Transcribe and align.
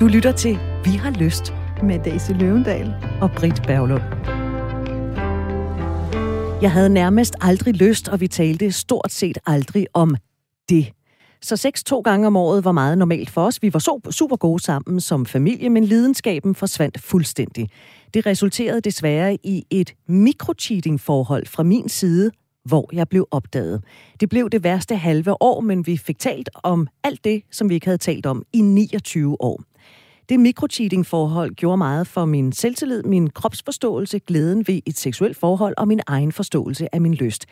Du 0.00 0.06
lytter 0.06 0.32
til 0.32 0.58
Vi 0.84 0.90
har 0.90 1.10
lyst 1.10 1.54
med 1.82 2.04
Daisy 2.04 2.30
Løvendal 2.30 2.94
og 3.20 3.30
Britt 3.30 3.62
Berglund. 3.62 4.02
Jeg 6.62 6.72
havde 6.72 6.88
nærmest 6.88 7.34
aldrig 7.40 7.74
lyst, 7.74 8.08
og 8.08 8.20
vi 8.20 8.28
talte 8.28 8.72
stort 8.72 9.12
set 9.12 9.38
aldrig 9.46 9.86
om 9.94 10.16
det. 10.68 10.92
Så 11.42 11.56
seks 11.56 11.84
to 11.84 12.00
gange 12.00 12.26
om 12.26 12.36
året 12.36 12.64
var 12.64 12.72
meget 12.72 12.98
normalt 12.98 13.30
for 13.30 13.42
os. 13.42 13.62
Vi 13.62 13.72
var 13.72 13.78
så 13.78 14.00
super 14.10 14.36
gode 14.36 14.62
sammen 14.62 15.00
som 15.00 15.26
familie, 15.26 15.70
men 15.70 15.84
lidenskaben 15.84 16.54
forsvandt 16.54 17.00
fuldstændig. 17.00 17.68
Det 18.14 18.26
resulterede 18.26 18.80
desværre 18.80 19.38
i 19.44 19.64
et 19.70 19.94
mikrocheating-forhold 20.08 21.46
fra 21.46 21.62
min 21.62 21.88
side, 21.88 22.30
hvor 22.64 22.90
jeg 22.92 23.08
blev 23.08 23.28
opdaget. 23.30 23.84
Det 24.20 24.28
blev 24.28 24.50
det 24.50 24.64
værste 24.64 24.96
halve 24.96 25.42
år, 25.42 25.60
men 25.60 25.86
vi 25.86 25.96
fik 25.96 26.18
talt 26.18 26.50
om 26.54 26.88
alt 27.04 27.24
det, 27.24 27.42
som 27.50 27.68
vi 27.68 27.74
ikke 27.74 27.86
havde 27.86 27.98
talt 27.98 28.26
om 28.26 28.42
i 28.52 28.60
29 28.60 29.36
år. 29.40 29.69
Det 30.30 30.40
mikrocheating-forhold 30.40 31.54
gjorde 31.54 31.76
meget 31.76 32.06
for 32.06 32.24
min 32.24 32.52
selvtillid, 32.52 33.02
min 33.02 33.30
kropsforståelse, 33.30 34.18
glæden 34.18 34.68
ved 34.68 34.80
et 34.86 34.96
seksuelt 34.96 35.36
forhold 35.36 35.74
og 35.78 35.88
min 35.88 36.00
egen 36.06 36.32
forståelse 36.32 36.94
af 36.94 37.00
min 37.00 37.14
lyst. 37.14 37.46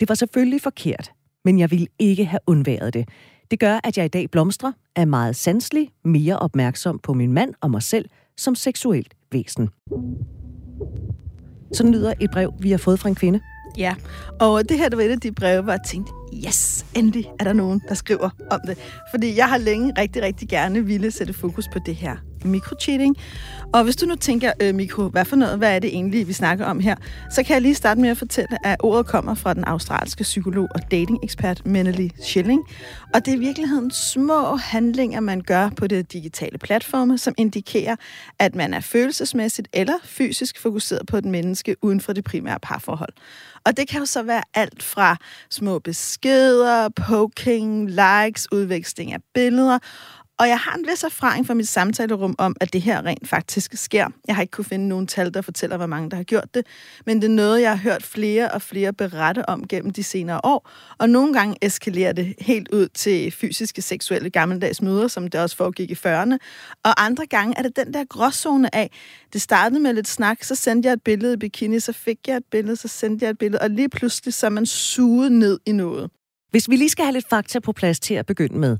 Det 0.00 0.08
var 0.08 0.14
selvfølgelig 0.14 0.60
forkert, 0.60 1.12
men 1.44 1.58
jeg 1.58 1.70
ville 1.70 1.86
ikke 1.98 2.24
have 2.24 2.40
undværet 2.46 2.94
det. 2.94 3.08
Det 3.50 3.60
gør, 3.60 3.80
at 3.84 3.98
jeg 3.98 4.04
i 4.04 4.08
dag 4.08 4.30
blomstrer, 4.30 4.72
er 4.96 5.04
meget 5.04 5.36
sanselig, 5.36 5.90
mere 6.04 6.38
opmærksom 6.38 6.98
på 6.98 7.12
min 7.12 7.32
mand 7.32 7.54
og 7.60 7.70
mig 7.70 7.82
selv 7.82 8.08
som 8.36 8.54
seksuelt 8.54 9.14
væsen. 9.32 9.68
Sådan 11.72 11.92
lyder 11.92 12.12
et 12.20 12.30
brev, 12.30 12.52
vi 12.60 12.70
har 12.70 12.78
fået 12.78 13.00
fra 13.00 13.08
en 13.08 13.14
kvinde. 13.14 13.40
Ja, 13.76 13.94
og 14.40 14.68
det 14.68 14.78
her, 14.78 14.88
det 14.88 14.98
var 14.98 15.04
et 15.04 15.10
af 15.10 15.20
de 15.20 15.32
breve, 15.32 15.62
hvor 15.62 15.72
jeg 15.72 15.80
tænkte, 15.86 16.12
yes, 16.46 16.86
endelig 16.94 17.26
er 17.40 17.44
der 17.44 17.52
nogen, 17.52 17.80
der 17.88 17.94
skriver 17.94 18.30
om 18.50 18.60
det. 18.66 18.78
Fordi 19.10 19.36
jeg 19.36 19.48
har 19.48 19.58
længe 19.58 19.92
rigtig, 19.98 20.22
rigtig 20.22 20.48
gerne 20.48 20.84
ville 20.84 21.10
sætte 21.10 21.32
fokus 21.32 21.68
på 21.72 21.78
det 21.86 21.94
her 21.94 22.16
mikrocheating. 22.46 23.16
Og 23.72 23.84
hvis 23.84 23.96
du 23.96 24.06
nu 24.06 24.14
tænker, 24.14 24.52
øh, 24.62 24.74
Mikro, 24.74 25.08
hvad 25.08 25.24
for 25.24 25.36
noget, 25.36 25.58
hvad 25.58 25.74
er 25.74 25.78
det 25.78 25.94
egentlig, 25.94 26.28
vi 26.28 26.32
snakker 26.32 26.66
om 26.66 26.80
her, 26.80 26.96
så 27.30 27.42
kan 27.42 27.54
jeg 27.54 27.62
lige 27.62 27.74
starte 27.74 28.00
med 28.00 28.08
at 28.08 28.18
fortælle, 28.18 28.66
at 28.66 28.76
ordet 28.80 29.06
kommer 29.06 29.34
fra 29.34 29.54
den 29.54 29.64
australske 29.64 30.22
psykolog 30.22 30.68
og 30.74 30.90
datingekspert 30.90 31.66
Menely 31.66 32.08
Schilling. 32.22 32.62
Og 33.14 33.26
det 33.26 33.32
er 33.32 33.36
i 33.36 33.40
virkeligheden 33.40 33.90
små 33.90 34.56
handlinger, 34.56 35.20
man 35.20 35.40
gør 35.40 35.70
på 35.76 35.86
det 35.86 36.12
digitale 36.12 36.58
platforme, 36.58 37.18
som 37.18 37.34
indikerer, 37.38 37.96
at 38.38 38.54
man 38.54 38.74
er 38.74 38.80
følelsesmæssigt 38.80 39.68
eller 39.72 39.94
fysisk 40.04 40.60
fokuseret 40.60 41.06
på 41.06 41.16
et 41.16 41.24
menneske 41.24 41.76
uden 41.82 42.00
for 42.00 42.12
det 42.12 42.24
primære 42.24 42.58
parforhold. 42.62 43.12
Og 43.66 43.76
det 43.76 43.88
kan 43.88 43.98
jo 43.98 44.06
så 44.06 44.22
være 44.22 44.42
alt 44.54 44.82
fra 44.82 45.16
små 45.50 45.78
beskeder, 45.78 46.88
poking, 46.88 47.90
likes, 47.90 48.52
udveksling 48.52 49.12
af 49.12 49.18
billeder, 49.34 49.78
og 50.38 50.48
jeg 50.48 50.58
har 50.58 50.74
en 50.74 50.86
vis 50.90 51.02
erfaring 51.02 51.46
fra 51.46 51.54
mit 51.54 51.68
samtalerum 51.68 52.34
om, 52.38 52.56
at 52.60 52.72
det 52.72 52.82
her 52.82 53.04
rent 53.04 53.28
faktisk 53.28 53.70
sker. 53.74 54.08
Jeg 54.28 54.34
har 54.34 54.42
ikke 54.42 54.50
kunne 54.50 54.64
finde 54.64 54.88
nogen 54.88 55.06
tal, 55.06 55.34
der 55.34 55.42
fortæller, 55.42 55.76
hvor 55.76 55.86
mange 55.86 56.10
der 56.10 56.16
har 56.16 56.24
gjort 56.24 56.54
det, 56.54 56.66
men 57.06 57.16
det 57.16 57.24
er 57.24 57.34
noget, 57.34 57.60
jeg 57.60 57.70
har 57.70 57.76
hørt 57.76 58.02
flere 58.02 58.50
og 58.50 58.62
flere 58.62 58.92
berette 58.92 59.48
om 59.48 59.68
gennem 59.68 59.92
de 59.92 60.02
senere 60.02 60.40
år, 60.44 60.70
og 60.98 61.10
nogle 61.10 61.32
gange 61.32 61.56
eskalerer 61.62 62.12
det 62.12 62.34
helt 62.38 62.68
ud 62.68 62.88
til 62.88 63.30
fysiske, 63.32 63.82
seksuelle 63.82 64.30
gammeldags 64.30 64.82
møder, 64.82 65.08
som 65.08 65.28
det 65.28 65.40
også 65.40 65.56
foregik 65.56 65.90
i 65.90 65.94
40'erne, 65.94 66.36
og 66.84 67.04
andre 67.04 67.26
gange 67.26 67.58
er 67.58 67.62
det 67.62 67.76
den 67.76 67.94
der 67.94 68.04
gråzone 68.04 68.74
af, 68.74 68.90
det 69.32 69.42
startede 69.42 69.80
med 69.80 69.92
lidt 69.92 70.08
snak, 70.08 70.44
så 70.44 70.54
sendte 70.54 70.86
jeg 70.86 70.92
et 70.92 71.02
billede 71.02 71.34
i 71.34 71.36
bikini, 71.36 71.80
så 71.80 71.92
fik 71.92 72.18
jeg 72.26 72.36
et 72.36 72.44
billede, 72.50 72.76
så 72.76 72.88
sendte 72.88 73.24
jeg 73.24 73.30
et 73.30 73.38
billede, 73.38 73.62
og 73.62 73.70
lige 73.70 73.88
pludselig 73.88 74.34
så 74.34 74.46
er 74.46 74.50
man 74.50 74.66
suget 74.66 75.32
ned 75.32 75.58
i 75.66 75.72
noget. 75.72 76.10
Hvis 76.50 76.70
vi 76.70 76.76
lige 76.76 76.88
skal 76.88 77.04
have 77.04 77.12
lidt 77.12 77.28
fakta 77.28 77.60
på 77.60 77.72
plads 77.72 78.00
til 78.00 78.14
at 78.14 78.26
begynde 78.26 78.58
med, 78.58 78.76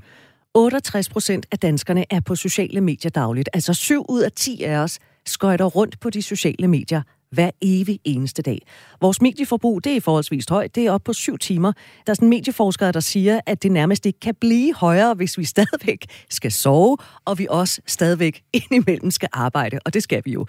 68 0.57 1.09
procent 1.09 1.45
af 1.51 1.59
danskerne 1.59 2.05
er 2.09 2.19
på 2.19 2.35
sociale 2.35 2.81
medier 2.81 3.11
dagligt. 3.11 3.49
Altså 3.53 3.73
7 3.73 4.05
ud 4.09 4.21
af 4.21 4.31
10 4.31 4.63
af 4.63 4.77
os 4.77 4.99
skøjter 5.25 5.65
rundt 5.65 5.99
på 5.99 6.09
de 6.09 6.21
sociale 6.21 6.67
medier 6.67 7.01
hver 7.31 7.51
evig 7.61 7.99
eneste 8.03 8.41
dag. 8.41 8.61
Vores 9.01 9.21
medieforbrug, 9.21 9.83
det 9.83 9.95
er 9.95 10.01
forholdsvis 10.01 10.45
højt. 10.49 10.75
Det 10.75 10.85
er 10.85 10.91
op 10.91 11.01
på 11.03 11.13
syv 11.13 11.37
timer. 11.37 11.71
Der 12.05 12.11
er 12.11 12.13
sådan 12.13 12.29
medieforskere, 12.29 12.91
der 12.91 12.99
siger, 12.99 13.39
at 13.45 13.63
det 13.63 13.71
nærmest 13.71 14.05
ikke 14.05 14.19
kan 14.19 14.35
blive 14.35 14.73
højere, 14.75 15.13
hvis 15.13 15.37
vi 15.37 15.45
stadigvæk 15.55 16.05
skal 16.29 16.51
sove, 16.51 16.97
og 17.25 17.39
vi 17.39 17.47
også 17.49 17.81
stadigvæk 17.87 18.43
indimellem 18.53 19.11
skal 19.11 19.29
arbejde. 19.33 19.79
Og 19.85 19.93
det 19.93 20.03
skal 20.03 20.21
vi 20.25 20.31
jo. 20.31 20.45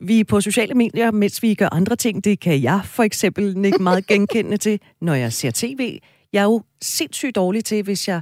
Vi 0.00 0.20
er 0.20 0.24
på 0.24 0.40
sociale 0.40 0.74
medier, 0.74 1.10
mens 1.10 1.42
vi 1.42 1.54
gør 1.54 1.68
andre 1.72 1.96
ting. 1.96 2.24
Det 2.24 2.40
kan 2.40 2.62
jeg 2.62 2.80
for 2.84 3.02
eksempel 3.02 3.64
ikke 3.64 3.82
meget 3.82 4.06
genkendende 4.12 4.56
til, 4.56 4.80
når 5.00 5.14
jeg 5.14 5.32
ser 5.32 5.50
tv. 5.54 5.98
Jeg 6.32 6.40
er 6.40 6.44
jo 6.44 6.62
sindssygt 6.82 7.36
dårlig 7.36 7.64
til, 7.64 7.82
hvis 7.82 8.08
jeg 8.08 8.20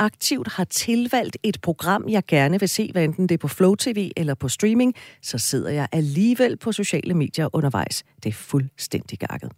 aktivt 0.00 0.48
har 0.48 0.64
tilvalgt 0.64 1.38
et 1.42 1.60
program, 1.62 2.04
jeg 2.08 2.22
gerne 2.28 2.60
vil 2.60 2.68
se, 2.68 2.88
hvad 2.92 3.04
enten 3.04 3.26
det 3.28 3.34
er 3.34 3.38
på 3.38 3.48
Flow 3.48 3.74
TV 3.74 4.10
eller 4.16 4.34
på 4.34 4.48
streaming, 4.48 4.94
så 5.22 5.38
sidder 5.38 5.70
jeg 5.70 5.88
alligevel 5.92 6.56
på 6.56 6.72
sociale 6.72 7.14
medier 7.14 7.48
undervejs. 7.52 8.04
Det 8.22 8.28
er 8.28 8.32
fuldstændig 8.32 9.18
gakket. 9.18 9.52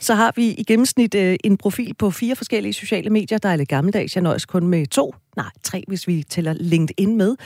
Så 0.00 0.14
har 0.14 0.32
vi 0.36 0.48
i 0.48 0.64
gennemsnit 0.64 1.14
øh, 1.14 1.36
en 1.44 1.56
profil 1.56 1.94
på 1.94 2.10
fire 2.10 2.36
forskellige 2.36 2.72
sociale 2.72 3.10
medier. 3.10 3.38
Der 3.38 3.48
er 3.48 3.56
lidt 3.56 3.68
gammeldags. 3.68 4.16
Jeg 4.16 4.22
nøjes 4.22 4.46
kun 4.46 4.66
med 4.66 4.86
to. 4.86 5.14
Nej, 5.36 5.50
tre, 5.62 5.84
hvis 5.88 6.08
vi 6.08 6.22
tæller 6.22 6.52
LinkedIn 6.52 7.16
med. 7.16 7.36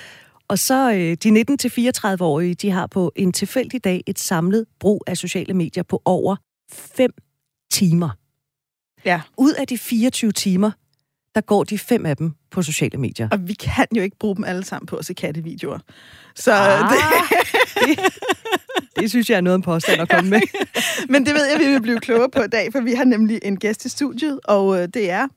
Og 0.48 0.58
så 0.58 0.92
øh, 0.92 1.16
de 1.22 1.44
19-34-årige, 1.50 2.54
de 2.54 2.70
har 2.70 2.86
på 2.86 3.12
en 3.16 3.32
tilfældig 3.32 3.84
dag 3.84 4.02
et 4.06 4.18
samlet 4.18 4.66
brug 4.80 5.04
af 5.06 5.16
sociale 5.16 5.54
medier 5.54 5.82
på 5.82 6.02
over 6.04 6.36
5 6.72 7.10
timer. 7.72 8.10
Ja. 9.04 9.20
Ud 9.38 9.52
af 9.52 9.66
de 9.66 9.78
24 9.78 10.32
timer, 10.32 10.70
der 11.34 11.40
går 11.40 11.64
de 11.64 11.78
fem 11.78 12.06
af 12.06 12.16
dem 12.16 12.32
på 12.50 12.62
sociale 12.62 12.98
medier. 12.98 13.28
Og 13.32 13.48
vi 13.48 13.54
kan 13.54 13.86
jo 13.96 14.02
ikke 14.02 14.18
bruge 14.18 14.36
dem 14.36 14.44
alle 14.44 14.64
sammen 14.64 14.86
på 14.86 14.96
at 14.96 15.06
se 15.06 15.14
kattevideoer. 15.14 15.78
Så 16.34 16.52
ah, 16.52 16.90
det... 16.90 17.98
det... 17.98 18.12
Det 19.00 19.10
synes 19.10 19.30
jeg 19.30 19.36
er 19.36 19.40
noget 19.40 19.56
en 19.56 19.62
påstand 19.62 20.00
at 20.00 20.08
komme 20.08 20.30
med. 20.30 20.40
Men 21.12 21.26
det 21.26 21.34
ved 21.34 21.46
jeg, 21.50 21.60
vi 21.60 21.72
vil 21.72 21.82
blive 21.82 22.00
klogere 22.00 22.30
på 22.30 22.42
i 22.42 22.48
dag, 22.48 22.72
for 22.72 22.80
vi 22.80 22.92
har 22.92 23.04
nemlig 23.04 23.38
en 23.42 23.56
gæst 23.56 23.84
i 23.84 23.88
studiet, 23.88 24.40
og 24.44 24.82
øh, 24.82 24.88
det 24.94 25.10
er... 25.10 25.28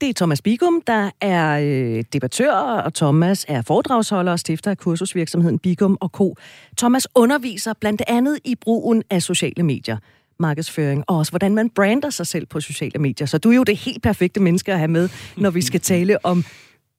Det 0.00 0.08
er 0.08 0.14
Thomas 0.14 0.42
Bigum, 0.42 0.82
der 0.86 1.10
er 1.20 1.58
øh, 1.62 2.04
debattør, 2.12 2.52
og 2.52 2.94
Thomas 2.94 3.44
er 3.48 3.62
foredragsholder 3.62 4.32
og 4.32 4.38
stifter 4.38 4.70
af 4.70 4.78
kursusvirksomheden 4.78 5.58
Bigum 5.58 5.98
og 6.00 6.08
Co. 6.08 6.34
Thomas 6.78 7.06
underviser 7.14 7.72
blandt 7.80 8.02
andet 8.06 8.38
i 8.44 8.54
brugen 8.54 9.02
af 9.10 9.22
sociale 9.22 9.62
medier 9.62 9.96
markedsføring, 10.40 11.04
og 11.06 11.16
også 11.16 11.32
hvordan 11.32 11.54
man 11.54 11.70
brander 11.70 12.10
sig 12.10 12.26
selv 12.26 12.46
på 12.46 12.60
sociale 12.60 12.98
medier. 12.98 13.26
Så 13.26 13.38
du 13.38 13.50
er 13.50 13.56
jo 13.56 13.64
det 13.64 13.76
helt 13.76 14.02
perfekte 14.02 14.40
menneske 14.40 14.72
at 14.72 14.78
have 14.78 14.88
med, 14.88 15.08
når 15.36 15.50
vi 15.50 15.62
skal 15.62 15.80
tale 15.94 16.24
om 16.24 16.44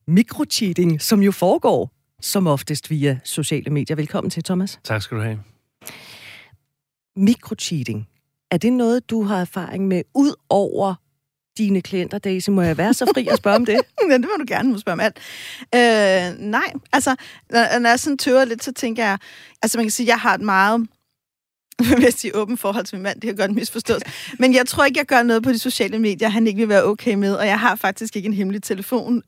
mikrocheating, 0.08 1.02
som 1.02 1.22
jo 1.22 1.32
foregår 1.32 1.92
som 2.22 2.48
oftest 2.48 2.90
via 2.90 3.20
sociale 3.24 3.70
medier. 3.70 3.96
Velkommen 3.96 4.32
til, 4.32 4.44
Thomas. 4.44 4.80
Tak 4.84 5.02
skal 5.02 5.18
du 5.18 5.24
have. 5.24 5.40
Mikrocheating. 7.16 8.08
Er 8.52 8.58
det 8.58 8.74
noget, 8.74 9.10
du 9.10 9.24
har 9.24 9.42
erfaring 9.42 9.88
med, 9.88 10.04
ud 10.16 10.34
over 10.50 10.96
dine 11.58 11.82
klienter, 11.82 12.18
Daisy? 12.18 12.50
Må 12.50 12.62
jeg 12.62 12.78
være 12.78 12.94
så 12.94 13.06
fri 13.14 13.28
at 13.28 13.38
spørge 13.38 13.56
om 13.56 13.66
det? 13.66 13.74
ja, 14.10 14.14
det 14.14 14.22
må 14.22 14.38
du 14.40 14.46
gerne 14.48 14.72
må 14.72 14.78
spørge 14.78 14.94
om 14.94 15.00
alt. 15.00 15.18
Øh, 15.76 16.40
nej, 16.40 16.74
altså, 16.94 17.16
når, 17.50 17.80
når 17.80 17.90
jeg 17.90 18.00
sådan 18.00 18.18
tøver 18.18 18.46
lidt, 18.46 18.64
så 18.64 18.74
tænker 18.74 19.04
jeg, 19.04 19.18
altså 19.62 19.78
man 19.78 19.86
kan 19.86 19.92
sige, 19.92 20.08
jeg 20.08 20.20
har 20.20 20.34
et 20.34 20.42
meget 20.42 20.88
vil 21.80 22.04
jeg 22.04 22.14
sige 22.14 22.36
åben 22.36 22.58
forhold 22.58 22.86
til 22.86 22.96
min 22.96 23.04
mand, 23.04 23.22
det 23.22 23.28
kan 23.28 23.36
godt 23.36 23.52
misforstås. 23.52 24.02
Men 24.40 24.54
jeg 24.54 24.68
tror 24.68 24.86
ikke, 24.86 24.98
jeg 24.98 25.06
gør 25.06 25.24
noget 25.24 25.44
på 25.44 25.52
de 25.52 25.60
sociale 25.60 26.00
medier, 26.00 26.30
han 26.30 26.48
ikke 26.48 26.58
vil 26.58 26.70
være 26.70 26.84
okay 26.84 27.14
med, 27.14 27.34
og 27.34 27.48
jeg 27.48 27.60
har 27.60 27.76
faktisk 27.76 28.16
ikke 28.16 28.28
en 28.28 28.34
hemmelig 28.34 28.64
telefon. 28.64 29.24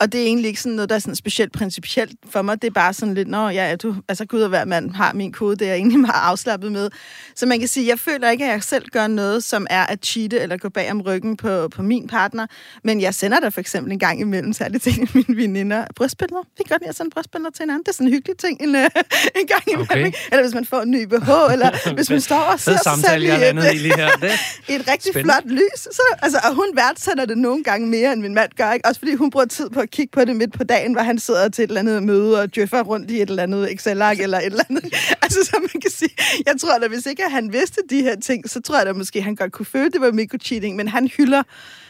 Og 0.00 0.12
det 0.12 0.20
er 0.20 0.24
egentlig 0.24 0.48
ikke 0.48 0.60
sådan 0.60 0.76
noget, 0.76 0.88
der 0.88 0.94
er 0.94 0.98
sådan 0.98 1.16
specielt 1.16 1.52
principielt 1.52 2.12
for 2.30 2.42
mig. 2.42 2.62
Det 2.62 2.68
er 2.68 2.72
bare 2.72 2.94
sådan 2.94 3.14
lidt, 3.14 3.28
nå 3.28 3.48
ja, 3.48 3.76
du, 3.76 3.94
altså 4.08 4.24
gud 4.24 4.40
og 4.40 4.48
hver 4.48 4.64
mand 4.64 4.90
har 4.90 5.12
min 5.12 5.32
kode, 5.32 5.56
det 5.56 5.64
er 5.64 5.68
jeg 5.68 5.76
egentlig 5.76 6.00
meget 6.00 6.22
afslappet 6.22 6.72
med. 6.72 6.90
Så 7.34 7.46
man 7.46 7.58
kan 7.58 7.68
sige, 7.68 7.88
jeg 7.88 7.98
føler 7.98 8.30
ikke, 8.30 8.44
at 8.44 8.50
jeg 8.50 8.62
selv 8.62 8.88
gør 8.88 9.06
noget, 9.06 9.44
som 9.44 9.66
er 9.70 9.86
at 9.86 9.98
cheate 10.04 10.40
eller 10.40 10.56
gå 10.56 10.68
bag 10.68 10.90
om 10.90 11.00
ryggen 11.00 11.36
på, 11.36 11.68
på 11.68 11.82
min 11.82 12.06
partner. 12.08 12.46
Men 12.84 13.00
jeg 13.00 13.14
sender 13.14 13.40
der 13.40 13.50
for 13.50 13.60
eksempel 13.60 13.92
en 13.92 13.98
gang 13.98 14.20
imellem, 14.20 14.52
særligt 14.52 14.82
til 14.82 15.10
mine 15.14 15.36
veninder, 15.36 15.84
brystbilleder. 15.96 16.42
Vi 16.58 16.62
kan 16.62 16.74
godt 16.74 16.82
lide 16.82 16.88
at 16.88 16.96
sende 16.96 17.10
brystbilleder 17.10 17.50
til 17.50 17.62
hinanden. 17.62 17.82
Det 17.82 17.88
er 17.88 17.92
sådan 17.92 18.06
en 18.06 18.12
hyggelig 18.12 18.38
ting 18.38 18.62
en, 18.62 18.74
en 18.74 19.46
gang 19.46 19.62
imellem. 19.66 19.90
Okay. 19.90 20.12
Eller 20.30 20.42
hvis 20.42 20.54
man 20.54 20.64
får 20.64 20.80
en 20.80 20.90
ny 20.90 21.04
BH, 21.04 21.30
eller 21.52 21.94
hvis 21.94 22.10
man 22.10 22.20
står 22.20 22.40
og 22.52 22.60
ser 22.60 22.78
sig 22.82 22.92
selv 23.10 23.22
i 23.22 23.26
et, 23.26 23.80
lige 23.80 23.96
her. 23.96 24.10
Det 24.16 24.30
et 24.80 24.88
rigtig 24.88 25.12
spændende. 25.12 25.34
flot 25.34 25.52
lys. 25.52 25.80
Så, 25.80 26.02
altså, 26.22 26.38
og 26.44 26.54
hun 26.54 26.66
værdsætter 26.74 27.24
det 27.24 27.38
nogle 27.38 27.64
gange 27.64 27.88
mere, 27.88 28.12
end 28.12 28.20
min 28.22 28.34
mand 28.34 28.50
gør. 28.56 28.72
Ikke? 28.72 28.88
Også 28.88 28.98
fordi 28.98 29.14
hun 29.14 29.30
bruger 29.30 29.46
tid 29.46 29.70
på 29.70 29.85
at 29.86 29.90
kigge 29.90 30.10
på 30.12 30.24
det 30.24 30.36
midt 30.36 30.52
på 30.52 30.64
dagen, 30.64 30.92
hvor 30.92 31.02
han 31.02 31.18
sidder 31.18 31.48
til 31.48 31.64
et 31.64 31.68
eller 31.68 31.80
andet 31.80 32.02
møde 32.02 32.40
og 32.42 32.54
djøffer 32.54 32.82
rundt 32.82 33.10
i 33.10 33.22
et 33.22 33.30
eller 33.30 33.42
andet 33.42 33.72
Excel-ark 33.72 34.20
eller 34.20 34.38
et 34.38 34.46
eller 34.46 34.64
andet. 34.70 34.84
Altså, 35.22 35.38
så 35.44 35.56
man 35.60 35.80
kan 35.82 35.90
sige, 35.90 36.14
jeg 36.46 36.54
tror 36.60 36.78
da, 36.78 36.88
hvis 36.88 37.06
ikke 37.06 37.22
han 37.30 37.52
vidste 37.52 37.80
de 37.90 38.02
her 38.02 38.16
ting, 38.20 38.50
så 38.50 38.60
tror 38.60 38.76
jeg 38.76 38.86
da 38.86 38.92
måske, 38.92 39.22
han 39.22 39.34
godt 39.34 39.52
kunne 39.52 39.66
føle, 39.66 39.90
det 39.90 40.00
var 40.00 40.12
mikrocheating, 40.12 40.76
men 40.76 40.88
han 40.88 41.08
hylder, 41.08 41.42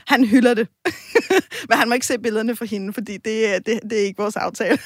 han 0.06 0.25
hylder 0.25 0.54
det. 0.54 0.69
men 1.69 1.78
han 1.78 1.88
må 1.88 1.94
ikke 1.94 2.06
se 2.06 2.19
billederne 2.19 2.56
fra 2.56 2.64
hende, 2.64 2.93
fordi 2.93 3.12
det, 3.12 3.66
det, 3.66 3.81
det 3.90 4.00
er 4.00 4.04
ikke 4.04 4.22
vores 4.22 4.37
aftale. 4.37 4.78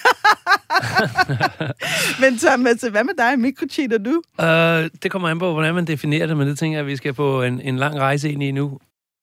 men 2.23 2.39
Thomas, 2.39 2.81
hvad 2.81 3.05
med 3.05 3.15
dig? 3.19 3.39
Mikrocheater 3.39 3.99
du? 3.99 4.23
Uh, 4.39 4.91
det 5.03 5.11
kommer 5.11 5.29
an 5.29 5.39
på, 5.39 5.53
hvordan 5.53 5.75
man 5.75 5.85
definerer 5.85 6.27
det, 6.27 6.37
men 6.37 6.49
det 6.49 6.59
tænker 6.59 6.79
jeg, 6.79 6.85
at 6.85 6.87
vi 6.87 6.97
skal 6.97 7.13
på 7.13 7.43
en, 7.43 7.61
en 7.61 7.77
lang 7.77 7.99
rejse 7.99 8.33
ind 8.33 8.43
i 8.43 8.51
nu. 8.51 8.79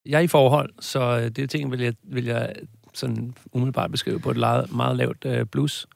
Jeg 0.06 0.18
er 0.18 0.22
i 0.22 0.28
forhold, 0.28 0.70
så 0.80 1.00
øh, 1.00 1.32
det 1.32 1.50
ting 1.50 1.72
vil 1.72 1.80
jeg, 1.82 1.94
vil 2.04 2.26
jeg 2.26 2.54
sådan 2.98 3.34
umiddelbart 3.52 3.92
beskrive 3.92 4.20
på 4.20 4.32
et 4.32 4.38
meget, 4.38 4.74
meget 4.76 4.98
lavt 4.98 5.26
øh, 5.26 5.46
blus. 5.46 5.88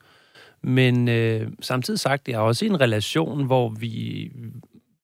Men 0.61 1.07
øh, 1.07 1.51
samtidig 1.61 1.99
sagt, 1.99 2.27
jeg 2.27 2.35
er 2.35 2.39
også 2.39 2.65
i 2.65 2.67
en 2.67 2.81
relation, 2.81 3.45
hvor 3.45 3.69
vi, 3.69 4.31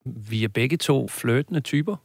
vi 0.06 0.44
er 0.44 0.48
begge 0.48 0.78
to 0.78 1.08
flirtende 1.08 1.60
typer. 1.60 1.96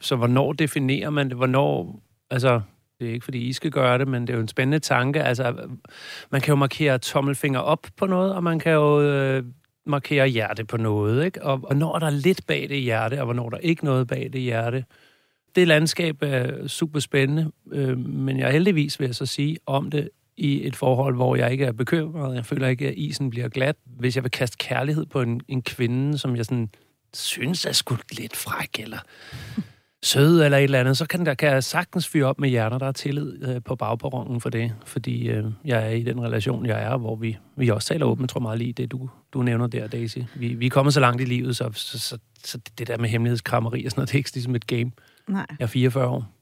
Så 0.00 0.16
hvornår 0.16 0.52
definerer 0.52 1.10
man 1.10 1.28
det? 1.28 1.36
Hvornår, 1.36 2.00
altså, 2.30 2.60
det 3.00 3.08
er 3.08 3.12
ikke 3.12 3.24
fordi 3.24 3.38
I 3.38 3.52
skal 3.52 3.70
gøre 3.70 3.98
det, 3.98 4.08
men 4.08 4.22
det 4.22 4.30
er 4.30 4.36
jo 4.36 4.40
en 4.42 4.48
spændende 4.48 4.78
tanke. 4.78 5.22
Altså, 5.22 5.68
man 6.30 6.40
kan 6.40 6.52
jo 6.52 6.56
markere 6.56 6.98
tommelfinger 6.98 7.60
op 7.60 7.86
på 7.96 8.06
noget, 8.06 8.34
og 8.34 8.44
man 8.44 8.58
kan 8.58 8.72
jo 8.72 9.02
øh, 9.02 9.44
markere 9.86 10.28
hjerte 10.28 10.64
på 10.64 10.76
noget, 10.76 11.24
ikke? 11.24 11.42
Og 11.42 11.58
hvornår 11.58 11.94
er 11.94 11.98
der 11.98 12.10
lidt 12.10 12.46
bag 12.46 12.68
det 12.68 12.80
hjerte, 12.80 13.18
og 13.18 13.24
hvornår 13.24 13.46
er 13.46 13.50
der 13.50 13.58
ikke 13.58 13.84
noget 13.84 14.06
bag 14.06 14.30
det 14.32 14.40
hjerte. 14.40 14.84
Det 15.56 15.68
landskab 15.68 16.16
er 16.20 16.68
super 16.68 17.00
spændende, 17.00 17.52
øh, 17.72 17.98
men 17.98 18.38
jeg 18.38 18.48
er 18.48 18.52
heldigvis, 18.52 19.00
vil 19.00 19.06
jeg 19.06 19.14
så 19.14 19.26
sige, 19.26 19.58
om 19.66 19.90
det 19.90 20.08
i 20.36 20.66
et 20.66 20.76
forhold, 20.76 21.14
hvor 21.14 21.36
jeg 21.36 21.52
ikke 21.52 21.64
er 21.64 21.72
bekymret. 21.72 22.34
Jeg 22.34 22.46
føler 22.46 22.68
ikke, 22.68 22.88
at 22.88 22.94
isen 22.96 23.30
bliver 23.30 23.48
glat. 23.48 23.76
Hvis 23.84 24.16
jeg 24.16 24.24
vil 24.24 24.30
kaste 24.30 24.56
kærlighed 24.56 25.06
på 25.06 25.22
en, 25.22 25.40
en 25.48 25.62
kvinde, 25.62 26.18
som 26.18 26.36
jeg 26.36 26.44
sådan 26.44 26.70
synes 27.14 27.64
er 27.64 27.72
sgu 27.72 27.96
lidt 28.12 28.36
fræk, 28.36 28.80
eller 28.80 28.98
sød 30.02 30.42
eller 30.42 30.58
et 30.58 30.64
eller 30.64 30.80
andet, 30.80 30.98
så 30.98 31.06
kan, 31.06 31.26
der, 31.26 31.34
kan 31.34 31.48
jeg 31.48 31.64
sagtens 31.64 32.08
fyre 32.08 32.26
op 32.26 32.40
med 32.40 32.48
hjerner, 32.48 32.78
der 32.78 32.86
er 32.86 32.92
tillid 32.92 33.48
øh, 33.48 33.62
på 33.62 33.76
bagperronen 33.76 34.40
for 34.40 34.50
det, 34.50 34.72
fordi 34.84 35.28
øh, 35.28 35.44
jeg 35.64 35.86
er 35.86 35.90
i 35.90 36.02
den 36.02 36.22
relation, 36.22 36.66
jeg 36.66 36.82
er, 36.82 36.96
hvor 36.96 37.16
vi, 37.16 37.36
vi 37.56 37.68
også 37.68 37.88
taler 37.88 38.06
åbent, 38.06 38.30
tror 38.30 38.40
meget 38.40 38.58
lige 38.58 38.72
det, 38.72 38.90
du, 38.90 39.10
du 39.32 39.42
nævner 39.42 39.66
der, 39.66 39.86
Daisy. 39.86 40.18
Vi, 40.36 40.54
vi 40.54 40.66
er 40.66 40.70
kommet 40.70 40.94
så 40.94 41.00
langt 41.00 41.22
i 41.22 41.24
livet, 41.24 41.56
så, 41.56 41.70
så, 41.74 41.98
så, 41.98 42.18
så 42.44 42.58
det 42.78 42.88
der 42.88 42.98
med 42.98 43.08
hemmelighedskrammeri 43.08 43.84
og 43.84 43.90
sådan 43.90 44.00
noget, 44.00 44.08
det 44.08 44.14
er 44.14 44.18
ikke 44.18 44.34
ligesom 44.34 44.54
et 44.54 44.66
game. 44.66 44.90
Nej. 45.28 45.46
Jeg 45.58 45.64
er 45.64 45.66
44 45.66 46.06
år. 46.06 46.32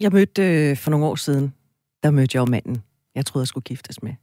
Jeg 0.00 0.12
mødte 0.12 0.42
øh, 0.42 0.76
for 0.76 0.90
nogle 0.90 1.06
år 1.06 1.14
siden, 1.14 1.54
der 2.02 2.10
mødte 2.10 2.36
jeg 2.36 2.40
jo 2.40 2.50
manden, 2.50 2.82
jeg 3.14 3.26
troede, 3.26 3.42
jeg 3.42 3.48
skulle 3.48 3.64
giftes 3.64 4.02
med. 4.02 4.14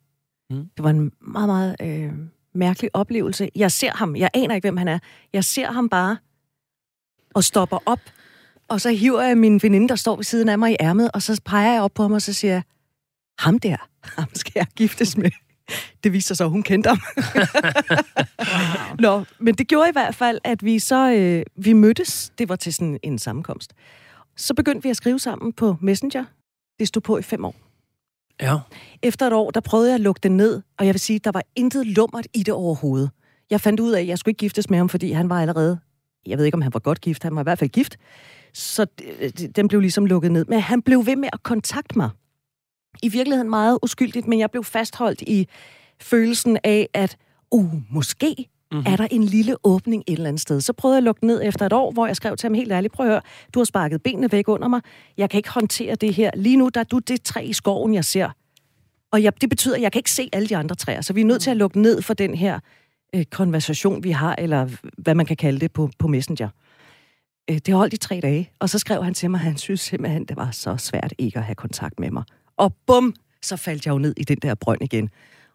Mm. 0.49 0.69
Det 0.77 0.83
var 0.83 0.89
en 0.89 1.11
meget, 1.21 1.47
meget 1.47 1.75
øh, 1.81 2.13
mærkelig 2.53 2.89
oplevelse. 2.93 3.49
Jeg 3.55 3.71
ser 3.71 3.91
ham, 3.91 4.15
jeg 4.15 4.29
aner 4.33 4.55
ikke, 4.55 4.65
hvem 4.65 4.77
han 4.77 4.87
er. 4.87 4.99
Jeg 5.33 5.43
ser 5.43 5.71
ham 5.71 5.89
bare 5.89 6.17
og 7.35 7.43
stopper 7.43 7.77
op, 7.85 7.99
og 8.67 8.81
så 8.81 8.89
hiver 8.89 9.21
jeg 9.21 9.37
min 9.37 9.59
veninde, 9.63 9.89
der 9.89 9.95
står 9.95 10.15
ved 10.15 10.23
siden 10.23 10.49
af 10.49 10.59
mig 10.59 10.71
i 10.71 10.75
ærmet, 10.79 11.11
og 11.13 11.21
så 11.21 11.41
peger 11.45 11.73
jeg 11.73 11.81
op 11.81 11.93
på 11.93 12.01
ham, 12.01 12.11
og 12.11 12.21
så 12.21 12.33
siger 12.33 12.53
jeg, 12.53 12.63
ham 13.39 13.59
der, 13.59 13.89
ham 14.03 14.27
skal 14.33 14.53
jeg 14.55 14.67
giftes 14.75 15.17
med. 15.17 15.31
Det 16.03 16.13
viser 16.13 16.35
sig, 16.35 16.43
at 16.45 16.51
hun 16.51 16.63
kendte 16.63 16.87
ham. 16.87 16.99
Nå, 18.99 19.23
men 19.39 19.55
det 19.55 19.67
gjorde 19.67 19.89
i 19.89 19.91
hvert 19.91 20.15
fald, 20.15 20.39
at 20.43 20.65
vi 20.65 20.79
så 20.79 21.11
øh, 21.11 21.43
vi 21.65 21.73
mødtes. 21.73 22.31
Det 22.37 22.49
var 22.49 22.55
til 22.55 22.73
sådan 22.73 22.99
en 23.03 23.19
sammenkomst. 23.19 23.73
Så 24.37 24.53
begyndte 24.53 24.83
vi 24.83 24.89
at 24.89 24.97
skrive 24.97 25.19
sammen 25.19 25.53
på 25.53 25.75
Messenger. 25.81 26.25
Det 26.79 26.87
stod 26.87 27.01
på 27.01 27.17
i 27.17 27.21
fem 27.21 27.45
år. 27.45 27.55
Ja. 28.41 28.57
Efter 29.03 29.27
et 29.27 29.33
år, 29.33 29.51
der 29.51 29.59
prøvede 29.59 29.87
jeg 29.89 29.95
at 29.95 30.01
lukke 30.01 30.19
det 30.23 30.31
ned, 30.31 30.61
og 30.77 30.85
jeg 30.85 30.93
vil 30.93 30.99
sige, 30.99 31.19
der 31.19 31.31
var 31.31 31.43
intet 31.55 31.87
lummert 31.87 32.27
i 32.33 32.43
det 32.43 32.53
overhovedet. 32.53 33.09
Jeg 33.49 33.61
fandt 33.61 33.79
ud 33.79 33.91
af, 33.91 34.01
at 34.01 34.07
jeg 34.07 34.17
skulle 34.17 34.31
ikke 34.31 34.39
giftes 34.39 34.69
med 34.69 34.77
ham, 34.77 34.89
fordi 34.89 35.11
han 35.11 35.29
var 35.29 35.41
allerede, 35.41 35.79
jeg 36.25 36.37
ved 36.37 36.45
ikke, 36.45 36.55
om 36.55 36.61
han 36.61 36.73
var 36.73 36.79
godt 36.79 37.01
gift, 37.01 37.23
han 37.23 37.35
var 37.35 37.41
i 37.41 37.43
hvert 37.43 37.59
fald 37.59 37.69
gift, 37.69 37.97
så 38.53 38.85
det- 38.99 39.55
den 39.55 39.67
blev 39.67 39.81
ligesom 39.81 40.05
lukket 40.05 40.31
ned. 40.31 40.45
Men 40.45 40.59
han 40.61 40.81
blev 40.81 41.05
ved 41.05 41.15
med 41.15 41.29
at 41.33 41.43
kontakte 41.43 41.97
mig. 41.97 42.09
I 43.03 43.09
virkeligheden 43.09 43.49
meget 43.49 43.79
uskyldigt, 43.83 44.27
men 44.27 44.39
jeg 44.39 44.51
blev 44.51 44.63
fastholdt 44.63 45.21
i 45.21 45.47
følelsen 46.01 46.57
af, 46.63 46.89
at 46.93 47.17
uh, 47.51 47.73
måske 47.89 48.49
Mm-hmm. 48.71 48.93
er 48.93 48.95
der 48.95 49.07
en 49.11 49.23
lille 49.23 49.55
åbning 49.63 50.03
et 50.07 50.13
eller 50.13 50.27
andet 50.27 50.41
sted. 50.41 50.61
Så 50.61 50.73
prøvede 50.73 50.95
jeg 50.95 50.97
at 50.97 51.03
lukke 51.03 51.27
ned 51.27 51.41
efter 51.43 51.65
et 51.65 51.73
år, 51.73 51.91
hvor 51.91 52.07
jeg 52.07 52.15
skrev 52.15 52.37
til 52.37 52.47
ham 52.47 52.53
helt 52.53 52.71
ærligt, 52.71 52.93
prøv 52.93 53.05
at 53.05 53.11
høre, 53.11 53.21
du 53.53 53.59
har 53.59 53.63
sparket 53.65 54.03
benene 54.03 54.31
væk 54.31 54.47
under 54.47 54.67
mig, 54.67 54.81
jeg 55.17 55.29
kan 55.29 55.37
ikke 55.37 55.49
håndtere 55.49 55.95
det 55.95 56.13
her. 56.13 56.31
Lige 56.35 56.57
nu, 56.57 56.69
der 56.73 56.79
er 56.79 56.83
du 56.83 56.99
det 56.99 57.21
træ 57.21 57.41
i 57.41 57.53
skoven, 57.53 57.93
jeg 57.93 58.05
ser. 58.05 58.29
Og 59.11 59.23
jeg, 59.23 59.41
det 59.41 59.49
betyder, 59.49 59.75
at 59.75 59.81
jeg 59.81 59.91
kan 59.91 59.99
ikke 59.99 60.11
se 60.11 60.29
alle 60.33 60.47
de 60.47 60.57
andre 60.57 60.75
træer, 60.75 61.01
så 61.01 61.13
vi 61.13 61.21
er 61.21 61.25
nødt 61.25 61.41
til 61.41 61.51
at 61.51 61.57
lukke 61.57 61.81
ned 61.81 62.01
for 62.01 62.13
den 62.13 62.35
her 62.35 62.59
øh, 63.15 63.25
konversation, 63.25 64.03
vi 64.03 64.11
har, 64.11 64.35
eller 64.37 64.69
hvad 64.97 65.15
man 65.15 65.25
kan 65.25 65.37
kalde 65.37 65.59
det 65.59 65.71
på, 65.71 65.89
på 65.99 66.07
Messenger. 66.07 66.49
Øh, 67.49 67.57
det 67.57 67.73
holdt 67.73 67.93
i 67.93 67.97
tre 67.97 68.19
dage, 68.21 68.51
og 68.59 68.69
så 68.69 68.79
skrev 68.79 69.03
han 69.03 69.13
til 69.13 69.31
mig, 69.31 69.37
at 69.37 69.43
han 69.43 69.57
synes 69.57 69.81
simpelthen, 69.81 70.25
det 70.25 70.37
var 70.37 70.51
så 70.51 70.77
svært 70.77 71.13
ikke 71.17 71.37
at 71.37 71.45
have 71.45 71.55
kontakt 71.55 71.99
med 71.99 72.11
mig. 72.11 72.23
Og 72.59 72.75
bum, 72.87 73.15
så 73.41 73.55
faldt 73.57 73.85
jeg 73.85 73.91
jo 73.91 73.97
ned 73.97 74.13
i 74.17 74.23
den 74.23 74.37
der 74.37 74.55
brønd 74.55 74.81
igen. 74.81 75.09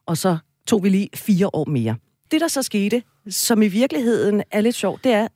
Og 0.06 0.16
så 0.18 0.38
tog 0.66 0.82
vi 0.84 0.88
lige 0.88 1.08
fire 1.14 1.50
år 1.52 1.64
mere. 1.64 1.96
Det, 2.30 2.40
der 2.40 2.48
så 2.48 2.62
skete, 2.62 3.02
som 3.28 3.62
i 3.62 3.68
virkeligheden 3.68 4.42
er 4.50 4.60
lidt 4.60 4.74
sjovt, 4.74 5.04
det 5.04 5.12
er, 5.12 5.28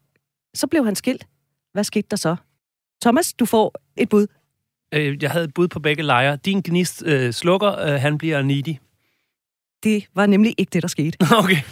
så 0.54 0.66
blev 0.66 0.84
han 0.84 0.96
skilt. 0.96 1.26
Hvad 1.72 1.84
skete 1.84 2.06
der 2.10 2.16
så? 2.16 2.36
Thomas, 3.02 3.32
du 3.32 3.46
får 3.46 3.74
et 3.96 4.08
bud. 4.08 4.26
Øh, 4.94 5.22
jeg 5.22 5.30
havde 5.30 5.44
et 5.44 5.54
bud 5.54 5.68
på 5.68 5.80
begge 5.80 6.02
lejre. 6.02 6.36
Din 6.36 6.60
gnist 6.60 7.02
øh, 7.06 7.32
slukker, 7.32 7.78
øh, 7.78 8.00
han 8.00 8.18
bliver 8.18 8.42
needy. 8.42 8.76
Det 9.82 10.06
var 10.14 10.26
nemlig 10.26 10.54
ikke 10.58 10.70
det, 10.70 10.82
der 10.82 10.88
skete. 10.88 11.18
Okay. 11.38 11.62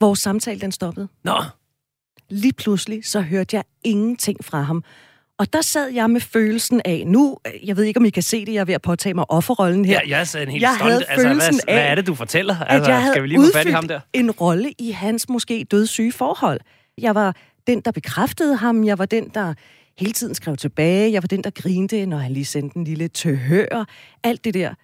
Vores 0.00 0.18
samtale, 0.18 0.60
den 0.60 0.72
stoppede. 0.72 1.08
Nå, 1.24 1.42
Lige 2.28 2.52
pludselig, 2.52 3.04
så 3.04 3.20
hørte 3.20 3.56
jeg 3.56 3.64
ingenting 3.84 4.44
fra 4.44 4.62
ham. 4.62 4.84
Og 5.40 5.52
der 5.52 5.60
sad 5.62 5.88
jeg 5.88 6.10
med 6.10 6.20
følelsen 6.20 6.80
af, 6.84 7.04
nu, 7.06 7.38
øh, 7.46 7.68
jeg 7.68 7.76
ved 7.76 7.84
ikke, 7.84 7.98
om 8.00 8.04
I 8.04 8.10
kan 8.10 8.22
se 8.22 8.44
det, 8.46 8.52
jeg 8.52 8.60
er 8.60 8.64
ved 8.64 8.74
at 8.74 8.82
påtage 8.82 9.14
mig 9.14 9.24
offerrollen 9.30 9.84
her. 9.84 10.00
ja, 10.04 10.08
jeg 10.10 10.20
er 10.20 10.24
sådan 10.24 10.48
helt 10.48 10.62
Jeg 10.62 10.74
stolt. 10.78 10.92
havde 10.92 11.04
altså, 11.08 11.28
følelsen 11.28 11.54
hvad, 11.54 11.74
hvad 11.74 11.82
af, 11.82 11.90
er 11.90 11.94
det, 11.94 12.06
du 12.06 12.14
fortæller? 12.14 12.56
at 12.58 12.66
Altså, 12.68 12.90
jeg 12.90 13.00
havde 13.00 13.12
skal 13.14 13.22
vi 13.22 13.28
lige 13.28 13.38
få 13.38 13.52
fat 13.58 13.66
i 13.66 13.70
ham 13.70 13.88
der? 13.88 13.94
udfyldt 13.96 14.24
en 14.24 14.30
rolle 14.30 14.72
i 14.78 14.90
hans 14.90 15.28
måske 15.28 15.66
dødssyge 15.70 16.12
forhold. 16.12 16.60
Jeg 16.98 17.14
var 17.14 17.36
den, 17.66 17.80
der 17.80 17.90
bekræftede 17.92 18.56
ham. 18.56 18.84
Jeg 18.84 18.98
var 18.98 19.06
den, 19.06 19.28
der 19.34 19.54
hele 19.98 20.12
tiden 20.12 20.34
skrev 20.34 20.56
tilbage. 20.56 21.12
Jeg 21.12 21.22
var 21.22 21.26
den, 21.26 21.44
der 21.44 21.50
grinte, 21.50 22.06
når 22.06 22.18
han 22.18 22.32
lige 22.32 22.44
sendte 22.44 22.76
en 22.76 22.84
lille 22.84 23.08
tøhør. 23.08 23.84
Alt 24.24 24.44
det 24.44 24.54
der. 24.54 24.74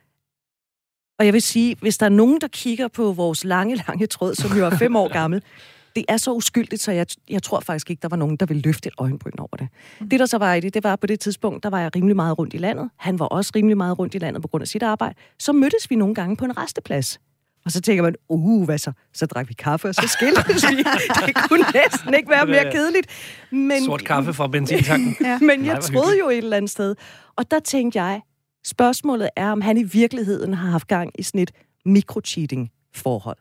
Og 1.19 1.27
jeg 1.27 1.33
vil 1.33 1.43
sige, 1.43 1.77
hvis 1.81 1.99
der 1.99 2.07
er 2.07 2.11
nogen, 2.11 2.41
der 2.41 2.49
kigger 2.49 2.89
på 2.89 3.13
vores 3.13 3.45
lange, 3.45 3.77
lange 3.89 4.07
tråd, 4.07 4.35
som 4.35 4.59
jo 4.59 4.67
er 4.67 4.71
fem 4.77 4.97
år 4.97 5.09
gammel, 5.13 5.43
det 5.97 6.05
er 6.09 6.17
så 6.17 6.33
uskyldigt, 6.33 6.83
så 6.83 6.93
jeg, 6.93 7.07
jeg 7.31 7.43
tror 7.43 7.61
faktisk 7.61 7.91
ikke, 7.91 8.03
der 8.03 8.09
var 8.09 8.17
nogen, 8.17 8.37
der 8.37 8.47
ville 8.47 8.63
løfte 8.63 8.87
et 8.87 8.95
øjenbryn 8.99 9.33
over 9.39 9.57
det. 9.57 9.69
Mm. 10.01 10.09
Det, 10.09 10.21
der 10.21 10.27
så 10.27 10.39
var 10.39 10.55
i 10.55 10.61
det, 10.61 10.75
det 10.75 10.85
var 10.85 10.97
på 10.97 11.07
det 11.07 11.21
tidspunkt, 11.21 11.63
der 11.63 11.71
var 11.71 11.81
jeg 11.81 11.97
rimelig 11.97 12.17
meget 12.17 12.39
rundt 12.39 12.55
i 12.55 12.57
landet. 12.59 12.91
Han 12.97 13.19
var 13.19 13.27
også 13.27 13.53
rimelig 13.57 13.77
meget 13.77 13.99
rundt 13.99 14.15
i 14.15 14.19
landet 14.19 14.43
på 14.43 14.49
grund 14.49 14.63
af 14.63 14.69
sit 14.69 14.83
arbejde. 14.83 15.15
Så 15.39 15.53
mødtes 15.53 15.91
vi 15.91 15.97
nogle 15.97 16.15
gange 16.15 16.37
på 16.37 16.45
en 16.45 16.59
resteplads. 16.59 17.21
Og 17.65 17.73
så 17.73 17.81
tænker 17.81 18.03
man, 18.03 18.15
uh, 18.29 18.65
hvad 18.65 18.79
så? 18.79 18.93
Så 19.15 19.27
drak 19.27 19.49
vi 19.49 19.55
kaffe, 19.55 19.89
og 19.89 19.95
så 19.95 20.09
skiltes 20.09 20.71
vi. 20.71 20.77
Det 21.27 21.37
kunne 21.49 21.65
næsten 21.75 22.15
ikke 22.15 22.31
være 22.31 22.47
mere 22.47 22.73
kedeligt. 22.73 23.07
Men, 23.51 23.85
Sort 23.85 24.05
kaffe 24.05 24.33
fra 24.33 24.47
benzintanken. 24.47 25.17
Ja. 25.27 25.39
men 25.39 25.67
jeg 25.67 25.81
troede 25.81 26.19
jo 26.19 26.29
et 26.29 26.37
eller 26.37 26.57
andet 26.57 26.71
sted. 26.71 26.95
Og 27.37 27.51
der 27.51 27.61
tænkte 27.61 28.03
jeg, 28.03 28.21
spørgsmålet 28.65 29.29
er, 29.37 29.51
om 29.51 29.61
han 29.61 29.77
i 29.77 29.83
virkeligheden 29.83 30.55
har 30.55 30.71
haft 30.71 30.89
gang 30.89 31.11
i 31.19 31.23
sådan 31.23 31.41
et 31.41 31.51
mikrocheating-forhold. 31.85 33.37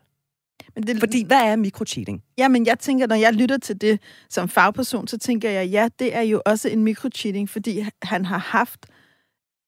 Men 0.74 0.86
det, 0.86 1.00
Fordi, 1.00 1.24
hvad 1.24 1.40
er 1.40 1.56
mikrocheating? 1.56 2.22
Jamen, 2.38 2.66
jeg 2.66 2.78
tænker, 2.78 3.06
når 3.06 3.16
jeg 3.16 3.34
lytter 3.34 3.58
til 3.58 3.80
det 3.80 4.00
som 4.30 4.48
fagperson, 4.48 5.08
så 5.08 5.18
tænker 5.18 5.50
jeg, 5.50 5.68
ja, 5.68 5.88
det 5.98 6.16
er 6.16 6.20
jo 6.22 6.42
også 6.46 6.68
en 6.68 6.84
mikrocheating, 6.84 7.50
fordi 7.50 7.84
han 8.02 8.24
har 8.24 8.38
haft 8.38 8.86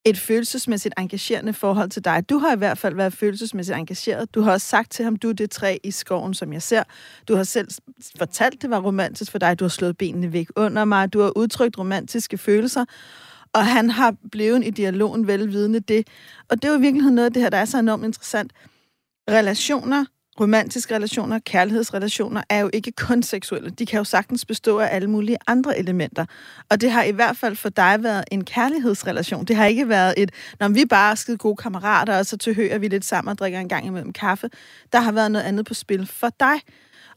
et 0.05 0.19
følelsesmæssigt 0.19 0.95
engagerende 0.99 1.53
forhold 1.53 1.91
til 1.91 2.05
dig. 2.05 2.29
Du 2.31 2.39
har 2.39 2.55
i 2.55 2.59
hvert 2.59 2.79
fald 2.79 2.95
været 2.95 3.13
følelsesmæssigt 3.13 3.79
engageret. 3.79 4.35
Du 4.35 4.41
har 4.41 4.53
også 4.53 4.67
sagt 4.67 4.91
til 4.91 5.05
ham, 5.05 5.17
du 5.17 5.29
er 5.29 5.33
det 5.33 5.51
træ 5.51 5.77
i 5.85 5.91
skoven, 5.91 6.35
som 6.35 6.53
jeg 6.53 6.63
ser. 6.63 6.83
Du 7.29 7.37
har 7.37 7.45
selv 7.45 7.69
fortalt, 8.19 8.63
det 8.63 8.71
var 8.71 8.81
romantisk 8.81 9.31
for 9.31 9.39
dig. 9.39 9.59
Du 9.59 9.65
har 9.65 9.69
slået 9.69 9.99
benene 9.99 10.33
væk 10.33 10.49
under 10.57 10.85
mig. 10.85 11.13
Du 11.13 11.21
har 11.21 11.33
udtrykt 11.37 11.79
romantiske 11.79 12.39
følelser. 12.39 12.85
Og 13.53 13.67
han 13.67 13.91
har 13.91 14.15
blevet 14.33 14.67
i 14.67 14.71
dialogen 14.71 15.27
velvidende 15.27 15.81
det. 15.81 16.09
Og 16.51 16.63
det 16.63 16.69
er 16.69 16.73
jo 16.73 16.79
i 16.79 16.81
virkeligheden 16.81 17.15
noget 17.15 17.27
af 17.27 17.33
det 17.33 17.43
her, 17.43 17.51
der 17.51 17.59
er 17.59 17.65
så 17.65 17.79
enormt 17.79 18.05
interessant. 18.05 18.53
Relationer, 19.31 20.05
romantiske 20.41 20.95
relationer, 20.95 21.39
kærlighedsrelationer, 21.39 22.43
er 22.49 22.61
jo 22.61 22.71
ikke 22.73 22.93
kun 22.93 23.23
seksuelle. 23.23 23.71
De 23.71 23.87
kan 23.87 23.99
jo 23.99 24.05
sagtens 24.05 24.45
bestå 24.45 24.79
af 24.79 24.95
alle 24.95 25.11
mulige 25.11 25.37
andre 25.47 25.79
elementer. 25.79 26.27
Og 26.71 26.81
det 26.81 26.91
har 26.91 27.03
i 27.03 27.11
hvert 27.11 27.37
fald 27.37 27.57
for 27.57 27.69
dig 27.69 27.97
været 28.03 28.25
en 28.31 28.45
kærlighedsrelation. 28.45 29.45
Det 29.45 29.57
har 29.57 29.65
ikke 29.65 29.89
været 29.89 30.15
et, 30.17 30.31
når 30.61 30.69
vi 30.69 30.85
bare 30.85 31.11
er 31.11 31.15
skide 31.15 31.37
gode 31.37 31.57
kammerater, 31.57 32.19
og 32.19 32.27
så 32.27 32.37
tilhører 32.37 32.79
vi 32.79 32.89
lidt 32.89 33.05
sammen 33.05 33.31
og 33.31 33.39
drikker 33.39 33.61
en 33.61 33.69
gang 33.69 33.87
imellem 33.87 34.13
kaffe. 34.13 34.51
Der 34.93 35.01
har 35.01 35.13
været 35.13 35.33
noget 35.33 35.45
andet 35.45 35.67
på 35.67 35.75
spil 35.75 36.07
for 36.07 36.31
dig. 36.41 36.61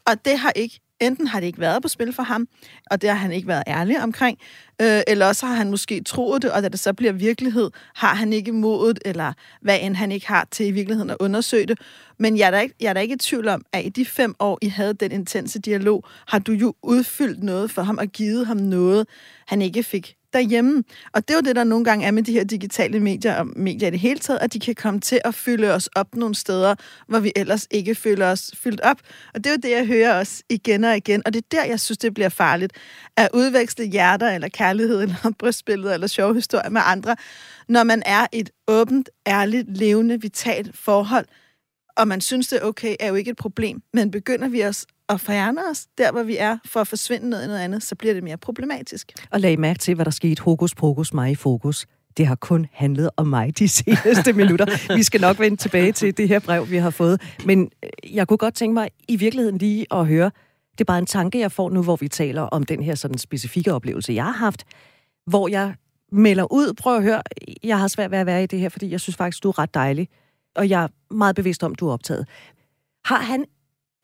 Og 0.06 0.26
det 0.26 0.40
har 0.40 0.52
ikke, 0.56 0.80
enten 1.02 1.28
har 1.28 1.40
det 1.40 1.48
ikke 1.48 1.60
været 1.60 1.82
på 1.82 1.88
spil 1.88 2.14
for 2.14 2.24
ham, 2.24 2.48
og 2.92 3.02
det 3.02 3.10
har 3.10 3.18
han 3.18 3.32
ikke 3.32 3.48
været 3.48 3.64
ærlig 3.68 4.04
omkring, 4.04 4.38
øh, 4.82 5.02
eller 5.08 5.26
også 5.26 5.46
har 5.46 5.54
han 5.54 5.72
måske 5.72 6.04
troet 6.04 6.42
det, 6.42 6.52
og 6.52 6.64
da 6.64 6.70
det 6.70 6.80
så 6.80 6.94
bliver 6.94 7.14
virkelighed, 7.14 7.72
har 7.96 8.16
han 8.16 8.34
ikke 8.34 8.52
modet, 8.52 9.00
eller 9.06 9.34
hvad 9.62 9.80
end 9.82 9.96
han 9.96 10.12
ikke 10.12 10.28
har 10.28 10.48
til 10.52 10.68
i 10.68 10.72
virkeligheden 10.72 11.10
at 11.10 11.18
undersøge 11.20 11.66
det. 11.66 11.80
Men 12.20 12.38
jeg 12.38 12.48
er, 12.48 12.52
da 12.52 12.60
ikke, 12.60 12.76
jeg 12.82 12.90
er 12.90 12.94
da 12.94 13.00
ikke 13.00 13.16
i 13.16 13.18
tvivl 13.18 13.48
om, 13.48 13.66
at 13.74 13.86
i 13.86 13.90
de 13.90 14.06
fem 14.06 14.36
år, 14.40 14.60
I 14.62 14.68
havde 14.68 14.94
den 14.94 15.12
intense 15.12 15.60
dialog, 15.60 16.04
har 16.28 16.40
du 16.40 16.52
jo 16.52 16.74
udfyldt 16.84 17.44
noget 17.44 17.72
for 17.72 17.82
ham 17.82 17.98
og 17.98 18.08
givet 18.08 18.48
ham 18.48 18.58
noget, 18.58 19.08
han 19.48 19.62
ikke 19.62 19.84
fik 19.84 20.16
derhjemme. 20.34 20.84
Og 21.14 21.28
det 21.28 21.34
er 21.34 21.38
jo 21.38 21.42
det, 21.42 21.56
der 21.56 21.64
nogle 21.64 21.86
gange 21.86 22.06
er 22.06 22.12
med 22.12 22.24
de 22.24 22.32
her 22.32 22.44
digitale 22.44 23.00
medier, 23.00 23.36
og 23.36 23.48
medier 23.56 23.88
i 23.88 23.92
det 23.92 24.00
hele 24.00 24.20
taget, 24.20 24.40
at 24.42 24.54
de 24.54 24.60
kan 24.60 24.76
komme 24.76 25.00
til 25.00 25.22
at 25.26 25.36
fylde 25.36 25.74
os 25.74 25.88
op 25.96 26.16
nogle 26.16 26.36
steder, 26.36 26.76
hvor 27.08 27.20
vi 27.20 27.32
ellers 27.36 27.68
ikke 27.72 27.96
føler 27.96 28.32
os 28.32 28.52
fyldt 28.56 28.82
op. 28.82 28.98
Og 29.34 29.44
det 29.44 29.46
er 29.46 29.52
jo 29.54 29.60
det, 29.64 29.72
jeg 29.72 29.86
hører 29.86 30.20
os 30.20 30.44
igen 30.50 30.84
og 30.84 30.98
igen. 30.98 31.22
Og 31.26 31.34
det 31.34 31.40
er 31.40 31.48
der, 31.52 31.64
jeg 31.64 31.80
synes, 31.80 31.98
det 31.98 32.14
bliver 32.14 32.30
farligt. 32.30 32.74
At 33.18 33.30
udveksle 33.34 33.86
hjerter, 33.86 34.30
eller 34.30 34.48
kærlighed, 34.48 35.02
eller 35.02 35.32
brystbilleder, 35.40 35.94
eller 35.94 36.08
sjove 36.08 36.34
historier 36.36 36.70
med 36.70 36.82
andre, 36.86 37.16
når 37.70 37.84
man 37.84 38.04
er 38.06 38.28
et 38.32 38.50
åbent, 38.68 39.10
ærligt, 39.28 39.78
levende, 39.78 40.22
vitalt 40.22 40.78
forhold, 40.78 41.26
og 41.98 42.08
man 42.08 42.22
synes, 42.22 42.48
det 42.48 42.60
er 42.62 42.66
okay, 42.66 42.96
er 43.00 43.08
jo 43.08 43.16
ikke 43.16 43.32
et 43.32 43.38
problem. 43.38 43.82
Men 43.94 44.12
begynder 44.12 44.48
vi 44.48 44.66
os 44.66 44.86
at 45.12 45.20
fjerne 45.22 45.62
os 45.72 45.88
der, 45.98 46.12
hvor 46.12 46.24
vi 46.24 46.38
er, 46.38 46.58
for 46.66 46.80
at 46.80 46.88
forsvinde 46.88 47.30
noget 47.30 47.44
i 47.44 47.48
noget 47.48 47.60
andet, 47.60 47.84
så 47.84 47.96
bliver 47.96 48.14
det 48.14 48.24
mere 48.24 48.38
problematisk. 48.38 49.12
Og 49.32 49.40
lag 49.40 49.60
mærke 49.60 49.80
til, 49.80 49.96
hvad 49.96 50.06
der 50.06 50.12
skete. 50.12 50.42
Hokus 50.42 50.76
pokus, 50.76 51.14
mig 51.14 51.32
i 51.32 51.36
fokus. 51.36 51.86
Det 52.18 52.28
har 52.28 52.36
kun 52.36 52.68
handlet 52.72 53.10
om 53.18 53.28
mig 53.28 53.60
de 53.60 53.68
seneste 53.80 54.34
minutter. 54.34 54.96
Vi 54.96 55.04
skal 55.04 55.22
nok 55.22 55.40
vende 55.40 55.58
tilbage 55.58 55.92
til 55.92 56.18
det 56.18 56.28
her 56.28 56.40
brev, 56.40 56.70
vi 56.70 56.78
har 56.78 56.90
fået. 56.90 57.22
Men 57.46 57.72
øh, 57.84 58.16
jeg 58.16 58.28
kunne 58.28 58.38
godt 58.38 58.54
tænke 58.54 58.74
mig 58.74 58.90
i 59.08 59.16
virkeligheden 59.16 59.58
lige 59.58 59.86
at 59.92 60.08
høre, 60.08 60.32
det 60.72 60.82
er 60.82 60.86
bare 60.86 61.00
en 61.00 61.06
tanke, 61.06 61.40
jeg 61.40 61.52
får 61.52 61.70
nu, 61.70 61.84
hvor 61.84 61.96
vi 61.96 62.08
taler 62.08 62.42
om 62.42 62.64
den 62.64 62.84
her 62.84 62.96
sådan 62.96 63.18
specifikke 63.18 63.74
oplevelse, 63.74 64.14
jeg 64.14 64.24
har 64.24 64.32
haft, 64.32 64.64
hvor 65.26 65.48
jeg 65.48 65.76
melder 66.12 66.54
ud, 66.54 66.74
prøv 66.74 66.98
at 66.98 67.04
høre, 67.04 67.22
jeg 67.64 67.80
har 67.80 67.88
svært 67.88 68.12
ved 68.12 68.18
at 68.18 68.26
være 68.26 68.44
i 68.44 68.46
det 68.46 68.60
her, 68.60 68.70
fordi 68.70 68.92
jeg 68.92 69.00
synes 69.00 69.16
faktisk, 69.16 69.44
du 69.44 69.50
er 69.50 69.60
ret 69.60 69.74
dejlig, 69.74 70.10
og 70.56 70.70
jeg 70.70 70.84
er 70.84 71.14
meget 71.14 71.36
bevidst 71.36 71.64
om, 71.64 71.76
du 71.76 71.88
er 71.88 71.94
optaget. 71.94 72.28
Har 73.06 73.22
han, 73.22 73.46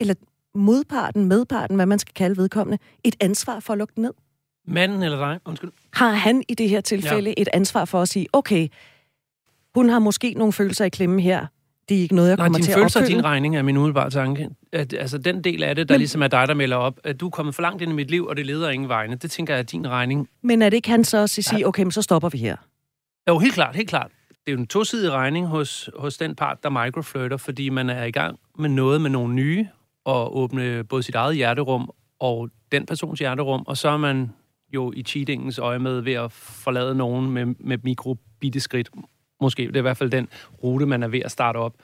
eller 0.00 0.14
modparten, 0.54 1.24
medparten, 1.24 1.76
hvad 1.76 1.86
man 1.86 1.98
skal 1.98 2.14
kalde 2.14 2.36
vedkommende, 2.36 2.78
et 3.04 3.16
ansvar 3.20 3.60
for 3.60 3.72
at 3.72 3.78
lukke 3.78 4.00
ned? 4.00 4.12
Manden 4.66 5.02
eller 5.02 5.18
dig? 5.18 5.38
Undskyld. 5.44 5.70
Har 5.92 6.10
han 6.10 6.42
i 6.48 6.54
det 6.54 6.68
her 6.68 6.80
tilfælde 6.80 7.30
ja. 7.36 7.42
et 7.42 7.48
ansvar 7.52 7.84
for 7.84 8.02
at 8.02 8.08
sige, 8.08 8.26
okay, 8.32 8.68
hun 9.74 9.88
har 9.88 9.98
måske 9.98 10.34
nogle 10.36 10.52
følelser 10.52 10.84
i 10.84 10.88
klemme 10.88 11.20
her, 11.20 11.46
det 11.88 11.96
er 11.96 12.00
ikke 12.00 12.14
noget, 12.14 12.28
jeg 12.28 12.36
Nej, 12.36 12.44
kommer 12.46 12.58
til 12.58 12.72
at 12.72 12.78
opfylde. 12.84 13.06
din 13.06 13.24
regning 13.24 13.56
er 13.56 13.62
min 13.62 13.76
umiddelbare 13.76 14.10
tanke. 14.10 14.48
At, 14.72 14.92
altså 14.94 15.18
den 15.18 15.44
del 15.44 15.62
af 15.62 15.74
det, 15.74 15.88
der 15.88 15.94
Men- 15.94 16.00
ligesom 16.00 16.22
er 16.22 16.28
dig, 16.28 16.48
der 16.48 16.54
melder 16.54 16.76
op, 16.76 16.98
at 17.04 17.20
du 17.20 17.26
er 17.26 17.30
kommet 17.30 17.54
for 17.54 17.62
langt 17.62 17.82
ind 17.82 17.90
i 17.92 17.94
mit 17.94 18.10
liv, 18.10 18.26
og 18.26 18.36
det 18.36 18.46
leder 18.46 18.70
ingen 18.70 18.88
vegne. 18.88 19.16
Det 19.16 19.30
tænker 19.30 19.54
jeg 19.54 19.58
er 19.58 19.62
din 19.64 19.88
regning. 19.88 20.28
Men 20.42 20.62
er 20.62 20.70
det 20.70 20.76
ikke 20.76 20.90
han 20.90 21.04
så 21.04 21.18
at 21.18 21.30
sige, 21.30 21.66
okay, 21.66 21.82
men 21.82 21.92
så 21.92 22.02
stopper 22.02 22.28
vi 22.28 22.38
her? 22.38 22.56
Jo, 23.28 23.38
helt 23.38 23.54
klart, 23.54 23.76
helt 23.76 23.88
klart. 23.88 24.10
Det 24.28 24.36
er 24.46 24.52
jo 24.52 24.58
en 24.58 24.66
tosidig 24.66 25.12
regning 25.12 25.46
hos, 25.46 25.90
hos 25.98 26.16
den 26.16 26.34
part, 26.36 26.58
der 26.62 26.70
microflirter, 26.70 27.36
fordi 27.36 27.68
man 27.68 27.90
er 27.90 28.04
i 28.04 28.10
gang 28.10 28.38
med 28.58 28.68
noget 28.68 29.00
med 29.00 29.10
nogle 29.10 29.34
nye, 29.34 29.66
og 30.08 30.36
åbne 30.36 30.84
både 30.84 31.02
sit 31.02 31.14
eget 31.14 31.36
hjerterum 31.36 31.90
og 32.20 32.50
den 32.72 32.86
persons 32.86 33.18
hjerterum, 33.18 33.64
og 33.66 33.76
så 33.76 33.88
er 33.88 33.96
man 33.96 34.30
jo 34.74 34.92
i 34.96 35.02
cheatingens 35.02 35.58
øje 35.58 35.78
med 35.78 36.00
ved 36.00 36.12
at 36.12 36.32
forlade 36.32 36.94
nogen 36.94 37.30
med, 37.30 37.46
med 37.46 37.78
mikrobitte 37.82 38.60
skridt. 38.60 38.90
Måske, 39.40 39.62
det 39.62 39.76
er 39.76 39.80
i 39.80 39.82
hvert 39.82 39.96
fald 39.96 40.10
den 40.10 40.28
rute, 40.62 40.86
man 40.86 41.02
er 41.02 41.08
ved 41.08 41.20
at 41.20 41.30
starte 41.30 41.56
op. 41.56 41.74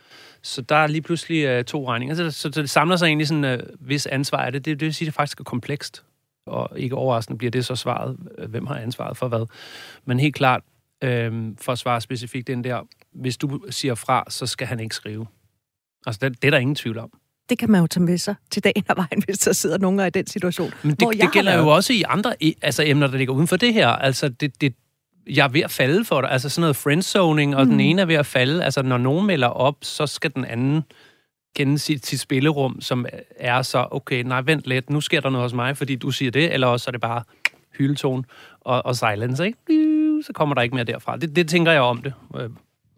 Så 0.43 0.63
der 0.63 0.77
er 0.77 0.87
lige 0.87 1.03
pludselig 1.03 1.59
uh, 1.59 1.65
to 1.65 1.89
regninger. 1.89 2.15
Så, 2.15 2.31
så, 2.31 2.53
så 2.53 2.63
det 2.63 2.71
samler 2.71 2.97
sig 2.97 3.07
egentlig 3.07 3.29
sådan, 3.29 3.61
uh, 3.61 3.67
hvis 3.81 4.07
ansvar 4.07 4.39
er 4.39 4.51
det. 4.51 4.65
det. 4.65 4.81
Det 4.81 4.87
vil 4.87 4.95
sige, 4.95 5.07
at 5.07 5.09
det 5.09 5.15
faktisk 5.15 5.41
er 5.41 5.45
komplekst. 5.45 6.05
Og 6.47 6.69
ikke 6.77 6.95
overraskende 6.95 7.39
bliver 7.39 7.51
det 7.51 7.67
så 7.67 7.77
svaret, 7.77 8.17
øh, 8.39 8.51
hvem 8.51 8.67
har 8.67 8.75
ansvaret 8.75 9.17
for 9.17 9.29
hvad. 9.29 9.47
Men 10.05 10.21
helt 10.21 10.35
klart, 10.35 10.63
øhm, 11.05 11.57
for 11.57 11.73
at 11.73 11.79
svare 11.79 12.01
specifikt 12.01 12.47
den 12.47 12.65
der, 12.65 12.81
hvis 13.13 13.37
du 13.37 13.61
siger 13.71 13.95
fra, 13.95 14.25
så 14.29 14.47
skal 14.47 14.67
han 14.67 14.81
ikke 14.81 14.95
skrive. 14.95 15.27
Altså, 16.07 16.19
det, 16.23 16.43
det 16.43 16.49
er 16.49 16.51
der 16.51 16.59
ingen 16.59 16.75
tvivl 16.75 16.99
om. 16.99 17.11
Det 17.49 17.59
kan 17.59 17.71
man 17.71 17.81
jo 17.81 17.87
tage 17.87 18.05
med 18.05 18.19
sig 18.19 18.35
til 18.51 18.65
dagen 18.65 18.85
af 18.89 18.97
vejen, 18.97 19.23
hvis 19.25 19.39
der 19.39 19.53
sidder 19.53 19.79
nogen 19.79 20.07
i 20.07 20.11
den 20.11 20.27
situation. 20.27 20.73
Men 20.83 20.97
hvor 20.99 21.11
det, 21.11 21.21
det 21.21 21.33
gælder 21.33 21.59
jo 21.59 21.69
også 21.69 21.93
i 21.93 22.03
andre 22.09 22.35
e- 22.45 22.59
altså, 22.63 22.83
emner, 22.87 23.07
der 23.07 23.19
ligger 23.19 23.35
uden 23.35 23.49
for 23.49 23.57
det 23.57 23.75
her. 23.75 23.89
Altså, 23.89 24.29
det, 24.29 24.61
det, 24.61 24.75
jeg 25.31 25.45
er 25.45 25.49
ved 25.49 25.61
at 25.61 25.71
falde 25.71 26.05
for 26.05 26.21
dig. 26.21 26.31
Altså 26.31 26.49
sådan 26.49 26.61
noget 26.61 26.77
friendzoning, 26.77 27.57
og 27.57 27.65
mm. 27.65 27.71
den 27.71 27.81
ene 27.81 28.03
er 28.03 28.07
ved 28.07 28.15
at 28.15 28.27
falde. 28.27 28.65
Altså, 28.65 28.83
når 28.83 28.99
nogen 28.99 29.27
melder 29.27 29.49
op, 29.49 29.77
så 29.83 30.07
skal 30.07 30.35
den 30.35 30.45
anden 30.45 30.83
kende 31.57 31.79
sit, 31.79 32.07
sit 32.07 32.21
spillerum, 32.21 32.81
som 32.81 33.07
er 33.37 33.63
så, 33.63 33.89
okay, 33.91 34.23
nej, 34.23 34.41
vent 34.41 34.67
lidt, 34.67 34.91
nu 34.91 35.01
sker 35.01 35.21
der 35.21 35.31
noget 35.31 35.45
hos 35.45 35.55
mig, 35.55 35.77
fordi 35.77 35.97
du 35.97 36.11
siger 36.11 36.31
det, 36.31 36.53
eller 36.53 36.67
også 36.67 36.91
er 36.91 36.93
det 36.93 37.01
bare 37.01 37.23
hyletone 37.79 38.25
og, 38.61 38.87
og 38.87 38.97
silence, 38.97 39.47
ikke? 39.47 39.59
Så 40.27 40.33
kommer 40.33 40.55
der 40.55 40.63
ikke 40.63 40.75
mere 40.75 40.85
derfra. 40.85 41.17
Det, 41.17 41.37
det 41.37 41.49
tænker 41.49 41.73
jeg 41.73 41.81
om 41.81 42.03
det. 42.03 42.13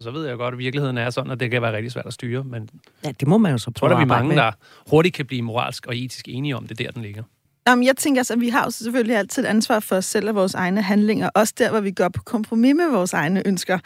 Så 0.01 0.11
ved 0.11 0.27
jeg 0.27 0.37
godt, 0.37 0.53
at 0.53 0.57
virkeligheden 0.57 0.97
er 0.97 1.09
sådan, 1.09 1.31
at 1.31 1.39
det 1.39 1.51
kan 1.51 1.61
være 1.61 1.75
rigtig 1.75 1.91
svært 1.91 2.05
at 2.05 2.13
styre, 2.13 2.43
men 2.43 2.69
Ja, 3.05 3.11
det 3.19 3.27
må 3.27 3.37
man 3.37 3.51
jo 3.51 3.57
så 3.57 3.65
tror, 3.71 3.87
prøve 3.87 3.91
er 3.91 3.95
at 3.97 3.99
vi 4.01 4.07
mange, 4.07 4.27
med. 4.27 4.35
der 4.35 4.51
hurtigt 4.89 5.15
kan 5.15 5.25
blive 5.25 5.41
moralsk 5.41 5.85
og 5.85 5.97
etisk 5.97 6.25
enige 6.27 6.55
om 6.55 6.67
det, 6.67 6.79
der 6.79 6.91
den 6.91 7.01
ligger. 7.01 7.23
Jamen, 7.67 7.85
jeg 7.85 7.97
tænker 7.97 8.19
altså, 8.19 8.33
at 8.33 8.41
vi 8.41 8.49
har 8.49 8.63
jo 8.63 8.69
selvfølgelig 8.71 9.15
altid 9.15 9.43
et 9.43 9.47
ansvar 9.47 9.79
for 9.79 9.95
os 9.95 10.05
selv 10.05 10.29
og 10.29 10.35
vores 10.35 10.53
egne 10.53 10.81
handlinger, 10.81 11.29
også 11.35 11.53
der, 11.57 11.69
hvor 11.71 11.79
vi 11.79 11.91
går 11.91 12.09
på 12.09 12.23
kompromis 12.23 12.75
med 12.75 12.91
vores 12.91 13.13
egne 13.13 13.47
ønsker. 13.47 13.79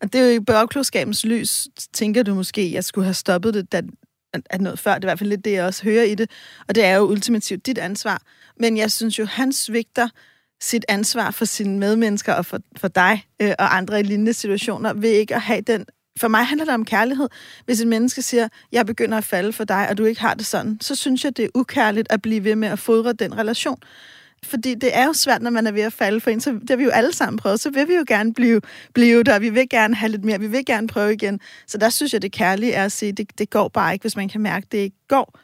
Og 0.00 0.12
det 0.12 0.20
er 0.20 0.24
jo 0.34 0.40
i 0.40 0.44
bagklodskabens 0.44 1.24
lys, 1.26 1.68
tænker 1.92 2.22
du 2.22 2.34
måske, 2.34 2.60
at 2.60 2.72
jeg 2.72 2.84
skulle 2.84 3.04
have 3.04 3.14
stoppet 3.14 3.54
det, 3.54 3.72
da, 3.72 3.82
at- 4.34 4.40
at 4.50 4.60
noget 4.60 4.78
før. 4.78 4.94
Det 4.94 5.04
er 5.04 5.06
i 5.06 5.10
hvert 5.10 5.18
fald 5.18 5.28
lidt 5.30 5.44
det, 5.44 5.52
jeg 5.52 5.64
også 5.64 5.84
hører 5.84 6.02
i 6.04 6.14
det. 6.14 6.30
Og 6.68 6.74
det 6.74 6.84
er 6.84 6.96
jo 6.96 7.02
ultimativt 7.10 7.66
dit 7.66 7.78
ansvar. 7.78 8.22
Men 8.60 8.76
jeg 8.76 8.90
synes 8.90 9.18
jo, 9.18 9.24
han 9.24 9.52
svigter 9.52 10.08
sit 10.60 10.84
ansvar 10.88 11.30
for 11.30 11.44
sine 11.44 11.78
medmennesker 11.78 12.32
og 12.32 12.46
for, 12.46 12.58
for 12.76 12.88
dig 12.88 13.24
øh, 13.42 13.52
og 13.58 13.76
andre 13.76 14.00
i 14.00 14.02
lignende 14.02 14.32
situationer 14.32 14.92
ved 14.92 15.10
ikke 15.10 15.34
at 15.34 15.40
have 15.40 15.60
den... 15.60 15.86
For 16.18 16.28
mig 16.28 16.46
handler 16.46 16.64
det 16.64 16.74
om 16.74 16.84
kærlighed. 16.84 17.28
Hvis 17.64 17.80
et 17.80 17.86
menneske 17.86 18.22
siger, 18.22 18.48
jeg 18.72 18.86
begynder 18.86 19.18
at 19.18 19.24
falde 19.24 19.52
for 19.52 19.64
dig, 19.64 19.88
og 19.88 19.98
du 19.98 20.04
ikke 20.04 20.20
har 20.20 20.34
det 20.34 20.46
sådan, 20.46 20.78
så 20.80 20.94
synes 20.94 21.24
jeg, 21.24 21.36
det 21.36 21.44
er 21.44 21.48
ukærligt 21.54 22.12
at 22.12 22.22
blive 22.22 22.44
ved 22.44 22.56
med 22.56 22.68
at 22.68 22.78
fodre 22.78 23.12
den 23.12 23.38
relation. 23.38 23.78
Fordi 24.44 24.74
det 24.74 24.96
er 24.96 25.04
jo 25.06 25.12
svært, 25.12 25.42
når 25.42 25.50
man 25.50 25.66
er 25.66 25.72
ved 25.72 25.82
at 25.82 25.92
falde 25.92 26.20
for 26.20 26.30
en, 26.30 26.40
så 26.40 26.52
det 26.52 26.70
har 26.70 26.76
vi 26.76 26.84
jo 26.84 26.90
alle 26.90 27.12
sammen 27.12 27.38
prøvet, 27.38 27.60
så 27.60 27.70
vil 27.70 27.88
vi 27.88 27.94
jo 27.94 28.04
gerne 28.08 28.34
blive, 28.34 28.60
blive 28.94 29.22
der, 29.22 29.38
vi 29.38 29.50
vil 29.50 29.68
gerne 29.68 29.94
have 29.94 30.10
lidt 30.10 30.24
mere, 30.24 30.40
vi 30.40 30.46
vil 30.46 30.64
gerne 30.64 30.88
prøve 30.88 31.12
igen. 31.12 31.40
Så 31.66 31.78
der 31.78 31.88
synes 31.88 32.12
jeg, 32.12 32.22
det 32.22 32.32
kærlige 32.32 32.72
er 32.72 32.84
at 32.84 32.92
sige, 32.92 33.12
det, 33.12 33.38
det 33.38 33.50
går 33.50 33.68
bare 33.68 33.92
ikke, 33.92 34.02
hvis 34.02 34.16
man 34.16 34.28
kan 34.28 34.40
mærke, 34.40 34.66
det 34.72 34.78
ikke 34.78 34.96
går. 35.08 35.38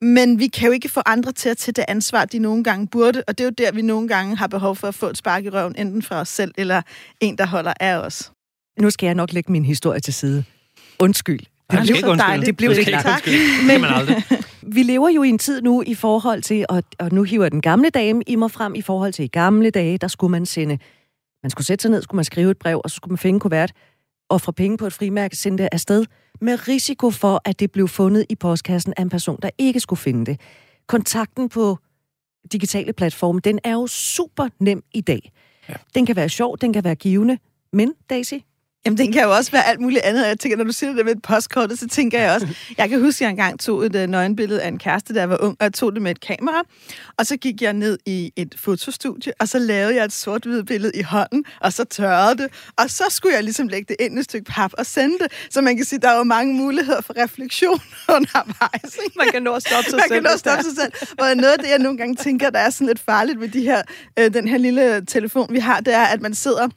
Men 0.00 0.38
vi 0.38 0.46
kan 0.46 0.66
jo 0.66 0.72
ikke 0.72 0.88
få 0.88 1.00
andre 1.06 1.32
til 1.32 1.48
at 1.48 1.56
tage 1.56 1.72
det 1.72 1.84
ansvar, 1.88 2.24
de 2.24 2.38
nogle 2.38 2.64
gange 2.64 2.86
burde, 2.86 3.22
og 3.28 3.38
det 3.38 3.44
er 3.44 3.48
jo 3.48 3.54
der, 3.58 3.72
vi 3.72 3.82
nogle 3.82 4.08
gange 4.08 4.36
har 4.36 4.46
behov 4.46 4.76
for 4.76 4.88
at 4.88 4.94
få 4.94 5.06
et 5.06 5.16
spark 5.16 5.44
i 5.44 5.50
røven, 5.50 5.74
enten 5.78 6.02
fra 6.02 6.20
os 6.20 6.28
selv, 6.28 6.52
eller 6.58 6.82
en, 7.20 7.38
der 7.38 7.46
holder 7.46 7.72
af 7.80 7.96
os. 7.96 8.32
Nu 8.80 8.90
skal 8.90 9.06
jeg 9.06 9.14
nok 9.14 9.32
lægge 9.32 9.52
min 9.52 9.64
historie 9.64 10.00
til 10.00 10.14
side. 10.14 10.44
Undskyld. 11.00 11.40
Skal 11.72 11.86
blev 11.86 11.96
så 11.96 12.14
dejligt. 12.14 12.46
Det 12.46 12.56
blev 12.56 12.70
ikke 12.70 12.90
tak. 12.90 13.24
Det 13.24 13.34
aldrig. 13.70 14.24
Vi 14.74 14.82
lever 14.82 15.08
jo 15.08 15.22
i 15.22 15.28
en 15.28 15.38
tid 15.38 15.62
nu 15.62 15.82
i 15.86 15.94
forhold 15.94 16.42
til, 16.42 16.66
og, 16.68 16.82
og 16.98 17.12
nu 17.12 17.22
hiver 17.22 17.48
den 17.48 17.60
gamle 17.60 17.90
dame 17.90 18.22
i 18.26 18.36
mig 18.36 18.50
frem, 18.50 18.74
i 18.74 18.82
forhold 18.82 19.12
til 19.12 19.24
i 19.24 19.28
gamle 19.28 19.70
dage, 19.70 19.98
der 19.98 20.08
skulle 20.08 20.30
man 20.30 20.46
sende, 20.46 20.78
man 21.42 21.50
skulle 21.50 21.66
sætte 21.66 21.82
sig 21.82 21.90
ned, 21.90 22.02
skulle 22.02 22.16
man 22.18 22.24
skrive 22.24 22.50
et 22.50 22.58
brev, 22.58 22.80
og 22.84 22.90
så 22.90 22.96
skulle 22.96 23.12
man 23.12 23.18
finde 23.18 23.34
en 23.36 23.40
kuvert, 23.40 23.72
og 24.30 24.40
fra 24.40 24.52
penge 24.52 24.78
på 24.78 24.86
et 24.86 24.92
frimærke 24.92 25.36
sende 25.36 25.62
det 25.62 25.68
afsted, 25.72 26.04
med 26.40 26.68
risiko 26.68 27.10
for, 27.10 27.40
at 27.44 27.60
det 27.60 27.72
blev 27.72 27.88
fundet 27.88 28.26
i 28.28 28.34
postkassen 28.34 28.94
af 28.96 29.02
en 29.02 29.08
person, 29.08 29.38
der 29.42 29.50
ikke 29.58 29.80
skulle 29.80 30.00
finde 30.00 30.26
det. 30.26 30.40
Kontakten 30.86 31.48
på 31.48 31.78
digitale 32.52 32.92
platforme, 32.92 33.40
den 33.40 33.58
er 33.64 33.72
jo 33.72 33.86
super 33.86 34.48
nem 34.58 34.82
i 34.92 35.00
dag. 35.00 35.32
Ja. 35.68 35.74
Den 35.94 36.06
kan 36.06 36.16
være 36.16 36.28
sjov, 36.28 36.58
den 36.58 36.72
kan 36.72 36.84
være 36.84 36.94
givende, 36.94 37.38
men 37.72 37.94
Daisy, 38.10 38.34
Jamen, 38.86 38.98
den 38.98 39.12
kan 39.12 39.22
jo 39.22 39.30
også 39.34 39.50
være 39.50 39.66
alt 39.66 39.80
muligt 39.80 40.02
andet. 40.02 40.26
Jeg 40.26 40.38
tænker, 40.38 40.56
når 40.56 40.64
du 40.64 40.72
siger 40.72 40.92
det 40.92 41.04
med 41.04 41.16
et 41.16 41.22
postkort, 41.22 41.78
så 41.78 41.88
tænker 41.88 42.20
jeg 42.20 42.34
også... 42.34 42.48
Jeg 42.78 42.88
kan 42.88 43.00
huske, 43.00 43.16
at 43.16 43.20
jeg 43.20 43.30
engang 43.30 43.60
tog 43.60 43.86
et 43.86 43.96
uh, 43.96 44.02
nøgenbillede 44.02 44.62
af 44.62 44.68
en 44.68 44.78
kæreste, 44.78 45.14
da 45.14 45.20
jeg 45.20 45.30
var 45.30 45.38
ung, 45.40 45.56
og 45.60 45.64
jeg 45.64 45.72
tog 45.72 45.92
det 45.92 46.02
med 46.02 46.10
et 46.10 46.20
kamera. 46.20 46.62
Og 47.18 47.26
så 47.26 47.36
gik 47.36 47.62
jeg 47.62 47.72
ned 47.72 47.98
i 48.06 48.32
et 48.36 48.54
fotostudie, 48.58 49.32
og 49.40 49.48
så 49.48 49.58
lavede 49.58 49.96
jeg 49.96 50.04
et 50.04 50.12
sort-hvidt 50.12 50.66
billede 50.66 50.92
i 50.94 51.02
hånden, 51.02 51.44
og 51.60 51.72
så 51.72 51.84
tørrede 51.84 52.42
det. 52.42 52.70
Og 52.78 52.90
så 52.90 53.04
skulle 53.10 53.34
jeg 53.34 53.44
ligesom 53.44 53.68
lægge 53.68 53.86
det 53.88 53.96
ind 54.04 54.16
i 54.16 54.18
et 54.18 54.24
stykke 54.24 54.50
pap 54.50 54.72
og 54.78 54.86
sende 54.86 55.18
det. 55.18 55.32
Så 55.50 55.60
man 55.60 55.76
kan 55.76 55.84
sige, 55.84 55.98
der 55.98 56.08
er 56.08 56.16
jo 56.16 56.24
mange 56.24 56.54
muligheder 56.54 57.00
for 57.00 57.14
refleksion 57.22 57.80
undervejs. 58.16 58.96
Ikke? 59.04 59.18
man 59.18 59.28
kan 59.32 59.42
nå 59.42 59.52
at 59.52 59.62
stoppe 59.62 59.90
sig 59.90 59.98
Man 60.10 60.22
kan 60.22 60.26
også 60.26 60.38
stoppe 60.38 60.64
sig 60.64 60.72
selv. 60.76 60.92
Og 61.18 61.36
noget 61.36 61.52
af 61.52 61.58
det, 61.58 61.68
jeg 61.70 61.78
nogle 61.78 61.98
gange 61.98 62.14
tænker, 62.14 62.50
der 62.50 62.58
er 62.58 62.70
sådan 62.70 62.86
lidt 62.86 63.00
farligt 63.00 63.40
ved 63.40 63.48
de 63.48 63.60
her, 63.60 63.82
øh, 64.18 64.34
den 64.34 64.48
her 64.48 64.58
lille 64.58 65.06
telefon, 65.06 65.46
vi 65.50 65.58
har, 65.58 65.80
det 65.80 65.94
er, 65.94 66.04
at 66.04 66.20
man 66.20 66.34
sidder 66.34 66.68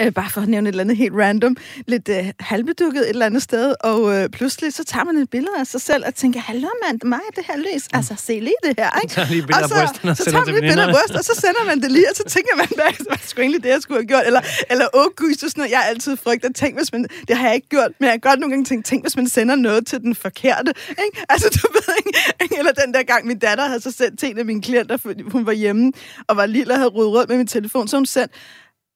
øh, 0.00 0.12
bare 0.12 0.30
for 0.30 0.40
at 0.40 0.48
nævne 0.48 0.68
et 0.68 0.72
eller 0.72 0.84
andet 0.84 0.96
helt 0.96 1.14
random, 1.14 1.56
lidt 1.86 2.08
øh, 2.08 2.32
halvbedukket 2.40 3.02
et 3.02 3.08
eller 3.08 3.26
andet 3.26 3.42
sted, 3.42 3.74
og 3.80 4.16
øh, 4.16 4.28
pludselig 4.28 4.74
så 4.74 4.84
tager 4.84 5.04
man 5.04 5.16
et 5.16 5.30
billede 5.30 5.52
af 5.58 5.66
sig 5.66 5.80
selv 5.80 6.04
og 6.06 6.14
tænker, 6.14 6.40
hallo 6.40 6.68
mand, 6.86 7.00
mig 7.04 7.20
er 7.28 7.32
det 7.36 7.44
her 7.46 7.56
lys. 7.56 7.84
Altså, 7.92 8.14
se 8.18 8.40
lige 8.40 8.54
det 8.64 8.74
her, 8.78 9.00
ikke? 9.02 9.14
Tager 9.14 9.28
lige 9.28 9.42
og 9.42 9.62
af 9.62 9.70
brysterne 9.70 10.10
og 10.10 10.16
så, 10.16 10.24
så 10.24 10.30
tager 10.30 10.44
man 10.44 10.54
lige 10.54 10.60
billeder 10.60 10.86
af 10.86 10.94
bryst, 10.94 11.14
og 11.18 11.24
så 11.24 11.34
sender 11.34 11.64
man 11.66 11.80
det 11.80 11.92
lige, 11.92 12.10
og 12.10 12.16
så 12.16 12.24
tænker 12.28 12.56
man, 12.56 12.66
det 12.68 13.06
var 13.10 13.20
sgu 13.26 13.40
egentlig 13.40 13.62
det, 13.62 13.68
jeg 13.68 13.82
skulle 13.82 13.98
have 13.98 14.06
gjort. 14.06 14.22
Eller, 14.26 14.40
eller 14.70 14.86
åh 14.94 15.10
gud, 15.16 15.34
så 15.34 15.48
sådan 15.48 15.60
noget, 15.60 15.70
jeg 15.70 15.78
har 15.78 15.86
altid 15.86 16.16
frygtet, 16.16 16.56
tænk 16.56 16.76
hvis 16.76 16.92
man, 16.92 17.06
det 17.28 17.36
har 17.36 17.46
jeg 17.46 17.54
ikke 17.54 17.68
gjort, 17.68 17.90
men 17.98 18.04
jeg 18.04 18.12
har 18.12 18.18
godt 18.18 18.40
nogle 18.40 18.52
gange 18.52 18.64
tænkt, 18.64 18.86
tænk 18.86 19.04
hvis 19.04 19.16
man 19.16 19.28
sender 19.28 19.56
noget 19.56 19.86
til 19.86 20.00
den 20.00 20.14
forkerte, 20.14 20.72
ikke? 21.04 21.24
Altså, 21.28 21.48
du 21.62 21.68
ved 21.72 21.94
ikke, 22.42 22.58
eller 22.58 22.72
den 22.72 22.94
der 22.94 23.02
gang, 23.02 23.26
min 23.26 23.38
datter 23.38 23.66
havde 23.66 23.80
så 23.80 23.92
sendt 23.92 24.18
til 24.18 24.30
en 24.30 24.38
af 24.38 24.44
mine 24.44 24.62
klienter, 24.62 24.96
fordi 24.96 25.22
hun 25.22 25.46
var 25.46 25.52
hjemme, 25.52 25.92
og 26.28 26.36
var 26.36 26.46
lille 26.46 26.72
og 26.72 26.78
havde 26.78 26.90
rodet 26.90 27.12
rundt 27.12 27.28
med 27.28 27.36
min 27.36 27.46
telefon, 27.46 27.88
så 27.88 27.96
hun 27.96 28.06
sendte 28.06 28.34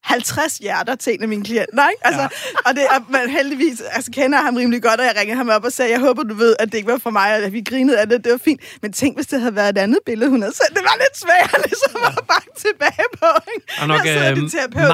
50 0.05 0.59
hjerter 0.59 0.95
til 0.95 1.15
en 1.15 1.23
af 1.23 1.29
mine 1.29 1.45
klienter, 1.45 1.89
ikke? 1.89 2.07
Altså, 2.07 2.21
ja. 2.23 2.29
Og 2.67 2.75
det 2.75 2.83
er 2.83 2.99
man 3.11 3.31
heldigvis, 3.31 3.81
altså 3.93 4.11
kender 4.11 4.39
ham 4.39 4.57
rimelig 4.57 4.83
godt, 4.83 5.01
og 5.01 5.07
jeg 5.07 5.15
ringede 5.21 5.37
ham 5.37 5.49
op 5.49 5.65
og 5.65 5.73
sagde, 5.73 5.91
jeg 5.93 6.01
håber, 6.01 6.23
du 6.23 6.35
ved, 6.35 6.57
at 6.59 6.67
det 6.73 6.75
ikke 6.79 6.91
var 6.93 6.99
for 6.99 7.11
mig, 7.11 7.23
og 7.37 7.43
at 7.43 7.53
vi 7.53 7.61
grinede 7.61 7.99
af 8.01 8.09
det, 8.09 8.25
det 8.25 8.33
var 8.33 8.39
fint. 8.39 8.61
Men 8.83 8.93
tænk, 8.93 9.17
hvis 9.17 9.27
det 9.27 9.41
havde 9.41 9.57
været 9.57 9.69
et 9.69 9.79
andet 9.79 9.99
billede, 10.07 10.31
hun 10.31 10.43
havde 10.43 10.55
sendt. 10.55 10.71
Det 10.79 10.83
var 10.85 10.97
lidt 10.99 11.17
svært, 11.19 11.63
ligesom 11.69 12.01
at 12.07 12.19
banke 12.29 12.51
tilbage 12.57 13.07
på, 13.19 13.27
ikke? 13.55 13.67
Og 13.83 13.89
nok 13.89 14.01
øh, 14.31 14.37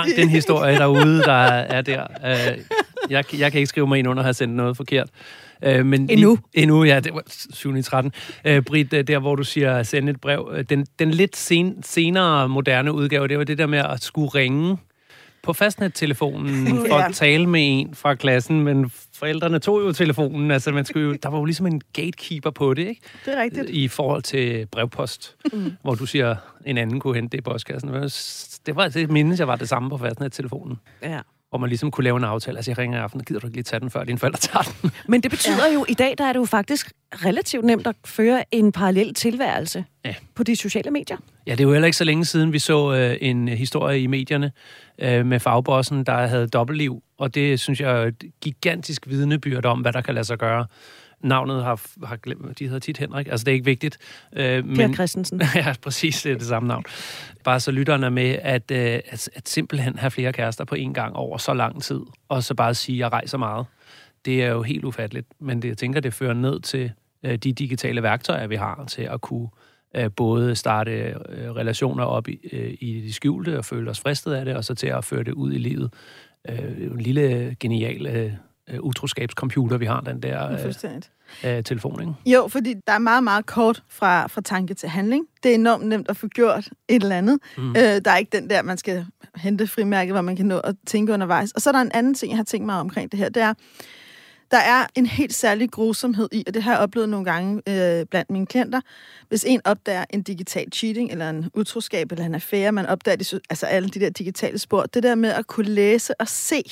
i- 0.09 0.13
den 0.17 0.29
historie 0.29 0.79
derude, 0.79 1.23
der 1.23 1.33
er 1.49 1.83
der. 1.83 2.03
Øh, 2.27 2.59
jeg, 3.11 3.25
jeg 3.39 3.53
kan 3.53 3.59
ikke 3.59 3.67
skrive 3.69 3.87
mig 3.87 3.99
ind 3.99 4.09
under 4.09 4.21
at 4.21 4.27
have 4.27 4.35
sendt 4.35 4.55
noget 4.55 4.77
forkert. 4.77 5.09
Øh, 5.65 5.87
men 5.87 6.11
Endnu. 6.11 6.35
Lige, 6.35 6.63
endnu, 6.63 6.85
ja. 6.85 7.01
Det 7.01 7.15
var 7.15 7.23
7 7.53 7.77
i 7.77 7.83
13. 7.83 8.13
Øh, 8.45 8.63
Britt, 8.63 8.93
øh, 8.93 9.05
der 9.07 9.19
hvor 9.19 9.35
du 9.37 9.43
siger, 9.45 9.83
send 9.83 10.09
et 10.09 10.21
brev. 10.21 10.53
øh, 10.55 10.65
Den, 10.71 10.87
den 10.99 11.11
lidt 11.11 11.37
sen, 11.37 11.83
senere 11.83 12.49
moderne 12.49 12.93
udgave, 12.93 13.29
det 13.29 13.39
var 13.39 13.45
det 13.45 13.59
der 13.59 13.67
med 13.67 13.79
at 13.79 14.03
skulle 14.03 14.29
ringe 14.29 14.79
på 15.43 15.53
fastnettelefonen 15.53 16.67
for 16.91 16.99
ja. 16.99 17.09
at 17.09 17.15
tale 17.15 17.47
med 17.47 17.81
en 17.81 17.95
fra 17.95 18.15
klassen, 18.15 18.61
men 18.61 18.91
forældrene 19.15 19.59
tog 19.59 19.81
jo 19.81 19.93
telefonen. 19.93 20.51
Altså, 20.51 20.73
man 20.73 20.85
skulle 20.85 21.07
jo, 21.07 21.17
der 21.23 21.29
var 21.29 21.39
jo 21.39 21.45
ligesom 21.45 21.67
en 21.67 21.81
gatekeeper 21.93 22.51
på 22.51 22.75
det, 22.75 22.87
ikke? 22.87 23.01
Det 23.25 23.39
er 23.39 23.43
rigtigt. 23.43 23.71
I 23.71 23.89
forhold 23.89 24.23
til 24.23 24.67
brevpost, 24.67 25.37
mm. 25.53 25.73
hvor 25.83 25.95
du 25.95 26.07
siger, 26.07 26.37
en 26.67 26.79
anden 26.79 27.01
kunne 27.01 27.15
hente 27.15 27.33
det 27.33 27.39
i 27.39 27.41
postkassen. 27.41 27.91
Det 28.67 28.77
var 28.77 28.89
det 28.89 29.11
mindes 29.11 29.39
jeg 29.39 29.49
var 29.49 29.57
det 29.57 29.69
samme 29.69 29.91
på 29.91 29.99
fastnettelefonen. 29.99 30.77
Ja. 31.03 31.21
Hvor 31.49 31.59
man 31.59 31.69
ligesom 31.69 31.91
kunne 31.91 32.05
lave 32.05 32.17
en 32.17 32.25
aftale. 32.25 32.59
Altså, 32.59 32.71
jeg 32.71 32.79
ringer 32.79 32.99
i 32.99 33.03
aften, 33.03 33.25
gider 33.25 33.41
du 33.41 33.47
ikke 33.47 33.57
lige 33.57 33.65
tage 33.65 33.81
den, 33.81 33.91
før 33.91 34.05
dine 34.05 34.19
forældre 34.19 34.39
tager 34.39 34.63
den? 34.83 34.91
Men 35.13 35.21
det 35.23 35.31
betyder 35.31 35.67
ja. 35.67 35.75
jo, 35.75 35.87
i 35.89 35.95
dag 35.95 36.15
der 36.19 36.25
er 36.25 36.33
det 36.33 36.41
jo 36.41 36.45
faktisk 36.45 36.93
relativt 37.13 37.65
nemt 37.65 37.87
at 37.87 37.97
føre 38.05 38.55
en 38.55 38.73
parallel 38.73 39.15
tilværelse 39.15 39.85
Ja. 40.05 40.15
på 40.35 40.43
de 40.43 40.57
sociale 40.57 40.91
medier. 40.91 41.17
Ja, 41.49 41.53
det 41.53 41.61
er 41.61 41.65
jo 41.65 41.73
heller 41.73 41.87
ikke 41.87 41.97
så 41.97 42.05
længe 42.05 42.25
siden, 42.25 42.53
vi 42.53 42.59
så 42.59 42.95
øh, 42.95 43.17
en 43.21 43.49
historie 43.49 44.01
i 44.01 44.07
medierne 44.07 44.53
øh, 44.99 45.27
med 45.27 45.41
fagbossen, 45.41 46.05
der 46.05 46.27
havde 46.27 46.49
dobbeltliv. 46.49 47.03
Og 47.19 47.35
det 47.35 47.61
synes 47.61 47.81
jeg 47.81 48.03
er 48.03 48.07
et 48.07 48.25
gigantisk 48.41 49.09
vidnebyrd 49.09 49.65
om, 49.65 49.81
hvad 49.81 49.93
der 49.93 50.01
kan 50.01 50.15
lade 50.15 50.25
sig 50.25 50.39
gøre. 50.39 50.67
Navnet 51.21 51.65
har, 51.65 51.81
har 52.07 52.17
glemt, 52.17 52.59
de 52.59 52.65
hedder 52.65 52.79
tit 52.79 52.99
Henrik, 52.99 53.29
altså 53.29 53.45
det 53.45 53.51
er 53.51 53.55
ikke 53.55 53.65
vigtigt. 53.65 53.99
Øh, 54.37 54.65
Per 54.77 54.93
Christensen. 54.93 55.43
ja, 55.55 55.75
præcis, 55.83 56.23
det 56.23 56.33
er 56.33 56.39
det 56.39 56.47
samme 56.47 56.69
navn. 56.69 56.85
Bare 57.45 57.61
så 57.61 57.71
lytterne 57.71 58.07
er 58.07 58.11
med, 58.11 58.39
at, 58.43 58.71
øh, 58.71 59.01
at, 59.09 59.31
at 59.35 59.49
simpelthen 59.49 59.99
have 59.99 60.11
flere 60.11 60.33
kærester 60.33 60.65
på 60.65 60.75
en 60.75 60.95
gang 60.95 61.17
over 61.17 61.39
så 61.39 61.55
lang 61.55 61.83
tid, 61.83 62.01
og 62.29 62.43
så 62.43 62.55
bare 62.55 62.75
sige, 62.75 62.97
at 62.97 63.01
jeg 63.01 63.13
rejser 63.13 63.39
meget. 63.39 63.67
Det 64.25 64.45
er 64.45 64.49
jo 64.49 64.63
helt 64.63 64.85
ufatteligt, 64.85 65.27
men 65.41 65.63
det, 65.63 65.69
jeg 65.69 65.79
tænker, 65.79 66.01
det 66.01 66.15
fører 66.15 66.35
ned 66.35 66.61
til 66.61 66.93
øh, 67.23 67.37
de 67.37 67.53
digitale 67.53 68.03
værktøjer, 68.03 68.47
vi 68.47 68.57
har 68.57 68.85
til 68.89 69.03
at 69.03 69.21
kunne 69.21 69.49
øh, 69.53 69.68
både 70.17 70.57
starte 70.57 70.91
øh, 70.91 71.51
relationer 71.51 72.05
op 72.05 72.29
i, 72.29 72.39
øh, 72.53 72.75
i 72.81 73.01
de 73.01 73.13
skjulte 73.13 73.59
og 73.59 73.65
føle 73.65 73.91
os 73.91 74.01
fristet 74.01 74.33
af 74.33 74.45
det, 74.45 74.57
og 74.57 74.65
så 74.65 74.75
til 74.75 74.87
at 74.87 75.05
føre 75.05 75.25
det 75.25 75.33
ud 75.33 75.53
i 75.53 75.59
livet. 75.59 75.93
Øh, 76.49 76.83
en 76.93 77.01
lille 77.01 77.57
genial 77.61 78.07
øh, 78.07 78.33
øh, 78.71 78.81
utroskabscomputer, 78.81 79.79
vi 79.79 79.87
har, 79.87 80.01
den 80.01 80.23
der 80.23 80.51
øh, 81.45 81.57
øh, 81.57 81.65
telefon, 81.65 82.01
ikke? 82.01 82.13
Jo, 82.27 82.49
fordi 82.49 82.75
der 82.87 82.93
er 82.93 82.99
meget, 82.99 83.25
meget 83.25 83.47
kort 83.47 83.83
fra, 83.89 84.27
fra 84.27 84.41
tanke 84.41 84.75
til 84.75 84.89
handling. 84.89 85.27
Det 85.43 85.51
er 85.51 85.55
enormt 85.55 85.87
nemt 85.87 86.11
at 86.11 86.17
få 86.17 86.29
gjort 86.29 86.69
et 86.89 87.03
eller 87.03 87.17
andet. 87.17 87.39
Mm. 87.59 87.71
Øh, 87.71 87.75
der 87.77 88.11
er 88.11 88.17
ikke 88.17 88.37
den 88.37 88.51
der, 88.51 88.63
man 88.63 88.79
skal 88.79 89.07
hente 89.37 89.67
frimærke, 89.67 90.13
hvor 90.13 90.21
man 90.21 90.37
kan 90.37 90.47
nå 90.47 90.59
at 90.59 90.75
tænke 90.87 91.13
undervejs. 91.13 91.53
Og 91.53 91.61
så 91.61 91.71
er 91.71 91.73
der 91.73 91.81
en 91.81 91.93
anden 91.95 92.15
ting, 92.15 92.31
jeg 92.31 92.37
har 92.37 92.45
tænkt 92.45 92.67
mig 92.67 92.81
omkring 92.81 93.13
det 93.13 93.19
her. 93.19 93.29
Det 93.29 93.43
er, 93.43 93.55
der 94.51 94.59
er 94.59 94.87
en 94.95 95.07
helt 95.07 95.35
særlig 95.35 95.71
grusomhed 95.71 96.29
i, 96.33 96.45
og 96.47 96.55
det 96.55 96.63
har 96.63 96.73
jeg 96.73 96.81
oplevet 96.81 97.09
nogle 97.09 97.25
gange 97.25 97.63
øh, 97.69 98.07
blandt 98.07 98.31
mine 98.31 98.47
klienter. 98.47 98.81
Hvis 99.29 99.45
en 99.45 99.61
opdager 99.65 100.05
en 100.11 100.23
digital 100.23 100.73
cheating, 100.73 101.11
eller 101.11 101.31
en 101.31 101.51
utroskab, 101.55 102.13
eller 102.13 102.25
en 102.25 102.35
affære, 102.35 102.73
man 102.73 102.87
opdager 102.87 103.17
de, 103.17 103.41
altså 103.51 103.67
alle 103.67 103.89
de 103.89 104.01
der 104.01 104.11
digitale 104.11 104.59
spor, 104.59 104.83
det 104.83 105.03
der 105.03 105.15
med 105.15 105.31
at 105.31 105.47
kunne 105.47 105.69
læse 105.69 106.21
og 106.21 106.29
se 106.29 106.63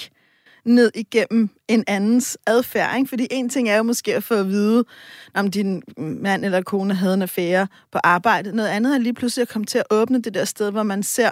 ned 0.65 0.91
igennem 0.95 1.51
en 1.69 1.85
andens 1.87 2.39
adfærd. 2.47 2.97
Ikke? 2.97 3.09
Fordi 3.09 3.27
en 3.31 3.49
ting 3.49 3.69
er 3.69 3.77
jo 3.77 3.83
måske 3.83 4.15
at 4.15 4.25
få 4.25 4.35
at 4.35 4.49
vide, 4.49 4.85
om 5.35 5.51
din 5.51 5.83
mand 5.97 6.45
eller 6.45 6.63
kone 6.63 6.95
havde 6.95 7.15
en 7.15 7.23
affære 7.23 7.67
på 7.93 7.99
arbejde. 8.05 8.57
Noget 8.57 8.69
andet 8.69 8.95
er 8.95 8.99
lige 8.99 9.15
pludselig 9.15 9.43
at 9.43 9.49
komme 9.49 9.67
til 9.67 9.79
at 9.79 9.85
åbne 9.91 10.23
det 10.23 10.35
der 10.35 10.45
sted, 10.45 10.71
hvor 10.71 10.83
man 10.83 11.03
ser, 11.03 11.31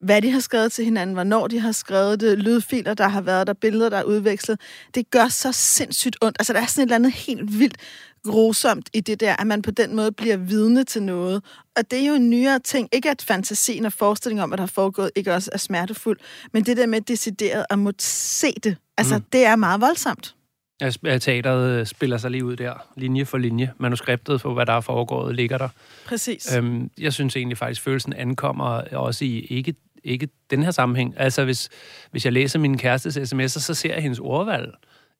hvad 0.00 0.22
de 0.22 0.30
har 0.30 0.40
skrevet 0.40 0.72
til 0.72 0.84
hinanden, 0.84 1.14
hvornår 1.14 1.46
de 1.46 1.60
har 1.60 1.72
skrevet 1.72 2.20
det, 2.20 2.38
lydfiler, 2.38 2.94
der 2.94 3.08
har 3.08 3.20
været 3.20 3.46
der, 3.46 3.52
billeder, 3.52 3.88
der 3.88 3.96
er 3.96 4.02
udvekslet. 4.02 4.60
Det 4.94 5.10
gør 5.10 5.28
så 5.28 5.52
sindssygt 5.52 6.16
ondt. 6.22 6.36
Altså, 6.40 6.52
der 6.52 6.60
er 6.60 6.66
sådan 6.66 6.82
et 6.82 6.86
eller 6.86 6.96
andet 6.96 7.12
helt 7.12 7.58
vildt 7.58 7.76
grusomt 8.24 8.90
i 8.94 9.00
det 9.00 9.20
der, 9.20 9.36
at 9.38 9.46
man 9.46 9.62
på 9.62 9.70
den 9.70 9.96
måde 9.96 10.12
bliver 10.12 10.36
vidne 10.36 10.84
til 10.84 11.02
noget. 11.02 11.42
Og 11.76 11.90
det 11.90 12.02
er 12.02 12.06
jo 12.06 12.14
en 12.14 12.30
nyere 12.30 12.58
ting. 12.58 12.88
Ikke 12.92 13.10
at 13.10 13.22
fantasien 13.22 13.84
og 13.84 13.92
forestillingen 13.92 14.42
om, 14.42 14.52
at 14.52 14.58
der 14.58 14.62
har 14.62 14.72
foregået, 14.74 15.10
ikke 15.16 15.34
også 15.34 15.50
er 15.52 15.58
smertefuld, 15.58 16.18
men 16.52 16.64
det 16.64 16.76
der 16.76 16.86
med 16.86 17.00
decideret 17.00 17.64
at 17.70 17.78
måtte 17.78 18.04
se 18.04 18.52
det, 18.64 18.76
altså, 18.98 19.18
mm. 19.18 19.24
det 19.32 19.44
er 19.44 19.56
meget 19.56 19.80
voldsomt. 19.80 20.34
Ja, 20.80 21.18
Teateret 21.18 21.88
spiller 21.88 22.18
sig 22.18 22.30
lige 22.30 22.44
ud 22.44 22.56
der, 22.56 22.74
linje 22.96 23.24
for 23.24 23.38
linje. 23.38 23.72
Manuskriptet 23.78 24.40
for, 24.40 24.54
hvad 24.54 24.66
der 24.66 24.72
er 24.72 24.80
foregået, 24.80 25.36
ligger 25.36 25.58
der. 25.58 25.68
Præcis. 26.06 26.56
Øhm, 26.56 26.90
jeg 26.98 27.12
synes 27.12 27.36
egentlig 27.36 27.58
faktisk, 27.58 27.82
følelsen 27.82 28.12
ankommer 28.12 28.66
også 28.92 29.24
i 29.24 29.40
ikke, 29.40 29.74
ikke 30.04 30.28
den 30.50 30.62
her 30.62 30.70
sammenhæng. 30.70 31.14
Altså, 31.16 31.44
hvis, 31.44 31.68
hvis 32.10 32.24
jeg 32.24 32.32
læser 32.32 32.58
min 32.58 32.78
kærestes 32.78 33.32
sms'er, 33.32 33.46
så 33.48 33.74
ser 33.74 33.94
jeg 33.94 34.02
hendes 34.02 34.18
ordvalg 34.18 34.74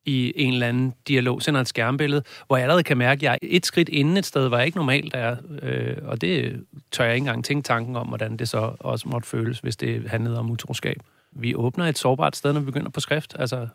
i 0.05 0.33
en 0.37 0.53
eller 0.53 0.66
anden 0.66 0.95
dialog, 1.09 1.43
sender 1.43 1.61
et 1.61 1.69
skærmbillede, 1.69 2.23
hvor 2.47 2.57
jeg 2.57 2.64
allerede 2.64 2.83
kan 2.83 2.99
mærke, 2.99 3.19
at 3.19 3.23
jeg 3.23 3.33
er 3.33 3.38
et 3.43 3.66
skridt 3.66 3.88
inden 3.88 4.16
et 4.16 4.27
sted, 4.27 4.49
hvor 4.49 4.57
jeg 4.57 4.66
ikke 4.66 4.79
normalt 4.79 5.14
er. 5.14 5.37
Øh, 5.62 5.97
og 6.03 6.21
det 6.21 6.64
tør 6.90 7.05
jeg 7.05 7.14
ikke 7.14 7.23
engang 7.23 7.45
tænke 7.45 7.66
tanken 7.66 7.97
om, 7.97 8.07
hvordan 8.07 8.37
det 8.37 8.49
så 8.49 8.73
også 8.81 9.09
måtte 9.09 9.29
føles, 9.29 9.59
hvis 9.59 9.77
det 9.77 10.11
handlede 10.11 10.38
om 10.38 10.51
utroskab. 10.51 10.97
Vi 11.33 11.55
åbner 11.55 11.87
et 11.87 11.99
sårbart 11.99 12.37
sted, 12.37 12.53
når 12.53 12.61
vi 12.61 12.66
begynder 12.66 12.90
på 12.90 13.01
skrift. 13.01 13.37
Altså, 13.38 13.69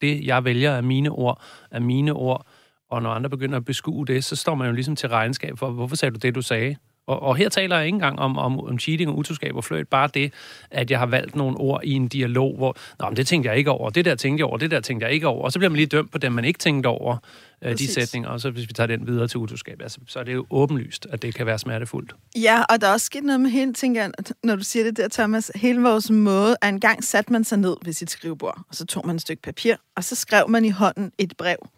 det, 0.00 0.24
jeg 0.24 0.44
vælger, 0.44 0.70
er 0.70 0.80
mine 0.80 1.10
ord, 1.10 1.42
er 1.70 1.80
mine 1.80 2.12
ord. 2.12 2.46
Og 2.90 3.02
når 3.02 3.10
andre 3.10 3.30
begynder 3.30 3.56
at 3.56 3.64
beskue 3.64 4.06
det, 4.06 4.24
så 4.24 4.36
står 4.36 4.54
man 4.54 4.66
jo 4.66 4.72
ligesom 4.72 4.96
til 4.96 5.08
regnskab 5.08 5.58
for, 5.58 5.70
hvorfor 5.70 5.96
sagde 5.96 6.14
du 6.14 6.18
det, 6.18 6.34
du 6.34 6.42
sagde? 6.42 6.76
Og, 7.08 7.22
og 7.22 7.36
her 7.36 7.48
taler 7.48 7.76
jeg 7.76 7.86
ikke 7.86 7.94
engang 7.94 8.18
om, 8.18 8.38
om, 8.38 8.60
om 8.60 8.78
cheating 8.78 9.10
og 9.10 9.18
utroskab 9.18 9.56
og 9.56 9.64
fløjt. 9.64 9.88
Bare 9.88 10.08
det, 10.14 10.32
at 10.70 10.90
jeg 10.90 10.98
har 10.98 11.06
valgt 11.06 11.36
nogle 11.36 11.56
ord 11.56 11.80
i 11.84 11.92
en 11.92 12.08
dialog, 12.08 12.56
hvor 12.56 12.76
Nå, 13.00 13.08
men 13.08 13.16
det 13.16 13.26
tænkte 13.26 13.50
jeg 13.50 13.58
ikke 13.58 13.70
over, 13.70 13.90
det 13.90 14.04
der 14.04 14.14
tænkte 14.14 14.40
jeg 14.40 14.46
over, 14.46 14.58
det 14.58 14.70
der 14.70 14.80
tænkte 14.80 15.06
jeg 15.06 15.14
ikke 15.14 15.26
over. 15.26 15.44
Og 15.44 15.52
så 15.52 15.58
bliver 15.58 15.70
man 15.70 15.76
lige 15.76 15.86
dømt 15.86 16.12
på 16.12 16.18
dem, 16.18 16.32
man 16.32 16.44
ikke 16.44 16.58
tænkte 16.58 16.86
over, 16.86 17.16
øh, 17.62 17.78
de 17.78 17.88
sætninger. 17.88 18.30
Og 18.30 18.40
så 18.40 18.50
hvis 18.50 18.68
vi 18.68 18.72
tager 18.72 18.86
den 18.86 19.06
videre 19.06 19.28
til 19.28 19.38
utroskab, 19.38 19.82
altså, 19.82 19.98
så 20.06 20.18
er 20.18 20.24
det 20.24 20.34
jo 20.34 20.46
åbenlyst, 20.50 21.06
at 21.10 21.22
det 21.22 21.34
kan 21.34 21.46
være 21.46 21.58
smertefuldt. 21.58 22.14
Ja, 22.36 22.62
og 22.62 22.80
der 22.80 22.86
er 22.86 22.92
også 22.92 23.06
sket 23.06 23.24
noget 23.24 23.40
med 23.40 23.50
hele, 23.50 23.72
tænker 23.72 24.02
jeg, 24.02 24.10
når 24.44 24.56
du 24.56 24.64
siger 24.64 24.84
det 24.84 24.96
der, 24.96 25.08
Thomas, 25.08 25.52
hele 25.54 25.82
vores 25.82 26.10
måde, 26.10 26.56
at 26.62 26.68
engang 26.68 27.04
satte 27.04 27.32
man 27.32 27.44
sig 27.44 27.58
ned 27.58 27.76
ved 27.84 27.92
sit 27.92 28.10
skrivebord, 28.10 28.58
og 28.68 28.74
så 28.74 28.86
tog 28.86 29.06
man 29.06 29.16
et 29.16 29.22
stykke 29.22 29.42
papir, 29.42 29.74
og 29.96 30.04
så 30.04 30.14
skrev 30.14 30.48
man 30.48 30.64
i 30.64 30.70
hånden 30.70 31.12
et 31.18 31.32
brev, 31.38 31.68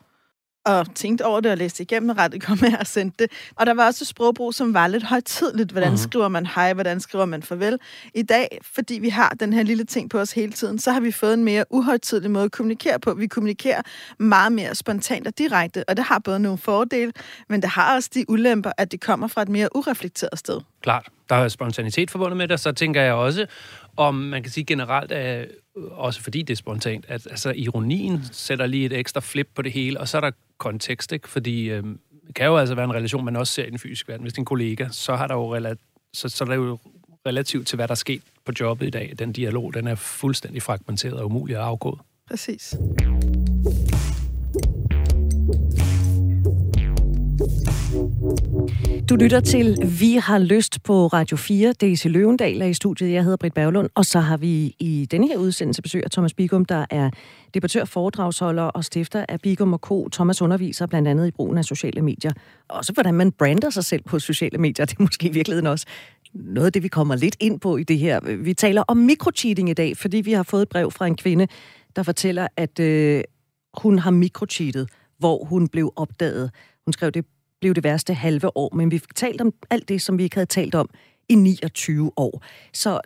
og 0.64 0.94
tænkte 0.94 1.26
over 1.26 1.40
det 1.40 1.50
og 1.50 1.58
læste 1.58 1.82
igennem, 1.82 2.10
rettet 2.10 2.42
kom 2.42 2.58
med 2.60 2.72
og 2.80 2.86
sendte 2.86 3.16
det. 3.24 3.32
Og 3.56 3.66
der 3.66 3.74
var 3.74 3.86
også 3.86 4.04
sprogbrug, 4.04 4.54
som 4.54 4.74
var 4.74 4.86
lidt 4.86 5.02
højtidligt. 5.02 5.70
Hvordan 5.72 5.88
Mhm. 5.88 5.96
skriver 5.96 6.28
man 6.28 6.46
hej, 6.46 6.72
hvordan 6.72 7.00
skriver 7.00 7.24
man 7.24 7.42
farvel? 7.42 7.78
I 8.14 8.22
dag, 8.22 8.58
fordi 8.74 8.94
vi 8.98 9.08
har 9.08 9.28
den 9.40 9.52
her 9.52 9.62
lille 9.62 9.84
ting 9.84 10.10
på 10.10 10.18
os 10.20 10.32
hele 10.32 10.52
tiden, 10.52 10.78
så 10.78 10.92
har 10.92 11.00
vi 11.00 11.12
fået 11.12 11.34
en 11.34 11.44
mere 11.44 11.64
uhøjtidlig 11.70 12.30
måde 12.30 12.44
at 12.44 12.52
kommunikere 12.52 12.98
på. 13.00 13.14
Vi 13.14 13.26
kommunikerer 13.26 13.82
meget 14.18 14.52
mere 14.52 14.74
spontant 14.74 15.26
og 15.26 15.38
direkte, 15.38 15.84
og 15.88 15.96
det 15.96 16.04
har 16.04 16.18
både 16.18 16.40
nogle 16.40 16.58
fordele, 16.58 17.12
men 17.48 17.62
det 17.62 17.70
har 17.70 17.94
også 17.96 18.10
de 18.14 18.24
ulemper, 18.30 18.72
at 18.78 18.92
det 18.92 19.00
kommer 19.00 19.26
fra 19.28 19.42
et 19.42 19.48
mere 19.48 19.76
ureflekteret 19.76 20.38
sted. 20.38 20.60
Klart, 20.82 21.08
der 21.28 21.34
er 21.36 21.48
spontanitet 21.48 22.10
forbundet 22.10 22.36
med 22.36 22.48
det, 22.48 22.60
så 22.60 22.72
tænker 22.72 23.02
jeg 23.02 23.14
også, 23.14 23.46
om 23.96 24.14
man 24.14 24.42
kan 24.42 24.52
sige 24.52 24.64
generelt, 24.64 25.12
at, 25.12 25.48
øh, 25.76 25.84
også 25.90 26.20
fordi 26.20 26.42
det 26.42 26.54
er 26.54 26.56
spontant, 26.56 27.04
at 27.08 27.26
altså, 27.30 27.52
ironien 27.56 28.24
sætter 28.32 28.66
lige 28.66 28.86
et 28.86 28.92
ekstra 28.92 29.20
flip 29.20 29.48
på 29.54 29.62
det 29.62 29.72
hele, 29.72 30.00
og 30.00 30.08
så 30.08 30.16
er 30.16 30.20
der 30.20 30.30
kontekst, 30.58 31.12
ikke? 31.12 31.28
Fordi 31.28 31.70
øh, 31.70 31.84
det 32.26 32.34
kan 32.34 32.46
jo 32.46 32.56
altså 32.56 32.74
være 32.74 32.84
en 32.84 32.94
relation, 32.94 33.24
man 33.24 33.36
også 33.36 33.52
ser 33.52 33.64
i 33.64 33.70
den 33.70 33.78
fysiske 33.78 34.08
verden. 34.08 34.22
Hvis 34.22 34.32
det 34.32 34.38
er 34.38 34.42
en 34.42 34.46
kollega, 34.46 34.88
så, 34.90 35.16
har 35.16 35.26
der 35.26 35.34
jo 35.34 35.56
rela- 35.56 36.10
så, 36.12 36.28
så 36.28 36.44
er 36.44 36.48
der 36.48 36.54
jo 36.54 36.78
relativt 37.26 37.66
til, 37.66 37.76
hvad 37.76 37.88
der 37.88 37.92
er 37.92 37.96
sket 37.96 38.22
på 38.44 38.52
jobbet 38.60 38.86
i 38.86 38.90
dag. 38.90 39.14
Den 39.18 39.32
dialog, 39.32 39.74
den 39.74 39.86
er 39.86 39.94
fuldstændig 39.94 40.62
fragmenteret 40.62 41.14
og 41.14 41.26
umulig 41.26 41.56
at 41.56 41.62
afgå. 41.62 41.98
Præcis. 42.28 42.74
Du 49.08 49.16
lytter 49.16 49.40
til 49.40 49.76
Vi 50.00 50.14
har 50.14 50.38
lyst 50.38 50.82
på 50.82 51.06
Radio 51.06 51.36
4. 51.36 51.72
Daisy 51.72 52.06
Løvendal 52.06 52.60
er 52.62 52.66
i 52.66 52.74
studiet. 52.74 53.12
Jeg 53.12 53.22
hedder 53.22 53.36
Britt 53.36 53.54
Berglund. 53.54 53.88
Og 53.94 54.04
så 54.04 54.20
har 54.20 54.36
vi 54.36 54.74
i 54.78 55.06
denne 55.10 55.28
her 55.28 55.36
udsendelse 55.36 55.82
besøg 55.82 56.04
af 56.04 56.10
Thomas 56.10 56.34
Bigum, 56.34 56.64
der 56.64 56.86
er 56.90 57.10
debattør, 57.54 57.84
foredragsholder 57.84 58.62
og 58.62 58.84
stifter 58.84 59.24
af 59.28 59.40
Bigum 59.40 59.78
Co. 59.78 60.08
Thomas 60.08 60.42
underviser 60.42 60.86
blandt 60.86 61.08
andet 61.08 61.26
i 61.28 61.30
brugen 61.30 61.58
af 61.58 61.64
sociale 61.64 62.02
medier. 62.02 62.32
Også 62.68 62.92
hvordan 62.92 63.14
man 63.14 63.32
brander 63.32 63.70
sig 63.70 63.84
selv 63.84 64.02
på 64.02 64.18
sociale 64.18 64.58
medier. 64.58 64.86
Det 64.86 64.98
er 64.98 65.02
måske 65.02 65.28
i 65.28 65.32
virkeligheden 65.32 65.66
også 65.66 65.86
noget 66.34 66.66
af 66.66 66.72
det, 66.72 66.82
vi 66.82 66.88
kommer 66.88 67.16
lidt 67.16 67.36
ind 67.40 67.60
på 67.60 67.76
i 67.76 67.82
det 67.82 67.98
her. 67.98 68.36
Vi 68.36 68.54
taler 68.54 68.82
om 68.88 68.96
mikrocheating 68.96 69.70
i 69.70 69.74
dag, 69.74 69.96
fordi 69.96 70.16
vi 70.16 70.32
har 70.32 70.42
fået 70.42 70.62
et 70.62 70.68
brev 70.68 70.90
fra 70.90 71.06
en 71.06 71.16
kvinde, 71.16 71.46
der 71.96 72.02
fortæller, 72.02 72.48
at 72.56 72.80
øh, 72.80 73.22
hun 73.82 73.98
har 73.98 74.10
mikrocheatet, 74.10 74.88
hvor 75.18 75.44
hun 75.44 75.68
blev 75.68 75.92
opdaget. 75.96 76.50
Hun 76.86 76.92
skrev, 76.92 77.10
det 77.10 77.24
blev 77.60 77.74
det 77.74 77.84
værste 77.84 78.14
halve 78.14 78.56
år, 78.56 78.74
men 78.74 78.90
vi 78.90 78.98
fik 78.98 79.14
talt 79.14 79.40
om 79.40 79.54
alt 79.70 79.88
det, 79.88 80.02
som 80.02 80.18
vi 80.18 80.22
ikke 80.22 80.36
havde 80.36 80.46
talt 80.46 80.74
om 80.74 80.90
i 81.28 81.34
29 81.34 82.12
år. 82.16 82.42
Så 82.72 83.00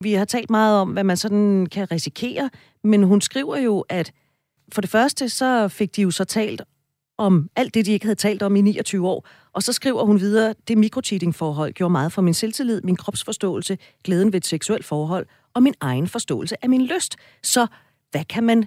vi 0.00 0.12
har 0.12 0.24
talt 0.24 0.50
meget 0.50 0.80
om, 0.80 0.90
hvad 0.90 1.04
man 1.04 1.16
sådan 1.16 1.66
kan 1.66 1.90
risikere, 1.90 2.50
men 2.84 3.02
hun 3.02 3.20
skriver 3.20 3.56
jo, 3.56 3.80
at 3.88 4.12
for 4.72 4.80
det 4.80 4.90
første, 4.90 5.28
så 5.28 5.68
fik 5.68 5.96
de 5.96 6.02
jo 6.02 6.10
så 6.10 6.24
talt 6.24 6.62
om 7.18 7.48
alt 7.56 7.74
det, 7.74 7.86
de 7.86 7.92
ikke 7.92 8.06
havde 8.06 8.18
talt 8.18 8.42
om 8.42 8.56
i 8.56 8.60
29 8.60 9.08
år. 9.08 9.26
Og 9.52 9.62
så 9.62 9.72
skriver 9.72 10.04
hun 10.04 10.20
videre, 10.20 10.54
det 10.68 10.78
mikrocheating-forhold 10.78 11.72
gjorde 11.72 11.92
meget 11.92 12.12
for 12.12 12.22
min 12.22 12.34
selvtillid, 12.34 12.80
min 12.82 12.96
kropsforståelse, 12.96 13.78
glæden 14.04 14.32
ved 14.32 14.40
et 14.40 14.46
seksuelt 14.46 14.84
forhold 14.84 15.26
og 15.54 15.62
min 15.62 15.74
egen 15.80 16.08
forståelse 16.08 16.64
af 16.64 16.68
min 16.68 16.86
lyst. 16.86 17.16
Så 17.42 17.66
hvad 18.10 18.24
kan 18.24 18.44
man 18.44 18.66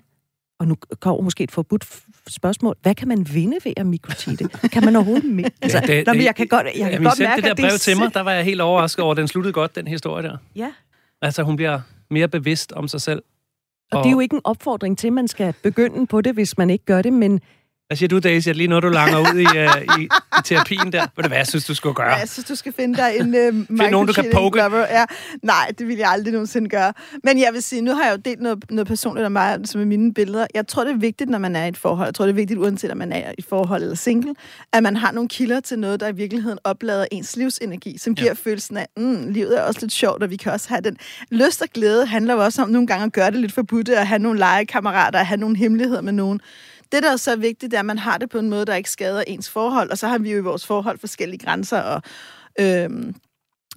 og 0.59 0.67
nu 0.67 0.75
kommer 0.99 1.21
måske 1.23 1.43
et 1.43 1.51
forbudt 1.51 1.85
spørgsmål. 2.27 2.75
Hvad 2.81 2.95
kan 2.95 3.07
man 3.07 3.27
vinde 3.33 3.57
ved 3.63 3.73
at 3.77 3.85
mikrocheate? 3.85 4.47
Kan 4.69 4.85
man 4.85 4.95
overhovedet... 4.95 5.23
Mi- 5.45 5.49
altså, 5.61 5.79
det- 5.87 6.07
nå, 6.07 6.13
men 6.13 6.19
det- 6.19 6.25
jeg 6.25 6.35
kan 6.35 6.47
godt, 6.47 6.65
jeg 6.65 6.73
kan 6.75 6.91
Jamen, 6.91 7.03
godt 7.07 7.19
mærke, 7.19 7.41
det 7.41 7.49
der 7.57 7.63
brev 7.63 7.73
er 7.73 7.77
til 7.77 7.97
mig, 7.97 8.13
der 8.13 8.21
var 8.21 8.31
jeg 8.31 8.43
helt 8.43 8.61
overrasket 8.61 9.05
over, 9.05 9.13
den 9.13 9.27
sluttede 9.27 9.53
godt, 9.53 9.75
den 9.75 9.87
historie 9.87 10.23
der. 10.23 10.37
Ja. 10.55 10.71
Altså, 11.21 11.43
hun 11.43 11.55
bliver 11.55 11.79
mere 12.11 12.27
bevidst 12.27 12.71
om 12.71 12.87
sig 12.87 13.01
selv. 13.01 13.23
Og, 13.91 13.97
og 13.97 14.03
det 14.03 14.09
er 14.09 14.13
jo 14.13 14.19
ikke 14.19 14.35
en 14.35 14.41
opfordring 14.43 14.97
til, 14.97 15.07
at 15.07 15.13
man 15.13 15.27
skal 15.27 15.53
begynde 15.63 16.07
på 16.07 16.21
det, 16.21 16.33
hvis 16.33 16.57
man 16.57 16.69
ikke 16.69 16.85
gør 16.85 17.01
det, 17.01 17.13
men 17.13 17.41
hvad 17.87 17.97
siger 17.97 18.07
du, 18.07 18.19
Daisy? 18.19 18.49
Lige 18.49 18.67
noget, 18.67 18.83
du 18.83 18.89
langer 18.89 19.19
ud 19.19 19.39
i, 19.39 19.45
uh, 19.45 19.99
i, 19.99 20.03
i 20.03 20.41
terapien 20.45 20.91
der. 20.91 21.01
Ved 21.15 21.23
du 21.23 21.27
hvad, 21.27 21.37
jeg 21.37 21.47
synes, 21.47 21.65
du 21.65 21.73
skulle 21.73 21.95
gøre? 21.95 22.09
Ja, 22.09 22.15
jeg 22.15 22.29
synes, 22.29 22.47
du 22.47 22.55
skal 22.55 22.73
finde 22.73 22.97
dig 22.97 23.11
en 23.19 23.27
uh, 23.27 23.67
Find 23.67 23.91
nogen, 23.91 24.07
du 24.07 24.13
kan 24.13 24.25
poke. 24.33 24.57
Lover. 24.57 24.79
Ja, 24.79 25.05
nej, 25.43 25.71
det 25.79 25.87
vil 25.87 25.97
jeg 25.97 26.09
aldrig 26.09 26.31
nogensinde 26.33 26.69
gøre. 26.69 26.93
Men 27.23 27.39
jeg 27.39 27.49
vil 27.53 27.63
sige, 27.63 27.81
nu 27.81 27.93
har 27.93 28.03
jeg 28.03 28.11
jo 28.11 28.17
delt 28.25 28.41
noget, 28.41 28.71
noget 28.71 28.87
personligt 28.87 29.25
af 29.25 29.31
mig, 29.31 29.59
som 29.65 29.81
er 29.81 29.85
mine 29.85 30.13
billeder. 30.13 30.47
Jeg 30.53 30.67
tror, 30.67 30.83
det 30.83 30.93
er 30.93 30.97
vigtigt, 30.97 31.29
når 31.29 31.37
man 31.37 31.55
er 31.55 31.65
i 31.65 31.67
et 31.67 31.77
forhold. 31.77 32.07
Jeg 32.07 32.15
tror, 32.15 32.25
det 32.25 32.31
er 32.31 32.35
vigtigt, 32.35 32.59
uanset 32.59 32.91
om 32.91 32.97
man 32.97 33.11
er 33.11 33.29
i 33.29 33.33
et 33.37 33.45
forhold 33.49 33.81
eller 33.81 33.95
single, 33.95 34.35
at 34.73 34.83
man 34.83 34.95
har 34.95 35.11
nogle 35.11 35.29
kilder 35.29 35.59
til 35.59 35.79
noget, 35.79 35.99
der 35.99 36.07
i 36.07 36.15
virkeligheden 36.15 36.59
oplader 36.63 37.05
ens 37.11 37.35
livsenergi, 37.35 37.97
som 37.97 38.15
giver 38.15 38.29
ja. 38.29 38.49
følelsen 38.49 38.77
af, 38.77 38.87
mm, 38.97 39.27
livet 39.29 39.57
er 39.57 39.61
også 39.61 39.79
lidt 39.81 39.91
sjovt, 39.91 40.23
og 40.23 40.29
vi 40.29 40.35
kan 40.35 40.51
også 40.51 40.69
have 40.69 40.81
den. 40.81 40.97
Lyst 41.31 41.61
og 41.61 41.67
glæde 41.73 42.05
handler 42.05 42.33
jo 42.33 42.43
også 42.43 42.61
om 42.61 42.69
nogle 42.69 42.87
gange 42.87 43.05
at 43.05 43.13
gøre 43.13 43.31
det 43.31 43.39
lidt 43.39 43.53
forbudt, 43.53 43.89
at 43.89 44.07
have 44.07 44.19
nogle 44.19 44.39
legekammerater, 44.39 45.19
at 45.19 45.25
have 45.25 45.39
nogle 45.39 45.57
hemmeligheder 45.57 46.01
med 46.01 46.13
nogen. 46.13 46.41
Det, 46.91 47.03
der 47.03 47.11
er 47.11 47.15
så 47.15 47.35
vigtigt, 47.35 47.73
er, 47.73 47.79
at 47.79 47.85
man 47.85 47.97
har 47.97 48.17
det 48.17 48.29
på 48.29 48.39
en 48.39 48.49
måde, 48.49 48.65
der 48.65 48.75
ikke 48.75 48.91
skader 48.91 49.23
ens 49.27 49.49
forhold, 49.49 49.91
og 49.91 49.97
så 49.97 50.07
har 50.07 50.17
vi 50.17 50.31
jo 50.31 50.37
i 50.37 50.41
vores 50.41 50.65
forhold 50.65 50.99
forskellige 50.99 51.45
grænser, 51.45 51.81
og 51.81 52.01
øhm, 52.59 53.15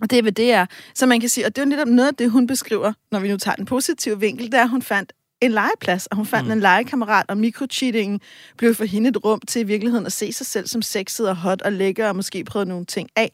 og 0.00 0.10
det 0.10 0.18
er, 0.18 0.22
hvad 0.22 0.32
det 0.32 0.52
er. 0.52 0.66
Så 0.94 1.06
man 1.06 1.20
kan 1.20 1.28
sige, 1.28 1.46
og 1.46 1.56
det 1.56 1.62
er 1.62 1.66
jo 1.66 1.68
netop 1.68 1.88
noget 1.88 2.08
af 2.08 2.14
det, 2.14 2.30
hun 2.30 2.46
beskriver, 2.46 2.92
når 3.12 3.20
vi 3.20 3.28
nu 3.28 3.36
tager 3.36 3.54
den 3.54 3.64
positive 3.64 4.20
vinkel, 4.20 4.46
det 4.46 4.54
er, 4.54 4.62
at 4.62 4.68
hun 4.68 4.82
fandt 4.82 5.12
en 5.40 5.50
legeplads, 5.50 6.06
og 6.06 6.16
hun 6.16 6.26
fandt 6.26 6.46
mm. 6.46 6.52
en 6.52 6.60
legekammerat, 6.60 7.26
og 7.28 7.38
mikrocheating 7.38 8.20
blev 8.56 8.74
for 8.74 8.84
hende 8.84 9.10
et 9.10 9.24
rum 9.24 9.40
til 9.40 9.60
i 9.60 9.64
virkeligheden 9.64 10.06
at 10.06 10.12
se 10.12 10.32
sig 10.32 10.46
selv 10.46 10.66
som 10.66 10.82
sexet 10.82 11.28
og 11.28 11.36
hot 11.36 11.62
og 11.62 11.72
lækker, 11.72 12.08
og 12.08 12.16
måske 12.16 12.44
prøve 12.44 12.64
nogle 12.64 12.84
ting 12.84 13.08
af. 13.16 13.32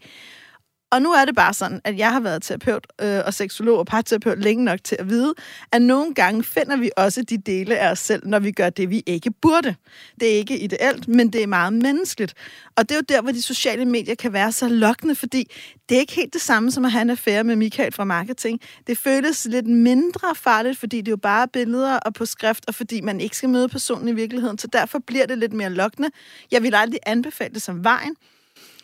Og 0.90 1.02
nu 1.02 1.12
er 1.12 1.24
det 1.24 1.34
bare 1.34 1.54
sådan, 1.54 1.80
at 1.84 1.98
jeg 1.98 2.12
har 2.12 2.20
været 2.20 2.42
terapeut 2.42 2.86
øh, 3.00 3.20
og 3.26 3.34
seksolog 3.34 3.78
og 3.78 3.86
parterapeut 3.86 4.38
længe 4.38 4.64
nok 4.64 4.84
til 4.84 4.96
at 4.98 5.08
vide, 5.08 5.34
at 5.72 5.82
nogle 5.82 6.14
gange 6.14 6.44
finder 6.44 6.76
vi 6.76 6.90
også 6.96 7.22
de 7.22 7.38
dele 7.38 7.78
af 7.78 7.90
os 7.90 7.98
selv, 7.98 8.26
når 8.26 8.38
vi 8.38 8.52
gør 8.52 8.70
det, 8.70 8.90
vi 8.90 9.02
ikke 9.06 9.30
burde. 9.30 9.74
Det 10.20 10.32
er 10.32 10.36
ikke 10.36 10.58
ideelt, 10.58 11.08
men 11.08 11.32
det 11.32 11.42
er 11.42 11.46
meget 11.46 11.72
menneskeligt. 11.72 12.34
Og 12.76 12.88
det 12.88 12.94
er 12.94 12.98
jo 12.98 13.04
der, 13.08 13.22
hvor 13.22 13.32
de 13.32 13.42
sociale 13.42 13.84
medier 13.84 14.14
kan 14.14 14.32
være 14.32 14.52
så 14.52 14.68
lokkende, 14.68 15.14
fordi 15.14 15.50
det 15.88 15.94
er 15.94 16.00
ikke 16.00 16.14
helt 16.14 16.32
det 16.32 16.40
samme 16.40 16.70
som 16.70 16.84
at 16.84 16.92
have 16.92 17.02
en 17.02 17.10
affære 17.10 17.44
med 17.44 17.56
Michael 17.56 17.92
fra 17.92 18.04
marketing. 18.04 18.60
Det 18.86 18.98
føles 18.98 19.44
lidt 19.44 19.66
mindre 19.66 20.34
farligt, 20.34 20.78
fordi 20.78 20.96
det 20.96 21.08
er 21.08 21.12
jo 21.12 21.16
bare 21.16 21.48
billeder 21.48 21.98
og 21.98 22.14
på 22.14 22.26
skrift, 22.26 22.64
og 22.68 22.74
fordi 22.74 23.00
man 23.00 23.20
ikke 23.20 23.36
skal 23.36 23.48
møde 23.48 23.68
personen 23.68 24.08
i 24.08 24.12
virkeligheden. 24.12 24.58
Så 24.58 24.66
derfor 24.66 24.98
bliver 24.98 25.26
det 25.26 25.38
lidt 25.38 25.52
mere 25.52 25.70
lokkende. 25.70 26.10
Jeg 26.50 26.62
vil 26.62 26.74
aldrig 26.74 27.00
anbefale 27.06 27.54
det 27.54 27.62
som 27.62 27.84
vejen, 27.84 28.16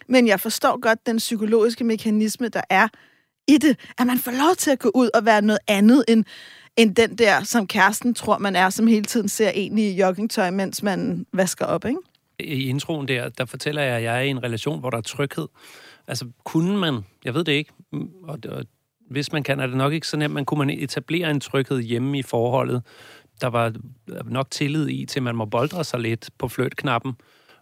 men 0.09 0.27
jeg 0.27 0.41
forstår 0.41 0.81
godt 0.81 1.07
den 1.07 1.17
psykologiske 1.17 1.85
mekanisme, 1.85 2.49
der 2.49 2.63
er 2.71 2.89
i 3.49 3.59
det, 3.59 3.79
at 3.99 4.07
man 4.07 4.19
får 4.19 4.31
lov 4.31 4.55
til 4.59 4.71
at 4.71 4.79
gå 4.79 4.91
ud 4.95 5.11
og 5.15 5.25
være 5.25 5.43
noget 5.43 5.59
andet 5.69 6.05
end, 6.09 6.25
end 6.77 6.95
den 6.95 7.19
der, 7.19 7.43
som 7.43 7.67
kæresten 7.67 8.15
tror, 8.15 8.39
man 8.39 8.57
er, 8.57 8.71
som 8.71 8.87
hele 8.87 9.05
tiden 9.05 9.29
ser 9.29 9.51
en 9.51 9.79
i 9.79 10.01
joggingtøj, 10.01 10.51
mens 10.51 10.83
man 10.83 11.27
vasker 11.33 11.67
op, 11.67 11.85
ikke? 11.85 11.99
I 12.39 12.69
introen 12.69 13.09
der, 13.09 13.29
der 13.29 13.45
fortæller 13.45 13.83
jeg, 13.83 13.97
at 13.97 14.03
jeg 14.03 14.17
er 14.17 14.21
i 14.21 14.29
en 14.29 14.43
relation, 14.43 14.81
hvor 14.81 14.91
der 14.91 14.99
er 14.99 15.03
tryghed. 15.03 15.49
Altså, 16.07 16.27
kunne 16.45 16.77
man, 16.79 17.01
jeg 17.25 17.35
ved 17.35 17.45
det 17.45 17.53
ikke, 17.53 17.73
mm, 17.93 18.09
og, 18.23 18.39
og 18.49 18.65
hvis 19.11 19.33
man 19.33 19.43
kan, 19.43 19.61
er 19.61 19.67
det 19.67 19.77
nok 19.77 19.93
ikke 19.93 20.07
så 20.07 20.17
nemt, 20.17 20.35
men 20.35 20.45
kunne 20.45 20.59
man 20.59 20.71
etablere 20.71 21.31
en 21.31 21.41
tryghed 21.41 21.81
hjemme 21.81 22.19
i 22.19 22.23
forholdet, 22.23 22.83
der 23.41 23.47
var 23.47 23.73
nok 24.25 24.51
tillid 24.51 24.89
i 24.89 25.07
til, 25.07 25.23
man 25.23 25.37
må 25.37 25.45
boldre 25.45 25.85
sig 25.85 26.01
lidt 26.01 26.31
på 26.39 26.49
fløtknappen, 26.49 27.13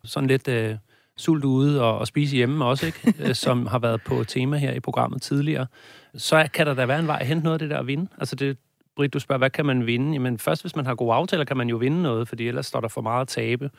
sådan 0.04 0.28
lidt... 0.28 0.48
Øh, 0.48 0.76
sult 1.20 1.44
ude 1.44 1.82
og, 1.82 1.98
og 1.98 2.06
spise 2.06 2.36
hjemme 2.36 2.64
også, 2.64 2.86
ikke? 2.86 3.14
Øh, 3.28 3.34
som 3.34 3.66
har 3.66 3.78
været 3.78 4.02
på 4.02 4.24
tema 4.24 4.56
her 4.56 4.72
i 4.72 4.80
programmet 4.80 5.22
tidligere, 5.22 5.66
så 6.14 6.48
kan 6.54 6.66
der 6.66 6.74
da 6.74 6.86
være 6.86 6.98
en 6.98 7.06
vej 7.06 7.18
at 7.20 7.26
hente 7.26 7.44
noget 7.44 7.54
af 7.54 7.58
det 7.58 7.70
der 7.70 7.78
at 7.78 7.86
vinde. 7.86 8.06
Altså 8.18 8.36
det, 8.36 8.56
Britt, 8.96 9.14
du 9.14 9.18
spørger, 9.18 9.38
hvad 9.38 9.50
kan 9.50 9.66
man 9.66 9.86
vinde? 9.86 10.12
Jamen 10.12 10.38
først, 10.38 10.62
hvis 10.62 10.76
man 10.76 10.86
har 10.86 10.94
gode 10.94 11.14
aftaler, 11.14 11.44
kan 11.44 11.56
man 11.56 11.68
jo 11.68 11.76
vinde 11.76 12.02
noget, 12.02 12.28
fordi 12.28 12.48
ellers 12.48 12.66
står 12.66 12.80
der 12.80 12.88
for 12.88 13.00
meget 13.00 13.20
at 13.20 13.28
tabe. 13.28 13.70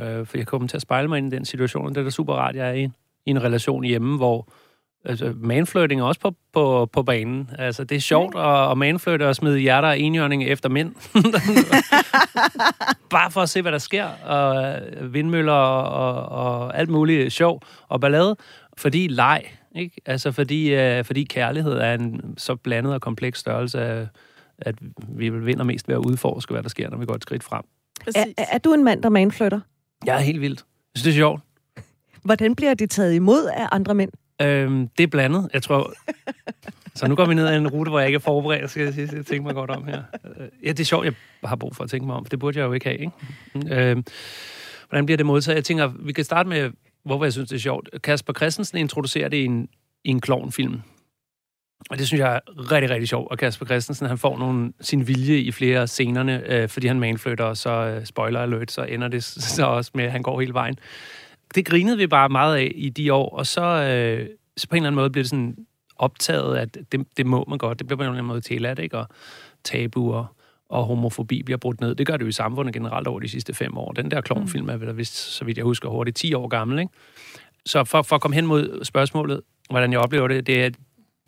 Øh, 0.00 0.26
for 0.26 0.38
jeg 0.38 0.46
kommer 0.46 0.68
til 0.68 0.76
at 0.76 0.82
spejle 0.82 1.08
mig 1.08 1.18
ind 1.18 1.32
i 1.32 1.36
den 1.36 1.44
situation, 1.44 1.88
det 1.88 1.96
er 1.96 2.02
da 2.02 2.10
super 2.10 2.34
rart, 2.34 2.56
jeg 2.56 2.68
er 2.68 2.72
i, 2.72 2.84
i 3.26 3.30
en 3.30 3.42
relation 3.42 3.84
hjemme, 3.84 4.16
hvor 4.16 4.48
altså, 5.04 5.34
manflirting 5.36 6.00
er 6.00 6.04
også 6.04 6.20
på, 6.20 6.34
på, 6.52 6.88
på 6.92 7.02
banen. 7.02 7.50
Altså, 7.58 7.84
det 7.84 7.96
er 7.96 8.00
sjovt 8.00 8.36
at, 8.36 8.70
at 8.70 8.78
manflirte 8.78 9.28
og 9.28 9.36
smide 9.36 9.58
hjerter 9.58 9.88
og 9.88 9.98
enhjørning 9.98 10.44
efter 10.44 10.68
mænd. 10.68 10.94
Bare 13.10 13.30
for 13.30 13.40
at 13.40 13.48
se, 13.48 13.62
hvad 13.62 13.72
der 13.72 13.78
sker. 13.78 14.06
Og 14.06 14.74
øh, 14.74 15.14
vindmøller 15.14 15.52
og, 15.52 16.28
og 16.46 16.78
alt 16.78 16.90
muligt 16.90 17.32
sjov 17.32 17.62
og 17.88 18.00
ballade. 18.00 18.36
Fordi 18.76 19.08
leg, 19.08 19.42
ikke? 19.74 20.00
Altså, 20.06 20.32
fordi, 20.32 20.74
uh, 20.98 21.04
fordi 21.04 21.24
kærlighed 21.24 21.72
er 21.72 21.94
en 21.94 22.34
så 22.38 22.56
blandet 22.56 22.94
og 22.94 23.00
kompleks 23.00 23.38
størrelse, 23.38 23.80
at, 23.80 24.08
at 24.58 24.74
vi 25.08 25.28
vinder 25.28 25.64
mest 25.64 25.88
ved 25.88 25.94
at 25.94 25.98
udforske, 25.98 26.52
hvad 26.52 26.62
der 26.62 26.68
sker, 26.68 26.90
når 26.90 26.96
vi 26.96 27.06
går 27.06 27.14
et 27.14 27.22
skridt 27.22 27.44
frem. 27.44 27.62
Er, 28.14 28.24
er 28.52 28.58
du 28.58 28.74
en 28.74 28.84
mand, 28.84 29.02
der 29.02 29.08
manflytter? 29.08 29.60
Jeg 30.06 30.16
er 30.16 30.20
helt 30.20 30.40
vildt. 30.40 30.58
Jeg 30.58 31.00
synes, 31.00 31.04
det 31.04 31.10
er 31.10 31.22
sjovt. 31.22 31.40
Hvordan 32.24 32.54
bliver 32.54 32.74
det 32.74 32.90
taget 32.90 33.14
imod 33.14 33.46
af 33.56 33.68
andre 33.72 33.94
mænd? 33.94 34.10
Øhm, 34.42 34.88
det 34.88 35.02
er 35.02 35.08
blandet. 35.08 35.50
Jeg 35.54 35.62
tror... 35.62 35.92
Så 36.94 37.08
nu 37.08 37.14
går 37.14 37.24
vi 37.24 37.34
ned 37.34 37.46
ad 37.46 37.56
en 37.56 37.68
rute, 37.68 37.88
hvor 37.88 37.98
jeg 37.98 38.08
ikke 38.08 38.16
er 38.16 38.20
forberedt, 38.20 38.70
skal 38.70 38.82
jeg 38.82 38.94
sige. 38.94 39.08
Jeg 39.12 39.26
tænker 39.26 39.42
mig 39.42 39.54
godt 39.54 39.70
om 39.70 39.86
her. 39.86 40.02
Øh, 40.24 40.48
ja, 40.62 40.68
det 40.68 40.80
er 40.80 40.84
sjovt, 40.84 41.04
jeg 41.04 41.14
har 41.44 41.56
brug 41.56 41.76
for 41.76 41.84
at 41.84 41.90
tænke 41.90 42.06
mig 42.06 42.16
om, 42.16 42.24
for 42.24 42.30
det 42.30 42.38
burde 42.38 42.58
jeg 42.58 42.64
jo 42.64 42.72
ikke 42.72 42.86
have, 42.86 42.98
ikke? 42.98 43.90
Øhm, 43.90 44.04
hvordan 44.88 45.06
bliver 45.06 45.16
det 45.16 45.26
modtaget? 45.26 45.56
Jeg 45.56 45.64
tænker, 45.64 45.92
vi 45.98 46.12
kan 46.12 46.24
starte 46.24 46.48
med, 46.48 46.70
hvorfor 47.04 47.24
jeg 47.24 47.32
synes, 47.32 47.48
det 47.48 47.56
er 47.56 47.60
sjovt. 47.60 47.88
Kasper 48.04 48.32
Christensen 48.32 48.78
introducerer 48.78 49.28
det 49.28 49.36
i 49.36 49.44
en, 49.44 49.68
i 50.04 50.08
en 50.08 50.20
klovnfilm. 50.20 50.80
Og 51.90 51.98
det 51.98 52.06
synes 52.06 52.20
jeg 52.20 52.34
er 52.34 52.70
rigtig, 52.72 52.90
rigtig 52.90 53.08
sjovt. 53.08 53.30
Og 53.30 53.38
Kasper 53.38 53.66
Christensen, 53.66 54.06
han 54.06 54.18
får 54.18 54.38
nogle, 54.38 54.72
sin 54.80 55.08
vilje 55.08 55.38
i 55.38 55.52
flere 55.52 55.86
scenerne, 55.86 56.42
øh, 56.46 56.68
fordi 56.68 56.86
han 56.86 57.00
manflytter, 57.00 57.44
og 57.44 57.56
så 57.56 57.70
øh, 57.70 58.06
spoiler 58.06 58.40
alert, 58.40 58.72
så 58.72 58.82
ender 58.82 59.08
det 59.08 59.24
så 59.24 59.66
også 59.66 59.90
med, 59.94 60.04
at 60.04 60.12
han 60.12 60.22
går 60.22 60.40
hele 60.40 60.54
vejen 60.54 60.78
det 61.54 61.66
grinede 61.66 61.96
vi 61.96 62.06
bare 62.06 62.28
meget 62.28 62.56
af 62.56 62.72
i 62.74 62.88
de 62.88 63.12
år, 63.12 63.36
og 63.36 63.46
så, 63.46 63.62
øh, 63.62 64.28
så 64.56 64.68
på 64.68 64.74
en 64.74 64.76
eller 64.76 64.86
anden 64.86 65.00
måde 65.00 65.10
blev 65.10 65.22
det 65.22 65.30
sådan 65.30 65.56
optaget, 65.96 66.56
at 66.56 66.78
det, 66.92 67.06
det 67.16 67.26
må 67.26 67.44
man 67.48 67.58
godt. 67.58 67.78
Det 67.78 67.86
bliver 67.86 67.96
på 67.96 68.02
en 68.02 68.06
eller 68.06 68.18
anden 68.18 68.28
måde 68.28 68.40
tilladt, 68.40 68.78
ikke? 68.78 68.98
Og 68.98 69.06
tabuer 69.64 70.34
og 70.68 70.84
homofobi 70.84 71.42
bliver 71.42 71.58
brudt 71.58 71.80
ned. 71.80 71.94
Det 71.94 72.06
gør 72.06 72.16
det 72.16 72.24
jo 72.24 72.28
i 72.28 72.32
samfundet 72.32 72.74
generelt 72.74 73.08
over 73.08 73.20
de 73.20 73.28
sidste 73.28 73.54
fem 73.54 73.78
år. 73.78 73.92
Den 73.92 74.10
der 74.10 74.20
klovnfilm 74.20 74.68
er 74.68 74.76
vel 74.76 74.96
vist, 74.96 75.16
så 75.16 75.44
vidt 75.44 75.56
jeg 75.56 75.64
husker, 75.64 75.88
hurtigt 75.88 76.16
10 76.16 76.34
år 76.34 76.48
gammel, 76.48 76.78
ikke? 76.78 76.92
Så 77.66 77.84
for, 77.84 78.02
for 78.02 78.16
at 78.16 78.22
komme 78.22 78.34
hen 78.34 78.46
mod 78.46 78.84
spørgsmålet, 78.84 79.40
hvordan 79.70 79.92
jeg 79.92 80.00
oplever 80.00 80.28
det, 80.28 80.46
det 80.46 80.64
er, 80.64 80.68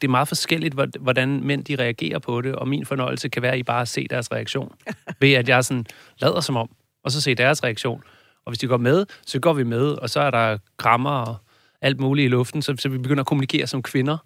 det 0.01 0.09
er 0.09 0.09
meget 0.09 0.29
forskelligt, 0.29 0.75
hvordan 1.01 1.41
mænd 1.45 1.65
de 1.65 1.77
reagerer 1.77 2.19
på 2.19 2.41
det, 2.41 2.55
og 2.55 2.69
min 2.69 2.87
fornøjelse 2.87 3.29
kan 3.29 3.43
være, 3.43 3.53
at 3.53 3.59
I 3.59 3.63
bare 3.63 3.87
se 3.87 4.07
deres 4.11 4.33
reaktion. 4.33 4.73
Ved 5.21 5.33
at 5.33 5.49
jeg 5.49 5.65
sådan 5.65 5.87
lader 6.19 6.41
som 6.41 6.57
om, 6.57 6.71
og 7.05 7.11
så 7.11 7.21
se 7.21 7.35
deres 7.35 7.65
reaktion. 7.65 8.03
Og 8.47 8.51
hvis 8.51 8.59
de 8.59 8.67
går 8.67 8.77
med, 8.77 9.07
så 9.27 9.41
går 9.41 9.53
vi 9.53 9.63
med, 9.63 9.87
og 9.87 10.11
så 10.11 10.21
er 10.21 10.31
der 10.31 10.59
krammer 10.77 11.11
og 11.11 11.37
alt 11.81 12.01
muligt 12.01 12.25
i 12.25 12.29
luften, 12.29 12.63
så, 12.63 12.75
så 12.79 12.89
vi 12.89 12.99
begynder 12.99 13.23
at 13.23 13.27
kommunikere 13.27 13.67
som 13.67 13.83
kvinder. 13.83 14.19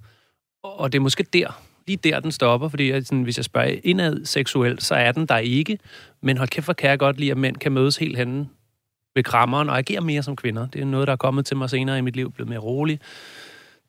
Og 0.62 0.92
det 0.92 0.98
er 0.98 1.02
måske 1.02 1.24
der, 1.32 1.62
lige 1.86 1.96
der, 1.96 2.20
den 2.20 2.32
stopper, 2.32 2.68
fordi 2.68 2.90
jeg, 2.90 3.06
sådan, 3.06 3.22
hvis 3.22 3.36
jeg 3.36 3.44
spørger 3.44 3.76
indad 3.84 4.24
seksuelt, 4.24 4.82
så 4.82 4.94
er 4.94 5.12
den 5.12 5.26
der 5.26 5.38
ikke. 5.38 5.78
Men 6.20 6.36
hold 6.36 6.48
kæft, 6.48 6.66
hvor 6.66 6.74
kan 6.74 6.90
jeg 6.90 6.98
godt 6.98 7.20
lide, 7.20 7.30
at 7.30 7.36
mænd 7.36 7.56
kan 7.56 7.72
mødes 7.72 7.96
helt 7.96 8.16
henne 8.16 8.48
ved 9.14 9.24
krammeren 9.24 9.70
og 9.70 9.78
agere 9.78 10.00
mere 10.00 10.22
som 10.22 10.36
kvinder. 10.36 10.66
Det 10.66 10.80
er 10.80 10.84
noget, 10.84 11.06
der 11.06 11.12
er 11.12 11.16
kommet 11.16 11.46
til 11.46 11.56
mig 11.56 11.70
senere 11.70 11.98
i 11.98 12.00
mit 12.00 12.16
liv, 12.16 12.32
blevet 12.32 12.48
mere 12.48 12.58
rolig. 12.58 13.00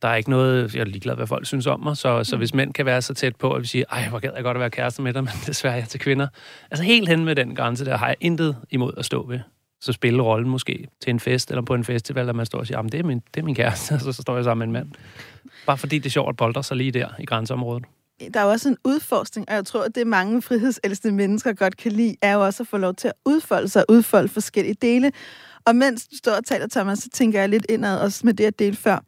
Der 0.01 0.07
er 0.07 0.15
ikke 0.15 0.29
noget, 0.29 0.75
jeg 0.75 0.81
er 0.81 0.85
ligeglad, 0.85 1.15
hvad 1.15 1.27
folk 1.27 1.45
synes 1.45 1.67
om 1.67 1.79
mig, 1.79 1.97
så, 1.97 2.23
så 2.23 2.35
mm. 2.35 2.39
hvis 2.39 2.53
mænd 2.53 2.73
kan 2.73 2.85
være 2.85 3.01
så 3.01 3.13
tæt 3.13 3.35
på, 3.35 3.53
at 3.53 3.61
vi 3.61 3.67
siger, 3.67 3.85
ej, 3.91 4.09
hvor 4.09 4.19
gad 4.19 4.31
jeg 4.35 4.43
godt 4.43 4.57
at 4.57 4.61
være 4.61 4.69
kæreste 4.69 5.01
med 5.01 5.13
dig, 5.13 5.23
men 5.27 5.33
desværre 5.45 5.73
er 5.73 5.77
jeg 5.77 5.87
til 5.87 5.99
kvinder. 5.99 6.27
Altså 6.71 6.83
helt 6.83 7.09
hen 7.09 7.25
med 7.25 7.35
den 7.35 7.55
grænse, 7.55 7.85
der 7.85 7.97
har 7.97 8.07
jeg 8.07 8.15
intet 8.19 8.57
imod 8.69 8.93
at 8.97 9.05
stå 9.05 9.27
ved 9.27 9.39
så 9.81 9.93
spille 9.93 10.23
rollen 10.23 10.49
måske 10.49 10.87
til 11.01 11.09
en 11.09 11.19
fest 11.19 11.51
eller 11.51 11.61
på 11.61 11.73
en 11.73 11.83
festival, 11.83 12.29
at 12.29 12.35
man 12.35 12.45
står 12.45 12.59
og 12.59 12.67
siger, 12.67 12.79
ah, 12.79 12.85
det 12.85 12.99
er 12.99 13.03
min, 13.03 13.21
det 13.33 13.39
er 13.39 13.45
min 13.45 13.55
kæreste, 13.55 13.91
og 13.95 14.01
så, 14.01 14.11
så 14.11 14.21
står 14.21 14.35
jeg 14.35 14.43
sammen 14.43 14.71
med 14.71 14.79
en 14.79 14.85
mand. 14.85 14.95
Bare 15.65 15.77
fordi 15.77 15.97
det 15.97 16.05
er 16.05 16.09
sjovt 16.09 16.29
at 16.29 16.37
boldre 16.37 16.63
sig 16.63 16.77
lige 16.77 16.91
der 16.91 17.07
i 17.19 17.25
grænseområdet. 17.25 17.83
Der 18.33 18.39
er 18.39 18.43
jo 18.43 18.49
også 18.49 18.69
en 18.69 18.77
udforskning, 18.85 19.49
og 19.49 19.55
jeg 19.55 19.65
tror, 19.65 19.83
at 19.83 19.95
det 19.95 20.07
mange 20.07 20.41
frihedselskende 20.41 21.15
mennesker 21.15 21.53
godt 21.53 21.77
kan 21.77 21.91
lide, 21.91 22.15
er 22.21 22.33
jo 22.33 22.45
også 22.45 22.63
at 22.63 22.67
få 22.67 22.77
lov 22.77 22.93
til 22.95 23.07
at 23.07 23.13
udfolde 23.25 23.67
sig 23.67 23.85
og 23.89 23.95
udfolde 23.95 24.29
forskellige 24.29 24.75
dele. 24.81 25.11
Og 25.65 25.75
mens 25.75 26.07
du 26.07 26.17
står 26.17 26.31
og 26.31 26.45
taler, 26.45 26.67
Thomas, 26.67 26.99
så 26.99 27.09
tænker 27.09 27.39
jeg 27.39 27.49
lidt 27.49 27.65
indad 27.69 27.99
også 27.99 28.21
med 28.25 28.33
det, 28.33 28.43
jeg 28.43 28.59
delte 28.59 28.81
før 28.81 29.03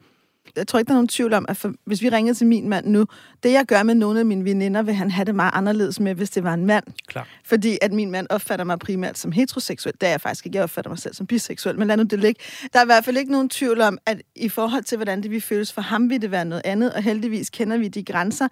jeg 0.56 0.68
tror 0.68 0.80
ikke, 0.80 0.88
der 0.88 0.94
er 0.94 0.98
nogen 0.98 1.08
tvivl 1.08 1.34
om, 1.34 1.46
at 1.50 1.58
for, 1.58 1.74
hvis 1.86 2.02
vi 2.02 2.10
ringer 2.10 2.34
til 2.34 2.48
min 2.48 2.70
mand 2.70 2.88
nu, 2.88 3.06
det 3.44 3.52
jeg 3.52 3.66
gør 3.66 3.84
med 3.84 3.96
nogle 3.96 4.20
af 4.20 4.26
mine 4.26 4.46
veninder, 4.46 4.82
vil 4.82 4.94
han 4.94 5.12
have 5.12 5.26
det 5.26 5.36
meget 5.36 5.52
anderledes 5.54 6.00
med, 6.00 6.16
hvis 6.16 6.30
det 6.30 6.44
var 6.44 6.54
en 6.54 6.66
mand. 6.66 6.84
Klar. 7.08 7.28
Fordi 7.46 7.78
at 7.82 7.94
min 7.94 8.12
mand 8.12 8.28
opfatter 8.30 8.66
mig 8.66 8.80
primært 8.80 9.18
som 9.18 9.32
heteroseksuel. 9.32 9.96
Det 10.02 10.08
er 10.08 10.12
jeg 10.12 10.22
faktisk 10.22 10.46
ikke. 10.46 10.56
Jeg 10.56 10.64
opfatter 10.64 10.90
mig 10.90 11.00
selv 11.00 11.14
som 11.14 11.28
biseksuel, 11.28 11.80
men 11.80 11.88
lad 11.88 11.98
nu 11.98 12.04
det 12.04 12.20
ligge. 12.20 12.42
Der 12.74 12.80
er 12.80 12.84
i 12.84 12.86
hvert 12.86 13.06
fald 13.06 13.18
ikke 13.18 13.32
nogen 13.32 13.50
tvivl 13.50 13.82
om, 13.82 13.98
at 14.06 14.22
i 14.36 14.50
forhold 14.50 14.84
til, 14.84 14.98
hvordan 14.98 15.24
det 15.24 15.32
vi 15.32 15.40
føles 15.40 15.74
for 15.74 15.82
ham, 15.82 16.10
vil 16.10 16.22
det 16.22 16.32
være 16.32 16.46
noget 16.46 16.62
andet, 16.66 16.94
og 16.94 17.04
heldigvis 17.04 17.50
kender 17.50 17.78
vi 17.78 17.88
de 17.88 18.04
grænser. 18.04 18.48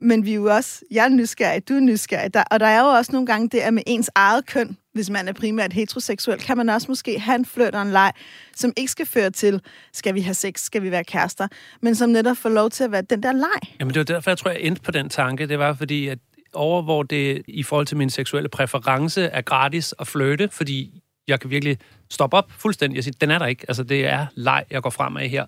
Men 0.00 0.24
vi 0.24 0.30
er 0.30 0.34
jo 0.34 0.44
også, 0.44 0.82
jeg 0.90 1.04
er 1.04 1.08
nysgerrig, 1.08 1.68
du 1.68 1.74
er 1.74 1.80
nysgerrig, 1.80 2.34
der, 2.34 2.44
og 2.50 2.60
der 2.60 2.66
er 2.66 2.80
jo 2.80 2.86
også 2.86 3.12
nogle 3.12 3.26
gange 3.26 3.48
det, 3.48 3.58
at 3.58 3.74
med 3.74 3.82
ens 3.86 4.10
eget 4.14 4.46
køn, 4.46 4.76
hvis 4.94 5.10
man 5.10 5.28
er 5.28 5.32
primært 5.32 5.72
heteroseksuel, 5.72 6.38
kan 6.38 6.56
man 6.56 6.68
også 6.68 6.86
måske 6.88 7.20
have 7.20 7.34
en 7.34 7.44
flirt 7.44 7.74
og 7.74 7.82
en 7.82 7.90
leg, 7.90 8.12
som 8.56 8.72
ikke 8.76 8.90
skal 8.90 9.06
føre 9.06 9.30
til, 9.30 9.60
skal 9.92 10.14
vi 10.14 10.20
have 10.20 10.34
sex, 10.34 10.60
skal 10.60 10.82
vi 10.82 10.90
være 10.90 11.04
kærester, 11.04 11.48
men 11.82 11.94
som 11.94 12.10
netop 12.10 12.36
får 12.36 12.48
lov 12.48 12.70
til 12.70 12.84
at 12.84 12.92
være 12.92 13.02
den 13.02 13.22
der 13.22 13.32
leg. 13.32 13.76
Jamen 13.80 13.94
det 13.94 13.98
var 13.98 14.04
derfor, 14.04 14.30
jeg 14.30 14.38
tror, 14.38 14.50
jeg 14.50 14.60
endte 14.60 14.82
på 14.82 14.90
den 14.90 15.08
tanke. 15.08 15.46
Det 15.46 15.58
var 15.58 15.74
fordi, 15.74 16.08
at 16.08 16.18
over, 16.52 16.82
hvor 16.82 17.02
det 17.02 17.42
i 17.48 17.62
forhold 17.62 17.86
til 17.86 17.96
min 17.96 18.10
seksuelle 18.10 18.48
præference 18.48 19.22
er 19.22 19.40
gratis 19.40 19.94
at 19.98 20.06
flytte, 20.06 20.48
fordi 20.52 21.02
jeg 21.28 21.40
kan 21.40 21.50
virkelig 21.50 21.78
stoppe 22.10 22.36
op 22.36 22.50
fuldstændig 22.50 22.98
og 22.98 23.04
sige, 23.04 23.14
den 23.20 23.30
er 23.30 23.38
der 23.38 23.46
ikke. 23.46 23.64
Altså, 23.68 23.82
det 23.82 24.06
er 24.06 24.26
leg, 24.34 24.64
jeg 24.70 24.82
går 24.82 24.90
frem 24.90 25.16
af 25.16 25.28
her. 25.28 25.42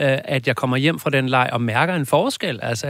Øh, 0.00 0.18
at 0.24 0.46
jeg 0.46 0.56
kommer 0.56 0.76
hjem 0.76 0.98
fra 0.98 1.10
den 1.10 1.28
leg 1.28 1.48
og 1.52 1.62
mærker 1.62 1.94
en 1.94 2.06
forskel. 2.06 2.60
Altså, 2.62 2.88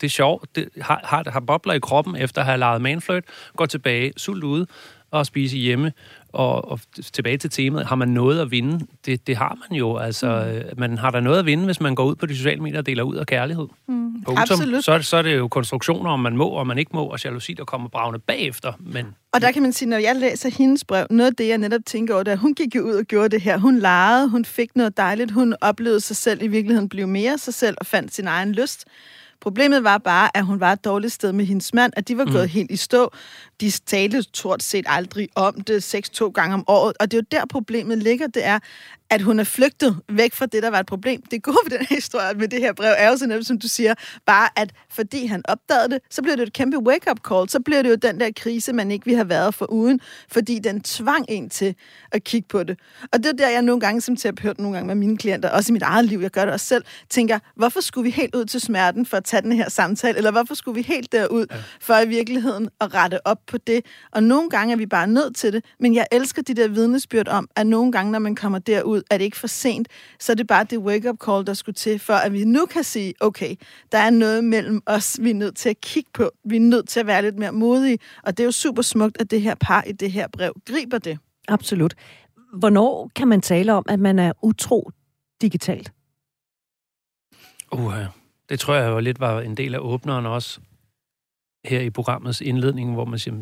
det 0.00 0.06
er 0.06 0.08
sjovt. 0.08 0.56
Det 0.56 0.68
har, 0.80 1.00
har, 1.04 1.30
har 1.30 1.40
bobler 1.40 1.74
i 1.74 1.78
kroppen 1.78 2.16
efter 2.16 2.40
at 2.40 2.46
have 2.46 2.58
leget 2.58 2.82
manfløjt, 2.82 3.24
går 3.56 3.66
tilbage, 3.66 4.12
sult 4.16 4.44
ude 4.44 4.66
og 5.10 5.26
spise 5.26 5.56
hjemme 5.56 5.92
og, 6.32 6.70
og 6.70 6.80
tilbage 7.12 7.36
til 7.36 7.50
temaet, 7.50 7.86
har 7.86 7.96
man 7.96 8.08
noget 8.08 8.40
at 8.40 8.50
vinde? 8.50 8.86
Det, 9.06 9.26
det 9.26 9.36
har 9.36 9.58
man 9.68 9.78
jo. 9.78 9.96
Altså, 9.96 10.60
mm. 10.72 10.80
Man 10.80 10.98
har 10.98 11.10
der 11.10 11.20
noget 11.20 11.38
at 11.38 11.46
vinde, 11.46 11.64
hvis 11.64 11.80
man 11.80 11.94
går 11.94 12.04
ud 12.04 12.14
på 12.14 12.26
de 12.26 12.36
sociale 12.36 12.60
medier 12.60 12.78
og 12.78 12.86
deler 12.86 13.02
ud 13.02 13.16
af 13.16 13.26
kærlighed. 13.26 13.66
Mm. 13.86 14.24
Absolut. 14.36 14.84
Så, 14.84 14.98
så 15.02 15.16
er 15.16 15.22
det 15.22 15.36
jo 15.36 15.48
konstruktioner, 15.48 16.10
om 16.10 16.20
man 16.20 16.36
må 16.36 16.48
og 16.48 16.66
man 16.66 16.78
ikke 16.78 16.90
må, 16.94 17.04
og 17.04 17.24
jalousi, 17.24 17.52
der 17.52 17.64
kommer 17.64 17.88
bravende 17.88 18.18
bagefter. 18.18 18.72
Men, 18.80 19.06
og 19.32 19.40
der 19.40 19.52
kan 19.52 19.62
man 19.62 19.72
sige, 19.72 19.88
når 19.88 19.96
jeg 19.96 20.16
læser 20.16 20.50
hendes 20.50 20.84
brev, 20.84 21.06
noget 21.10 21.30
af 21.30 21.36
det, 21.36 21.48
jeg 21.48 21.58
netop 21.58 21.80
tænker 21.86 22.14
over, 22.14 22.22
det 22.22 22.38
hun 22.38 22.54
gik 22.54 22.76
jo 22.76 22.82
ud 22.82 22.94
og 22.94 23.04
gjorde 23.04 23.28
det 23.28 23.40
her. 23.40 23.58
Hun 23.58 23.78
legede, 23.78 24.28
hun 24.28 24.44
fik 24.44 24.76
noget 24.76 24.96
dejligt, 24.96 25.30
hun 25.30 25.54
oplevede 25.60 26.00
sig 26.00 26.16
selv 26.16 26.42
i 26.42 26.46
virkeligheden 26.46 26.88
blive 26.88 27.06
mere 27.06 27.38
sig 27.38 27.54
selv 27.54 27.76
og 27.80 27.86
fandt 27.86 28.14
sin 28.14 28.26
egen 28.26 28.52
lyst. 28.52 28.84
Problemet 29.40 29.84
var 29.84 29.98
bare, 29.98 30.36
at 30.36 30.44
hun 30.44 30.60
var 30.60 30.72
et 30.72 30.84
dårligt 30.84 31.12
sted 31.12 31.32
med 31.32 31.44
hendes 31.44 31.74
mand, 31.74 31.92
at 31.96 32.08
de 32.08 32.16
var 32.18 32.24
mm. 32.24 32.32
gået 32.32 32.48
helt 32.48 32.70
i 32.70 32.76
stå. 32.76 33.12
De 33.60 33.70
talte 33.70 34.22
stort 34.22 34.62
set 34.62 34.84
aldrig 34.88 35.28
om 35.34 35.60
det, 35.60 35.82
seks 35.82 36.10
to 36.10 36.28
gange 36.28 36.54
om 36.54 36.64
året. 36.66 36.96
Og 37.00 37.10
det 37.10 37.16
er 37.16 37.22
jo 37.22 37.26
der, 37.30 37.46
problemet 37.46 37.98
ligger. 37.98 38.26
Det 38.26 38.44
er, 38.44 38.58
at 39.10 39.22
hun 39.22 39.40
er 39.40 39.44
flygtet 39.44 39.96
væk 40.08 40.34
fra 40.34 40.46
det, 40.46 40.62
der 40.62 40.70
var 40.70 40.80
et 40.80 40.86
problem. 40.86 41.22
Det 41.22 41.42
gode 41.42 41.58
ved 41.64 41.78
den 41.78 41.86
her 41.86 41.96
historie 41.96 42.34
med 42.34 42.48
det 42.48 42.60
her 42.60 42.72
brev 42.72 42.94
er 42.98 43.08
jo 43.10 43.16
så 43.16 43.26
nemt, 43.26 43.46
som 43.46 43.58
du 43.58 43.68
siger, 43.68 43.94
bare 44.26 44.48
at 44.56 44.72
fordi 44.90 45.26
han 45.26 45.42
opdagede 45.48 45.88
det, 45.88 45.98
så 46.10 46.22
bliver 46.22 46.36
det 46.36 46.42
et 46.42 46.52
kæmpe 46.52 46.78
wake-up 46.78 47.18
call. 47.28 47.48
Så 47.48 47.60
bliver 47.60 47.82
det 47.82 47.90
jo 47.90 47.94
den 47.94 48.20
der 48.20 48.30
krise, 48.36 48.72
man 48.72 48.90
ikke 48.90 49.04
vil 49.04 49.14
have 49.14 49.28
været 49.28 49.54
for 49.54 49.66
uden, 49.70 50.00
fordi 50.28 50.58
den 50.58 50.80
tvang 50.80 51.24
en 51.28 51.50
til 51.50 51.74
at 52.12 52.24
kigge 52.24 52.48
på 52.48 52.62
det. 52.62 52.78
Og 53.12 53.18
det 53.18 53.26
er 53.26 53.32
der, 53.32 53.48
jeg 53.48 53.62
nogle 53.62 53.80
gange 53.80 54.00
som 54.00 54.16
terapeut, 54.16 54.58
nogle 54.58 54.76
gange 54.76 54.86
med 54.86 54.94
mine 54.94 55.16
klienter, 55.16 55.48
også 55.48 55.72
i 55.72 55.74
mit 55.74 55.82
eget 55.82 56.04
liv, 56.04 56.18
jeg 56.18 56.30
gør 56.30 56.44
det 56.44 56.54
også 56.54 56.66
selv, 56.66 56.84
tænker, 57.10 57.38
hvorfor 57.56 57.80
skulle 57.80 58.04
vi 58.04 58.10
helt 58.10 58.34
ud 58.34 58.44
til 58.44 58.60
smerten 58.60 59.06
for 59.06 59.16
at 59.16 59.24
tage 59.24 59.42
den 59.42 59.52
her 59.52 59.70
samtale, 59.70 60.16
eller 60.16 60.30
hvorfor 60.30 60.54
skulle 60.54 60.74
vi 60.74 60.82
helt 60.82 61.12
derud 61.12 61.46
for 61.80 61.98
i 61.98 62.08
virkeligheden 62.08 62.68
at 62.80 62.94
rette 62.94 63.26
op 63.26 63.38
på 63.48 63.58
det? 63.58 63.86
Og 64.12 64.22
nogle 64.22 64.50
gange 64.50 64.72
er 64.72 64.76
vi 64.76 64.86
bare 64.86 65.06
nødt 65.06 65.36
til 65.36 65.52
det, 65.52 65.64
men 65.80 65.94
jeg 65.94 66.06
elsker 66.12 66.42
de 66.42 66.54
der 66.54 66.68
vidnesbyrd 66.68 67.28
om, 67.28 67.48
at 67.56 67.66
nogle 67.66 67.92
gange, 67.92 68.12
når 68.12 68.18
man 68.18 68.34
kommer 68.34 68.58
derud, 68.58 69.02
er 69.10 69.18
det 69.18 69.24
ikke 69.24 69.36
for 69.36 69.46
sent, 69.46 69.88
så 70.20 70.32
er 70.32 70.36
det 70.36 70.46
bare 70.46 70.64
det 70.64 70.78
wake-up 70.78 71.16
call, 71.24 71.46
der 71.46 71.54
skulle 71.54 71.74
til, 71.74 71.98
for 71.98 72.14
at 72.14 72.32
vi 72.32 72.44
nu 72.44 72.66
kan 72.66 72.84
sige, 72.84 73.14
okay, 73.20 73.54
der 73.92 73.98
er 73.98 74.10
noget 74.10 74.44
mellem 74.44 74.82
os, 74.86 75.18
vi 75.22 75.30
er 75.30 75.34
nødt 75.34 75.56
til 75.56 75.68
at 75.68 75.80
kigge 75.80 76.10
på. 76.14 76.30
Vi 76.44 76.56
er 76.56 76.60
nødt 76.60 76.88
til 76.88 77.00
at 77.00 77.06
være 77.06 77.22
lidt 77.22 77.38
mere 77.38 77.52
modige, 77.52 77.98
og 78.22 78.36
det 78.36 78.42
er 78.42 78.46
jo 78.46 78.52
super 78.52 78.82
smukt, 78.82 79.20
at 79.20 79.30
det 79.30 79.42
her 79.42 79.54
par 79.54 79.82
i 79.82 79.92
det 79.92 80.12
her 80.12 80.28
brev 80.28 80.52
griber 80.66 80.98
det. 80.98 81.18
Absolut. 81.48 81.94
Hvornår 82.52 83.10
kan 83.16 83.28
man 83.28 83.40
tale 83.40 83.72
om, 83.74 83.84
at 83.88 84.00
man 84.00 84.18
er 84.18 84.32
utro 84.42 84.90
digitalt? 85.40 85.92
Uh, 87.72 87.94
det 88.48 88.60
tror 88.60 88.74
jeg 88.74 88.90
jo 88.90 88.98
lidt 88.98 89.20
var 89.20 89.40
en 89.40 89.56
del 89.56 89.74
af 89.74 89.78
åbneren 89.78 90.26
også 90.26 90.60
her 91.68 91.80
i 91.80 91.90
programmets 91.90 92.40
indledning, 92.40 92.94
hvor 92.94 93.04
man 93.04 93.18
siger, 93.18 93.36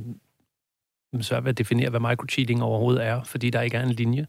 så 1.20 1.42
at 1.46 1.58
definere, 1.58 1.90
hvad 1.90 2.00
microcheating 2.00 2.62
overhovedet 2.62 3.04
er, 3.04 3.22
fordi 3.22 3.50
der 3.50 3.60
ikke 3.60 3.76
er 3.76 3.82
en 3.82 3.92
linje. 3.92 4.20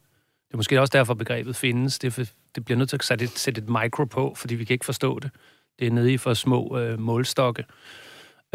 Det 0.47 0.53
er 0.53 0.57
måske 0.57 0.81
også 0.81 0.91
derfor, 0.91 1.13
begrebet 1.13 1.55
findes. 1.55 1.99
Det, 1.99 2.13
for, 2.13 2.23
det 2.55 2.65
bliver 2.65 2.77
nødt 2.77 2.89
til 2.89 2.95
at 2.95 3.03
sætte 3.03 3.25
et, 3.25 3.29
sætte 3.29 3.61
et 3.61 3.69
micro 3.69 4.05
på, 4.05 4.33
fordi 4.35 4.55
vi 4.55 4.63
kan 4.63 4.73
ikke 4.73 4.85
forstå 4.85 5.19
det. 5.19 5.31
Det 5.79 5.87
er 5.87 5.91
nede 5.91 6.13
i 6.13 6.17
for 6.17 6.33
små 6.33 6.77
øh, 6.77 6.99
målstokke. 6.99 7.65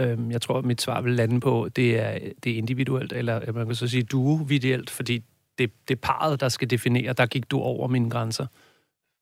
Øhm, 0.01 0.31
jeg 0.31 0.43
tror, 0.43 0.59
at 0.59 0.65
mit 0.65 0.83
svar 0.83 1.01
vil 1.01 1.13
lande 1.13 1.41
på, 1.41 1.69
det 1.77 2.01
er, 2.01 2.19
det 2.45 2.53
er 2.53 2.57
individuelt, 2.57 3.13
eller 3.13 3.53
man 3.53 3.67
kan 3.67 3.75
så 3.75 3.89
sige 3.89 4.03
duovideelt, 4.03 4.91
fordi 4.91 5.25
det, 5.59 5.73
det 5.89 5.95
er 5.95 6.01
parret, 6.03 6.41
der 6.41 6.49
skal 6.49 6.71
definere, 6.71 7.13
der 7.13 7.27
gik 7.27 7.51
du 7.51 7.59
over 7.59 7.89
mine 7.89 8.11
grænser. 8.11 8.47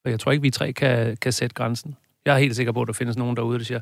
Og 0.04 0.10
jeg 0.10 0.20
tror 0.20 0.32
ikke, 0.32 0.42
vi 0.42 0.50
tre 0.50 0.72
kan, 0.72 1.16
kan 1.16 1.32
sætte 1.32 1.54
grænsen. 1.54 1.96
Jeg 2.24 2.34
er 2.34 2.38
helt 2.38 2.56
sikker 2.56 2.72
på, 2.72 2.82
at 2.82 2.86
der 2.86 2.92
findes 2.92 3.16
nogen 3.16 3.36
derude, 3.36 3.58
der 3.58 3.64
siger, 3.64 3.80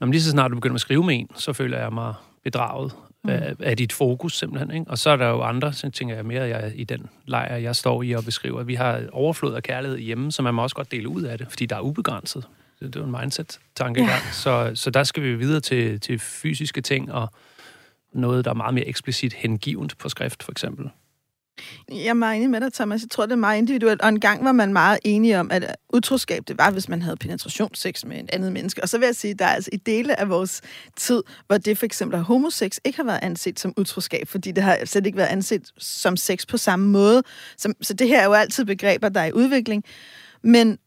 når 0.00 0.06
lige 0.06 0.22
så 0.22 0.30
snart 0.30 0.50
du 0.50 0.54
begynder 0.54 0.74
at 0.74 0.80
skrive 0.80 1.04
med 1.04 1.14
en, 1.14 1.28
så 1.34 1.52
føler 1.52 1.78
jeg 1.78 1.92
mig 1.92 2.14
bedraget 2.44 2.92
mm. 3.24 3.30
af, 3.30 3.54
af 3.60 3.76
dit 3.76 3.92
fokus 3.92 4.38
simpelthen. 4.38 4.70
Ikke? 4.70 4.90
Og 4.90 4.98
så 4.98 5.10
er 5.10 5.16
der 5.16 5.28
jo 5.28 5.42
andre, 5.42 5.72
så 5.72 5.90
tænker 5.90 6.14
jeg 6.14 6.26
mere, 6.26 6.42
jeg 6.42 6.72
i 6.74 6.84
den 6.84 7.06
lejr, 7.26 7.56
jeg 7.56 7.76
står 7.76 8.02
i 8.02 8.12
og 8.12 8.24
beskriver. 8.24 8.62
Vi 8.62 8.74
har 8.74 9.02
overflod 9.12 9.54
af 9.54 9.62
kærlighed 9.62 9.98
hjemme, 9.98 10.32
så 10.32 10.42
man 10.42 10.54
må 10.54 10.62
også 10.62 10.76
godt 10.76 10.90
dele 10.90 11.08
ud 11.08 11.22
af 11.22 11.38
det, 11.38 11.46
fordi 11.50 11.66
der 11.66 11.76
er 11.76 11.80
ubegrænset. 11.80 12.46
Det 12.80 12.96
er 12.96 13.00
jo 13.00 13.06
en 13.06 13.16
mindset-tankegang. 13.20 14.10
Ja. 14.10 14.32
Så, 14.32 14.70
så 14.74 14.90
der 14.90 15.04
skal 15.04 15.22
vi 15.22 15.34
videre 15.34 15.60
til, 15.60 16.00
til 16.00 16.18
fysiske 16.18 16.80
ting 16.80 17.12
og 17.12 17.28
noget, 18.12 18.44
der 18.44 18.50
er 18.50 18.54
meget 18.54 18.74
mere 18.74 18.86
eksplicit 18.86 19.32
hengivent 19.32 19.98
på 19.98 20.08
skrift, 20.08 20.42
for 20.42 20.52
eksempel. 20.52 20.90
Jeg 21.88 22.06
er 22.06 22.14
meget 22.14 22.36
enig 22.36 22.50
med 22.50 22.60
dig, 22.60 22.72
Thomas. 22.72 23.02
Jeg 23.02 23.10
tror, 23.10 23.26
det 23.26 23.32
er 23.32 23.36
meget 23.36 23.58
individuelt. 23.58 24.02
Og 24.02 24.08
en 24.08 24.20
gang 24.20 24.44
var 24.44 24.52
man 24.52 24.72
meget 24.72 24.98
enige 25.04 25.40
om, 25.40 25.50
at 25.50 25.76
utroskab, 25.92 26.42
det 26.48 26.58
var, 26.58 26.70
hvis 26.70 26.88
man 26.88 27.02
havde 27.02 27.16
penetrationsseks 27.16 28.04
med 28.04 28.18
en 28.18 28.28
andet 28.32 28.52
menneske. 28.52 28.82
Og 28.82 28.88
så 28.88 28.98
vil 28.98 29.06
jeg 29.06 29.16
sige, 29.16 29.30
at 29.30 29.38
der 29.38 29.44
er 29.44 29.54
altså 29.54 29.70
i 29.72 29.76
dele 29.76 30.20
af 30.20 30.28
vores 30.28 30.62
tid, 30.96 31.22
hvor 31.46 31.58
det 31.58 31.78
for 31.78 31.86
eksempel 31.86 32.18
homosex 32.18 32.78
ikke 32.84 32.96
har 32.96 33.04
været 33.04 33.20
anset 33.22 33.60
som 33.60 33.74
utroskab, 33.76 34.28
fordi 34.28 34.52
det 34.52 34.64
har 34.64 34.78
slet 34.84 35.06
ikke 35.06 35.18
været 35.18 35.28
anset 35.28 35.70
som 35.78 36.16
sex 36.16 36.46
på 36.46 36.56
samme 36.56 36.88
måde. 36.88 37.22
Så, 37.56 37.74
så 37.82 37.94
det 37.94 38.08
her 38.08 38.20
er 38.20 38.24
jo 38.24 38.32
altid 38.32 38.64
begreber, 38.64 39.08
der 39.08 39.20
er 39.20 39.26
i 39.26 39.32
udvikling. 39.32 39.84
Men 40.42 40.78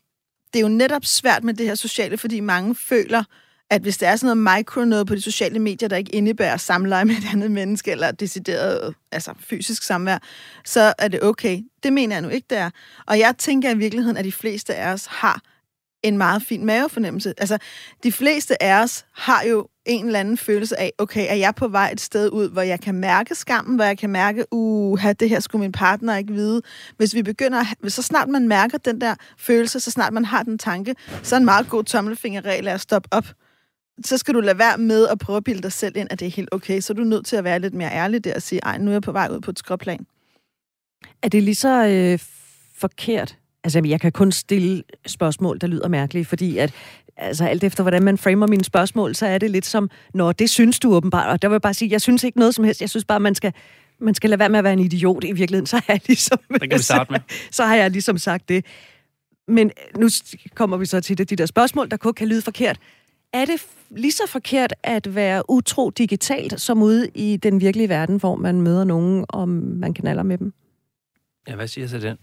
det 0.54 0.60
er 0.60 0.62
jo 0.62 0.68
netop 0.68 1.06
svært 1.06 1.44
med 1.44 1.54
det 1.54 1.66
her 1.66 1.76
sociale, 1.76 2.18
fordi 2.18 2.40
mange 2.40 2.76
føler, 2.76 3.24
at 3.70 3.82
hvis 3.82 3.98
der 3.98 4.08
er 4.08 4.16
sådan 4.16 4.38
noget 4.38 4.58
micro 4.58 4.86
noget 4.86 5.08
på 5.08 5.16
de 5.16 5.22
sociale 5.22 5.60
medier, 5.60 5.90
der 5.90 5.98
ikke 5.98 6.16
indebærer 6.16 6.58
samleje 6.58 7.06
med 7.06 7.16
et 7.16 7.28
andet 7.34 7.52
menneske, 7.52 7.92
eller 7.92 8.12
decideret 8.12 8.96
altså 9.12 9.34
fysisk 9.40 9.84
samvær, 9.84 10.18
så 10.66 10.94
er 10.98 11.08
det 11.08 11.24
okay. 11.24 11.60
Det 11.84 11.94
mener 11.94 12.16
jeg 12.16 12.22
nu 12.22 12.30
ikke, 12.30 12.48
det 12.50 12.58
er. 12.58 12.70
Og 13.08 13.20
jeg 13.20 13.36
tænker 13.38 13.70
i 13.70 13.78
virkeligheden, 13.78 14.18
at 14.18 14.26
de 14.26 14.32
fleste 14.32 14.76
af 14.76 14.94
os 14.94 15.06
har 15.06 15.42
en 16.04 16.18
meget 16.18 16.42
fin 16.42 16.66
mavefornemmelse. 16.66 17.34
Altså, 17.38 17.58
de 18.04 18.12
fleste 18.12 18.64
af 18.64 18.82
os 18.82 19.06
har 19.14 19.44
jo 19.44 19.68
en 19.86 20.06
eller 20.06 20.20
anden 20.20 20.38
følelse 20.38 20.80
af, 20.80 20.92
okay, 20.98 21.26
er 21.30 21.36
jeg 21.36 21.56
på 21.56 21.68
vej 21.68 21.90
et 21.92 22.02
sted 22.02 22.30
ud, 22.30 22.50
hvor 22.50 22.62
jeg 22.62 22.80
kan 22.80 22.96
mærke 22.96 23.36
skammen, 23.36 23.76
hvor 23.76 23.86
jeg 23.86 23.98
kan 23.98 24.10
mærke, 24.10 24.46
uh, 24.52 25.04
det 25.20 25.30
her 25.30 25.40
skulle 25.40 25.60
min 25.60 25.72
partner 25.72 26.18
ikke 26.18 26.34
vide. 26.34 26.62
Hvis 26.98 27.16
vi 27.16 27.24
begynder, 27.24 27.60
at, 27.60 27.92
så 27.92 28.02
snart 28.02 28.30
man 28.30 28.48
mærker 28.48 28.78
den 28.78 29.02
der 29.02 29.16
følelse, 29.38 29.80
så 29.80 29.92
snart 29.92 30.14
man 30.14 30.26
har 30.26 30.44
den 30.44 30.58
tanke, 30.58 30.96
så 31.24 31.36
er 31.36 31.38
en 31.38 31.46
meget 31.46 31.70
god 31.70 31.84
tommelfingerregel 31.84 32.68
at 32.68 32.82
stoppe 32.82 33.10
op 33.12 33.26
så 34.06 34.18
skal 34.18 34.34
du 34.34 34.40
lade 34.40 34.58
være 34.58 34.78
med 34.78 35.08
at 35.08 35.20
prøve 35.20 35.38
at 35.38 35.44
bilde 35.44 35.62
dig 35.62 35.72
selv 35.72 35.98
ind, 35.98 36.08
at 36.12 36.20
det 36.20 36.26
er 36.26 36.32
helt 36.32 36.50
okay. 36.52 36.80
Så 36.80 36.94
er 36.94 36.96
du 36.96 37.04
nødt 37.04 37.26
til 37.26 37.36
at 37.36 37.44
være 37.44 37.60
lidt 37.60 37.74
mere 37.74 37.92
ærlig 37.92 38.24
der 38.24 38.36
og 38.36 38.42
sige, 38.42 38.62
ej, 38.64 38.78
nu 38.78 38.88
er 38.88 38.92
jeg 38.92 39.02
på 39.02 39.12
vej 39.12 39.28
ud 39.32 39.40
på 39.40 39.52
et 39.52 39.60
skråplan. 39.60 40.06
Er 41.22 41.30
det 41.30 41.44
lige 41.44 41.56
så 41.56 41.88
øh, 41.88 42.20
forkert? 42.78 43.38
Altså, 43.64 43.82
jeg 43.86 44.02
kan 44.02 44.12
kun 44.12 44.32
stille 44.32 44.84
spørgsmål, 45.08 45.58
der 45.62 45.68
lyder 45.68 45.88
mærkelige, 45.88 46.26
fordi 46.26 46.58
at, 46.58 46.74
altså, 47.18 47.46
alt 47.46 47.64
efter 47.64 47.84
hvordan 47.84 48.04
man 48.04 48.18
framer 48.18 48.48
mine 48.48 48.64
spørgsmål, 48.64 49.16
så 49.16 49.26
er 49.26 49.38
det 49.38 49.52
lidt 49.52 49.66
som, 49.66 49.90
når 50.14 50.32
det 50.32 50.50
synes 50.50 50.80
du 50.80 50.96
åbenbart. 50.96 51.30
Og 51.30 51.42
der 51.42 51.48
vil 51.48 51.54
jeg 51.54 51.62
bare 51.62 51.74
sige, 51.74 51.92
jeg 51.92 52.02
synes 52.02 52.24
ikke 52.24 52.40
noget 52.40 52.56
som 52.56 52.66
helst. 52.66 52.82
Jeg 52.82 52.90
synes 52.90 53.06
bare, 53.06 53.20
man 53.20 53.36
skal, 53.36 53.54
man 54.00 54.16
skal 54.16 54.30
lade 54.30 54.40
være 54.40 54.50
med 54.50 54.58
at 54.60 54.64
være 54.64 54.74
en 54.74 54.80
idiot 54.80 55.24
i 55.24 55.32
virkeligheden. 55.32 55.66
Så 55.66 55.76
har 55.76 55.86
jeg 55.88 56.02
ligesom, 56.08 56.40
det 56.54 56.70
kan 56.70 56.78
vi 56.78 56.84
starte 56.84 57.12
med. 57.12 57.20
Så, 57.30 57.36
så 57.58 57.66
har 57.66 57.76
jeg 57.76 57.92
ligesom 57.92 58.18
sagt 58.18 58.50
det. 58.50 58.66
Men 59.48 59.72
nu 59.98 60.10
kommer 60.56 60.78
vi 60.78 60.86
så 60.86 61.02
til 61.02 61.18
det, 61.18 61.30
de 61.30 61.36
der 61.36 61.46
spørgsmål, 61.46 61.92
der 61.92 61.98
kun 61.98 62.14
kan 62.14 62.28
lyde 62.28 62.42
forkert. 62.42 62.80
Er 63.34 63.46
det 63.46 63.68
lige 63.89 64.12
så 64.12 64.24
forkert 64.28 64.74
at 64.84 65.15
være 65.15 65.50
utro 65.50 65.89
digitalt, 65.89 66.62
som 66.62 66.82
ude 66.82 67.10
i 67.15 67.38
den 67.38 67.62
virkelige 67.62 67.89
verden, 67.89 68.18
hvor 68.18 68.36
man 68.36 68.62
møder 68.62 68.84
nogen, 68.84 69.26
og 69.30 69.50
man 69.50 69.94
kanaler 69.94 70.24
med 70.24 70.38
dem? 70.38 70.54
Ja, 71.48 71.56
hvad 71.56 71.68
siger 71.68 71.88
så 71.88 72.00
den? 72.00 72.18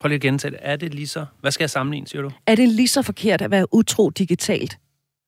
Prøv 0.00 0.08
lige 0.08 0.16
at 0.16 0.22
gentage 0.22 0.50
det. 0.50 0.58
Er 0.62 0.76
det 0.76 0.94
lige 0.94 1.06
så... 1.06 1.26
Hvad 1.40 1.50
skal 1.50 1.62
jeg 1.62 1.70
sammenligne, 1.70 2.06
siger 2.06 2.22
du? 2.22 2.30
Er 2.46 2.54
det 2.54 2.68
lige 2.68 2.88
så 2.88 3.02
forkert 3.02 3.42
at 3.42 3.50
være 3.50 3.74
utro 3.74 4.10
digitalt, 4.10 4.78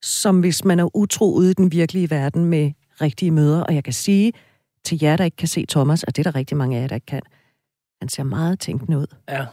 som 0.03 0.41
hvis 0.41 0.65
man 0.65 0.81
er 0.81 0.97
utro 0.97 1.35
ude 1.35 1.51
i 1.51 1.55
den 1.55 1.73
virkelige 1.73 2.11
verden 2.11 2.45
med 2.45 2.73
rigtige 3.01 3.31
møder? 3.31 3.61
Og 3.61 3.75
jeg 3.75 3.85
kan 3.85 3.93
sige 3.93 4.33
til 4.85 4.99
jer, 5.03 5.17
der 5.17 5.25
ikke 5.25 5.37
kan 5.37 5.49
se 5.49 5.67
Thomas, 5.69 6.03
og 6.03 6.17
det 6.17 6.27
er 6.27 6.31
der 6.31 6.39
rigtig 6.39 6.57
mange 6.57 6.77
af 6.77 6.81
jer, 6.81 6.89
der 6.89 6.95
ikke 6.95 7.07
kan, 7.07 7.23
han 8.01 8.09
ser 8.09 8.23
meget 8.23 8.61
tænkende 8.61 8.99
ud. 8.99 9.07
Ja. 9.29 9.47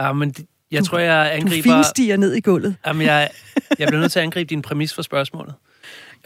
Ja, 0.00 0.12
men 0.12 0.30
det, 0.30 0.46
jeg 0.70 0.84
tror, 0.84 0.98
jeg 0.98 1.32
angriber... 1.34 1.70
Du 1.70 1.76
finstiger 1.76 2.16
ned 2.16 2.34
i 2.34 2.40
gulvet. 2.40 2.76
Jamen, 2.86 3.06
jeg, 3.06 3.30
jeg 3.78 3.88
bliver 3.88 4.00
nødt 4.00 4.12
til 4.12 4.18
at 4.18 4.22
angribe 4.22 4.48
din 4.48 4.62
præmis 4.62 4.94
for 4.94 5.02
spørgsmålet. 5.02 5.54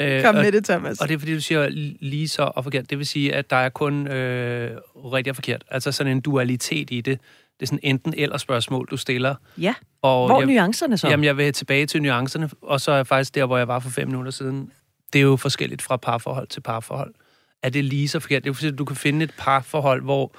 Øh, 0.00 0.22
Kom 0.22 0.35
med 0.35 0.53
det, 0.53 0.64
Thomas. 0.64 1.00
Og 1.00 1.09
det 1.09 1.14
er, 1.14 1.18
fordi 1.18 1.35
du 1.35 1.40
siger 1.40 1.68
lige 2.00 2.29
så 2.29 2.50
og 2.55 2.64
forkert. 2.64 2.90
Det 2.90 2.98
vil 2.98 3.07
sige, 3.07 3.35
at 3.35 3.50
der 3.50 3.57
er 3.57 3.68
kun 3.68 4.07
øh, 4.07 4.76
rigtigt 4.96 5.31
og 5.33 5.37
forkert. 5.37 5.64
Altså 5.70 5.92
sådan 5.92 6.12
en 6.12 6.20
dualitet 6.20 6.90
i 6.90 7.00
det. 7.00 7.20
Det 7.61 7.66
er 7.66 7.66
sådan 7.66 7.81
enten 7.83 8.14
eller 8.16 8.38
spørgsmål, 8.38 8.88
du 8.90 8.96
stiller. 8.96 9.35
Ja. 9.59 9.74
Og 10.03 10.26
hvor 10.26 10.42
er 10.42 10.46
nuancerne 10.46 10.98
så? 10.98 11.09
Jamen, 11.09 11.24
jeg 11.24 11.37
vil 11.37 11.53
tilbage 11.53 11.87
til 11.87 12.03
nuancerne, 12.03 12.50
og 12.62 12.81
så 12.81 12.92
er 12.92 12.96
jeg 12.96 13.07
faktisk 13.07 13.35
der, 13.35 13.46
hvor 13.46 13.59
jeg 13.59 13.68
var 13.68 13.79
for 13.79 13.90
fem 13.90 14.09
minutter 14.09 14.33
siden. 14.33 14.70
Det 15.12 15.18
er 15.18 15.22
jo 15.22 15.37
forskelligt 15.37 15.83
fra 15.83 15.96
parforhold 15.96 16.46
til 16.46 16.61
parforhold. 16.61 17.14
Er 17.62 17.68
det 17.68 17.85
lige 17.85 18.09
så 18.09 18.20
forkert? 18.20 18.44
Det 18.44 18.50
er 18.50 18.55
fordi, 18.55 18.68
at 18.68 18.79
du 18.79 18.85
kan 18.85 18.96
finde 18.96 19.24
et 19.24 19.35
parforhold, 19.38 20.03
hvor 20.03 20.35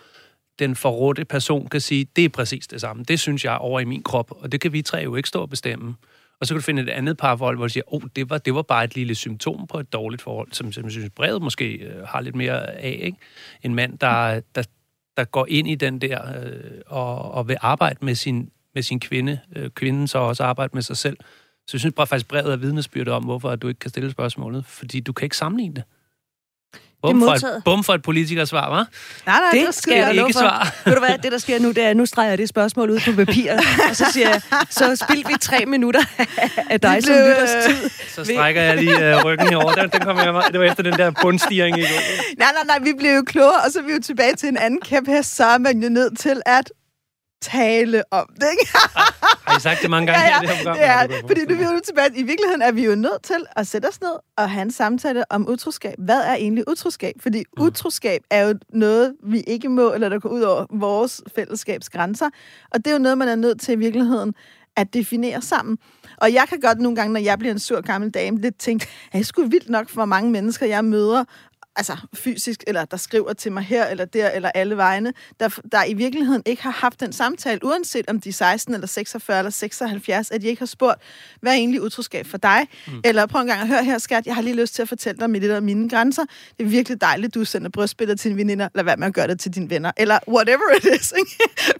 den 0.60 0.76
forrådte 0.76 1.26
person 1.26 1.68
kan 1.68 1.82
sige, 1.82 2.08
det 2.16 2.26
er 2.26 2.30
præcis 2.30 2.68
det 2.68 2.82
samme. 2.82 3.04
Det 3.04 3.20
synes 3.20 3.46
jeg 3.46 3.58
over 3.58 3.80
i 3.80 3.86
min 3.86 4.04
krop, 4.04 4.32
og 4.32 4.52
det 4.52 4.62
kan 4.62 4.74
vi 4.74 4.82
tre 4.82 4.98
jo 4.98 5.16
ikke 5.16 5.30
stå 5.30 5.42
og 5.42 5.50
bestemme. 5.50 5.96
Og 6.40 6.48
så 6.48 6.54
kan 6.54 6.60
du 6.60 6.64
finde 6.64 6.82
et 6.82 6.90
andet 6.90 7.18
parforhold, 7.18 7.58
hvor 7.58 7.66
du 7.66 7.74
siger, 7.74 7.84
oh, 7.88 8.02
det 8.16 8.30
var, 8.30 8.38
det 8.38 8.56
var 8.56 8.62
bare 8.62 8.84
et 8.84 8.96
lille 8.96 9.16
symptom 9.16 9.68
på 9.68 9.80
et 9.80 9.94
dårligt 9.94 10.22
forhold, 10.22 10.48
som, 10.52 10.72
som 10.72 10.84
jeg 10.84 10.92
synes, 10.92 11.10
brevet 11.16 11.42
måske 11.42 11.74
øh, 11.74 12.08
har 12.08 12.22
lidt 12.22 12.36
mere 12.36 12.72
af. 12.72 13.00
Ikke? 13.04 13.18
En 13.64 13.76
mand, 13.76 14.00
der, 14.00 14.42
der, 14.56 14.64
der 15.18 15.24
går 15.24 15.46
ind 15.50 15.68
i 15.68 15.76
den 15.76 16.02
der 16.02 16.44
øh, 16.44 16.82
og, 16.86 17.32
og 17.32 17.48
vil 17.48 17.58
arbejde 17.62 18.06
med 18.06 18.16
sin, 18.16 18.50
med 18.76 18.84
sin 18.84 19.00
kvinde. 19.00 19.40
Øh, 19.56 19.70
kvinden 19.70 20.08
så 20.08 20.18
også 20.18 20.44
arbejde 20.44 20.72
med 20.74 20.82
sig 20.82 20.98
selv. 20.98 21.18
Så 21.68 21.72
jeg 21.74 21.80
synes 21.80 21.96
bare 21.96 22.08
faktisk, 22.08 22.28
brevet 22.28 22.54
er 22.54 22.58
vidnesbyrdet 22.58 23.14
om, 23.14 23.24
hvorfor 23.24 23.56
du 23.56 23.68
ikke 23.68 23.80
kan 23.80 23.90
stille 23.90 24.12
spørgsmålet. 24.12 24.66
Fordi 24.66 25.00
du 25.00 25.14
kan 25.14 25.26
ikke 25.26 25.38
sammenligne 25.38 25.76
det. 25.76 25.84
Bum 27.02 27.22
for, 27.22 27.32
et, 27.32 27.64
bum 27.66 27.84
for 27.84 27.94
et 27.94 28.02
politikersvar, 28.02 28.66
hva'? 28.66 28.86
Nej, 29.26 29.40
nej, 29.40 29.52
Det 29.54 29.68
det 29.68 29.76
skal 29.76 29.94
jeg 29.98 30.16
ikke 30.16 30.34
svare. 30.34 30.68
Ved 30.86 30.94
du 30.94 31.00
hvad, 31.00 31.18
det 31.24 31.32
der 31.32 31.38
sker 31.38 31.60
nu, 31.60 31.72
det 31.72 31.84
er, 31.84 31.94
nu 31.94 32.06
streger 32.06 32.30
jeg 32.30 32.38
det 32.38 32.50
spørgsmål 32.50 32.90
ud 32.90 33.00
på 33.06 33.12
papir, 33.26 33.54
og 33.90 33.96
så 33.96 34.06
siger 34.14 34.30
jeg, 34.30 34.42
så 34.70 34.96
spildte 34.96 35.28
vi 35.28 35.34
tre 35.42 35.66
minutter 35.66 36.02
af 36.70 36.82
dig 36.82 37.04
som 37.04 37.14
blev, 37.14 37.28
lytters 37.28 37.56
øh, 37.56 37.64
tid. 37.64 37.90
Så 38.16 38.24
strækker 38.34 38.62
jeg 38.62 38.78
lige 38.78 39.16
uh, 39.18 39.24
ryggen 39.26 39.48
herover. 39.50 39.74
Den, 39.74 39.90
den 39.90 40.02
kommer 40.02 40.24
jeg, 40.24 40.44
det 40.52 40.60
var 40.60 40.66
efter 40.66 40.84
den 40.84 40.94
der 40.94 41.12
bundstigning 41.22 41.78
i 41.78 41.82
går. 41.82 41.88
Nej, 42.38 42.52
nej, 42.54 42.64
nej, 42.66 42.80
vi 42.84 42.94
blev 42.98 43.12
jo 43.16 43.24
klogere, 43.28 43.62
og 43.66 43.72
så 43.72 43.80
er 43.80 43.84
vi 43.84 43.94
jo 43.94 44.00
tilbage 44.04 44.36
til 44.36 44.50
en 44.50 44.58
anden 44.58 44.80
kæphest, 44.82 45.36
så 45.36 45.46
er 45.46 45.58
man 45.58 45.84
jo 45.84 45.90
nødt 45.90 46.20
til 46.20 46.42
at 46.46 46.72
tale 47.42 48.04
om 48.12 48.26
det, 48.36 48.48
ikke? 48.52 48.72
Har 49.48 49.58
I 49.58 49.62
sagt 49.62 49.82
det 49.82 49.90
mange 49.90 50.08
gange 50.08 50.22
her 50.22 50.42
i 50.42 50.46
det 50.46 50.56
her 50.56 50.76
ja, 50.76 51.02
Ja, 51.02 51.22
fordi 51.28 51.42
nu 51.46 51.54
er 51.54 51.74
vi 51.74 51.80
tilbage. 51.86 52.10
I 52.16 52.24
virkeligheden 52.24 52.62
er 52.62 52.72
vi 52.72 52.86
jo 52.86 52.96
nødt 52.96 53.24
til 53.24 53.46
at 53.56 53.68
sætte 53.68 53.88
os 53.88 54.02
ned 54.02 54.16
og 54.38 54.50
have 54.50 54.62
en 54.62 54.72
samtale 54.72 55.32
om 55.32 55.50
utroskab. 55.50 55.96
Hvad 55.98 56.22
er 56.22 56.36
egentlig 56.36 56.64
utroskab? 56.68 57.14
Fordi 57.20 57.44
mm. 57.58 57.64
utroskab 57.64 58.22
er 58.30 58.48
jo 58.48 58.54
noget, 58.74 59.14
vi 59.24 59.40
ikke 59.40 59.70
må, 59.70 59.94
eller 59.94 60.10
der 60.10 60.20
går 60.20 60.30
ud 60.30 60.42
over 60.42 60.66
vores 60.74 61.22
fællesskabs 61.36 61.90
grænser. 61.90 62.30
Og 62.72 62.78
det 62.86 62.88
er 62.88 62.92
jo 62.92 63.00
noget, 63.00 63.18
man 63.18 63.28
er 63.28 63.36
nødt 63.36 63.62
til 63.62 63.74
i 63.74 63.78
virkeligheden 63.78 64.34
at 64.76 64.94
definere 64.94 65.42
sammen. 65.42 65.78
Og 66.18 66.34
jeg 66.34 66.46
kan 66.50 66.60
godt 66.60 66.80
nogle 66.80 66.96
gange, 66.96 67.14
når 67.14 67.20
jeg 67.20 67.40
bliver 67.40 67.52
en 67.54 67.60
sur 67.60 67.82
gammel 67.82 68.10
dame, 68.10 68.42
lidt 68.42 68.58
tænke, 68.58 68.88
at 69.12 69.18
det 69.18 69.28
skulle 69.28 69.52
vildt 69.52 69.70
nok 69.70 69.90
for 69.90 69.96
hvor 69.96 70.06
mange 70.06 70.32
mennesker, 70.32 70.66
jeg 70.66 70.86
møder, 70.86 71.24
altså 71.76 71.98
fysisk, 72.14 72.64
eller 72.68 72.86
der 72.86 72.98
skriver 72.98 73.34
til 73.34 73.52
mig 73.52 73.64
her, 73.64 73.86
eller 73.86 74.06
der, 74.06 74.30
eller 74.30 74.52
alle 74.56 74.78
vegne, 74.78 75.14
der, 75.40 75.50
der 75.72 75.86
i 75.86 75.94
virkeligheden 75.94 76.42
ikke 76.46 76.64
har 76.64 76.72
haft 76.72 77.00
den 77.00 77.14
samtale, 77.14 77.60
uanset 77.66 78.10
om 78.10 78.22
de 78.22 78.30
er 78.30 78.34
16, 78.34 78.74
eller 78.74 78.88
46, 78.88 79.38
eller 79.38 79.50
76, 79.50 80.32
at 80.32 80.42
de 80.42 80.48
ikke 80.48 80.60
har 80.60 80.66
spurgt, 80.66 81.02
hvad 81.42 81.52
er 81.52 81.56
egentlig 81.56 81.82
utroskab 81.82 82.26
for 82.26 82.38
dig? 82.38 82.68
Mm. 82.88 83.02
Eller 83.04 83.26
prøv 83.26 83.42
en 83.42 83.48
gang 83.48 83.62
at 83.62 83.68
høre 83.68 83.84
her, 83.84 83.98
skat, 83.98 84.26
jeg 84.26 84.36
har 84.36 84.42
lige 84.42 84.56
lyst 84.56 84.76
til 84.76 84.82
at 84.82 84.90
fortælle 84.90 85.20
dig 85.20 85.30
med 85.30 85.40
lidt 85.40 85.52
af 85.52 85.62
mine 85.62 85.90
grænser. 85.90 86.26
Det 86.58 86.66
er 86.66 86.70
virkelig 86.70 87.02
dejligt, 87.02 87.34
du 87.34 87.46
sender 87.46 87.70
brystbilleder 87.70 88.18
til 88.18 88.30
dine 88.30 88.40
veninder. 88.40 88.68
Lad 88.76 88.84
være 88.84 88.98
med 88.98 89.08
at 89.08 89.14
gøre 89.14 89.28
det 89.28 89.40
til 89.40 89.56
dine 89.56 89.70
venner. 89.70 89.92
Eller 89.98 90.20
whatever 90.28 90.78
it 90.78 91.02
is, 91.02 91.14
ikke? 91.20 91.32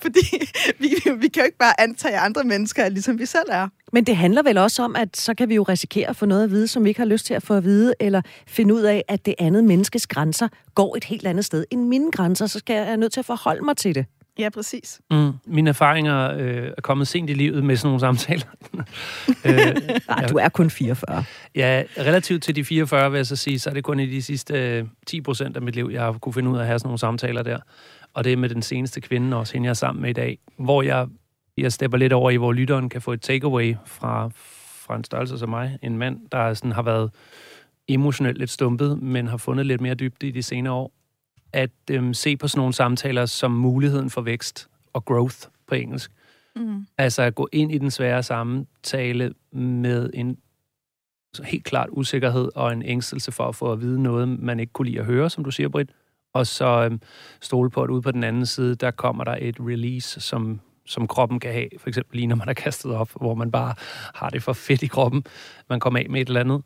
Fordi 0.02 0.52
vi, 0.80 0.96
vi 1.18 1.28
kan 1.28 1.42
jo 1.42 1.46
ikke 1.46 1.58
bare 1.58 1.82
antage 1.82 2.18
andre 2.18 2.44
mennesker, 2.44 2.84
er 2.84 2.90
ligesom 2.90 3.20
vi 3.20 3.26
selv 3.26 3.50
er. 3.50 3.68
Men 3.94 4.04
det 4.04 4.16
handler 4.18 4.44
vel 4.44 4.58
også 4.58 4.84
om, 4.84 4.96
at 4.96 5.18
så 5.18 5.34
kan 5.34 5.50
vi 5.50 5.56
jo 5.56 5.64
risikere 5.64 6.10
at 6.10 6.16
få 6.16 6.26
noget 6.26 6.44
at 6.44 6.52
vide, 6.52 6.68
som 6.68 6.84
vi 6.84 6.90
ikke 6.90 7.00
har 7.00 7.06
lyst 7.06 7.26
til 7.26 7.34
at 7.34 7.44
få 7.44 7.54
at 7.54 7.64
vide, 7.64 7.94
eller 8.00 8.22
finde 8.48 8.74
ud 8.74 8.82
af, 8.82 9.04
at 9.08 9.26
det 9.26 9.36
andet 9.40 9.64
menneskes 9.82 10.08
grænser 10.08 10.48
går 10.76 10.96
et 10.96 11.04
helt 11.04 11.28
andet 11.28 11.46
sted 11.46 11.66
end 11.72 11.88
mine 11.88 12.12
grænser, 12.12 12.46
så 12.48 12.60
skal 12.60 12.74
jeg 12.74 12.92
er 12.92 12.96
nødt 12.96 13.14
til 13.14 13.20
at 13.20 13.26
forholde 13.26 13.66
mig 13.66 13.78
til 13.78 13.96
det. 13.96 14.06
Ja, 14.40 14.50
præcis. 14.50 15.02
Mm, 15.12 15.32
mine 15.46 15.70
erfaringer 15.70 16.32
øh, 16.32 16.72
er 16.78 16.82
kommet 16.82 17.08
sent 17.08 17.30
i 17.30 17.34
livet 17.34 17.64
med 17.64 17.76
sådan 17.76 17.88
nogle 17.88 18.00
samtaler. 18.00 18.46
øh, 19.46 19.76
Nej, 20.08 20.26
du 20.26 20.38
er 20.38 20.50
kun 20.50 20.70
44. 20.70 21.24
ja, 21.56 21.84
relativt 21.98 22.44
til 22.44 22.56
de 22.56 22.66
44, 22.66 23.12
vil 23.12 23.18
jeg 23.18 23.26
så 23.26 23.36
sige, 23.36 23.60
så 23.60 23.70
er 23.70 23.74
det 23.74 23.84
kun 23.84 24.00
i 24.00 24.06
de 24.06 24.22
sidste 24.22 24.54
øh, 24.54 24.86
10 25.08 25.22
procent 25.22 25.56
af 25.56 25.62
mit 25.62 25.76
liv, 25.76 25.90
jeg 25.94 26.02
har 26.02 26.12
kunne 26.12 26.34
finde 26.34 26.50
ud 26.50 26.58
af 26.58 26.62
at 26.62 26.68
have 26.68 26.80
sådan 26.80 26.88
nogle 26.88 27.00
samtaler 27.00 27.44
der. 27.44 27.60
Og 28.14 28.24
det 28.24 28.34
er 28.34 28.38
med 28.38 28.50
den 28.50 28.62
seneste 28.62 29.02
kvinde 29.02 29.38
også, 29.38 29.54
hende 29.54 29.66
jeg 29.66 29.70
er 29.70 29.74
sammen 29.74 30.02
med 30.02 30.10
i 30.10 30.14
dag, 30.14 30.40
hvor 30.58 30.82
jeg, 30.82 31.08
jeg 31.58 31.74
stepper 31.74 31.98
lidt 31.98 32.14
over 32.14 32.32
i, 32.32 32.36
hvor 32.36 32.54
lytteren 32.54 32.90
kan 32.90 33.02
få 33.02 33.14
et 33.14 33.22
takeaway 33.22 33.76
fra, 33.86 34.30
fra 34.86 34.96
en 34.96 35.04
størrelse 35.04 35.38
som 35.38 35.50
mig. 35.50 35.78
En 35.82 35.98
mand, 35.98 36.20
der 36.32 36.54
sådan 36.54 36.72
har 36.72 36.82
været 36.82 37.12
emotionelt 37.94 38.38
lidt 38.38 38.50
stumpet, 38.50 39.02
men 39.02 39.28
har 39.28 39.38
fundet 39.38 39.66
lidt 39.66 39.82
mere 39.82 39.94
dybde 39.94 40.28
i 40.28 40.32
de 40.32 40.44
senere 40.44 40.74
år. 40.74 40.92
At 41.54 41.72
øhm, 41.92 42.14
se 42.14 42.38
på 42.38 42.48
sådan 42.48 42.60
nogle 42.60 42.74
samtaler 42.74 43.26
som 43.26 43.52
muligheden 43.52 44.10
for 44.10 44.22
vækst 44.22 44.70
og 44.94 45.06
growth 45.06 45.38
på 45.68 45.76
engelsk. 45.76 46.12
Mm. 46.56 46.86
Altså 46.98 47.22
at 47.22 47.36
gå 47.36 47.50
ind 47.52 47.72
i 47.72 47.78
den 47.78 47.92
svære 47.92 48.24
samtale 48.24 49.34
med 49.52 50.10
en 50.14 50.38
så 51.34 51.44
helt 51.44 51.64
klart 51.64 51.90
usikkerhed 51.92 52.50
og 52.56 52.74
en 52.74 52.82
ængstelse 52.82 53.32
for 53.32 53.48
at 53.48 53.56
få 53.56 53.72
at 53.72 53.82
vide 53.82 54.04
noget, 54.04 54.28
man 54.28 54.60
ikke 54.60 54.74
kunne 54.74 54.88
lide 54.90 55.00
at 55.00 55.06
høre, 55.06 55.30
som 55.30 55.44
du 55.44 55.52
siger, 55.52 55.70
Britt. 55.70 55.92
Og 56.34 56.48
så 56.48 56.66
øhm, 56.66 57.02
stole 57.42 57.70
på, 57.70 57.84
at 57.84 57.90
ude 57.90 58.02
på 58.02 58.12
den 58.12 58.24
anden 58.24 58.46
side, 58.46 58.76
der 58.76 58.92
kommer 58.92 59.24
der 59.24 59.38
et 59.42 59.56
release, 59.60 60.22
som, 60.22 60.60
som 60.86 61.08
kroppen 61.08 61.40
kan 61.40 61.54
have. 61.54 61.68
For 61.78 61.88
eksempel 61.90 62.18
lige 62.18 62.28
når 62.28 62.36
man 62.36 62.50
er 62.50 62.54
kastet 62.54 62.92
op, 62.92 63.10
hvor 63.16 63.36
man 63.36 63.52
bare 63.52 63.74
har 64.16 64.30
det 64.30 64.44
for 64.44 64.54
fedt 64.54 64.84
i 64.84 64.88
kroppen. 64.88 65.24
Man 65.70 65.80
kommer 65.80 66.00
af 66.00 66.08
med 66.10 66.22
et 66.22 66.28
eller 66.28 66.40
andet. 66.40 66.62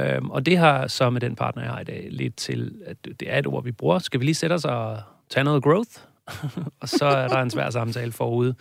Øhm, 0.00 0.30
og 0.30 0.46
det 0.46 0.58
har 0.58 0.86
så 0.86 1.10
med 1.10 1.20
den 1.20 1.36
partner, 1.36 1.62
jeg 1.62 1.72
har 1.72 1.80
i 1.80 1.84
dag, 1.84 2.08
lidt 2.10 2.36
til, 2.36 2.74
at 2.86 2.96
det 3.04 3.32
er 3.32 3.38
et 3.38 3.46
ord, 3.46 3.64
vi 3.64 3.72
bruger. 3.72 3.98
Skal 3.98 4.20
vi 4.20 4.24
lige 4.24 4.34
sætte 4.34 4.54
os 4.54 4.64
og 4.64 4.98
tage 5.30 5.44
noget 5.44 5.62
growth? 5.62 5.90
og 6.80 6.88
så 6.88 7.04
er 7.04 7.28
der 7.28 7.42
en 7.42 7.50
svær 7.50 7.70
samtale 7.70 8.12
forude, 8.12 8.54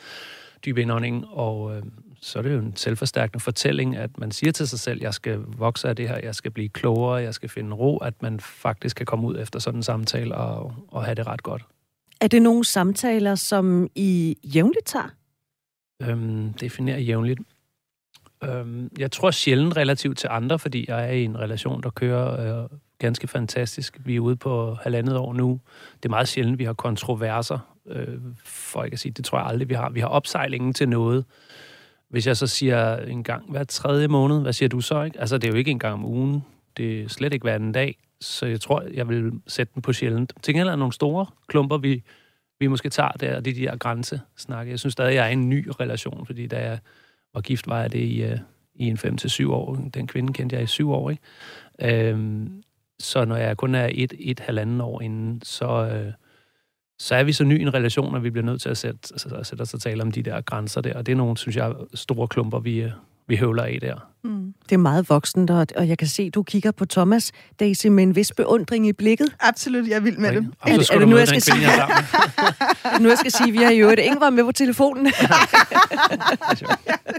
dyb 0.66 0.78
indånding, 0.78 1.26
og 1.28 1.78
øh, 1.78 1.84
så 2.22 2.40
er 2.40 2.44
det 2.44 2.54
jo 2.54 2.60
en 2.60 2.76
selvforstærkende 2.76 3.40
fortælling, 3.40 3.98
at 3.98 4.18
man 4.18 4.32
siger 4.32 4.52
til 4.52 4.68
sig 4.68 4.80
selv, 4.80 5.02
jeg 5.02 5.14
skal 5.14 5.40
vokse 5.58 5.90
af 5.90 5.96
det 5.96 6.08
her, 6.08 6.20
jeg 6.24 6.36
skal 6.36 6.52
blive 6.52 6.70
klogere, 6.70 7.16
jeg 7.16 7.34
skal 7.34 7.50
finde 7.50 7.76
ro, 7.76 7.98
at 7.98 8.22
man 8.22 8.40
faktisk 8.40 8.96
kan 8.96 9.06
komme 9.06 9.28
ud 9.28 9.40
efter 9.40 9.60
sådan 9.60 9.80
en 9.80 9.84
samtale 9.84 10.36
og, 10.36 10.74
og 10.88 11.04
have 11.04 11.16
det 11.16 11.28
ret 11.28 11.44
godt. 11.44 11.66
Er 12.22 12.28
det 12.28 12.42
nogle 12.42 12.66
samtaler, 12.66 13.36
som 13.36 13.88
I 13.96 14.38
jævnligt 14.44 14.86
tager? 14.86 15.10
Øhm, 16.02 16.54
definere 16.54 17.02
jævnligt. 17.02 17.40
Øhm, 18.44 18.92
jeg 18.98 19.12
tror 19.12 19.32
sjældent 19.32 19.78
relativt 19.78 20.18
til 20.18 20.30
andre, 20.32 20.60
fordi 20.60 20.86
jeg 20.88 21.08
er 21.08 21.12
i 21.12 21.24
en 21.24 21.40
relation, 21.40 21.84
der 21.84 21.90
kører 21.90 22.62
øh, 22.64 22.70
ganske 23.00 23.28
fantastisk. 23.28 23.98
Vi 24.06 24.16
er 24.16 24.20
ude 24.20 24.36
på 24.36 24.78
halvandet 24.82 25.18
år 25.18 25.34
nu. 25.34 25.60
Det 25.98 26.06
er 26.06 26.10
meget 26.10 26.28
sjældent, 26.28 26.60
vi 26.60 26.64
har 26.64 26.74
kontroverser, 26.74 27.76
øh, 27.88 28.18
for 28.44 28.84
ikke 28.84 28.96
at 28.96 29.00
sige, 29.00 29.12
det 29.12 29.26
tror 29.26 29.38
jeg 29.38 29.48
aldrig, 29.48 29.70
vi 29.70 29.74
har. 29.74 29.90
Vi 29.90 30.00
har 30.00 30.08
opsejlingen 30.08 30.74
til 30.74 30.90
noget. 30.90 31.26
Hvis 32.10 32.28
jeg 32.28 32.38
så 32.38 32.48
siger 32.48 32.98
en 32.98 33.24
gang 33.24 33.52
hver 33.52 33.64
tredje 33.64 34.08
måned, 34.08 34.42
hvad 34.42 34.54
siger 34.54 34.70
du 34.70 34.82
så? 34.82 35.04
Ikke? 35.04 35.20
Altså, 35.20 35.38
det 35.38 35.48
er 35.48 35.52
jo 35.52 35.58
ikke 35.58 35.72
en 35.72 35.80
gang 35.80 35.94
om 35.94 36.06
ugen. 36.06 36.44
Det 36.78 37.02
er 37.02 37.08
slet 37.08 37.34
ikke 37.34 37.44
hver 37.44 37.56
anden 37.56 37.72
dag. 37.72 37.98
Så 38.22 38.46
jeg 38.46 38.62
tror, 38.62 38.84
jeg 38.94 39.10
vil 39.10 39.32
sætte 39.48 39.74
den 39.74 39.82
på 39.82 39.94
sjældent. 39.94 40.34
Til 40.42 40.54
gengæld 40.54 40.70
er 40.70 40.76
nogle 40.76 40.94
store 40.94 41.26
klumper, 41.48 41.78
vi, 41.78 42.04
vi 42.60 42.68
måske 42.68 42.90
tager 42.90 43.12
der, 43.12 43.36
og 43.36 43.46
det 43.46 43.52
er 43.52 43.56
de 43.56 43.62
der 43.62 43.78
grænsesnakke. 43.78 44.72
Jeg 44.72 44.80
synes 44.80 44.94
stadig, 44.94 45.16
jeg 45.16 45.26
er 45.26 45.30
i 45.30 45.34
en 45.34 45.50
ny 45.50 45.70
relation, 45.80 46.26
fordi 46.26 46.48
da 46.48 46.70
jeg 46.70 46.80
og 47.34 47.44
gift, 47.44 47.68
var 47.68 47.82
jeg 47.82 47.92
det 47.92 48.00
i, 48.00 48.24
øh, 48.24 48.38
i 48.76 48.86
en 48.88 48.98
5-7 48.98 49.52
år. 49.52 49.76
Den 49.94 50.08
kvinde 50.08 50.34
kendte 50.34 50.56
jeg 50.56 50.64
i 50.64 50.68
syv 50.68 50.92
år, 50.92 51.10
ikke? 51.10 51.24
Øhm, 51.82 52.64
så 53.00 53.26
når 53.26 53.36
jeg 53.36 53.58
kun 53.58 53.76
er 53.76 53.90
et, 53.92 54.14
et 54.20 54.40
halvanden 54.40 54.82
år 54.82 55.02
inden, 55.02 55.42
så, 55.44 55.90
øh, 55.94 56.14
så 57.00 57.16
er 57.16 57.24
vi 57.24 57.34
så 57.34 57.44
ny 57.44 57.60
i 57.60 57.62
en 57.62 57.74
relation, 57.74 58.16
at 58.16 58.24
vi 58.24 58.30
bliver 58.30 58.46
nødt 58.46 58.62
til 58.62 58.70
at 58.70 58.78
sætte, 58.78 59.00
at 59.14 59.46
sætte 59.48 59.62
os 59.62 59.74
og 59.74 59.82
tale 59.82 60.04
om 60.04 60.12
de 60.12 60.24
der 60.24 60.42
grænser 60.42 60.82
der. 60.82 60.98
Og 60.98 61.06
det 61.06 61.12
er 61.12 61.16
nogle, 61.16 61.38
synes 61.38 61.56
jeg, 61.56 61.74
store 61.94 62.28
klumper, 62.28 62.60
vi, 62.60 62.82
øh, 62.82 62.92
vi 63.28 63.36
høvler 63.36 63.64
af 63.64 63.78
der. 63.82 64.12
Mm. 64.24 64.54
Det 64.70 64.76
er 64.76 64.78
meget 64.80 65.10
voksent, 65.10 65.50
og, 65.50 65.68
og 65.76 65.88
jeg 65.88 65.98
kan 65.98 66.08
se, 66.08 66.30
du 66.30 66.44
kigger 66.44 66.72
på 66.72 66.86
Thomas, 66.86 67.32
Daisy, 67.60 67.88
med 67.88 68.04
en 68.04 68.16
vis 68.16 68.32
beundring 68.32 68.88
i 68.88 68.94
blikket. 68.94 69.36
Absolut, 69.40 69.88
jeg 69.88 69.96
er 69.96 70.00
vild 70.00 70.18
med 70.18 70.30
det. 70.34 70.48
Og 70.62 70.70
Er 70.72 70.78
det- 70.78 70.90
er 70.92 71.00
det 71.00 71.08
nu, 71.08 71.18
jeg 71.18 71.28
skal 71.28 71.42
med. 71.56 73.00
Nu 73.02 73.10
jeg 73.10 73.18
skal 73.18 73.32
sige, 73.32 73.48
at 73.48 73.54
vi 73.54 73.58
har 73.58 73.72
jo 73.72 73.90
et 73.90 74.00
Ingvar 74.00 74.30
med 74.30 74.44
på 74.44 74.52
telefonen. 74.52 75.06
det 75.06 75.14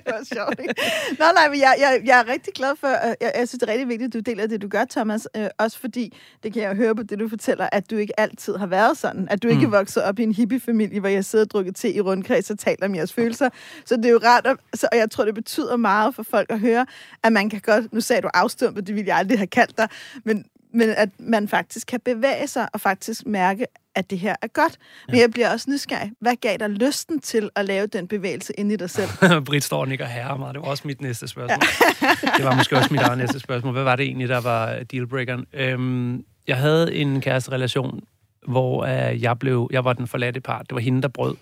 var 0.06 0.24
sjovt, 0.34 0.60
ikke? 0.60 0.74
Nå, 1.18 1.24
nej, 1.34 1.48
men 1.48 1.60
jeg, 1.60 1.74
jeg, 1.78 2.00
jeg 2.04 2.18
er 2.20 2.32
rigtig 2.32 2.52
glad 2.54 2.72
for, 2.80 2.86
øh, 2.88 3.14
jeg, 3.20 3.32
jeg 3.38 3.48
synes, 3.48 3.60
det 3.60 3.68
er 3.68 3.72
rigtig 3.72 3.88
vigtigt, 3.88 4.06
at 4.16 4.26
du 4.26 4.30
deler 4.30 4.46
det, 4.46 4.62
du 4.62 4.68
gør, 4.68 4.84
Thomas. 4.90 5.28
Øh, 5.36 5.46
også 5.58 5.78
fordi, 5.78 6.16
det 6.42 6.52
kan 6.52 6.62
jeg 6.62 6.70
jo 6.70 6.74
høre 6.76 6.94
på 6.94 7.02
det, 7.02 7.18
du 7.20 7.28
fortæller, 7.28 7.68
at 7.72 7.90
du 7.90 7.96
ikke 7.96 8.20
altid 8.20 8.56
har 8.56 8.66
været 8.66 8.98
sådan. 8.98 9.26
At 9.30 9.42
du 9.42 9.48
ikke 9.48 9.60
Mm. 9.66 9.72
er 9.72 9.78
vokset 9.78 10.02
op 10.02 10.18
i 10.18 10.22
en 10.22 10.32
hippie-familie, 10.34 11.00
hvor 11.00 11.08
jeg 11.08 11.24
sidder 11.24 11.44
og 11.44 11.50
drukker 11.50 11.72
te 11.72 11.92
i 11.92 12.00
rundkreds 12.00 12.50
og 12.50 12.58
taler 12.58 12.86
om 12.86 12.94
jeres 12.94 13.12
følelser. 13.12 13.48
Så 13.86 13.96
det 13.96 14.04
er 14.06 14.10
jo 14.10 14.20
rart, 14.24 14.46
at, 14.46 14.56
så, 14.74 14.88
og 14.92 14.98
jeg 14.98 15.10
tror, 15.10 15.24
det 15.24 15.34
betyder 15.34 15.76
meget 15.76 16.14
for 16.14 16.22
folk 16.22 16.46
at 16.50 16.60
høre, 16.60 16.86
at 17.22 17.32
man 17.32 17.50
kan 17.50 17.60
godt, 17.60 17.92
nu 17.92 18.00
sagde 18.00 18.22
du 18.22 18.28
afstumpet, 18.34 18.86
det 18.86 18.94
ville 18.94 19.08
jeg 19.08 19.16
aldrig 19.16 19.38
have 19.38 19.46
kaldt 19.46 19.78
dig, 19.78 19.88
men, 20.24 20.44
men 20.74 20.90
at 20.90 21.08
man 21.18 21.48
faktisk 21.48 21.86
kan 21.86 22.00
bevæge 22.04 22.46
sig 22.46 22.68
og 22.72 22.80
faktisk 22.80 23.26
mærke, 23.26 23.66
at 23.94 24.10
det 24.10 24.18
her 24.18 24.36
er 24.42 24.46
godt. 24.46 24.76
Men 25.06 25.16
Ja. 25.16 25.20
jeg 25.20 25.30
bliver 25.30 25.50
også 25.50 25.70
nysgerrig. 25.70 26.12
Hvad 26.20 26.36
gav 26.36 26.56
dig 26.56 26.68
lysten 26.70 27.20
til 27.20 27.50
at 27.56 27.64
lave 27.64 27.86
den 27.86 28.08
bevægelse 28.08 28.52
ind 28.58 28.72
i 28.72 28.76
dig 28.76 28.90
selv? 28.90 29.08
Britt 29.46 29.64
står 29.64 29.80
og 29.80 29.88
nikker 29.88 30.04
herre 30.06 30.38
mig. 30.38 30.54
Det 30.54 30.62
var 30.62 30.68
også 30.68 30.82
mit 30.86 31.00
næste 31.00 31.28
spørgsmål. 31.28 31.58
det 32.36 32.44
var 32.44 32.54
måske 32.54 32.76
også 32.76 32.88
mit 32.92 33.00
eget 33.02 33.18
næste 33.18 33.38
spørgsmål. 33.40 33.72
Hvad 33.72 33.82
var 33.82 33.96
det 33.96 34.06
egentlig, 34.06 34.28
der 34.28 34.40
var 34.40 34.82
dealbreakeren? 34.92 35.46
Øhm, 35.52 36.24
jeg 36.46 36.56
havde 36.56 36.94
en 36.94 37.20
kæresterelation, 37.20 38.00
hvor 38.48 38.84
øh, 38.84 39.22
jeg, 39.22 39.38
blev, 39.38 39.68
jeg 39.72 39.84
var 39.84 39.92
den 39.92 40.06
forladte 40.06 40.40
part. 40.40 40.66
Det 40.68 40.74
var 40.74 40.80
hende, 40.80 41.02
der 41.02 41.08
brød. 41.08 41.34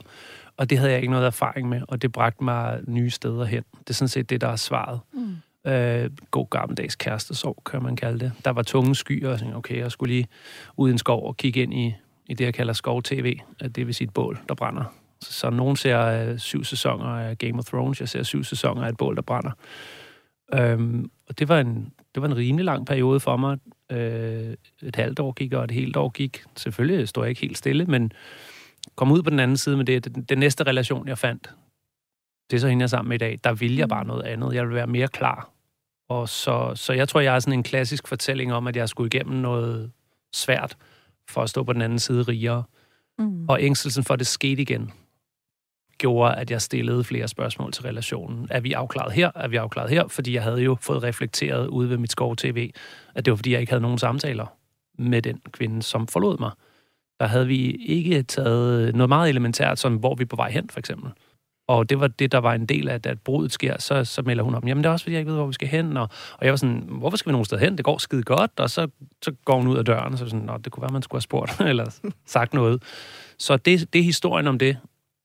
Og 0.59 0.71
det 0.71 0.79
havde 0.79 0.91
jeg 0.91 1.01
ikke 1.01 1.11
noget 1.11 1.27
erfaring 1.27 1.69
med, 1.69 1.83
og 1.89 2.03
det 2.03 2.13
bragte 2.13 2.45
mig 2.45 2.81
nye 2.87 3.11
steder 3.11 3.45
hen. 3.45 3.65
Det 3.79 3.91
er 3.91 3.95
sådan 3.95 4.09
set 4.09 4.31
det, 4.31 4.41
der 4.41 4.49
er 4.49 4.57
svaret. 4.57 5.01
Mm. 5.13 5.37
Øh, 5.71 6.11
god 6.31 6.47
gammeldags 6.51 6.97
kærestesorg, 6.97 7.63
kan 7.71 7.83
man 7.83 7.97
kalde 7.97 8.19
det. 8.19 8.33
Der 8.45 8.51
var 8.51 8.63
tunge 8.63 8.95
skyer, 8.95 9.27
og 9.27 9.31
jeg 9.31 9.39
tænkte, 9.39 9.57
okay, 9.57 9.79
jeg 9.79 9.93
skulle 9.93 10.15
lige 10.15 10.27
ud 10.77 10.89
i 10.89 10.93
en 10.93 10.99
skov 10.99 11.27
og 11.27 11.37
kigge 11.37 11.63
ind 11.63 11.75
i, 11.75 11.95
i 12.27 12.35
det, 12.35 12.45
jeg 12.45 12.55
kalder 12.55 12.73
skov-tv. 12.73 13.39
Det 13.75 13.87
vil 13.87 13.95
sige 13.95 14.07
et 14.07 14.15
bål, 14.15 14.39
der 14.49 14.55
brænder. 14.55 14.85
Så, 15.21 15.33
så 15.33 15.51
nogen 15.51 15.77
ser 15.77 16.01
øh, 16.01 16.39
syv 16.39 16.65
sæsoner 16.65 17.07
af 17.07 17.39
Game 17.39 17.59
of 17.59 17.65
Thrones, 17.65 18.01
jeg 18.01 18.09
ser 18.09 18.23
syv 18.23 18.45
sæsoner 18.45 18.83
af 18.83 18.89
et 18.89 18.97
bål, 18.97 19.17
der 19.17 19.23
brænder. 19.23 19.51
Øhm, 20.55 21.11
og 21.29 21.39
det 21.39 21.49
var, 21.49 21.61
en, 21.61 21.93
det 22.15 22.23
var 22.23 22.29
en 22.29 22.37
rimelig 22.37 22.65
lang 22.65 22.87
periode 22.87 23.21
for 23.21 23.37
mig. 23.37 23.59
Øh, 23.93 24.55
et 24.83 24.97
halvt 24.97 25.21
år 25.21 25.33
gik, 25.33 25.53
og 25.53 25.65
et 25.65 25.71
helt 25.71 25.97
år 25.97 26.09
gik. 26.09 26.43
Selvfølgelig 26.57 27.09
stod 27.09 27.25
jeg 27.25 27.29
ikke 27.29 27.41
helt 27.41 27.59
stille, 27.59 27.85
men 27.85 28.13
kom 28.97 29.13
ud 29.13 29.23
på 29.23 29.31
den 29.31 29.41
anden 29.41 29.57
side 29.57 29.77
med 29.77 29.85
det. 29.85 30.05
Den, 30.05 30.23
den 30.23 30.39
næste 30.39 30.65
relation, 30.65 31.09
jeg 31.09 31.19
fandt, 31.19 31.51
det 32.51 32.57
er 32.57 32.61
så 32.61 32.69
hende, 32.69 32.83
jeg 32.83 32.87
er 32.87 32.89
sammen 32.89 33.09
med 33.09 33.17
i 33.17 33.19
dag. 33.19 33.41
Der 33.45 33.53
vil 33.53 33.77
jeg 33.77 33.89
bare 33.89 34.05
noget 34.05 34.23
andet. 34.23 34.55
Jeg 34.55 34.67
vil 34.67 34.75
være 34.75 34.87
mere 34.87 35.09
klar. 35.09 35.51
Og 36.09 36.29
så, 36.29 36.73
så 36.75 36.93
jeg 36.93 37.09
tror, 37.09 37.21
jeg 37.21 37.33
har 37.33 37.41
sådan 37.41 37.53
en 37.59 37.63
klassisk 37.63 38.09
fortælling 38.09 38.53
om, 38.53 38.67
at 38.67 38.77
jeg 38.77 38.89
skulle 38.89 39.07
igennem 39.07 39.37
noget 39.37 39.93
svært 40.35 40.77
for 41.31 41.43
at 41.43 41.51
stå 41.51 41.63
på 41.63 41.73
den 41.73 41.83
anden 41.83 41.99
side 41.99 42.23
rigere. 42.23 42.63
Mm. 43.19 43.49
Og 43.49 43.63
ængstelsen 43.63 44.05
for, 44.05 44.15
at 44.15 44.19
det 44.19 44.27
skete 44.27 44.63
igen, 44.63 44.93
gjorde, 45.99 46.35
at 46.35 46.51
jeg 46.51 46.63
stillede 46.63 47.05
flere 47.05 47.29
spørgsmål 47.29 47.73
til 47.73 47.83
relationen. 47.83 48.49
Er 48.51 48.61
vi 48.61 48.73
afklaret 48.73 49.13
her? 49.13 49.31
Er 49.35 49.49
vi 49.49 49.57
afklaret 49.57 49.91
her? 49.91 50.09
Fordi 50.09 50.35
jeg 50.35 50.43
havde 50.43 50.63
jo 50.63 50.77
fået 50.81 51.03
reflekteret 51.03 51.67
ude 51.67 51.91
ved 51.91 51.97
mit 51.97 52.13
skov-tv, 52.13 52.71
at 53.15 53.25
det 53.25 53.31
var, 53.31 53.37
fordi 53.37 53.53
jeg 53.53 53.61
ikke 53.61 53.73
havde 53.73 53.83
nogen 53.83 53.99
samtaler 53.99 54.47
med 54.99 55.23
den 55.23 55.41
kvinde, 55.53 55.83
som 55.83 56.07
forlod 56.07 56.39
mig. 56.39 56.51
Der 57.21 57.27
havde 57.27 57.47
vi 57.47 57.71
ikke 57.71 58.23
taget 58.23 58.95
noget 58.95 59.09
meget 59.09 59.29
elementært, 59.29 59.79
som 59.79 59.97
hvor 59.97 60.15
vi 60.15 60.23
er 60.23 60.27
på 60.27 60.37
vej 60.37 60.51
hen, 60.51 60.71
for 60.71 60.79
eksempel. 60.79 61.11
Og 61.69 61.91
det 61.91 62.01
var 62.01 62.07
det, 62.07 62.33
der 62.33 62.39
var 62.39 62.55
en 62.55 62.67
del 62.67 62.89
af, 62.89 62.95
at, 62.95 63.07
at 63.07 63.21
brudet 63.21 63.53
sker, 63.53 63.77
så, 63.79 64.05
så 64.05 64.23
melder 64.23 64.45
hun 64.45 64.55
om, 64.55 64.69
jamen 64.69 64.85
det 64.85 64.89
er 64.89 64.93
også, 64.93 65.05
fordi 65.05 65.13
jeg 65.13 65.21
ikke 65.21 65.31
ved, 65.31 65.39
hvor 65.39 65.47
vi 65.47 65.53
skal 65.53 65.69
hen. 65.69 65.97
Og, 65.97 66.09
og 66.33 66.45
jeg 66.45 66.51
var 66.51 66.57
sådan, 66.57 66.85
hvorfor 66.89 67.17
skal 67.17 67.31
vi 67.31 67.33
nogen 67.33 67.45
sted 67.45 67.59
hen? 67.59 67.77
Det 67.77 67.85
går 67.85 67.99
skide 67.99 68.23
godt. 68.23 68.51
Og 68.57 68.71
så, 68.71 68.89
så 69.23 69.33
går 69.45 69.57
hun 69.57 69.67
ud 69.67 69.77
af 69.77 69.85
døren, 69.85 70.13
og 70.13 70.19
så 70.19 70.29
sådan, 70.29 70.47
Nå, 70.47 70.57
det 70.57 70.73
kunne 70.73 70.83
være, 70.83 70.93
man 70.93 71.03
skulle 71.03 71.17
have 71.17 71.23
spurgt, 71.23 71.61
eller 71.71 71.99
sagt 72.27 72.55
noget. 72.55 72.83
Så 73.39 73.57
det, 73.57 73.93
det 73.93 73.99
er 73.99 74.03
historien 74.03 74.47
om 74.47 74.59
det. 74.59 74.77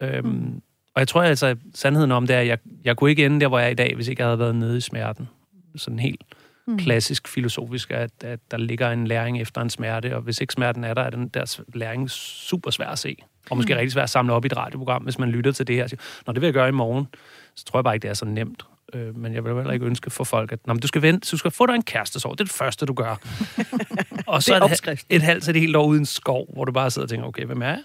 Øhm, 0.04 0.28
mm. 0.28 0.62
Og 0.96 1.00
jeg 1.00 1.08
tror 1.08 1.22
altså, 1.22 1.56
sandheden 1.74 2.12
om 2.12 2.28
det 2.28 2.36
er, 2.36 2.40
at 2.40 2.48
jeg, 2.48 2.58
jeg 2.84 2.98
kunne 2.98 3.10
ikke 3.10 3.26
ende 3.26 3.40
der, 3.40 3.48
hvor 3.48 3.60
jeg 3.60 3.68
er 3.68 3.72
i 3.72 3.76
dag, 3.76 3.96
hvis 3.96 4.08
ikke 4.08 4.22
jeg 4.22 4.28
havde 4.28 4.40
været 4.40 4.56
nede 4.56 4.78
i 4.78 4.82
smerten. 4.82 5.30
Sådan 5.76 6.00
helt 6.00 6.22
mm. 6.68 6.78
klassisk 6.78 7.28
filosofisk, 7.28 7.92
at, 7.92 8.12
at 8.24 8.40
der 8.52 8.58
ligger 8.58 8.92
en 8.92 9.08
læring 9.08 9.42
efter 9.42 9.62
en 9.62 9.70
smerte, 9.70 10.16
og 10.16 10.22
hvis 10.22 10.42
ikke 10.42 10.54
smerten 10.54 10.84
er 10.84 10.94
der, 10.94 11.02
er 11.02 11.10
den 11.10 11.28
der 11.28 11.60
læring 11.74 12.10
super 12.10 12.72
svær 12.72 12.88
at 12.88 13.00
se. 13.00 13.16
Og 13.50 13.58
måske 13.58 13.74
mm. 13.74 13.78
rigtig 13.78 13.92
svært 13.92 14.04
at 14.04 14.10
samle 14.10 14.34
op 14.34 14.46
i 14.46 14.48
et 14.48 14.58
radioprogram, 14.58 15.04
hvis 15.04 15.20
man 15.20 15.30
lytter 15.30 15.52
til 15.52 15.68
det 15.68 15.76
her 15.76 15.84
og 15.84 15.90
siger, 15.90 16.02
Nå, 16.28 16.34
det 16.34 16.42
vil 16.42 16.48
jeg 16.48 16.54
gøre 16.54 16.68
i 16.68 16.72
morgen. 16.72 17.08
Så 17.56 17.66
tror 17.66 17.80
jeg 17.80 17.84
bare 17.84 17.96
ikke, 17.96 18.04
det 18.04 18.10
er 18.10 18.14
så 18.14 18.26
nemt. 18.26 18.66
Øh, 18.94 19.18
men 19.18 19.34
jeg 19.34 19.44
vil 19.44 19.56
heller 19.56 19.72
ikke 19.72 19.86
ønske 19.86 20.10
for 20.10 20.24
folk, 20.24 20.52
at 20.52 20.60
Nå, 20.68 20.74
men 20.74 20.82
du, 20.82 20.88
skal 20.88 21.02
vente, 21.02 21.32
du 21.32 21.38
skal 21.38 21.52
få 21.52 21.66
dig 21.66 21.76
en 21.76 21.84
kærestesår. 21.84 22.32
Det 22.32 22.40
er 22.40 22.44
det 22.44 22.54
første, 22.54 22.86
du 22.86 22.94
gør. 22.94 23.10
og 24.28 24.44
så 24.44 24.56
det 24.56 24.88
er 24.88 24.92
et, 24.92 25.06
et 25.10 25.22
halvt 25.22 25.44
til 25.44 25.54
det 25.54 25.62
helt 25.62 25.76
år 25.76 25.86
uden 25.86 26.06
skov, 26.06 26.54
hvor 26.54 26.66
du 26.66 26.72
bare 26.72 26.92
sidder 26.92 27.06
og 27.06 27.10
tænker, 27.10 27.28
okay, 27.28 27.46
hvem 27.46 27.62
er 27.62 27.68
jeg? 27.68 27.84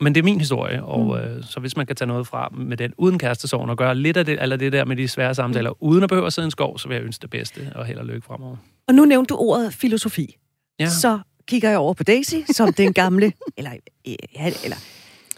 Men 0.00 0.14
det 0.14 0.20
er 0.20 0.24
min 0.24 0.38
historie, 0.38 0.84
og 0.84 1.04
mm. 1.04 1.36
øh, 1.36 1.44
så 1.44 1.60
hvis 1.60 1.76
man 1.76 1.86
kan 1.86 1.96
tage 1.96 2.08
noget 2.08 2.26
fra 2.26 2.48
med 2.52 2.76
den 2.76 2.92
uden 2.98 3.18
kærestesorgen 3.18 3.70
og 3.70 3.76
gøre 3.76 3.94
lidt 3.94 4.16
af 4.16 4.24
det, 4.24 4.42
eller 4.42 4.56
det 4.56 4.72
der 4.72 4.84
med 4.84 4.96
de 4.96 5.08
svære 5.08 5.34
samtaler, 5.34 5.70
mm. 5.70 5.76
uden 5.80 6.02
at 6.02 6.08
behøve 6.08 6.26
at 6.26 6.32
sidde 6.32 6.46
i 6.46 6.48
en 6.48 6.50
skov, 6.50 6.78
så 6.78 6.88
vil 6.88 6.94
jeg 6.94 7.04
ønske 7.04 7.22
det 7.22 7.30
bedste, 7.30 7.72
og 7.74 7.86
held 7.86 7.98
og 7.98 8.06
lykke 8.06 8.26
fremover. 8.26 8.56
Og 8.88 8.94
nu 8.94 9.04
nævnte 9.04 9.28
du 9.28 9.38
ordet 9.38 9.74
filosofi. 9.74 10.36
Ja. 10.80 10.88
Så 10.88 11.18
kigger 11.46 11.68
jeg 11.68 11.78
over 11.78 11.94
på 11.94 12.02
Daisy, 12.02 12.34
som 12.52 12.72
den 12.72 12.92
gamle, 12.92 13.32
eller, 13.58 13.70
ja, 14.06 14.52
eller 14.64 14.76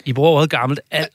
i 0.07 0.13
bruger 0.13 0.31
ordet 0.31 0.51
gammelt 0.51 0.81
alt 0.91 1.13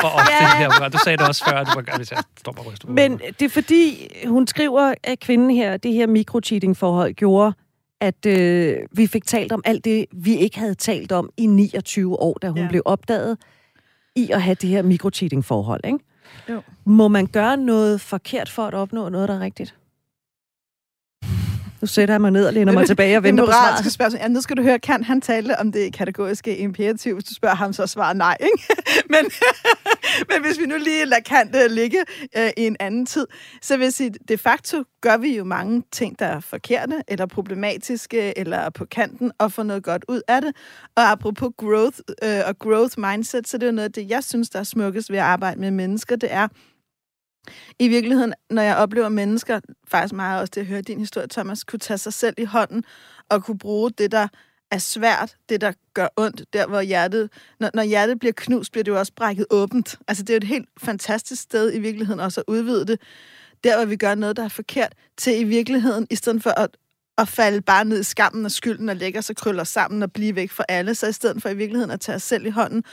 for 0.00 0.08
ofte 0.08 0.32
ja. 0.40 0.58
her 0.58 0.88
Du 0.88 0.98
sagde 1.04 1.16
det 1.16 1.28
også 1.28 1.44
før, 1.44 1.64
du 1.64 1.70
var 1.74 1.96
hvis 1.96 2.10
jeg 2.10 2.22
ryst. 2.66 2.88
Men 2.88 3.18
det 3.18 3.42
er 3.42 3.48
fordi, 3.48 4.08
hun 4.26 4.46
skriver, 4.46 4.94
at 5.02 5.20
kvinden 5.20 5.50
her, 5.50 5.76
det 5.76 5.92
her 5.92 6.06
mikrocheating-forhold 6.06 7.14
gjorde, 7.14 7.52
at 8.00 8.26
øh, 8.26 8.76
vi 8.92 9.06
fik 9.06 9.24
talt 9.24 9.52
om 9.52 9.62
alt 9.64 9.84
det, 9.84 10.06
vi 10.12 10.36
ikke 10.36 10.58
havde 10.58 10.74
talt 10.74 11.12
om 11.12 11.30
i 11.36 11.46
29 11.46 12.20
år, 12.20 12.38
da 12.42 12.48
hun 12.48 12.58
ja. 12.58 12.68
blev 12.68 12.82
opdaget 12.84 13.38
i 14.16 14.30
at 14.30 14.42
have 14.42 14.54
det 14.54 14.68
her 14.68 14.82
mikrocheating-forhold, 14.82 15.80
ikke? 15.84 15.98
Jo. 16.48 16.62
Må 16.84 17.08
man 17.08 17.26
gøre 17.26 17.56
noget 17.56 18.00
forkert 18.00 18.48
for 18.48 18.62
at 18.62 18.74
opnå 18.74 19.08
noget, 19.08 19.28
der 19.28 19.34
er 19.34 19.40
rigtigt? 19.40 19.76
Nu 21.80 21.86
sætter 21.86 22.14
jeg 22.14 22.20
mig 22.20 22.30
ned 22.30 22.46
og 22.46 22.52
læner 22.52 22.72
mig 22.72 22.86
tilbage 22.86 23.16
og 23.16 23.22
venter 23.22 23.44
på 23.44 23.50
svaret. 23.50 23.92
Spørgsmål. 23.92 24.20
Ja, 24.22 24.28
nu 24.28 24.40
skal 24.40 24.56
du 24.56 24.62
høre, 24.62 24.78
kan 24.78 25.04
han 25.04 25.20
tale 25.20 25.58
om 25.58 25.72
det 25.72 25.92
kategoriske 25.92 26.56
imperativ? 26.56 27.14
Hvis 27.14 27.24
du 27.24 27.34
spørger 27.34 27.54
ham, 27.54 27.72
så 27.72 27.86
svarer 27.86 28.12
nej. 28.12 28.36
Ikke? 28.40 28.66
men, 29.14 29.30
men 30.30 30.46
hvis 30.46 30.58
vi 30.58 30.66
nu 30.66 30.76
lige 30.76 31.04
lader 31.04 31.22
Kant 31.22 31.56
uh, 31.56 31.70
ligge 31.70 31.98
uh, 32.38 32.42
i 32.56 32.66
en 32.66 32.76
anden 32.80 33.06
tid, 33.06 33.26
så 33.62 33.76
vil 33.76 33.84
jeg 33.84 33.92
sige, 33.92 34.14
de 34.28 34.38
facto 34.38 34.84
gør 35.00 35.16
vi 35.16 35.36
jo 35.36 35.44
mange 35.44 35.82
ting, 35.92 36.18
der 36.18 36.26
er 36.26 36.40
forkerte, 36.40 37.02
eller 37.08 37.26
problematiske, 37.26 38.38
eller 38.38 38.70
på 38.70 38.84
kanten, 38.84 39.32
og 39.38 39.52
får 39.52 39.62
noget 39.62 39.82
godt 39.82 40.04
ud 40.08 40.20
af 40.28 40.40
det. 40.40 40.56
Og 40.96 41.10
apropos 41.10 41.50
growth 41.56 41.98
uh, 42.24 42.48
og 42.48 42.58
growth 42.58 42.98
mindset, 42.98 43.48
så 43.48 43.58
det 43.58 43.62
er 43.62 43.66
jo 43.66 43.74
noget 43.74 43.88
af 43.88 43.92
det, 43.92 44.10
jeg 44.10 44.24
synes, 44.24 44.50
der 44.50 44.58
er 44.58 44.64
smukkest 44.64 45.10
ved 45.10 45.18
at 45.18 45.24
arbejde 45.24 45.60
med 45.60 45.70
mennesker, 45.70 46.16
det 46.16 46.32
er, 46.32 46.48
i 47.78 47.88
virkeligheden, 47.88 48.34
når 48.50 48.62
jeg 48.62 48.76
oplever 48.76 49.08
mennesker, 49.08 49.60
faktisk 49.88 50.14
meget 50.14 50.40
også 50.40 50.50
det 50.54 50.60
at 50.60 50.66
høre 50.66 50.82
din 50.82 50.98
historie, 50.98 51.26
Thomas, 51.30 51.64
kunne 51.64 51.78
tage 51.78 51.98
sig 51.98 52.12
selv 52.12 52.34
i 52.38 52.44
hånden 52.44 52.84
og 53.28 53.44
kunne 53.44 53.58
bruge 53.58 53.90
det, 53.90 54.12
der 54.12 54.28
er 54.70 54.78
svært, 54.78 55.36
det 55.48 55.60
der 55.60 55.72
gør 55.94 56.08
ondt, 56.16 56.52
der 56.52 56.66
hvor 56.66 56.80
hjertet, 56.80 57.30
når, 57.60 57.70
når 57.74 57.82
hjertet 57.82 58.18
bliver 58.18 58.32
knust, 58.36 58.72
bliver 58.72 58.84
det 58.84 58.92
jo 58.92 58.98
også 58.98 59.12
brækket 59.16 59.46
åbent. 59.50 59.98
Altså 60.08 60.22
det 60.22 60.30
er 60.30 60.34
jo 60.34 60.36
et 60.36 60.44
helt 60.44 60.68
fantastisk 60.78 61.42
sted 61.42 61.74
i 61.74 61.78
virkeligheden 61.78 62.20
også 62.20 62.40
at 62.40 62.44
udvide 62.48 62.86
det, 62.86 63.00
der 63.64 63.76
hvor 63.76 63.84
vi 63.84 63.96
gør 63.96 64.14
noget, 64.14 64.36
der 64.36 64.44
er 64.44 64.48
forkert, 64.48 64.94
til 65.16 65.40
i 65.40 65.44
virkeligheden, 65.44 66.06
i 66.10 66.16
stedet 66.16 66.42
for 66.42 66.50
at, 66.50 66.76
at 67.18 67.28
falde 67.28 67.60
bare 67.60 67.84
ned 67.84 68.00
i 68.00 68.02
skammen 68.02 68.44
og 68.44 68.50
skylden 68.50 68.88
og 68.88 68.96
lægge 68.96 69.22
sig 69.22 69.36
krøller 69.36 69.64
sammen 69.64 70.02
og 70.02 70.12
blive 70.12 70.34
væk 70.34 70.50
fra 70.50 70.64
alle, 70.68 70.94
så 70.94 71.06
i 71.06 71.12
stedet 71.12 71.42
for 71.42 71.48
i 71.48 71.56
virkeligheden 71.56 71.90
at 71.90 72.00
tage 72.00 72.16
os 72.16 72.22
selv 72.22 72.46
i 72.46 72.50
hånden 72.50 72.84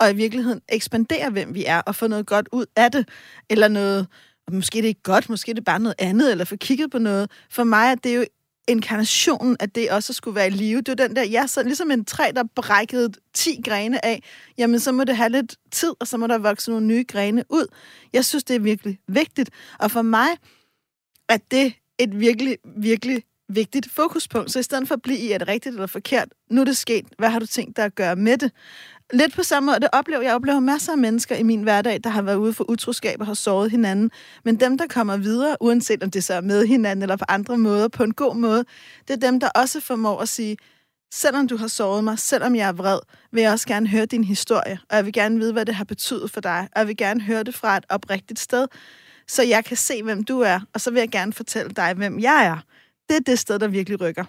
og 0.00 0.10
i 0.10 0.14
virkeligheden 0.14 0.60
ekspandere, 0.68 1.30
hvem 1.30 1.54
vi 1.54 1.64
er, 1.64 1.80
og 1.80 1.94
få 1.94 2.06
noget 2.06 2.26
godt 2.26 2.48
ud 2.52 2.66
af 2.76 2.92
det, 2.92 3.08
eller 3.50 3.68
noget, 3.68 4.06
måske 4.52 4.76
det 4.76 4.84
er 4.84 4.88
ikke 4.88 5.02
godt, 5.02 5.28
måske 5.28 5.52
det 5.52 5.58
er 5.58 5.62
bare 5.62 5.80
noget 5.80 5.94
andet, 5.98 6.30
eller 6.30 6.44
få 6.44 6.56
kigget 6.56 6.90
på 6.90 6.98
noget. 6.98 7.30
For 7.50 7.64
mig 7.64 7.90
er 7.90 7.94
det 7.94 8.16
jo 8.16 8.24
inkarnationen 8.68 9.56
af 9.60 9.70
det 9.70 9.90
også 9.90 10.12
skulle 10.12 10.34
være 10.34 10.46
i 10.46 10.50
live. 10.50 10.80
Det 10.80 11.00
er 11.00 11.06
den 11.06 11.16
der, 11.16 11.22
ja, 11.22 11.46
så 11.46 11.62
ligesom 11.62 11.90
en 11.90 12.04
træ, 12.04 12.30
der 12.36 12.44
brækkede 12.54 13.12
10 13.34 13.60
grene 13.64 14.04
af, 14.04 14.22
jamen 14.58 14.80
så 14.80 14.92
må 14.92 15.04
det 15.04 15.16
have 15.16 15.28
lidt 15.28 15.56
tid, 15.72 15.92
og 16.00 16.06
så 16.06 16.16
må 16.16 16.26
der 16.26 16.38
vokse 16.38 16.70
nogle 16.70 16.86
nye 16.86 17.04
grene 17.08 17.44
ud. 17.50 17.66
Jeg 18.12 18.24
synes, 18.24 18.44
det 18.44 18.56
er 18.56 18.60
virkelig 18.60 18.98
vigtigt. 19.08 19.50
Og 19.78 19.90
for 19.90 20.02
mig 20.02 20.28
er 21.28 21.38
det 21.50 21.74
et 21.98 22.20
virkelig, 22.20 22.58
virkelig 22.76 23.22
vigtigt 23.48 23.90
fokuspunkt. 23.90 24.52
Så 24.52 24.58
i 24.58 24.62
stedet 24.62 24.88
for 24.88 24.94
at 24.94 25.02
blive 25.02 25.18
i, 25.18 25.32
er 25.32 25.38
det 25.38 25.48
rigtigt 25.48 25.72
eller 25.72 25.86
forkert, 25.86 26.28
nu 26.50 26.60
er 26.60 26.64
det 26.64 26.76
sket, 26.76 27.06
hvad 27.18 27.28
har 27.28 27.38
du 27.38 27.46
tænkt 27.46 27.76
dig 27.76 27.84
at 27.84 27.94
gøre 27.94 28.16
med 28.16 28.38
det? 28.38 28.52
Lidt 29.12 29.34
på 29.34 29.42
samme 29.42 29.66
måde, 29.66 29.80
det 29.80 29.88
oplever 29.92 30.22
jeg. 30.22 30.34
oplever 30.34 30.60
masser 30.60 30.92
af 30.92 30.98
mennesker 30.98 31.36
i 31.36 31.42
min 31.42 31.62
hverdag, 31.62 32.00
der 32.04 32.10
har 32.10 32.22
været 32.22 32.36
ude 32.36 32.52
for 32.52 32.70
utroskab 32.70 33.20
og 33.20 33.26
har 33.26 33.34
såret 33.34 33.70
hinanden. 33.70 34.10
Men 34.44 34.60
dem, 34.60 34.78
der 34.78 34.86
kommer 34.86 35.16
videre, 35.16 35.56
uanset 35.60 36.02
om 36.02 36.10
det 36.10 36.24
så 36.24 36.34
er 36.34 36.40
med 36.40 36.66
hinanden 36.66 37.02
eller 37.02 37.16
på 37.16 37.24
andre 37.28 37.58
måder, 37.58 37.88
på 37.88 38.02
en 38.04 38.14
god 38.14 38.36
måde, 38.36 38.64
det 39.08 39.14
er 39.14 39.30
dem, 39.30 39.40
der 39.40 39.48
også 39.48 39.80
formår 39.80 40.20
at 40.20 40.28
sige, 40.28 40.56
selvom 41.14 41.48
du 41.48 41.56
har 41.56 41.66
såret 41.66 42.04
mig, 42.04 42.18
selvom 42.18 42.56
jeg 42.56 42.68
er 42.68 42.72
vred, 42.72 42.98
vil 43.32 43.42
jeg 43.42 43.52
også 43.52 43.68
gerne 43.68 43.88
høre 43.88 44.06
din 44.06 44.24
historie, 44.24 44.78
og 44.90 44.96
jeg 44.96 45.04
vil 45.04 45.12
gerne 45.12 45.38
vide, 45.38 45.52
hvad 45.52 45.64
det 45.64 45.74
har 45.74 45.84
betydet 45.84 46.30
for 46.30 46.40
dig, 46.40 46.68
og 46.72 46.78
jeg 46.78 46.88
vil 46.88 46.96
gerne 46.96 47.20
høre 47.20 47.42
det 47.42 47.54
fra 47.54 47.76
et 47.76 47.84
oprigtigt 47.88 48.40
sted, 48.40 48.66
så 49.28 49.42
jeg 49.42 49.64
kan 49.64 49.76
se, 49.76 50.02
hvem 50.02 50.24
du 50.24 50.40
er, 50.40 50.60
og 50.74 50.80
så 50.80 50.90
vil 50.90 51.00
jeg 51.00 51.08
gerne 51.08 51.32
fortælle 51.32 51.70
dig, 51.70 51.94
hvem 51.94 52.20
jeg 52.20 52.46
er. 52.46 52.58
Det 53.08 53.16
er 53.16 53.20
det 53.20 53.38
sted, 53.38 53.58
der 53.58 53.68
virkelig 53.68 54.00
rykker. 54.00 54.24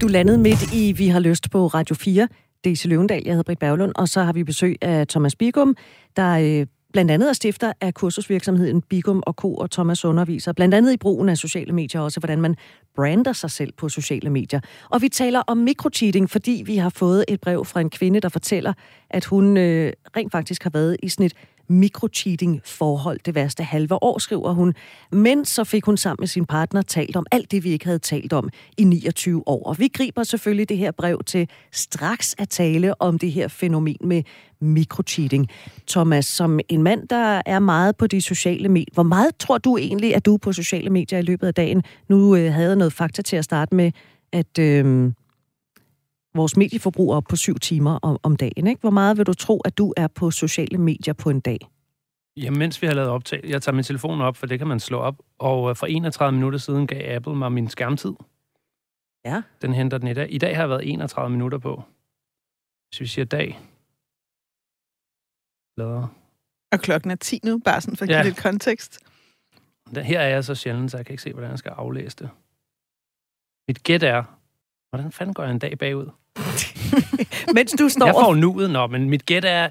Du 0.00 0.06
landede 0.06 0.38
midt 0.38 0.74
i 0.74 0.92
Vi 0.92 1.08
har 1.08 1.20
lyst 1.20 1.50
på 1.50 1.66
Radio 1.66 1.94
4. 1.94 2.28
Daisy 2.64 2.86
Løvendal, 2.86 3.22
jeg 3.24 3.32
hedder 3.32 3.42
Britt 3.42 3.60
Berglund, 3.60 3.92
og 3.96 4.08
så 4.08 4.22
har 4.22 4.32
vi 4.32 4.44
besøg 4.44 4.76
af 4.82 5.06
Thomas 5.06 5.36
Bigum, 5.36 5.76
der 6.16 6.38
øh, 6.38 6.66
blandt 6.92 7.10
andet 7.10 7.28
er 7.28 7.32
stifter 7.32 7.72
af 7.80 7.94
kursusvirksomheden 7.94 8.82
Bigum 8.82 9.22
og 9.26 9.32
Co. 9.34 9.54
og 9.54 9.70
Thomas 9.70 10.04
underviser, 10.04 10.52
blandt 10.52 10.74
andet 10.74 10.92
i 10.92 10.96
brugen 10.96 11.28
af 11.28 11.36
sociale 11.36 11.72
medier, 11.72 12.00
også 12.00 12.20
hvordan 12.20 12.40
man 12.40 12.56
brander 12.96 13.32
sig 13.32 13.50
selv 13.50 13.72
på 13.72 13.88
sociale 13.88 14.30
medier. 14.30 14.60
Og 14.90 15.02
vi 15.02 15.08
taler 15.08 15.42
om 15.46 15.56
mikrocheating, 15.56 16.30
fordi 16.30 16.62
vi 16.66 16.76
har 16.76 16.90
fået 16.90 17.24
et 17.28 17.40
brev 17.40 17.64
fra 17.64 17.80
en 17.80 17.90
kvinde, 17.90 18.20
der 18.20 18.28
fortæller, 18.28 18.72
at 19.10 19.24
hun 19.24 19.56
øh, 19.56 19.92
rent 20.16 20.32
faktisk 20.32 20.62
har 20.62 20.70
været 20.70 20.96
i 21.02 21.08
sådan 21.08 21.26
et 21.26 21.34
mikrocheating-forhold 21.68 23.20
det 23.24 23.34
værste 23.34 23.62
halve 23.62 24.02
år, 24.02 24.18
skriver 24.18 24.52
hun. 24.52 24.74
Men 25.12 25.44
så 25.44 25.64
fik 25.64 25.84
hun 25.84 25.96
sammen 25.96 26.22
med 26.22 26.28
sin 26.28 26.46
partner 26.46 26.82
talt 26.82 27.16
om 27.16 27.26
alt 27.30 27.50
det, 27.50 27.64
vi 27.64 27.70
ikke 27.70 27.84
havde 27.84 27.98
talt 27.98 28.32
om 28.32 28.50
i 28.76 28.84
29 28.84 29.42
år. 29.46 29.62
Og 29.62 29.78
vi 29.78 29.88
griber 29.88 30.22
selvfølgelig 30.22 30.68
det 30.68 30.78
her 30.78 30.90
brev 30.90 31.20
til 31.26 31.48
straks 31.72 32.34
at 32.38 32.48
tale 32.48 33.02
om 33.02 33.18
det 33.18 33.32
her 33.32 33.48
fænomen 33.48 33.96
med 34.00 34.22
mikrocheating. 34.60 35.48
Thomas, 35.88 36.26
som 36.26 36.60
en 36.68 36.82
mand, 36.82 37.08
der 37.08 37.42
er 37.46 37.58
meget 37.58 37.96
på 37.96 38.06
de 38.06 38.20
sociale 38.20 38.68
medier, 38.68 38.94
hvor 38.94 39.02
meget 39.02 39.36
tror 39.36 39.58
du 39.58 39.76
egentlig, 39.76 40.14
at 40.14 40.26
du 40.26 40.34
er 40.34 40.38
på 40.38 40.52
sociale 40.52 40.90
medier 40.90 41.18
i 41.18 41.22
løbet 41.22 41.46
af 41.46 41.54
dagen? 41.54 41.82
Nu 42.08 42.36
øh, 42.36 42.52
havde 42.52 42.68
jeg 42.68 42.76
noget 42.76 42.92
fakta 42.92 43.22
til 43.22 43.36
at 43.36 43.44
starte 43.44 43.74
med, 43.74 43.92
at... 44.32 44.58
Øh, 44.58 45.12
vores 46.34 46.56
medieforbrug 46.56 47.12
op 47.14 47.24
på 47.28 47.36
syv 47.36 47.54
timer 47.58 47.98
om, 48.02 48.18
om 48.22 48.36
dagen. 48.36 48.66
Ikke? 48.66 48.80
Hvor 48.80 48.90
meget 48.90 49.16
vil 49.16 49.26
du 49.26 49.34
tro, 49.34 49.60
at 49.60 49.78
du 49.78 49.94
er 49.96 50.06
på 50.06 50.30
sociale 50.30 50.78
medier 50.78 51.14
på 51.14 51.30
en 51.30 51.40
dag? 51.40 51.58
Ja, 52.36 52.50
mens 52.50 52.82
vi 52.82 52.86
har 52.86 52.94
lavet 52.94 53.10
optag, 53.10 53.40
jeg 53.44 53.62
tager 53.62 53.74
min 53.74 53.84
telefon 53.84 54.20
op, 54.20 54.36
for 54.36 54.46
det 54.46 54.58
kan 54.58 54.68
man 54.68 54.80
slå 54.80 54.98
op, 54.98 55.16
og 55.38 55.70
øh, 55.70 55.76
for 55.76 55.86
31 55.86 56.32
minutter 56.32 56.58
siden 56.58 56.86
gav 56.86 57.16
Apple 57.16 57.34
mig 57.36 57.52
min 57.52 57.68
skærmtid. 57.68 58.12
Ja. 59.24 59.42
Den 59.62 59.72
henter 59.74 59.98
den 59.98 60.08
i 60.08 60.14
dag. 60.14 60.26
I 60.32 60.38
dag 60.38 60.56
har 60.56 60.62
jeg 60.62 60.70
været 60.70 60.92
31 60.92 61.30
minutter 61.30 61.58
på. 61.58 61.82
Hvis 62.88 63.00
vi 63.00 63.06
siger 63.06 63.24
dag. 63.24 63.58
lader. 65.76 66.06
Og 66.72 66.78
klokken 66.80 67.10
er 67.10 67.14
10 67.16 67.40
nu, 67.44 67.58
bare 67.64 67.80
sådan 67.80 67.96
for 67.96 68.04
at 68.04 68.08
give 68.08 68.16
Ja. 68.18 68.22
lidt 68.24 68.36
kontekst. 68.42 68.98
Her 69.96 70.20
er 70.20 70.28
jeg 70.28 70.44
så 70.44 70.54
sjældent, 70.54 70.90
så 70.90 70.96
jeg 70.96 71.06
kan 71.06 71.12
ikke 71.12 71.22
se, 71.22 71.32
hvordan 71.32 71.50
jeg 71.50 71.58
skal 71.58 71.70
aflæse 71.76 72.16
det. 72.16 72.30
Mit 73.68 73.82
gæt 73.82 74.02
er, 74.02 74.37
hvordan 74.90 75.12
fanden 75.12 75.34
går 75.34 75.42
jeg 75.42 75.52
en 75.52 75.58
dag 75.58 75.78
bagud? 75.78 76.06
Mens 77.54 77.72
du 77.78 77.88
står 77.88 78.06
Jeg 78.06 78.14
får 78.14 78.34
nuet, 78.34 78.70
nå, 78.70 78.86
men 78.86 79.10
mit 79.10 79.26
gæt 79.26 79.44
er, 79.44 79.68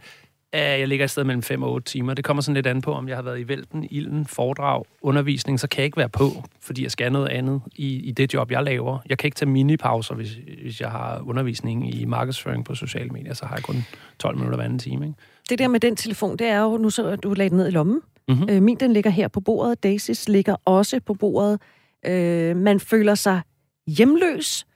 at 0.52 0.80
jeg 0.80 0.88
ligger 0.88 1.06
et 1.06 1.12
sted 1.12 1.24
mellem 1.24 1.44
5 1.44 1.64
og 1.64 1.72
8 1.72 1.92
timer. 1.92 2.14
Det 2.14 2.26
kommer 2.26 2.42
sådan 2.42 2.56
lidt 2.56 2.68
an 2.68 2.82
på, 2.82 2.94
om 2.94 3.08
jeg 3.10 3.18
har 3.18 3.22
været 3.22 3.40
i 3.40 3.48
vælten, 3.48 3.88
ilden, 3.92 4.26
foredrag, 4.26 4.84
undervisning, 5.02 5.60
så 5.60 5.68
kan 5.68 5.80
jeg 5.80 5.86
ikke 5.86 5.98
være 5.98 6.10
på, 6.10 6.44
fordi 6.62 6.84
jeg 6.84 6.92
skal 6.92 7.12
noget 7.12 7.28
andet 7.28 7.62
i, 7.76 7.96
i 7.96 8.12
det 8.12 8.34
job, 8.34 8.52
jeg 8.52 8.64
laver. 8.64 9.00
Jeg 9.10 9.18
kan 9.18 9.28
ikke 9.28 9.36
tage 9.36 9.50
minipauser, 9.50 10.16
hvis, 10.16 10.38
hvis 10.62 10.82
jeg 10.82 10.92
har 10.92 11.22
undervisning 11.26 11.96
i 11.96 12.06
markedsføring 12.06 12.66
på 12.66 12.76
sociale 12.76 13.10
medier, 13.10 13.34
så 13.34 13.46
har 13.46 13.56
jeg 13.56 13.64
kun 13.64 13.84
12 14.20 14.36
minutter 14.36 14.56
hver 14.56 14.66
anden 14.66 14.80
time. 14.80 15.06
Ikke? 15.06 15.18
det 15.50 15.60
der 15.60 15.68
med 15.68 15.80
den 15.80 15.96
telefon, 15.96 16.38
det 16.38 16.48
er 16.48 16.60
jo, 16.60 16.78
nu 16.78 16.90
så 16.90 17.16
du 17.16 17.34
lagde 17.34 17.50
den 17.50 17.58
ned 17.58 17.68
i 17.68 17.72
lommen. 17.72 18.02
Mm-hmm. 18.28 18.50
Øh, 18.50 18.62
min, 18.62 18.78
den 18.80 18.94
ligger 18.94 19.10
her 19.10 19.28
på 19.28 19.40
bordet. 19.40 19.84
Daisys 19.84 20.30
ligger 20.30 20.56
også 20.66 21.00
på 21.06 21.14
bordet. 21.14 21.62
Øh, 22.06 22.56
man 22.56 22.80
føler 22.80 23.16
sig 23.16 23.42
hjemløs, 23.88 24.67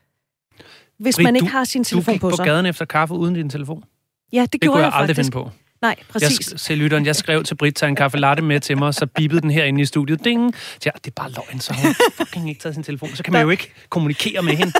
hvis 1.02 1.16
Britt, 1.16 1.24
man 1.24 1.36
ikke 1.36 1.46
du- 1.46 1.50
har 1.50 1.64
sin 1.64 1.82
Du 1.82 1.88
telefon 1.88 2.14
gik 2.14 2.20
på 2.20 2.30
på 2.30 2.36
sig. 2.36 2.44
gaden 2.46 2.66
efter 2.66 2.84
kaffe 2.84 3.14
uden 3.14 3.34
din 3.34 3.50
telefon. 3.50 3.84
Ja, 4.32 4.42
det, 4.42 4.52
Det 4.52 4.60
gjorde 4.60 4.78
jeg, 4.78 4.84
jeg 4.84 4.92
aldrig 4.94 5.16
faktisk. 5.16 5.32
finde 5.34 5.44
på. 5.44 5.50
Nej, 5.82 5.94
Jeg, 5.98 6.06
præcis. 6.08 6.48
sk- 6.52 6.56
se 6.58 6.74
lytteren, 6.74 7.06
jeg 7.06 7.16
skrev 7.16 7.44
til 7.44 7.54
Britt, 7.54 7.76
tag 7.76 7.88
en 7.88 7.96
kaffe 7.96 8.18
latte 8.18 8.42
med 8.42 8.60
til 8.60 8.78
mig, 8.78 8.94
så 8.94 9.06
bippede 9.06 9.40
den 9.40 9.50
herinde 9.50 9.80
i 9.80 9.84
studiet. 9.84 10.24
Ding! 10.24 10.54
Så 10.54 10.78
jeg, 10.84 10.92
det 10.94 11.06
er 11.06 11.14
bare 11.16 11.30
løgn, 11.30 11.60
så 11.60 11.74
hun 11.74 11.94
fucking 12.26 12.48
ikke 12.48 12.60
taget 12.60 12.74
sin 12.74 12.84
telefon. 12.84 13.08
Så 13.14 13.22
kan 13.22 13.32
man 13.32 13.42
jo 13.42 13.50
ikke 13.50 13.72
kommunikere 13.88 14.42
med 14.42 14.52
hende. 14.52 14.72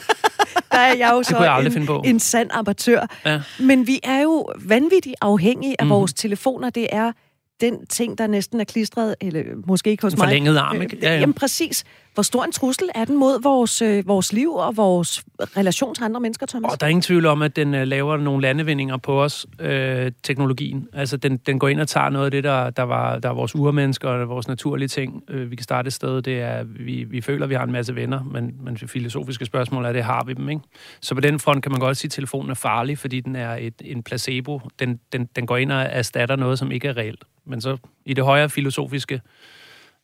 Der 0.73 0.79
er 0.79 0.95
jeg 0.97 1.11
jo 1.13 1.23
så 1.23 1.39
jeg 1.43 1.65
en, 1.67 1.73
finde 1.73 1.87
på. 1.87 2.03
en 2.05 2.21
sand 2.21 2.49
amatør. 2.53 3.07
Ja. 3.27 3.41
Men 3.61 3.87
vi 3.87 4.01
er 4.03 4.21
jo 4.21 4.49
vanvittigt 4.65 5.17
afhængige 5.21 5.77
af 5.79 5.87
mm. 5.87 5.91
vores 5.91 6.13
telefoner. 6.15 6.71
Det 6.71 6.87
er 6.93 7.13
den 7.61 7.87
ting, 7.87 8.19
der 8.19 8.27
næsten 8.27 8.61
er 8.61 8.65
klistret, 8.65 9.15
eller 9.21 9.43
måske 9.67 9.91
ikke 9.91 10.03
hos 10.03 10.13
En 10.13 10.19
mig. 10.19 10.27
forlænget 10.27 10.57
arm, 10.57 10.83
ikke? 10.83 10.97
Øh, 10.97 11.03
Ja, 11.03 11.13
ja. 11.15 11.19
Jamen 11.21 11.35
præcis. 11.35 11.85
Hvor 12.15 12.23
stor 12.23 12.45
en 12.45 12.53
trussel 12.53 12.89
er 12.95 13.05
den 13.05 13.17
mod 13.17 13.43
vores, 13.43 13.83
øh, 13.83 14.07
vores 14.07 14.33
liv 14.33 14.53
og 14.53 14.77
vores 14.77 15.25
relation 15.57 15.95
til 15.95 16.05
andre 16.05 16.21
mennesker, 16.21 16.47
Thomas? 16.47 16.73
Og 16.73 16.81
der 16.81 16.87
er 16.87 16.91
ingen 16.91 17.03
tvivl 17.03 17.27
om, 17.27 17.43
at 17.43 17.57
den 17.57 17.75
øh, 17.75 17.87
laver 17.87 18.17
nogle 18.17 18.43
landevindinger 18.43 18.97
på 18.97 19.23
os, 19.23 19.47
øh, 19.59 20.13
teknologien. 20.23 20.89
Altså, 20.93 21.17
den, 21.17 21.37
den 21.37 21.59
går 21.59 21.69
ind 21.69 21.81
og 21.81 21.89
tager 21.89 22.09
noget 22.09 22.25
af 22.25 22.31
det, 22.31 22.45
der, 22.45 22.71
der, 22.71 22.83
var, 22.83 23.19
der 23.19 23.29
er 23.29 23.33
vores 23.33 23.55
urmennesker 23.55 24.09
og 24.09 24.29
vores 24.29 24.49
naturlige 24.49 24.89
ting. 24.89 25.23
Øh, 25.29 25.51
vi 25.51 25.57
kan 25.57 25.65
starte 25.65 25.87
et 25.87 25.93
sted, 25.93 26.23
det 26.23 26.41
er, 26.41 26.63
vi, 26.65 27.05
vi 27.05 27.21
føler, 27.21 27.45
at 27.45 27.51
vi 27.51 27.55
har 27.55 27.65
en 27.65 27.73
masse 27.73 27.95
venner, 27.95 28.23
men, 28.25 28.55
men 28.61 28.75
det 28.75 28.91
filosofiske 28.91 29.45
spørgsmål 29.45 29.85
er, 29.85 29.93
det 29.93 30.05
har 30.05 30.25
vi 30.25 30.33
dem, 30.33 30.49
ikke? 30.49 30.63
Så 31.01 31.15
på 31.15 31.21
den 31.21 31.39
front 31.39 31.63
kan 31.63 31.73
man 31.73 31.81
godt 31.81 31.97
sige, 31.97 32.09
at 32.09 32.13
telefonen 32.13 32.51
er 32.51 32.55
farlig, 32.55 32.99
fordi 32.99 33.21
den 33.21 33.37
er 33.37 33.57
et, 33.57 33.75
en 33.85 34.03
placebo. 34.03 34.61
Den, 34.79 35.01
den, 35.13 35.29
den 35.37 35.47
går 35.47 35.57
ind 35.57 35.73
og 35.73 35.83
erstatter 35.83 36.37
noget, 36.37 36.59
som 36.59 36.73
ikke 36.73 36.89
er 36.89 36.97
reelt. 36.97 37.25
Men 37.47 37.61
så 37.61 37.77
i 38.07 38.15
det 38.15 38.25
højere 38.25 38.49
filosofiske 38.49 39.21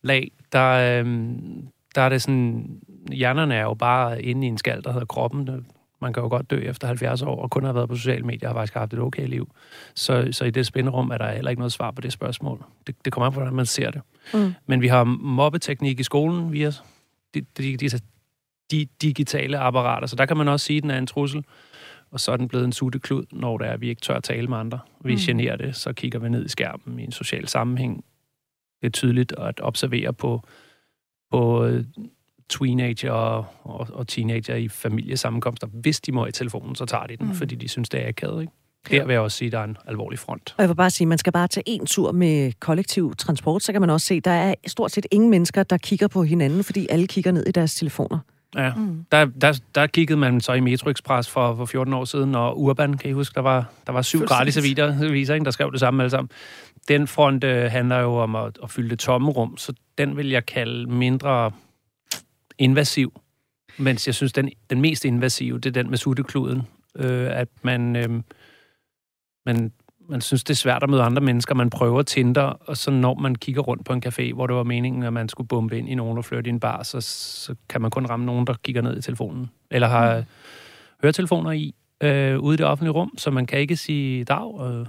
lag, 0.03 0.31
der, 0.53 1.01
øh, 1.01 1.07
der 1.99 2.05
er 2.05 2.09
det 2.09 2.23
sådan, 2.23 2.81
hjernerne 3.13 3.55
er 3.55 3.63
jo 3.63 3.75
bare 3.75 4.23
inde 4.23 4.47
i 4.47 4.51
en 4.51 4.59
skal, 4.59 4.85
der 4.85 4.93
hedder 4.93 5.07
kroppen. 5.07 5.67
Man 6.01 6.13
kan 6.13 6.23
jo 6.23 6.29
godt 6.29 6.51
dø 6.51 6.59
efter 6.59 6.87
70 6.87 7.23
år, 7.23 7.43
og 7.43 7.51
kun 7.51 7.65
har 7.65 7.73
været 7.73 7.89
på 7.89 7.97
sociale 7.97 8.27
medier, 8.27 8.49
og 8.49 8.55
har 8.55 8.61
faktisk 8.61 8.75
haft 8.75 8.93
et 8.93 8.99
okay 9.01 9.29
liv. 9.29 9.51
Så, 9.95 10.29
så 10.33 10.45
i 10.45 10.51
det 10.51 10.67
spænderum 10.67 11.11
er 11.11 11.19
der 11.19 11.33
heller 11.33 11.51
ikke 11.51 11.61
noget 11.61 11.73
svar 11.73 11.91
på 11.91 12.01
det 12.01 12.13
spørgsmål. 12.13 12.65
Det, 12.87 13.05
det 13.05 13.13
kommer 13.13 13.27
an 13.27 13.33
på, 13.33 13.41
hvordan 13.41 13.55
man 13.55 13.67
ser 13.67 13.91
det. 13.91 14.01
Mm. 14.35 14.55
Men 14.67 14.83
vi 14.83 14.89
har 14.89 15.05
mobbeteknik 15.05 16.01
i 16.01 16.03
skolen 16.03 16.53
via 16.53 16.73
de, 17.35 17.41
de, 17.59 17.77
de, 17.77 17.91
de 18.71 18.87
digitale 19.03 19.59
apparater, 19.59 20.07
så 20.07 20.17
der 20.17 20.27
kan 20.27 20.37
man 20.37 20.49
også 20.49 20.67
sige, 20.67 20.77
at 20.77 20.83
den 20.83 20.91
er 20.91 20.99
en 20.99 21.07
trussel. 21.07 21.45
Og 22.11 22.21
så 22.21 22.33
er 22.33 22.37
den 22.37 22.49
blevet 22.49 22.65
en 22.65 22.73
sutteklud, 22.73 23.25
når 23.33 23.59
det 23.59 23.69
er, 23.69 23.77
vi 23.77 23.89
ikke 23.89 24.01
tør 24.01 24.15
at 24.15 24.25
tale 24.25 24.47
med 24.47 24.59
andre. 24.59 24.79
Vi 25.01 25.13
mm. 25.13 25.19
generer 25.19 25.57
det, 25.57 25.77
så 25.77 25.93
kigger 25.93 26.19
vi 26.19 26.29
ned 26.29 26.45
i 26.45 26.49
skærmen 26.49 27.01
i 27.01 27.05
en 27.05 27.13
social 27.13 27.49
sammenhæng. 27.49 28.05
Det 28.81 28.87
er 28.87 28.91
tydeligt 28.91 29.33
at 29.39 29.61
observere 29.61 30.13
på, 30.13 30.43
på 31.31 31.69
teenager 32.49 33.11
og, 33.13 33.47
og, 33.65 33.87
og 33.93 34.09
teenager 34.09 34.55
i 34.55 34.69
familiesammenkomster. 34.69 35.67
Hvis 35.67 36.01
de 36.01 36.13
må 36.13 36.27
i 36.27 36.33
telefonen, 36.33 36.75
så 36.75 36.87
tager 36.87 37.07
de 37.07 37.17
den, 37.17 37.27
Mm. 37.27 37.35
fordi 37.35 37.55
de 37.55 37.69
synes, 37.69 37.89
det 37.89 38.05
er 38.05 38.09
akavet. 38.09 38.41
Ikke? 38.41 38.53
Der 38.91 39.05
vil 39.07 39.13
jeg 39.13 39.21
også 39.23 39.37
sige, 39.37 39.47
at 39.47 39.53
der 39.53 39.59
er 39.59 39.65
en 39.65 39.77
alvorlig 39.87 40.19
front. 40.19 40.55
Og 40.57 40.63
jeg 40.63 40.69
vil 40.69 40.75
bare 40.75 40.91
sige, 40.91 41.05
at 41.05 41.09
man 41.09 41.19
skal 41.19 41.33
bare 41.33 41.49
tage 41.49 41.65
en 41.67 41.87
tur 41.87 42.13
med 42.13 42.53
kollektiv 42.61 43.15
transport, 43.19 43.63
så 43.63 43.73
kan 43.73 43.81
man 43.81 43.91
også 43.91 44.07
se, 44.07 44.15
at 44.15 44.25
der 44.25 44.31
er 44.31 44.55
stort 44.67 44.91
set 44.91 45.07
ingen 45.11 45.31
mennesker, 45.31 45.63
der 45.63 45.77
kigger 45.79 46.09
på 46.09 46.23
hinanden, 46.23 46.65
fordi 46.65 46.87
alle 46.91 47.07
kigger 47.07 47.33
ned 47.33 47.47
i 47.47 47.51
deres 47.51 47.75
telefoner. 47.75 48.19
Ja. 48.57 48.75
Mm. 48.75 49.05
Der, 49.13 49.25
der, 49.25 49.61
der 49.75 49.87
kiggede 49.87 50.19
man 50.19 50.41
så 50.41 50.53
i 50.53 50.61
Metro 50.61 50.91
Express 50.91 51.31
for, 51.31 51.55
for 51.57 51.65
14 51.65 51.95
år 51.95 52.05
siden, 52.05 52.35
og 52.35 52.61
Urban, 52.61 52.95
kan 52.97 53.11
I 53.11 53.13
huske, 53.13 53.35
der 53.35 53.41
var, 53.41 53.71
der 53.87 53.93
var 53.93 54.03
syv 54.03 54.21
gratis 54.21 54.57
aviser, 54.57 55.05
aviser 55.05 55.35
ikke, 55.35 55.45
der 55.45 55.51
skrev 55.51 55.73
det 55.73 55.81
samme 55.81 56.03
alle 56.03 56.11
sammen. 56.11 56.31
Den 56.89 57.07
front 57.07 57.45
øh, 57.45 57.71
handler 57.71 57.99
jo 57.99 58.17
om 58.17 58.37
at, 58.37 58.59
at 58.63 58.71
fylde 58.71 58.91
det 58.91 58.99
tomme 58.99 59.31
rum, 59.31 59.57
så 59.57 59.73
den 59.99 60.17
vil 60.17 60.29
jeg 60.29 60.47
kalde 60.47 60.91
mindre 60.91 61.53
invasiv. 62.59 63.21
Mens 63.79 64.07
jeg 64.07 64.15
synes, 64.15 64.33
den, 64.33 64.51
den 64.71 64.81
mest 64.81 65.05
invasive, 65.05 65.59
det 65.59 65.67
er 65.67 65.83
den 65.83 65.91
med 65.91 65.99
suttekluden. 65.99 66.63
Øh, 66.97 67.29
at 67.31 67.49
man, 67.63 67.97
øh, 67.97 68.23
man, 69.47 69.73
man 70.09 70.21
synes, 70.21 70.45
det 70.45 70.55
er 70.55 70.57
svært 70.57 70.83
at 70.83 70.91
møde 70.91 71.03
andre 71.03 71.23
mennesker. 71.23 71.55
Man 71.55 71.71
prøver 71.71 72.03
Tinder, 72.03 72.43
og 72.43 72.77
så 72.77 72.91
når 72.91 73.15
man 73.15 73.35
kigger 73.35 73.63
rundt 73.63 73.85
på 73.85 73.93
en 73.93 74.03
café, 74.07 74.35
hvor 74.35 74.47
det 74.47 74.57
var 74.57 74.63
meningen, 74.63 75.03
at 75.03 75.13
man 75.13 75.29
skulle 75.29 75.49
bombe 75.49 75.79
ind 75.79 75.89
i 75.89 75.95
nogen 75.95 76.19
og 76.19 76.25
flytte 76.25 76.49
i 76.49 76.53
en 76.53 76.61
bar, 76.61 76.83
så, 76.83 77.01
så 77.01 77.55
kan 77.69 77.81
man 77.81 77.91
kun 77.91 78.07
ramme 78.07 78.27
nogen, 78.27 78.47
der 78.47 78.55
kigger 78.63 78.83
ned 78.83 78.99
i 78.99 79.03
telefonen. 79.03 79.51
Eller 79.71 79.89
har 79.89 80.19
mm. 80.19 80.25
høretelefoner 81.03 81.51
i 81.51 81.75
øh, 82.01 82.39
ude 82.39 82.55
i 82.55 82.57
det 82.57 82.67
offentlige 82.67 82.93
rum, 82.93 83.15
så 83.19 83.31
man 83.31 83.47
kan 83.47 83.59
ikke 83.59 83.77
sige 83.77 84.25
dag 84.25 84.61
øh, 84.61 84.87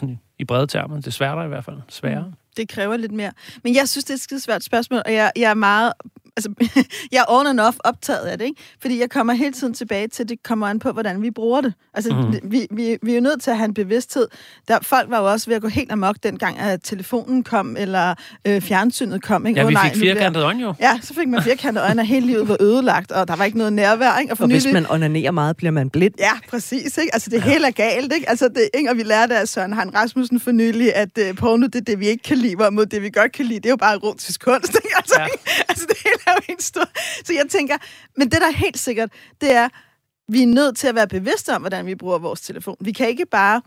sådan 0.00 0.20
i 0.38 0.44
brede 0.44 0.66
termer. 0.66 0.96
Det 0.96 1.06
er 1.06 1.10
svært 1.10 1.44
i 1.44 1.48
hvert 1.48 1.64
fald. 1.64 1.76
Sværere. 1.88 2.32
Det 2.56 2.68
kræver 2.68 2.96
lidt 2.96 3.12
mere. 3.12 3.32
Men 3.64 3.74
jeg 3.74 3.88
synes, 3.88 4.04
det 4.04 4.10
er 4.10 4.14
et 4.14 4.20
skide 4.20 4.40
svært 4.40 4.64
spørgsmål, 4.64 5.02
og 5.06 5.12
jeg, 5.12 5.32
jeg 5.36 5.50
er 5.50 5.54
meget... 5.54 5.92
Altså, 6.36 6.50
jeg 7.12 7.18
er 7.18 7.24
on 7.28 7.46
and 7.46 7.60
off 7.60 7.76
optaget 7.84 8.18
af 8.26 8.38
det, 8.38 8.44
ikke? 8.44 8.60
Fordi 8.80 9.00
jeg 9.00 9.10
kommer 9.10 9.32
hele 9.32 9.52
tiden 9.52 9.74
tilbage 9.74 10.08
til, 10.08 10.22
at 10.22 10.28
det 10.28 10.42
kommer 10.42 10.66
an 10.66 10.78
på, 10.78 10.92
hvordan 10.92 11.22
vi 11.22 11.30
bruger 11.30 11.60
det. 11.60 11.72
Altså, 11.94 12.14
mm. 12.14 12.50
vi, 12.52 12.66
vi, 12.70 12.96
vi 13.02 13.10
er 13.10 13.14
jo 13.14 13.20
nødt 13.20 13.42
til 13.42 13.50
at 13.50 13.56
have 13.56 13.64
en 13.64 13.74
bevidsthed. 13.74 14.28
Der, 14.68 14.78
folk 14.82 15.10
var 15.10 15.18
jo 15.18 15.30
også 15.30 15.46
ved 15.46 15.56
at 15.56 15.62
gå 15.62 15.68
helt 15.68 15.92
amok 15.92 16.16
dengang, 16.22 16.58
at 16.58 16.80
telefonen 16.84 17.42
kom, 17.44 17.76
eller 17.78 18.14
øh, 18.46 18.60
fjernsynet 18.62 19.22
kom, 19.22 19.46
ikke? 19.46 19.60
Ja, 19.60 19.66
vi 19.66 19.76
fik 19.84 20.00
firkantet 20.02 20.42
øjne 20.42 20.62
jo. 20.62 20.74
Ja, 20.80 20.98
så 21.02 21.14
fik 21.14 21.28
man 21.28 21.42
firkantede 21.42 21.84
øjne, 21.84 22.02
og 22.02 22.06
hele 22.06 22.26
livet 22.26 22.48
var 22.48 22.56
ødelagt, 22.60 23.12
og 23.12 23.28
der 23.28 23.36
var 23.36 23.44
ikke 23.44 23.58
noget 23.58 23.72
nærvær, 23.72 24.18
ikke? 24.18 24.32
Og, 24.32 24.36
for 24.38 24.44
Og 24.44 24.50
hvis 24.50 24.64
nylig- 24.64 24.72
man 24.72 24.90
onanerer 24.90 25.30
meget, 25.30 25.56
bliver 25.56 25.70
man 25.70 25.90
blind. 25.90 26.14
Ja, 26.18 26.32
præcis. 26.50 26.98
Ikke? 26.98 27.14
Altså, 27.14 27.30
det 27.30 27.42
hele 27.42 27.66
er 27.66 27.70
galt. 27.70 28.12
Ikke? 28.12 28.28
Altså, 28.30 28.48
det, 28.48 28.68
ikke? 28.74 28.90
Og 28.90 28.96
vi 28.96 29.02
lærte 29.02 29.36
af 29.36 29.48
Søren 29.48 29.72
Han 29.72 29.94
Rasmussen 29.94 30.40
for 30.40 30.50
nylig, 30.52 30.94
at 30.94 31.08
uh, 31.30 31.36
porno, 31.36 31.66
det 31.66 31.74
er 31.74 31.80
det, 31.80 32.00
vi 32.00 32.06
ikke 32.06 32.22
kan 32.22 32.38
lide, 32.38 32.56
hvorimod 32.56 32.86
det, 32.86 33.02
vi 33.02 33.10
godt 33.10 33.32
kan 33.32 33.44
lide, 33.46 33.58
det 33.60 33.66
er 33.66 33.70
jo 33.70 33.76
bare 33.76 33.94
erotisk 33.94 34.40
kunst. 34.44 34.74
Ikke? 34.84 34.96
Altså, 34.96 35.14
Ja. 35.18 35.22
ja. 35.24 35.28
altså, 35.68 35.84
det 35.88 35.96
hele 36.04 36.18
er 36.26 36.32
jo 36.32 36.40
helt 36.48 36.62
stor. 36.62 36.88
Så 37.24 37.32
jeg 37.32 37.46
tænker, 37.48 37.76
men 38.16 38.30
det, 38.30 38.40
der 38.40 38.46
er 38.46 38.56
helt 38.56 38.78
sikkert, 38.78 39.12
det 39.40 39.52
er, 39.52 39.68
vi 40.28 40.42
er 40.42 40.46
nødt 40.46 40.76
til 40.76 40.86
at 40.88 40.94
være 40.94 41.08
bevidste 41.08 41.54
om, 41.54 41.62
hvordan 41.62 41.86
vi 41.86 41.94
bruger 41.94 42.18
vores 42.18 42.40
telefon. 42.40 42.76
Vi 42.80 42.92
kan 42.92 43.08
ikke 43.08 43.26
bare 43.26 43.62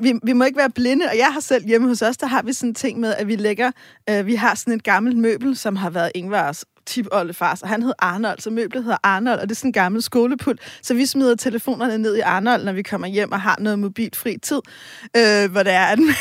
vi, 0.00 0.14
vi 0.22 0.32
må 0.32 0.44
ikke 0.44 0.58
være 0.58 0.70
blinde, 0.70 1.04
og 1.10 1.18
jeg 1.18 1.32
har 1.32 1.40
selv 1.40 1.66
hjemme 1.66 1.88
hos 1.88 2.02
os, 2.02 2.16
der 2.16 2.26
har 2.26 2.42
vi 2.42 2.52
sådan 2.52 2.70
en 2.70 2.74
ting 2.74 3.00
med, 3.00 3.14
at 3.14 3.26
vi 3.26 3.36
lægger, 3.36 3.70
øh, 4.10 4.26
vi 4.26 4.34
har 4.34 4.54
sådan 4.54 4.74
et 4.74 4.84
gammelt 4.84 5.16
møbel, 5.16 5.56
som 5.56 5.76
har 5.76 5.90
været 5.90 6.12
Ingvars 6.14 6.64
tipoldefars, 6.88 7.62
og 7.62 7.68
han 7.68 7.82
hed 7.82 7.92
Arnold, 7.98 8.38
så 8.38 8.50
møblet 8.50 8.84
hedder 8.84 8.98
Arnold, 9.02 9.40
og 9.40 9.48
det 9.48 9.54
er 9.54 9.56
sådan 9.56 9.68
en 9.68 9.72
gammel 9.72 10.02
skolepult, 10.02 10.60
så 10.82 10.94
vi 10.94 11.06
smider 11.06 11.34
telefonerne 11.34 11.98
ned 11.98 12.16
i 12.16 12.20
Arnold, 12.20 12.64
når 12.64 12.72
vi 12.72 12.82
kommer 12.82 13.06
hjem 13.06 13.32
og 13.32 13.40
har 13.40 13.56
noget 13.60 13.78
mobilfri 13.78 14.38
tid, 14.42 14.60
øh, 15.16 15.50
hvor 15.50 15.62
det 15.62 15.72
er, 15.72 15.84
at 15.84 15.98
man 16.08 16.16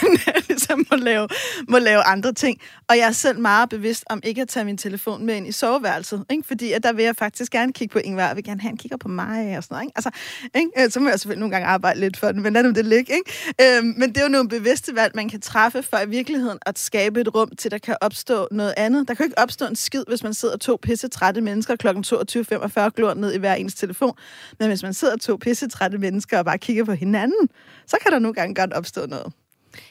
ligesom 0.47 0.86
må 0.91 0.97
lave, 0.97 1.28
må 1.68 1.78
lave 1.78 2.01
andre 2.01 2.34
ting. 2.34 2.61
Og 2.89 2.97
jeg 2.97 3.07
er 3.07 3.11
selv 3.11 3.39
meget 3.39 3.70
bevidst 3.70 4.03
om 4.09 4.20
ikke 4.24 4.41
at 4.41 4.47
tage 4.47 4.65
min 4.65 4.78
telefon 4.78 5.26
med 5.26 5.36
ind 5.36 5.47
i 5.47 5.51
soveværelset, 5.51 6.26
ikke? 6.30 6.47
fordi 6.47 6.72
at 6.72 6.84
der 6.84 6.93
vil 6.93 7.05
jeg 7.05 7.15
faktisk 7.15 7.51
gerne 7.51 7.74
kigge 7.74 7.93
på 7.93 7.99
Ingvar, 7.99 8.28
jeg 8.28 8.36
vil 8.36 8.43
gerne 8.43 8.61
have, 8.61 8.70
han 8.70 8.78
kigger 8.78 8.97
på 8.97 9.07
mig 9.07 9.57
og 9.57 9.63
sådan 9.63 9.76
noget. 9.76 9.84
Ikke? 9.84 9.93
Altså, 9.95 10.09
ikke? 10.55 10.70
Øh, 10.78 10.91
så 10.91 10.99
må 10.99 11.09
jeg 11.09 11.20
selvfølgelig 11.20 11.39
nogle 11.39 11.55
gange 11.55 11.68
arbejde 11.68 11.99
lidt 11.99 12.18
for 12.18 12.32
den, 12.32 12.43
men 12.43 12.53
lad 12.53 12.63
nu 12.63 12.72
det 12.72 12.86
ligge. 12.86 13.13
Ikke? 13.13 13.78
Øh, 13.78 13.84
men 13.84 14.09
det 14.09 14.18
er 14.18 14.24
jo 14.24 14.30
nogle 14.30 14.49
bevidste 14.49 14.95
valg, 14.95 15.11
man 15.15 15.30
kan 15.30 15.41
træffe 15.41 15.84
for 15.84 15.97
i 15.97 16.09
virkeligheden 16.09 16.57
at 16.65 16.80
skabe 16.80 17.22
et 17.22 17.36
rum 17.36 17.49
til, 17.57 17.72
der 17.72 17.78
kan 17.78 17.95
opstå 18.01 18.47
noget 18.51 18.74
andet. 18.78 19.07
Der 19.07 19.13
kan 19.13 19.24
jo 19.24 19.28
ikke 19.28 19.39
opstå 19.39 19.65
en 19.65 19.76
skid, 19.76 20.03
hvis 20.07 20.24
man 20.24 20.34
sidder 20.34 20.56
to 20.57 20.79
pisse 20.81 21.07
trætte 21.07 21.41
mennesker 21.41 21.75
kl. 21.75 21.87
22.45 21.87 22.89
glor 22.89 23.13
ned 23.13 23.33
i 23.33 23.37
hver 23.37 23.53
ens 23.53 23.75
telefon. 23.75 24.13
Men 24.59 24.67
hvis 24.67 24.83
man 24.83 24.93
sidder 24.93 25.17
to 25.17 25.37
pisse 25.37 25.67
trætte 25.67 25.97
mennesker 25.97 26.39
og 26.39 26.45
bare 26.45 26.57
kigger 26.57 26.85
på 26.85 26.93
hinanden, 26.93 27.49
så 27.85 27.97
kan 28.01 28.11
der 28.11 28.19
nogle 28.19 28.33
gange 28.33 28.55
godt 28.55 28.73
opstå 28.73 29.05
noget. 29.05 29.33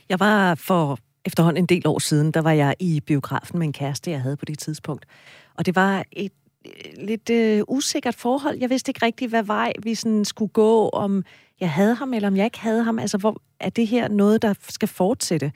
Jeg 0.09 0.21
var 0.21 0.55
for 0.55 0.99
efterhånden 1.25 1.63
en 1.63 1.67
del 1.67 1.87
år 1.87 1.99
siden, 1.99 2.31
der 2.31 2.41
var 2.41 2.53
jeg 2.53 2.75
i 2.79 3.01
biografen 3.01 3.59
med 3.59 3.67
en 3.67 3.73
kæreste, 3.73 4.11
jeg 4.11 4.21
havde 4.21 4.37
på 4.37 4.45
det 4.45 4.59
tidspunkt. 4.59 5.07
Og 5.55 5.67
det 5.67 5.77
var 5.77 6.05
et 6.13 6.33
øh, 6.67 7.07
lidt 7.07 7.31
øh, 7.31 7.63
usikkert 7.69 8.15
forhold. 8.15 8.59
Jeg 8.59 8.71
vidste 8.71 8.91
ikke 8.91 9.07
rigtigt, 9.07 9.31
hvad 9.31 9.43
vej 9.43 9.73
vi 9.83 9.95
sådan 9.95 10.25
skulle 10.25 10.53
gå, 10.53 10.89
om 10.89 11.25
jeg 11.61 11.71
havde 11.71 11.95
ham, 11.95 12.15
eller 12.15 12.29
om 12.29 12.37
jeg 12.37 12.45
ikke 12.45 12.61
havde 12.61 12.83
ham. 12.83 12.99
Altså, 12.99 13.19
hvor 13.19 13.43
er 13.61 13.71
det 13.71 13.87
her 13.87 14.09
noget, 14.09 14.43
der 14.43 14.55
skal 14.69 14.89
fortsætte? 14.89 15.53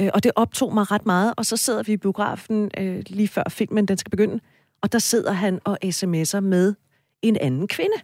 Øh, 0.00 0.10
og 0.14 0.24
det 0.24 0.32
optog 0.36 0.74
mig 0.74 0.90
ret 0.90 1.06
meget, 1.06 1.34
og 1.36 1.46
så 1.46 1.56
sidder 1.56 1.82
vi 1.82 1.92
i 1.92 1.96
biografen 1.96 2.70
øh, 2.78 3.02
lige 3.06 3.28
før 3.28 3.42
filmen 3.48 3.86
den 3.86 3.98
skal 3.98 4.10
begynde, 4.10 4.40
og 4.82 4.92
der 4.92 4.98
sidder 4.98 5.32
han 5.32 5.60
og 5.64 5.78
sms'er 5.84 6.40
med 6.40 6.74
en 7.22 7.36
anden 7.40 7.68
kvinde. 7.68 7.96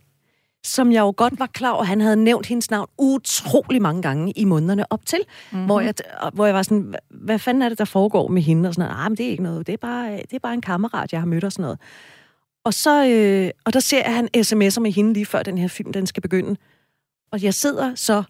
som 0.64 0.92
jeg 0.92 1.00
jo 1.00 1.14
godt 1.16 1.38
var 1.38 1.46
klar 1.46 1.70
over, 1.70 1.84
han 1.84 2.00
havde 2.00 2.16
nævnt 2.16 2.46
hendes 2.46 2.70
navn 2.70 2.88
utrolig 2.98 3.82
mange 3.82 4.02
gange 4.02 4.32
i 4.36 4.44
månederne 4.44 4.92
op 4.92 5.06
til, 5.06 5.18
mm-hmm. 5.18 5.66
hvor, 5.66 5.80
jeg, 5.80 5.94
hvor 6.32 6.46
jeg 6.46 6.54
var 6.54 6.62
sådan, 6.62 6.94
hvad, 7.10 7.38
fanden 7.38 7.62
er 7.62 7.68
det, 7.68 7.78
der 7.78 7.84
foregår 7.84 8.28
med 8.28 8.42
hende? 8.42 8.68
Og 8.68 8.74
sådan 8.74 8.88
noget, 8.88 9.04
ah, 9.04 9.10
men 9.10 9.16
det 9.16 9.26
er 9.26 9.30
ikke 9.30 9.42
noget, 9.42 9.66
det 9.66 9.72
er 9.72 9.76
bare, 9.76 10.16
det 10.16 10.32
er 10.32 10.38
bare 10.38 10.54
en 10.54 10.60
kammerat, 10.60 11.12
jeg 11.12 11.20
har 11.20 11.26
mødt 11.26 11.44
og 11.44 11.52
sådan 11.52 11.62
noget. 11.62 11.78
Og, 12.64 12.74
så, 12.74 13.06
øh, 13.06 13.50
og 13.64 13.72
der 13.72 13.80
ser 13.80 14.02
jeg, 14.04 14.14
han 14.14 14.28
sms'er 14.36 14.80
med 14.80 14.92
hende 14.92 15.12
lige 15.12 15.26
før 15.26 15.42
den 15.42 15.58
her 15.58 15.68
film, 15.68 15.92
den 15.92 16.06
skal 16.06 16.22
begynde. 16.22 16.56
Og 17.32 17.42
jeg 17.42 17.54
sidder 17.54 17.94
så 17.94 18.22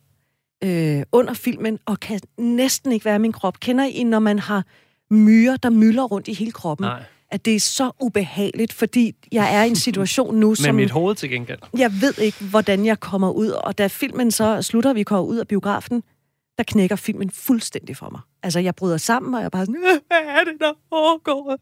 øh, 0.64 1.02
under 1.12 1.34
filmen 1.34 1.78
og 1.86 2.00
kan 2.00 2.20
næsten 2.38 2.92
ikke 2.92 3.04
være 3.04 3.18
min 3.18 3.32
krop. 3.32 3.60
Kender 3.60 3.84
I, 3.84 4.02
når 4.04 4.18
man 4.18 4.38
har 4.38 4.64
myrer, 5.10 5.56
der 5.56 5.70
mylder 5.70 6.02
rundt 6.04 6.28
i 6.28 6.32
hele 6.32 6.52
kroppen? 6.52 6.84
Nej. 6.84 7.02
At 7.30 7.44
det 7.44 7.54
er 7.56 7.60
så 7.60 7.90
ubehageligt, 8.00 8.72
fordi 8.72 9.12
jeg 9.32 9.54
er 9.56 9.64
i 9.64 9.68
en 9.68 9.76
situation 9.76 10.34
nu, 10.36 10.48
Med 10.50 10.56
som... 10.56 10.74
mit 10.74 10.90
hoved 10.90 11.14
til 11.14 11.30
gengæld. 11.30 11.58
Jeg 11.78 11.92
ved 12.00 12.18
ikke, 12.18 12.44
hvordan 12.44 12.86
jeg 12.86 13.00
kommer 13.00 13.30
ud. 13.30 13.48
Og 13.48 13.78
da 13.78 13.86
filmen 13.86 14.30
så 14.30 14.62
slutter, 14.62 14.92
vi 14.92 15.02
kommer 15.02 15.24
ud 15.24 15.36
af 15.36 15.48
biografen, 15.48 16.02
der 16.58 16.64
knækker 16.66 16.96
filmen 16.96 17.30
fuldstændig 17.30 17.96
for 17.96 18.08
mig. 18.10 18.20
Altså, 18.42 18.60
jeg 18.60 18.74
bryder 18.74 18.96
sammen, 18.96 19.34
og 19.34 19.40
jeg 19.40 19.44
er 19.46 19.50
bare 19.50 19.66
sådan, 19.66 19.76
"Øh, 19.76 20.00
hvad 20.06 20.18
er 20.40 20.44
det, 20.44 20.54
der 20.60 20.72
foregår? 20.88 21.58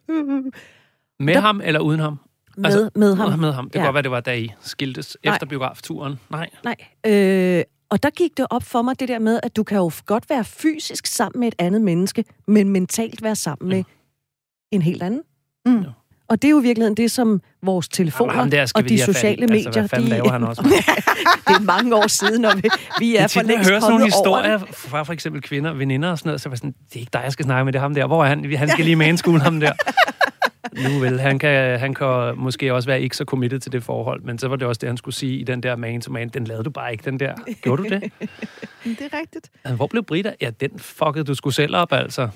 Med 1.23 1.35
Der- 1.35 1.41
ham 1.41 1.61
eller 1.65 1.81
uden 1.81 2.01
ham? 2.01 2.21
Med, 2.57 2.91
med 2.95 3.15
ham. 3.17 3.39
Med 3.39 3.53
ham. 3.53 3.65
Det 3.65 3.73
kan 3.73 3.81
Ja. 3.81 3.87
godt 3.87 3.95
være, 3.95 4.03
det 4.03 4.11
var 4.11 4.21
da 4.21 4.37
I 4.37 4.51
skiltes 4.61 5.17
Nej. 5.25 5.35
efter 5.35 5.47
biografturen. 5.47 6.15
Nej. 6.31 6.51
Nej. 6.65 6.77
Øh, 7.07 7.65
og 7.91 8.03
der 8.03 8.11
gik 8.11 8.37
det 8.37 8.47
op 8.51 8.63
for 8.63 8.83
mig, 8.83 9.01
det 9.01 9.09
der 9.09 9.19
med, 9.19 9.41
at 9.43 9.57
du 9.57 9.63
kan 9.63 9.79
jo 9.79 9.91
godt 10.07 10.31
være 10.31 10.45
fysisk 10.45 11.07
sammen 11.07 11.41
med 11.41 11.49
et 11.49 11.55
andet 11.59 11.81
menneske, 11.81 12.25
men 12.47 12.69
mentalt 12.69 13.23
være 13.23 13.37
sammen 13.37 13.69
med 13.69 13.85
en 14.71 14.83
helt 14.83 15.03
anden. 15.03 15.23
Mm. 15.67 15.81
Ja. 15.81 15.89
Og 16.29 16.43
det 16.43 16.49
er 16.49 16.51
jo 16.51 16.61
i 16.61 16.63
virkeligheden 16.63 16.97
det, 16.97 17.11
som 17.11 17.41
vores 17.63 17.89
telefoner 17.89 18.35
Jamen, 18.35 18.53
der 18.53 18.67
skal 18.67 18.83
og 18.83 18.89
de 18.89 18.97
have 18.97 19.07
fat 19.07 19.15
sociale 19.15 19.43
Altså, 19.43 19.55
medier... 19.55 19.73
hvad 19.73 19.89
fanden 19.89 20.07
de, 20.07 20.11
laver 20.11 20.31
han 20.33 20.45
også? 20.45 20.63
det 21.49 21.57
er 21.57 21.61
mange 21.61 21.97
år 21.97 22.07
siden, 22.07 22.45
og 22.45 22.53
vi, 22.57 22.69
vi 22.99 23.17
er 23.17 23.29
for 23.29 23.41
er 23.41 23.43
når 23.43 23.49
jeg 23.49 23.57
længst 23.57 23.71
hører 23.71 23.81
sådan 23.81 23.91
nogle 23.91 24.03
over 24.03 24.11
historier 24.11 24.59
fra 24.73 25.03
for 25.03 25.13
eksempel 25.13 25.43
kvinder, 25.43 25.73
veninder 25.73 26.11
og 26.11 26.19
sådan 26.19 26.29
noget, 26.29 26.41
så 26.41 26.49
var 26.49 26.53
jeg 26.53 26.59
sådan, 26.59 26.75
det 26.89 26.97
er 26.97 27.01
ikke 27.01 27.11
dig, 27.13 27.21
jeg 27.25 27.33
skal 27.33 27.45
snakke 27.45 27.65
med, 27.65 27.73
det 27.73 27.79
er 27.79 27.83
ham 27.83 27.95
der. 27.95 28.07
Hvor 28.07 28.25
er 28.25 28.29
han? 28.29 28.57
Han 28.57 28.69
skal 28.69 28.85
lige 28.85 28.97
med 28.97 29.09
en 29.09 29.17
skole, 29.17 29.41
ham 29.41 29.61
der. 29.61 29.73
Nu 30.73 30.99
vel, 30.99 31.21
han 31.21 31.39
kan, 31.39 31.79
han 31.81 31.95
kan 31.95 32.35
måske 32.37 32.75
også 32.75 32.89
være 32.89 33.03
ikke 33.03 33.17
så 33.17 33.25
committed 33.25 33.59
til 33.59 33.73
det 33.73 33.83
forhold, 33.83 34.23
men 34.23 34.39
så 34.39 34.49
var 34.49 34.57
det 34.57 34.69
også 34.69 34.79
det, 34.79 34.89
han 34.89 34.97
skulle 34.97 35.15
sige 35.15 35.39
i 35.39 35.43
den 35.43 35.63
der 35.63 35.77
man 35.77 36.01
to 36.01 36.13
man. 36.13 36.29
Den 36.29 36.45
lavede 36.45 36.65
du 36.65 36.71
bare 36.71 36.93
ikke, 36.93 37.05
den 37.05 37.21
der. 37.21 37.35
Gjorde 37.63 37.83
du 37.83 37.89
det? 37.89 38.03
Det 38.85 39.01
er 39.13 39.19
rigtigt. 39.21 39.51
Hvor 39.77 39.87
blev 39.87 40.05
Brita? 40.05 40.35
Ja, 40.41 40.51
den 40.61 40.79
fuckede 40.79 41.25
du 41.25 41.35
skulle 41.35 41.55
selv 41.55 41.77
op, 41.77 41.93
altså. 41.93 42.29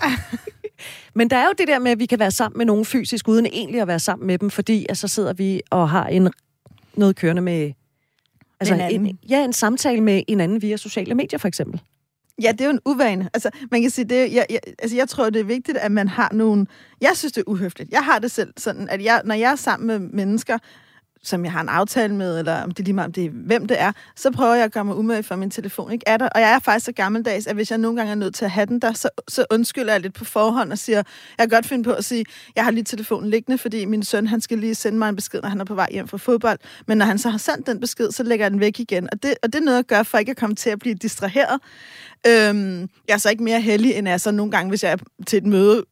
Men 1.15 1.31
der 1.31 1.37
er 1.37 1.45
jo 1.45 1.53
det 1.59 1.69
der 1.69 1.79
med, 1.79 1.91
at 1.91 1.99
vi 1.99 2.07
kan 2.07 2.19
være 2.19 2.31
sammen 2.31 2.59
med 2.59 2.67
nogen 2.67 2.85
fysisk, 2.85 3.29
uden 3.29 3.47
egentlig 3.47 3.81
at 3.81 3.89
være 3.89 3.99
sammen 3.99 4.27
med 4.27 4.39
dem, 4.39 4.51
fordi 4.51 4.87
at 4.89 4.97
så 4.99 5.09
sidder 5.09 5.33
vi 5.33 5.61
og 5.71 5.91
har 5.91 6.07
en, 6.07 6.31
noget 6.95 7.17
kørende 7.17 7.43
med... 7.43 7.73
Altså 8.61 8.75
En 8.75 8.81
anden. 8.81 9.07
en, 9.07 9.19
ja, 9.29 9.45
en 9.45 9.53
samtale 9.53 10.01
med 10.01 10.23
en 10.29 10.41
anden 10.41 10.63
via 10.63 10.77
sociale 10.77 11.15
medier, 11.15 11.39
for 11.39 11.49
eksempel. 11.49 11.81
Ja, 12.43 12.53
det 12.53 12.61
er 12.61 12.65
jo 12.65 12.71
en 12.71 12.81
uvane. 12.85 13.31
Altså, 13.35 13.51
man 13.71 13.83
kan 13.83 13.91
sige, 13.91 14.05
det, 14.05 14.35
jeg, 14.35 14.47
jeg, 14.51 14.61
altså, 14.79 14.97
jeg 14.97 15.09
tror, 15.09 15.31
det 15.31 15.41
er 15.41 15.45
vigtigt, 15.45 15.79
at 15.79 15.93
man 15.93 16.09
har 16.09 16.31
nogle... 16.33 16.67
Jeg 17.01 17.11
synes, 17.15 17.33
det 17.33 17.41
er 17.41 17.49
uhøfligt. 17.49 17.91
Jeg 17.91 18.05
har 18.05 18.19
det 18.19 18.31
selv 18.31 18.53
sådan, 18.57 18.89
at 18.89 19.05
jeg, 19.05 19.23
når 19.25 19.35
jeg 19.35 19.53
er 19.53 19.57
sammen 19.57 19.87
med 19.87 19.99
mennesker, 19.99 20.59
som 21.25 21.45
jeg 21.45 21.53
har 21.53 21.61
en 21.61 21.69
aftale 21.69 22.15
med, 22.15 22.39
eller 22.39 22.63
om 22.63 22.71
det 22.71 22.81
er 22.81 22.85
lige 22.85 22.95
meget, 22.95 23.07
om 23.07 23.13
det 23.13 23.25
er, 23.25 23.31
hvem 23.31 23.67
det 23.67 23.81
er, 23.81 23.93
så 24.17 24.31
prøver 24.31 24.55
jeg 24.55 24.65
at 24.65 24.73
gøre 24.73 24.85
mig 24.85 24.97
umage 24.97 25.23
for, 25.23 25.35
at 25.35 25.39
min 25.39 25.51
telefon 25.51 25.93
ikke 25.93 26.05
er 26.07 26.17
der. 26.17 26.29
Og 26.29 26.41
jeg 26.41 26.51
er 26.51 26.59
faktisk 26.59 26.87
så 26.87 26.93
gammeldags, 26.93 27.47
at 27.47 27.55
hvis 27.55 27.71
jeg 27.71 27.79
nogle 27.79 27.97
gange 27.97 28.11
er 28.11 28.15
nødt 28.15 28.35
til 28.35 28.45
at 28.45 28.51
have 28.51 28.67
den 28.67 28.81
der, 28.81 28.93
så, 28.93 29.09
så 29.29 29.45
undskylder 29.51 29.93
jeg 29.93 30.01
lidt 30.01 30.15
på 30.15 30.25
forhånd 30.25 30.73
og 30.73 30.79
siger, 30.79 30.97
jeg 30.97 31.05
kan 31.39 31.49
godt 31.49 31.67
finde 31.67 31.85
på 31.85 31.93
at 31.93 32.05
sige, 32.05 32.25
jeg 32.57 32.65
har 32.65 32.71
lige 32.71 32.85
telefonen 32.85 33.31
liggende, 33.31 33.59
fordi 33.59 33.85
min 33.85 34.03
søn, 34.03 34.27
han 34.27 34.41
skal 34.41 34.59
lige 34.59 34.75
sende 34.75 34.99
mig 34.99 35.09
en 35.09 35.17
besked, 35.17 35.43
når 35.43 35.49
han 35.49 35.61
er 35.61 35.65
på 35.65 35.75
vej 35.75 35.89
hjem 35.93 36.09
fra 36.09 36.17
fodbold. 36.17 36.59
Men 36.87 36.99
når 36.99 37.07
han 37.07 37.19
så 37.19 37.31
har 37.31 37.39
sendt 37.39 37.67
den 37.67 37.81
besked, 37.81 38.11
så 38.11 38.23
lægger 38.23 38.45
jeg 38.45 38.51
den 38.51 38.61
væk 38.61 38.81
igen. 38.81 39.09
Og 39.13 39.23
det, 39.23 39.35
og 39.43 39.53
det 39.53 39.61
er 39.61 39.65
noget 39.65 39.79
at 39.79 39.87
gøre, 39.87 40.05
for 40.05 40.19
ikke 40.19 40.31
at 40.31 40.37
komme 40.37 40.57
til 40.57 40.71
at 40.71 40.79
blive 40.79 40.95
distraheret. 40.95 41.61
Øhm, 42.27 42.89
jeg 43.09 43.15
er 43.15 43.19
så 43.19 43.31
ikke 43.31 43.43
mere 43.43 43.61
heldig, 43.61 43.95
end 43.95 44.09
jeg 44.09 44.15
er 44.15 44.19
så 44.19 44.31
nogle 44.31 44.53
gange, 44.53 44.69
hvis 44.69 44.83
jeg 44.85 44.93
er 44.93 44.97
til 45.27 45.37
et 45.37 45.47
møde, 45.47 45.85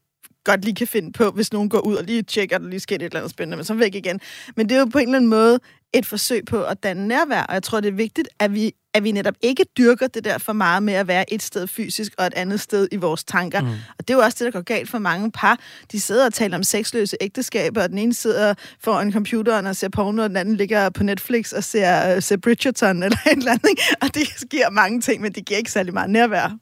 godt 0.45 0.65
lige 0.65 0.75
kan 0.75 0.87
finde 0.87 1.13
på, 1.13 1.31
hvis 1.31 1.53
nogen 1.53 1.69
går 1.69 1.81
ud 1.81 1.95
og 1.95 2.05
lige 2.05 2.23
tjekker, 2.23 2.57
at 2.57 2.63
der 2.63 2.69
lige 2.69 2.81
sker 2.81 2.97
et 2.97 3.03
eller 3.03 3.21
andet 3.21 3.31
spændende, 3.31 3.57
men 3.57 3.65
så 3.65 3.75
væk 3.75 3.95
igen. 3.95 4.21
Men 4.57 4.69
det 4.69 4.75
er 4.75 4.79
jo 4.79 4.85
på 4.85 4.99
en 4.99 5.09
eller 5.09 5.17
anden 5.17 5.31
måde 5.31 5.59
et 5.93 6.07
forsøg 6.07 6.45
på 6.45 6.63
at 6.63 6.83
danne 6.83 7.09
nærvær, 7.09 7.43
og 7.43 7.55
jeg 7.55 7.63
tror, 7.63 7.81
det 7.81 7.89
er 7.89 7.93
vigtigt, 7.93 8.29
at 8.39 8.55
vi, 8.55 8.73
at 8.95 9.05
vi 9.05 9.13
netop 9.13 9.35
ikke 9.43 9.65
dyrker 9.79 10.07
det 10.07 10.25
der 10.25 10.39
for 10.39 10.53
meget 10.53 10.83
med 10.83 10.95
at 10.95 11.09
være 11.09 11.33
et 11.33 11.43
sted 11.43 11.67
fysisk 11.67 12.13
og 12.19 12.27
et 12.27 12.35
andet 12.37 12.61
sted 12.61 12.89
i 12.93 12.97
vores 12.97 13.25
tanker. 13.25 13.61
Mm. 13.61 13.69
Og 13.69 14.09
det 14.09 14.11
er 14.11 14.15
jo 14.15 14.21
også 14.21 14.45
det, 14.45 14.53
der 14.53 14.59
går 14.61 14.65
galt 14.65 14.89
for 14.89 14.99
mange 14.99 15.31
par. 15.31 15.59
De 15.93 16.01
sidder 16.01 16.27
og 16.27 16.35
taler 16.35 16.57
om 16.57 16.63
sexløse 16.63 17.17
ægteskaber, 17.21 17.83
og 17.83 17.89
den 17.89 17.99
ene 17.99 18.15
sidder 18.15 18.55
foran 18.81 19.13
computeren 19.13 19.67
og 19.67 19.77
ser 19.77 19.89
porno, 19.89 20.23
og 20.23 20.29
den 20.29 20.37
anden 20.37 20.57
ligger 20.57 20.91
på 20.91 21.03
Netflix 21.03 21.53
og 21.53 21.65
ser, 21.65 22.17
uh, 22.17 22.23
ser 22.23 22.37
Bridgerton 22.37 23.03
eller 23.03 23.19
et 23.33 23.39
eller 23.39 23.53
andet. 23.53 23.69
ikke? 23.71 23.83
Og 24.03 24.15
det 24.15 24.51
giver 24.51 24.71
mange 24.71 25.01
ting, 25.01 25.23
men 25.23 25.33
det 25.33 25.45
giver 25.45 25.59
ikke 25.59 25.73
særlig 25.73 25.95
meget 25.95 26.11
nærvær. 26.11 26.57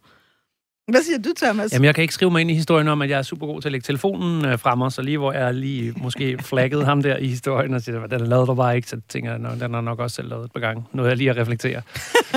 Hvad 0.91 1.03
siger 1.03 1.19
du, 1.19 1.31
Thomas? 1.37 1.73
Jamen, 1.73 1.85
jeg 1.85 1.95
kan 1.95 2.03
ikke 2.03 2.15
skrive 2.15 2.31
mig 2.31 2.41
ind 2.41 2.51
i 2.51 2.55
historien 2.55 2.89
om, 2.89 3.03
at 3.03 3.11
jeg 3.11 3.19
er 3.19 3.23
super 3.23 3.47
god 3.47 3.61
til 3.61 3.69
at 3.69 3.73
lægge 3.73 3.85
telefonen 3.85 4.45
øh, 4.47 4.59
frem 4.59 4.79
mig, 4.79 4.93
så 4.93 5.03
lige 5.03 5.19
hvor 5.19 5.33
jeg 5.33 5.55
lige 5.55 5.93
måske 5.97 6.39
flaggede 6.51 6.85
ham 6.85 7.03
der 7.03 7.17
i 7.17 7.27
historien 7.27 7.75
og 7.75 7.81
siger, 7.81 8.07
den 8.07 8.27
lavede 8.27 8.47
du 8.47 8.55
bare 8.55 8.77
ikke, 8.77 8.89
så 8.89 9.01
tænker 9.09 9.31
jeg, 9.31 9.39
"Nå, 9.39 9.49
den 9.61 9.75
har 9.75 9.81
nok 9.81 9.99
også 9.99 10.15
selv 10.17 10.29
lavet 10.29 10.45
et 10.45 10.53
par 10.53 10.61
gange. 10.61 10.85
Noget 10.93 11.09
jeg 11.09 11.17
lige 11.17 11.31
at 11.31 11.37
reflektere. 11.37 11.83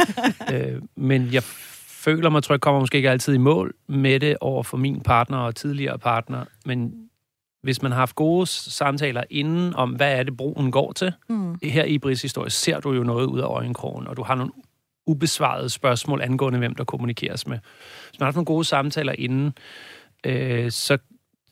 øh, 0.54 0.82
men 0.96 1.30
jeg 1.34 1.44
føler 1.88 2.30
mig, 2.30 2.44
tror 2.44 2.56
jeg, 2.56 2.62
kommer 2.62 2.80
måske 2.80 2.96
ikke 2.96 3.10
altid 3.10 3.34
i 3.34 3.38
mål 3.38 3.74
med 3.88 4.20
det 4.20 4.38
over 4.42 4.64
for 4.64 4.78
min 4.78 5.02
partner 5.02 5.38
og 5.38 5.56
tidligere 5.56 6.00
partner, 6.00 6.46
men 6.66 6.94
hvis 7.64 7.82
man 7.82 7.92
har 7.92 8.00
haft 8.00 8.16
gode 8.16 8.46
samtaler 8.48 9.24
inden 9.30 9.76
om, 9.76 9.90
hvad 9.90 10.20
er 10.20 10.24
det, 10.24 10.38
broen 10.38 10.72
går 10.72 10.92
til, 10.92 11.12
Mm. 11.30 11.56
her 11.64 11.84
i 11.84 11.98
Brids 11.98 12.22
historie 12.22 12.50
ser 12.50 12.80
du 12.80 12.94
jo 12.94 13.04
noget 13.04 13.26
ud 13.26 13.40
af 13.40 13.46
øjenkrogen, 13.46 14.08
og 14.08 14.18
du 14.18 14.24
har 14.24 14.36
nogle 14.36 14.52
ubesvarede 15.06 15.70
spørgsmål 15.70 16.22
angående, 16.22 16.60
hvem 16.60 16.76
der 16.76 16.84
kommunikeres 16.84 17.48
med. 17.48 17.58
Hvis 18.10 18.20
man 18.20 18.26
har 18.26 18.28
haft 18.28 18.36
nogle 18.36 18.46
gode 18.46 18.66
samtaler 18.66 19.14
inden, 19.18 19.54
øh, 20.26 20.72
så, 20.72 20.98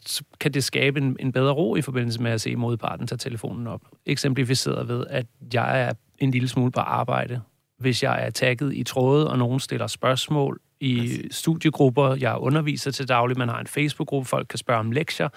så 0.06 0.24
kan 0.40 0.54
det 0.54 0.64
skabe 0.64 1.00
en, 1.00 1.18
en 1.20 1.32
bedre 1.32 1.54
ro 1.54 1.76
i 1.76 1.82
forbindelse 1.82 2.22
med 2.22 2.32
at 2.32 2.42
se 2.42 2.56
modparten 2.56 3.08
tage 3.08 3.18
telefonen 3.18 3.68
op. 3.68 3.82
Eksemplificeret 4.06 4.88
ved, 4.88 5.06
at 5.10 5.26
jeg 5.54 5.82
er 5.82 5.94
en 6.20 6.32
lille 6.32 6.48
smule 6.48 6.72
på 6.72 6.80
arbejde. 6.80 7.42
Hvis 7.80 8.04
jeg 8.04 8.26
er 8.26 8.30
tagget 8.30 8.76
i 8.76 8.84
tråde, 8.84 9.30
og 9.30 9.38
nogen 9.38 9.60
stiller 9.60 9.88
spørgsmål 9.88 10.60
i 10.80 11.22
studiegrupper, 11.32 12.16
jeg 12.16 12.38
underviser 12.38 12.92
til 12.92 13.08
daglig, 13.08 13.38
man 13.38 13.50
har 13.50 13.60
en 13.60 13.68
Facebook-gruppe, 13.68 14.30
folk 14.30 14.48
kan 14.48 14.60
spørge 14.60 14.80
om 14.80 14.92
lektier, 14.92 15.30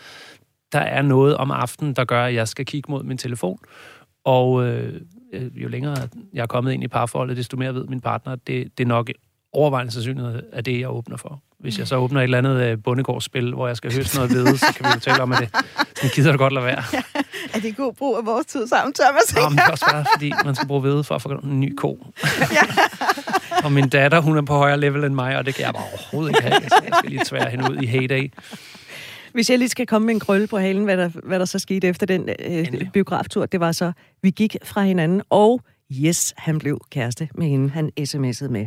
der 0.72 0.80
er 0.80 1.02
noget 1.02 1.36
om 1.36 1.50
aftenen, 1.50 1.94
der 1.94 2.04
gør, 2.04 2.24
at 2.24 2.34
jeg 2.34 2.48
skal 2.48 2.66
kigge 2.66 2.90
mod 2.90 3.02
min 3.02 3.18
telefon. 3.18 3.58
Og 4.24 4.64
øh, 4.66 4.94
øh, 4.94 5.00
jo 5.54 5.68
længere 5.68 5.96
jeg 6.32 6.42
er 6.42 6.46
kommet 6.46 6.72
ind 6.72 6.84
i 6.84 6.88
parforholdet, 6.88 7.36
desto 7.36 7.56
mere 7.56 7.74
ved 7.74 7.84
min 7.84 8.00
partner, 8.00 8.32
at 8.32 8.38
det, 8.46 8.78
det 8.78 8.84
er 8.84 8.88
nok 8.88 9.10
overvejende 9.52 9.92
sandsynlighed 9.92 10.42
af 10.52 10.64
det, 10.64 10.80
jeg 10.80 10.90
åbner 10.90 11.16
for. 11.16 11.42
Hvis 11.58 11.78
jeg 11.78 11.88
så 11.88 11.96
åbner 11.96 12.20
et 12.20 12.24
eller 12.24 12.38
andet 12.38 12.62
øh, 12.62 12.78
bondegårdsspil, 12.84 13.54
hvor 13.54 13.66
jeg 13.66 13.76
skal 13.76 13.94
høste 13.94 14.16
noget 14.16 14.30
ved, 14.30 14.56
så 14.56 14.66
kan 14.76 14.84
vi 14.84 14.90
jo 14.94 15.00
tale 15.00 15.22
om, 15.22 15.32
at 15.32 15.38
det 15.38 15.50
den 16.02 16.10
gider 16.14 16.32
du 16.32 16.38
godt 16.38 16.52
lade 16.52 16.66
være. 16.66 16.82
Er 17.54 17.60
det 17.60 17.76
god 17.76 17.92
brug 17.92 18.16
af 18.18 18.26
vores 18.26 18.46
tid 18.46 18.66
sammen, 18.66 18.94
Thomas? 18.94 19.34
Nå, 19.36 19.48
men 19.48 19.58
det 19.58 19.64
kan 19.64 19.72
også 19.72 19.86
være, 19.92 20.04
fordi 20.14 20.32
man 20.44 20.54
skal 20.54 20.68
bruge 20.68 20.82
ved 20.82 21.04
for 21.04 21.14
at 21.14 21.22
få 21.22 21.28
en 21.28 21.60
ny 21.60 21.74
ko. 21.76 22.06
og 23.64 23.72
min 23.72 23.88
datter, 23.88 24.20
hun 24.20 24.36
er 24.36 24.42
på 24.42 24.54
højere 24.54 24.80
level 24.80 25.04
end 25.04 25.14
mig, 25.14 25.36
og 25.36 25.46
det 25.46 25.54
kan 25.54 25.64
jeg 25.64 25.74
bare 25.74 25.84
overhovedet 25.92 26.30
ikke 26.30 26.42
have. 26.42 26.60
Så 26.68 26.80
jeg 26.84 26.92
skal 26.98 27.10
lige 27.10 27.24
tvære 27.24 27.50
hende 27.50 27.70
ud 27.70 27.76
i 27.76 27.86
heyday. 27.86 28.32
Hvis 29.34 29.50
jeg 29.50 29.58
lige 29.58 29.68
skal 29.68 29.86
komme 29.86 30.06
med 30.06 30.14
en 30.14 30.20
krølle 30.20 30.46
på 30.46 30.58
halen, 30.58 30.84
hvad 30.84 30.96
der, 30.96 31.08
hvad 31.22 31.38
der 31.38 31.44
så 31.44 31.58
skete 31.58 31.88
efter 31.88 32.06
den 32.06 32.28
øh, 32.38 32.66
biograftur, 32.92 33.46
det 33.46 33.60
var 33.60 33.72
så, 33.72 33.92
vi 34.22 34.30
gik 34.30 34.56
fra 34.64 34.82
hinanden, 34.82 35.22
og 35.30 35.60
yes, 35.92 36.34
han 36.36 36.58
blev 36.58 36.80
kæreste 36.90 37.28
med 37.34 37.46
hende, 37.46 37.70
han 37.70 37.90
sms'ede 38.00 38.48
med. 38.48 38.66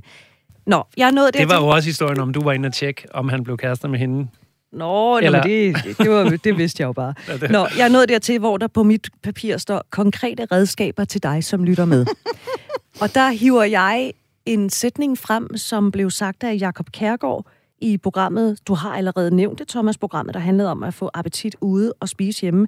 Nå, 0.66 0.84
jeg 0.98 1.08
er 1.08 1.12
nået 1.12 1.34
Det 1.34 1.50
var 1.50 1.60
jo 1.62 1.68
også 1.68 1.90
historien 1.90 2.20
om, 2.20 2.34
du 2.34 2.44
var 2.44 2.52
inde 2.52 2.68
og 2.68 2.74
tjekke, 2.74 3.08
om 3.14 3.30
han 3.30 3.44
blev 3.44 3.58
kærester 3.58 3.88
med 3.88 4.00
hende. 4.00 4.28
Nå, 4.72 5.18
Eller- 5.18 5.42
det, 5.42 5.76
det, 5.98 6.10
var, 6.10 6.30
det 6.44 6.58
vidste 6.58 6.82
jeg 6.82 6.88
jo 6.88 6.94
bare. 6.94 7.14
Det- 7.42 7.52
Nå, 7.52 7.68
jeg 7.78 7.90
nået 7.90 8.10
dertil, 8.10 8.40
hvor 8.40 8.58
der 8.58 8.68
på 8.68 8.84
mit 8.84 9.10
papir 9.24 9.58
står 9.58 9.84
konkrete 9.90 10.46
redskaber 10.46 11.06
til 11.06 11.24
dig, 11.24 11.44
som 11.44 11.64
lytter 11.64 11.86
med. 11.86 12.06
og 13.02 13.16
der 13.16 13.30
hiver 13.30 13.64
jeg 13.64 14.14
en 14.46 14.70
sætning 14.70 15.18
frem, 15.18 15.58
som 15.58 15.92
blev 15.92 16.10
sagt 16.12 16.44
af 16.44 16.58
Jakob 16.60 16.92
Kærgaard 16.92 17.46
i 17.82 17.98
programmet, 17.98 18.68
du 18.68 18.74
har 18.74 18.96
allerede 18.96 19.36
nævnt 19.36 19.60
det, 19.60 19.68
Thomas, 19.68 19.98
programmet, 19.98 20.34
der 20.34 20.40
handlede 20.40 20.72
om 20.72 20.84
at 20.84 20.94
få 20.94 21.10
appetit 21.14 21.56
ude 21.62 21.94
og 22.00 22.10
spise 22.10 22.42
hjemme. 22.42 22.68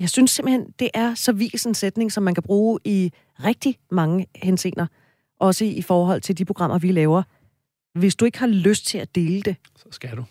Jeg 0.00 0.08
synes 0.10 0.30
simpelthen, 0.30 0.66
det 0.78 0.90
er 0.94 1.14
så 1.14 1.32
vis 1.32 1.66
en 1.66 1.74
sætning, 1.74 2.12
som 2.12 2.22
man 2.22 2.34
kan 2.34 2.42
bruge 2.42 2.80
i 2.84 3.12
rigtig 3.44 3.78
mange 3.90 4.26
henseender. 4.34 4.86
Også 5.40 5.64
i 5.64 5.82
forhold 5.82 6.20
til 6.20 6.38
de 6.38 6.44
programmer, 6.44 6.78
vi 6.78 6.92
laver. 6.92 7.22
Hvis 7.98 8.14
du 8.16 8.24
ikke 8.24 8.38
har 8.38 8.46
lyst 8.46 8.86
til 8.86 8.98
at 8.98 9.14
dele 9.14 9.42
det, 9.42 9.56
Så 9.76 9.88
skal 9.90 10.16
du 10.16 10.24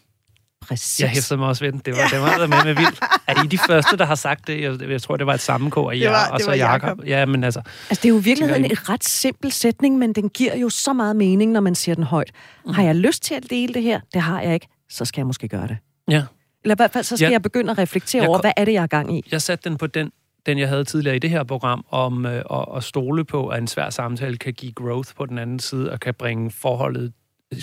præcis. 0.68 1.00
Jeg 1.00 1.10
hæftede 1.10 1.40
mig 1.40 1.48
også 1.48 1.66
ved 1.66 1.72
den. 1.72 1.82
Det 1.86 1.94
var, 1.94 2.08
det 2.08 2.22
var 2.22 2.48
med 2.48 2.64
med 2.66 2.76
vildt. 2.76 3.00
Er 3.28 3.44
I 3.44 3.48
de 3.48 3.58
første, 3.58 3.98
der 3.98 4.06
har 4.06 4.16
sagt 4.16 4.48
det? 4.48 4.62
Jeg, 4.62 4.90
jeg 4.90 5.02
tror, 5.02 5.18
det 5.18 5.26
var 5.28 5.34
et 5.34 5.40
sammenkår 5.40 5.92
af 5.92 5.96
jer, 6.00 6.10
var- 6.10 6.30
og 6.32 6.40
så 6.42 6.52
Jakob. 6.52 6.88
Jakob. 6.90 7.06
Ja, 7.08 7.26
men 7.26 7.44
altså, 7.44 7.62
Altså, 7.90 8.02
det 8.02 8.06
er 8.06 8.10
jo 8.10 8.20
i 8.20 8.24
virkeligheden 8.24 8.64
Tænker 8.64 8.78
en 8.82 8.90
ret 8.90 9.04
simpel 9.04 9.52
sætning, 9.52 9.98
men 9.98 10.14
den 10.14 10.30
giver 10.30 10.56
jo 10.58 10.70
så 10.70 10.94
meget 10.94 11.16
mening, 11.16 11.52
når 11.52 11.62
man 11.62 11.76
siger 11.76 11.96
den 11.96 12.04
højt. 12.04 12.32
Mm. 12.66 12.74
Har 12.74 12.84
jeg 12.84 12.96
lyst 12.96 13.24
til 13.24 13.34
at 13.36 13.44
dele 13.50 13.74
det 13.74 13.84
her? 13.84 14.00
Det 14.14 14.22
har 14.22 14.42
jeg 14.42 14.54
ikke. 14.54 14.68
Så 14.90 15.06
skal 15.06 15.22
jeg 15.22 15.28
måske 15.28 15.48
gøre 15.48 15.68
det. 15.68 15.78
ja. 16.10 16.24
Eller 16.66 16.76
i 16.76 16.80
hvert 16.80 16.92
fald, 16.92 17.04
så 17.04 17.18
skal 17.18 17.26
Ja. 17.28 17.32
jeg 17.32 17.42
begynde 17.42 17.72
at 17.72 17.78
reflektere 17.78 18.22
Jeg 18.22 18.30
over, 18.30 18.42
hvad 18.42 18.52
er 18.58 18.66
det, 18.66 18.74
jeg 18.74 18.84
er 18.84 18.88
gang 18.88 19.18
i? 19.18 19.28
Jeg 19.32 19.42
satte 19.42 19.70
den 19.70 19.78
på 19.78 19.88
den 19.88 20.12
den 20.46 20.60
jeg 20.60 20.70
havde 20.70 20.84
tidligere 20.84 21.16
i 21.16 21.20
det 21.20 21.30
her 21.30 21.44
program, 21.44 21.86
om 21.92 22.26
øh, 22.26 22.42
at, 22.52 22.66
at 22.78 22.84
stole 22.84 23.26
på, 23.26 23.48
at 23.48 23.60
en 23.62 23.68
svær 23.68 23.90
samtale 23.90 24.38
kan 24.38 24.54
give 24.54 24.72
growth 24.72 25.10
på 25.18 25.26
den 25.26 25.38
anden 25.38 25.60
side, 25.60 25.92
og 25.92 26.00
kan 26.00 26.14
bringe 26.14 26.52
forholdet 26.52 27.12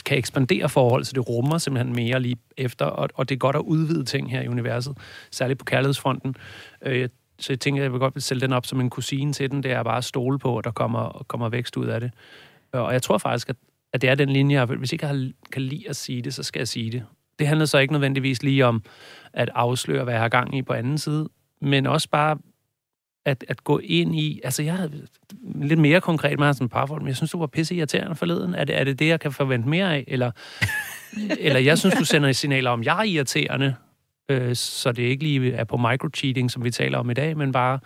kan 0.04 0.18
ekspandere 0.18 0.68
forhold, 0.68 1.04
så 1.04 1.12
det 1.12 1.28
rummer 1.28 1.58
simpelthen 1.58 1.94
mere 1.96 2.20
lige 2.20 2.36
efter, 2.56 2.84
og, 2.84 3.08
og 3.14 3.28
det 3.28 3.34
er 3.34 3.38
godt 3.38 3.56
at 3.56 3.62
udvide 3.62 4.04
ting 4.04 4.30
her 4.30 4.42
i 4.42 4.48
universet, 4.48 4.98
særligt 5.30 5.58
på 5.58 5.64
kærlighedsfronten. 5.64 6.34
Øh, 6.82 7.08
så 7.38 7.52
jeg 7.52 7.60
tænker, 7.60 7.82
jeg 7.82 7.92
vil 7.92 8.00
godt 8.00 8.22
sælge 8.22 8.40
den 8.40 8.52
op 8.52 8.66
som 8.66 8.80
en 8.80 8.90
kusine 8.90 9.32
til 9.32 9.50
den, 9.50 9.62
det 9.62 9.70
er 9.70 9.82
bare 9.82 9.96
at 9.96 10.04
stole 10.04 10.38
på, 10.38 10.58
at 10.58 10.64
der 10.64 10.70
kommer, 10.70 11.24
kommer 11.28 11.48
vækst 11.48 11.76
ud 11.76 11.86
af 11.86 12.00
det. 12.00 12.10
Øh, 12.74 12.80
og 12.80 12.92
jeg 12.92 13.02
tror 13.02 13.18
faktisk, 13.18 13.48
at, 13.48 13.56
at 13.92 14.02
det 14.02 14.10
er 14.10 14.14
den 14.14 14.28
linje, 14.28 14.56
jeg, 14.56 14.64
hvis 14.64 14.92
ikke 14.92 15.06
jeg 15.06 15.32
kan 15.52 15.62
lide 15.62 15.88
at 15.88 15.96
sige 15.96 16.22
det, 16.22 16.34
så 16.34 16.42
skal 16.42 16.60
jeg 16.60 16.68
sige 16.68 16.90
det. 16.90 17.02
Det 17.38 17.46
handler 17.46 17.66
så 17.66 17.78
ikke 17.78 17.92
nødvendigvis 17.92 18.42
lige 18.42 18.66
om 18.66 18.82
at 19.32 19.50
afsløre, 19.54 20.04
hvad 20.04 20.14
jeg 20.14 20.22
har 20.22 20.28
gang 20.28 20.56
i 20.56 20.62
på 20.62 20.72
anden 20.72 20.98
side, 20.98 21.28
men 21.60 21.86
også 21.86 22.08
bare 22.08 22.38
at, 23.24 23.44
at 23.48 23.64
gå 23.64 23.78
ind 23.78 24.16
i... 24.16 24.40
Altså, 24.44 24.62
jeg 24.62 24.74
havde 24.74 25.06
lidt 25.62 25.80
mere 25.80 26.00
konkret 26.00 26.38
med 26.38 26.52
sådan 26.54 26.68
parforhold, 26.68 27.02
men 27.02 27.08
jeg 27.08 27.16
synes, 27.16 27.30
du 27.30 27.38
var 27.38 27.46
pisse 27.46 27.74
irriterende 27.74 28.16
forleden. 28.16 28.54
Er 28.54 28.64
det, 28.64 28.80
er 28.80 28.84
det 28.84 28.98
det, 28.98 29.08
jeg 29.08 29.20
kan 29.20 29.32
forvente 29.32 29.68
mere 29.68 29.94
af? 29.94 30.04
Eller, 30.08 30.30
eller 31.38 31.60
jeg 31.60 31.78
synes, 31.78 31.94
du 31.94 32.04
sender 32.04 32.32
signaler 32.32 32.70
om, 32.70 32.82
jeg 32.82 32.98
er 32.98 33.02
irriterende, 33.02 33.74
øh, 34.30 34.56
så 34.56 34.92
det 34.92 35.02
ikke 35.02 35.24
lige 35.24 35.52
er 35.52 35.64
på 35.64 35.76
microcheating, 35.76 36.50
som 36.50 36.64
vi 36.64 36.70
taler 36.70 36.98
om 36.98 37.10
i 37.10 37.14
dag, 37.14 37.36
men 37.36 37.52
bare, 37.52 37.78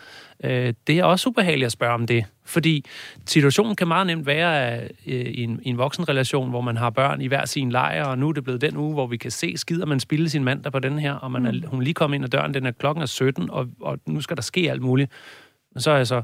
øh, 0.45 0.75
det 0.87 0.99
er 0.99 1.05
også 1.05 1.29
ubehageligt 1.29 1.67
at 1.67 1.73
spørge 1.73 1.95
om 1.95 2.07
det. 2.07 2.25
Fordi 2.45 2.85
situationen 3.27 3.77
kan 3.77 3.89
meget 3.89 4.07
nemt 4.07 4.27
være 4.27 4.81
øh, 4.81 4.91
i, 5.07 5.43
en, 5.43 5.61
i 5.63 5.69
en 5.69 5.79
voksenrelation, 5.79 6.51
hvor 6.51 6.61
man 6.61 6.77
har 6.77 6.91
børn 6.91 7.21
i 7.21 7.27
hver 7.27 7.45
sin 7.45 7.71
lejr, 7.71 8.05
og 8.05 8.19
nu 8.19 8.29
er 8.29 8.33
det 8.33 8.45
blevet 8.45 8.61
den 8.61 8.77
uge, 8.77 8.95
hvor 8.95 9.07
vi 9.07 9.17
kan 9.17 9.31
se, 9.31 9.57
skider 9.57 9.87
man 9.87 10.01
spille 10.01 10.29
sin 10.29 10.45
mand 10.45 10.63
der 10.63 10.71
på 10.71 10.79
den 10.79 10.99
her, 10.99 11.13
og 11.13 11.33
man 11.33 11.47
er, 11.47 11.53
mm. 11.53 11.63
hun 11.67 11.83
lige 11.83 11.95
kommet 11.95 12.15
ind 12.15 12.25
ad 12.25 12.29
døren, 12.31 12.55
den 12.55 12.67
er 12.67 12.71
klokken 12.71 13.03
er 13.03 13.07
17, 13.07 13.51
og, 13.51 13.69
og 13.81 13.99
nu 14.07 14.21
skal 14.21 14.37
der 14.37 14.43
ske 14.43 14.71
alt 14.71 14.83
muligt. 14.83 15.11
Så 15.77 15.91
er 15.91 15.97
jeg 15.97 16.07
så 16.07 16.23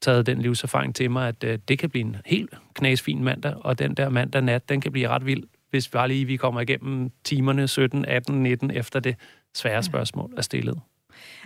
taget 0.00 0.26
den 0.26 0.42
livserfaring 0.42 0.94
til 0.94 1.10
mig, 1.10 1.28
at 1.28 1.44
øh, 1.44 1.58
det 1.68 1.78
kan 1.78 1.90
blive 1.90 2.04
en 2.04 2.16
helt 2.26 2.50
knasfin 2.74 3.24
mandag, 3.24 3.54
og 3.60 3.78
den 3.78 3.94
der 3.94 4.08
mandag 4.08 4.42
nat, 4.42 4.68
den 4.68 4.80
kan 4.80 4.92
blive 4.92 5.08
ret 5.08 5.26
vild, 5.26 5.42
hvis 5.70 5.88
bare 5.88 6.08
lige 6.08 6.24
vi 6.24 6.36
kommer 6.36 6.60
igennem 6.60 7.10
timerne 7.24 7.68
17, 7.68 8.04
18, 8.04 8.42
19 8.42 8.70
efter 8.70 9.00
det 9.00 9.16
svære 9.54 9.82
spørgsmål 9.82 10.32
er 10.36 10.42
stillet. 10.42 10.80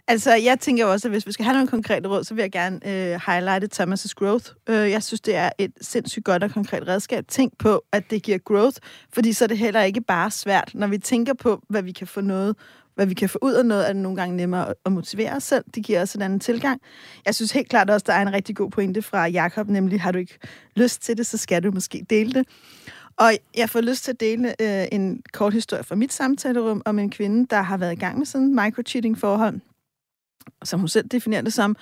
Altså, 0.09 0.35
jeg 0.35 0.61
tænker 0.61 0.87
også, 0.87 1.09
at 1.09 1.13
hvis 1.13 1.27
vi 1.27 1.33
skal 1.33 1.45
have 1.45 1.55
nogle 1.55 1.69
konkrete 1.69 2.09
råd, 2.09 2.25
så 2.25 2.35
vil 2.35 2.43
jeg 2.43 2.53
gerne 2.53 2.77
øh, 2.87 3.21
highlighte 3.27 3.83
Thomas' 3.83 4.13
growth. 4.17 4.51
Øh, 4.69 4.91
jeg 4.91 5.03
synes, 5.03 5.21
det 5.21 5.37
er 5.37 5.51
et 5.59 5.73
sindssygt 5.81 6.25
godt 6.25 6.43
og 6.43 6.51
konkret 6.51 6.89
redskab. 6.89 7.25
Tænk 7.29 7.59
på, 7.59 7.85
at 7.93 8.11
det 8.11 8.23
giver 8.23 8.39
growth, 8.39 8.77
fordi 9.13 9.33
så 9.33 9.45
er 9.45 9.47
det 9.47 9.59
heller 9.59 9.83
ikke 9.83 10.01
bare 10.01 10.31
svært. 10.31 10.71
Når 10.75 10.87
vi 10.87 10.99
tænker 10.99 11.35
på, 11.35 11.63
hvad 11.69 11.83
vi 11.83 11.93
kan 11.93 12.07
få 12.07 12.21
noget 12.21 12.57
hvad 12.99 13.07
vi 13.07 13.15
kan 13.15 13.29
få 13.29 13.39
ud 13.43 13.53
af 13.53 13.67
noget, 13.67 13.89
er 13.89 13.93
det 13.93 14.03
nogle 14.03 14.17
gange 14.17 14.37
nemmere 14.37 14.75
at 14.87 14.93
motivere 14.93 15.33
os 15.37 15.43
selv. 15.43 15.65
Det 15.75 15.85
giver 15.85 16.03
os 16.03 16.15
en 16.15 16.23
anden 16.23 16.41
tilgang. 16.41 16.81
Jeg 17.27 17.35
synes 17.35 17.53
helt 17.53 17.69
klart 17.69 17.91
også, 17.91 18.05
der 18.07 18.13
er 18.13 18.23
en 18.23 18.33
rigtig 18.33 18.57
god 18.57 18.71
pointe 18.71 19.03
fra 19.03 19.27
Jakob, 19.27 19.69
nemlig 19.69 20.01
har 20.01 20.13
du 20.13 20.19
ikke 20.19 20.39
lyst 20.77 21.03
til 21.03 21.17
det, 21.17 21.27
så 21.27 21.37
skal 21.37 21.63
du 21.63 21.71
måske 21.71 22.07
dele 22.11 22.33
det. 22.33 22.47
Og 23.19 23.33
jeg 23.57 23.71
får 23.71 23.81
lyst 23.81 24.05
til 24.05 24.13
at 24.13 24.21
dele 24.21 24.55
øh, 24.63 24.87
en 24.93 25.23
kort 25.33 25.53
historie 25.53 25.85
fra 25.85 25.95
mit 25.95 26.13
samtalerum 26.13 26.83
om 26.85 26.99
en 26.99 27.11
kvinde, 27.11 27.47
der 27.51 27.63
har 27.63 27.77
været 27.77 27.93
i 27.93 27.97
gang 27.97 28.19
med 28.19 28.27
sådan 28.27 28.47
en 28.47 28.55
microcheating-forhold, 28.55 29.61
som 30.65 30.81
hun 30.81 30.89
selv 30.89 31.09
definerer 31.09 31.43
det 31.43 31.53
som, 31.53 31.77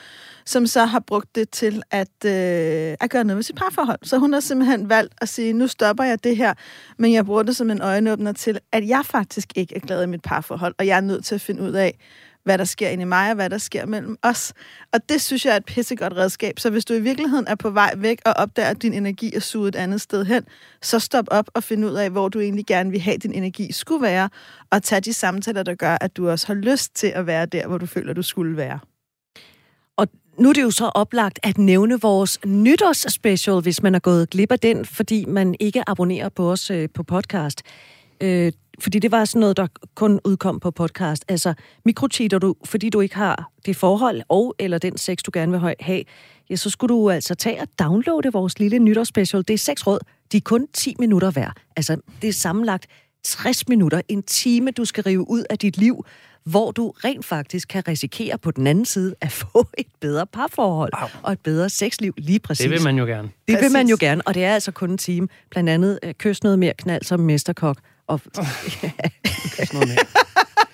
som 0.45 0.67
så 0.67 0.85
har 0.85 1.01
brugt 1.01 1.35
det 1.35 1.51
til 1.51 1.83
at, 1.91 2.25
øh, 2.25 2.97
at 3.01 3.11
gøre 3.11 3.25
noget 3.25 3.37
med 3.37 3.43
sit 3.43 3.57
parforhold. 3.57 3.99
Så 4.03 4.19
hun 4.19 4.33
har 4.33 4.41
simpelthen 4.41 4.89
valgt 4.89 5.15
at 5.21 5.29
sige, 5.29 5.53
nu 5.53 5.67
stopper 5.67 6.05
jeg 6.05 6.25
det 6.25 6.37
her, 6.37 6.55
men 6.99 7.13
jeg 7.13 7.27
bruger 7.27 7.43
det 7.43 7.57
som 7.57 7.71
en 7.71 7.83
øjenåbner 7.83 8.33
til, 8.33 8.59
at 8.73 8.89
jeg 8.89 9.03
faktisk 9.05 9.53
ikke 9.57 9.77
er 9.77 9.81
glad 9.81 10.05
i 10.05 10.07
mit 10.07 10.23
parforhold, 10.23 10.75
og 10.79 10.87
jeg 10.87 10.97
er 10.97 11.01
nødt 11.01 11.25
til 11.25 11.35
at 11.35 11.41
finde 11.41 11.63
ud 11.63 11.73
af, 11.73 11.99
hvad 12.47 12.59
der 12.59 12.65
sker 12.65 12.89
inde 12.89 13.03
i 13.03 13.05
mig, 13.07 13.29
og 13.29 13.35
hvad 13.35 13.51
der 13.51 13.59
sker 13.59 13.87
mellem 13.87 14.17
os. 14.23 14.53
Og 14.93 15.09
det 15.09 15.23
synes 15.23 15.45
jeg 15.45 15.53
er 15.53 15.57
et 15.57 15.65
pissegodt 15.65 16.17
redskab. 16.17 16.59
Så 16.59 16.71
hvis 16.71 16.85
du 16.85 16.95
i 16.95 17.01
virkeligheden 17.01 17.47
er 17.49 17.55
på 17.55 17.71
vej 17.71 17.95
væk 17.97 18.19
og 18.27 18.33
opdager, 18.37 18.69
at 18.69 18.83
din 18.83 18.93
energi 18.93 19.35
er 19.35 19.41
suget 19.41 19.69
et 19.69 19.79
andet 19.79 20.01
sted 20.01 20.25
hen, 20.25 20.43
så 20.83 20.99
stop 20.99 21.25
op 21.31 21.51
og 21.55 21.63
find 21.63 21.85
ud 21.85 21.95
af, 21.95 22.11
hvor 22.11 22.29
du 22.29 22.41
egentlig 22.41 22.67
gerne 22.67 22.91
vil 22.91 23.01
have, 23.01 23.17
din 23.17 23.33
energi 23.33 23.73
skulle 23.73 24.03
være, 24.03 24.29
og 24.71 24.83
tag 24.83 25.05
de 25.05 25.13
samtaler, 25.13 25.63
der 25.63 25.75
gør, 25.75 25.99
at 26.01 26.17
du 26.17 26.31
også 26.31 26.47
har 26.47 26.55
lyst 26.55 26.95
til 26.95 27.07
at 27.07 27.27
være 27.27 27.47
der, 27.47 27.67
hvor 27.67 27.79
du 27.79 27.87
føler, 27.87 28.13
du 28.13 28.23
skulle 28.23 28.57
være. 28.57 28.79
Og 29.97 30.09
nu 30.39 30.49
er 30.49 30.53
det 30.53 30.63
jo 30.63 30.71
så 30.71 30.87
oplagt 30.87 31.39
at 31.43 31.59
nævne 31.59 32.01
vores 32.01 32.39
nytårsspecial, 32.47 33.61
hvis 33.61 33.83
man 33.83 33.95
er 33.95 33.99
gået 33.99 34.31
glip 34.31 34.53
af 34.53 34.59
den, 34.59 34.85
fordi 34.85 35.25
man 35.25 35.55
ikke 35.61 35.83
abonnerer 35.87 36.29
på 36.29 36.51
os 36.51 36.71
øh, 36.71 36.89
på 36.95 37.03
podcast. 37.03 37.63
Øh, 38.21 38.53
fordi 38.81 38.99
det 38.99 39.11
var 39.11 39.25
sådan 39.25 39.41
noget, 39.41 39.57
der 39.57 39.67
kun 39.95 40.21
udkom 40.25 40.61
på 40.61 40.71
podcast. 40.71 41.25
Altså, 41.29 41.55
mikrocheater 41.85 42.39
du, 42.39 42.55
fordi 42.65 42.91
du 42.91 43.01
ikke 43.01 43.15
har 43.15 43.51
det 43.67 43.77
forhold 43.77 44.23
og 44.29 44.55
eller 44.59 44.79
den 44.79 44.99
sex, 44.99 45.19
du 45.19 45.31
gerne 45.35 45.53
vil 45.53 45.75
have, 45.81 46.05
ja, 46.51 46.57
så 46.57 46.71
skulle 46.71 46.95
du 46.95 47.11
altså 47.11 47.35
tage 47.35 47.61
og 47.61 47.69
downloade 47.79 48.33
vores 48.33 48.59
lille 48.59 48.79
nytårsspecial. 48.79 49.45
Det 49.49 49.55
er 49.55 49.59
seks 49.59 49.87
råd. 49.87 49.99
De 50.33 50.37
er 50.37 50.41
kun 50.41 50.67
10 50.73 50.95
minutter 50.99 51.31
hver. 51.31 51.51
Altså, 51.77 51.97
det 52.23 52.29
er 52.29 52.33
sammenlagt 52.33 52.87
60 53.25 53.69
minutter. 53.69 54.01
En 54.09 54.23
time, 54.23 54.71
du 54.71 54.85
skal 54.85 55.05
rive 55.05 55.31
ud 55.31 55.45
af 55.51 55.59
dit 55.59 55.77
liv, 55.77 56.05
hvor 56.45 56.71
du 56.71 56.93
rent 57.05 57.25
faktisk 57.25 57.69
kan 57.69 57.89
risikere 57.89 58.39
på 58.39 58.51
den 58.51 58.67
anden 58.67 58.85
side 58.85 59.15
at 59.21 59.33
få 59.53 59.67
et 59.79 59.87
bedre 60.01 60.27
parforhold 60.27 60.91
Au. 60.93 61.09
og 61.23 61.33
et 61.33 61.41
bedre 61.41 61.71
sexliv 61.71 62.15
lige 62.19 62.39
præcis. 62.39 62.65
Det 62.65 62.71
vil 62.71 62.83
man 62.83 62.99
jo 62.99 63.05
gerne. 63.05 63.29
Det 63.49 63.55
præcis. 63.55 63.63
vil 63.63 63.73
man 63.73 63.89
jo 63.89 63.97
gerne, 64.01 64.23
og 64.27 64.35
det 64.35 64.45
er 64.45 64.55
altså 64.55 64.73
kun 64.73 64.91
en 64.91 64.99
time. 64.99 65.29
Blandt 65.51 65.71
andet 65.71 65.99
øh, 66.03 66.15
kys 66.15 66.43
noget 66.43 66.59
mere 66.59 66.73
knald 66.79 67.03
som 67.03 67.21
mesterkok 67.21 67.79
og, 68.07 68.21
ja. 68.83 68.91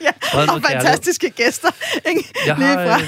ja, 0.01 0.11
og 0.55 0.62
fantastiske 0.62 1.30
gæster. 1.30 1.68
Ikke? 2.09 2.24
Jeg, 2.47 2.57
har, 2.57 2.97
øh, 2.97 3.01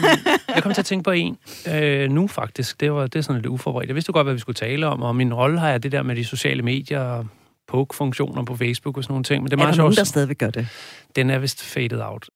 jeg 0.55 0.63
kom 0.63 0.75
til 0.75 0.81
at 0.81 0.87
tænke 0.87 1.03
på 1.03 1.11
en 1.11 1.39
øh, 1.69 2.11
nu 2.11 2.29
faktisk. 2.29 2.81
Det, 2.81 2.93
var, 2.93 3.07
det 3.07 3.19
er 3.19 3.23
sådan 3.23 3.37
lidt 3.37 3.47
uforberedt. 3.47 3.89
Jeg 3.89 3.95
vidste 3.95 4.13
godt, 4.13 4.27
hvad 4.27 4.35
vi 4.35 4.41
skulle 4.41 4.57
tale 4.57 4.87
om, 4.87 5.03
og 5.03 5.17
min 5.17 5.35
rolle 5.35 5.59
har 5.59 5.71
jeg 5.71 5.83
det 5.83 5.93
der 5.93 6.03
med 6.03 6.17
de 6.17 6.25
sociale 6.25 6.63
medier, 6.63 7.25
poke-funktioner 7.69 8.45
på 8.45 8.57
Facebook 8.57 8.97
og 8.97 9.05
sådan 9.05 9.13
nogle 9.13 9.25
ting. 9.25 9.43
Men 9.43 9.51
det 9.51 9.57
er, 9.57 9.61
er 9.61 9.65
meget 9.65 9.77
der 9.77 9.83
nogen, 9.83 9.97
der 9.97 10.05
stadigvæk 10.05 10.39
gør 10.39 10.51
det? 10.51 10.69
Den 11.17 11.31
er 11.31 11.39
vist 11.39 11.63
faded 11.63 12.01
out. 12.01 12.31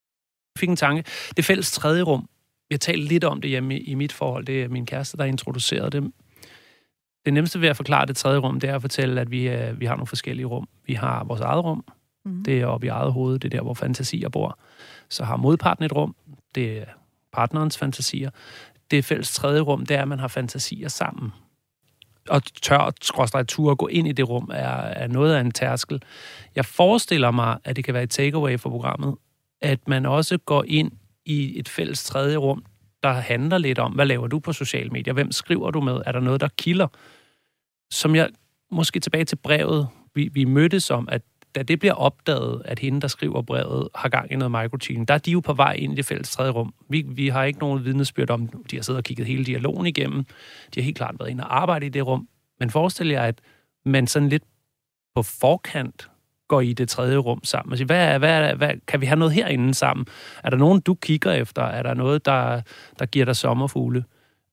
Jeg 0.57 0.61
fik 0.61 0.69
en 0.69 0.77
tanke. 0.77 1.05
Det 1.37 1.45
fælles 1.45 1.73
tredje 1.73 2.03
rum. 2.03 2.29
Jeg 2.71 2.81
talte 2.81 3.05
lidt 3.05 3.25
om 3.25 3.41
det 3.41 3.51
hjemme 3.51 3.79
i 3.79 3.95
mit 3.95 4.13
forhold. 4.13 4.47
Det 4.47 4.63
er 4.63 4.69
min 4.69 4.87
kæreste, 4.87 5.17
der 5.17 5.25
introducerede 5.25 5.91
det 5.91 6.13
det 7.29 7.35
nemmeste 7.35 7.61
ved 7.61 7.69
at 7.69 7.77
forklare 7.77 8.07
det 8.07 8.17
tredje 8.17 8.39
rum, 8.39 8.61
det 8.61 8.71
er 8.71 8.75
at 8.75 8.81
fortælle, 8.81 9.21
at 9.21 9.31
vi, 9.31 9.49
øh, 9.49 9.81
vi 9.81 9.87
har 9.87 9.95
nogle 9.95 10.07
forskellige 10.07 10.47
rum. 10.47 10.69
Vi 10.87 10.95
har 10.95 11.25
vores 11.25 11.41
eget 11.41 11.65
rum. 11.65 11.85
Mm. 12.25 12.45
Det 12.45 12.61
er 12.61 12.67
oppe 12.67 12.87
i 12.87 12.91
eget 12.91 13.13
hoved. 13.13 13.39
Det 13.39 13.55
er 13.55 13.57
der, 13.57 13.65
hvor 13.65 13.75
fantasier 13.75 14.29
bor. 14.29 14.59
Så 15.09 15.25
har 15.25 15.37
modparten 15.37 15.85
et 15.85 15.93
rum. 15.93 16.17
Det 16.55 16.79
er 16.79 16.85
partnerens 17.33 17.79
fantasier. 17.79 18.31
Det 18.91 19.05
fælles 19.05 19.33
tredje 19.33 19.61
rum, 19.61 19.87
det 19.87 19.97
er, 19.97 20.03
at 20.03 20.09
man 20.09 20.19
har 20.19 20.29
fantasier 20.29 20.89
sammen. 20.89 21.33
Og 22.29 22.43
tør 22.63 22.93
skråstrej 23.03 23.43
tur 23.43 23.71
at 23.71 23.79
gå 23.79 23.87
ind 23.87 24.09
i 24.09 24.13
det 24.13 24.29
rum 24.29 24.51
er, 24.55 24.77
er 24.81 25.07
noget 25.07 25.35
af 25.35 25.41
en 25.41 25.51
tærskel. 25.51 26.03
Jeg 26.57 26.65
forestiller 26.65 27.31
mig, 27.31 27.59
at 27.65 27.77
det 27.77 27.85
kan 27.85 27.95
være 27.95 28.03
et 28.03 28.11
takeaway 28.11 28.59
for 28.59 28.71
programmet, 28.71 29.15
at 29.61 29.89
man 29.89 30.07
også 30.07 30.39
går 30.39 30.65
ind 30.67 30.93
i 31.25 31.59
et 31.59 31.69
fælles 31.69 32.05
tredje 32.05 32.37
rum, 32.37 32.65
der 33.03 33.13
handler 33.13 33.59
lidt 33.59 33.79
om, 33.79 33.93
hvad 33.93 34.07
laver 34.07 34.27
du 34.27 34.39
på 34.39 34.53
sociale 34.53 34.91
medier? 34.91 35.15
Hvem 35.15 35.33
skriver 35.33 35.71
du 35.71 35.81
med? 35.81 36.03
Er 36.07 36.13
der 36.13 36.21
noget, 36.21 36.41
der 36.41 36.49
kilder? 36.59 36.87
Som 37.91 38.15
jeg 38.15 38.29
måske 38.71 39.01
tilbage 39.01 39.25
til 39.25 39.37
brevet, 39.37 39.89
vi, 40.15 40.31
vi 40.33 40.45
mødtes 40.45 40.91
om, 40.91 41.09
at 41.13 41.23
da 41.55 41.63
det 41.63 41.79
bliver 41.79 41.95
opdaget, 41.95 42.63
at 42.65 42.79
hende, 42.79 43.01
der 43.01 43.09
skriver 43.09 43.43
brevet, 43.43 43.89
har 43.95 44.09
gang 44.09 44.33
i 44.33 44.37
noget 44.37 44.51
microcheating, 44.51 45.09
der 45.09 45.15
er 45.15 45.19
de 45.19 45.31
jo 45.31 45.41
på 45.41 45.53
vej 45.53 45.73
ind 45.73 45.93
i 45.93 45.97
det 45.97 46.07
fælles 46.07 46.31
tredje 46.31 46.51
rum. 46.51 46.75
Vi, 46.89 47.05
vi 47.09 47.29
har 47.29 47.45
ikke 47.45 47.59
nogen 47.59 47.85
vidnesbyrd 47.85 48.31
om, 48.31 48.49
de 48.49 48.77
har 48.77 48.83
siddet 48.83 48.99
og 48.99 49.05
kigget 49.05 49.27
hele 49.27 49.45
dialogen 49.45 49.87
igennem. 49.87 50.25
De 50.75 50.81
har 50.81 50.83
helt 50.83 50.97
klart 50.97 51.15
været 51.19 51.31
inde 51.31 51.45
og 51.45 51.63
arbejde 51.63 51.87
i 51.87 51.89
det 51.89 52.07
rum. 52.07 52.29
Men 52.61 52.71
forestil 52.71 53.09
jer, 53.09 53.23
at 53.23 53.41
man 53.85 54.07
sådan 54.07 54.29
lidt 54.29 54.43
på 55.15 55.23
forkant 55.23 56.11
går 56.49 56.61
i 56.61 56.73
det 56.73 56.89
tredje 56.89 57.17
rum 57.17 57.45
sammen 57.45 57.73
og 57.73 57.79
siger, 57.79 57.87
hvad, 57.87 58.15
er, 58.15 58.19
hvad, 58.19 58.43
er, 58.43 58.55
hvad, 58.55 58.71
kan 58.87 59.01
vi 59.01 59.07
have 59.07 59.19
noget 59.19 59.35
herinde 59.35 59.75
sammen? 59.75 60.07
Er 60.45 60.51
der 60.51 60.57
nogen, 60.57 60.81
du 60.81 60.95
kigger 60.95 61.33
efter? 61.33 61.63
Er 61.63 61.83
der 61.83 61.95
noget, 61.95 62.25
der, 62.25 62.61
der 62.99 63.07
giver 63.07 63.25
dig 63.25 63.37
sommerfugle? 63.37 64.05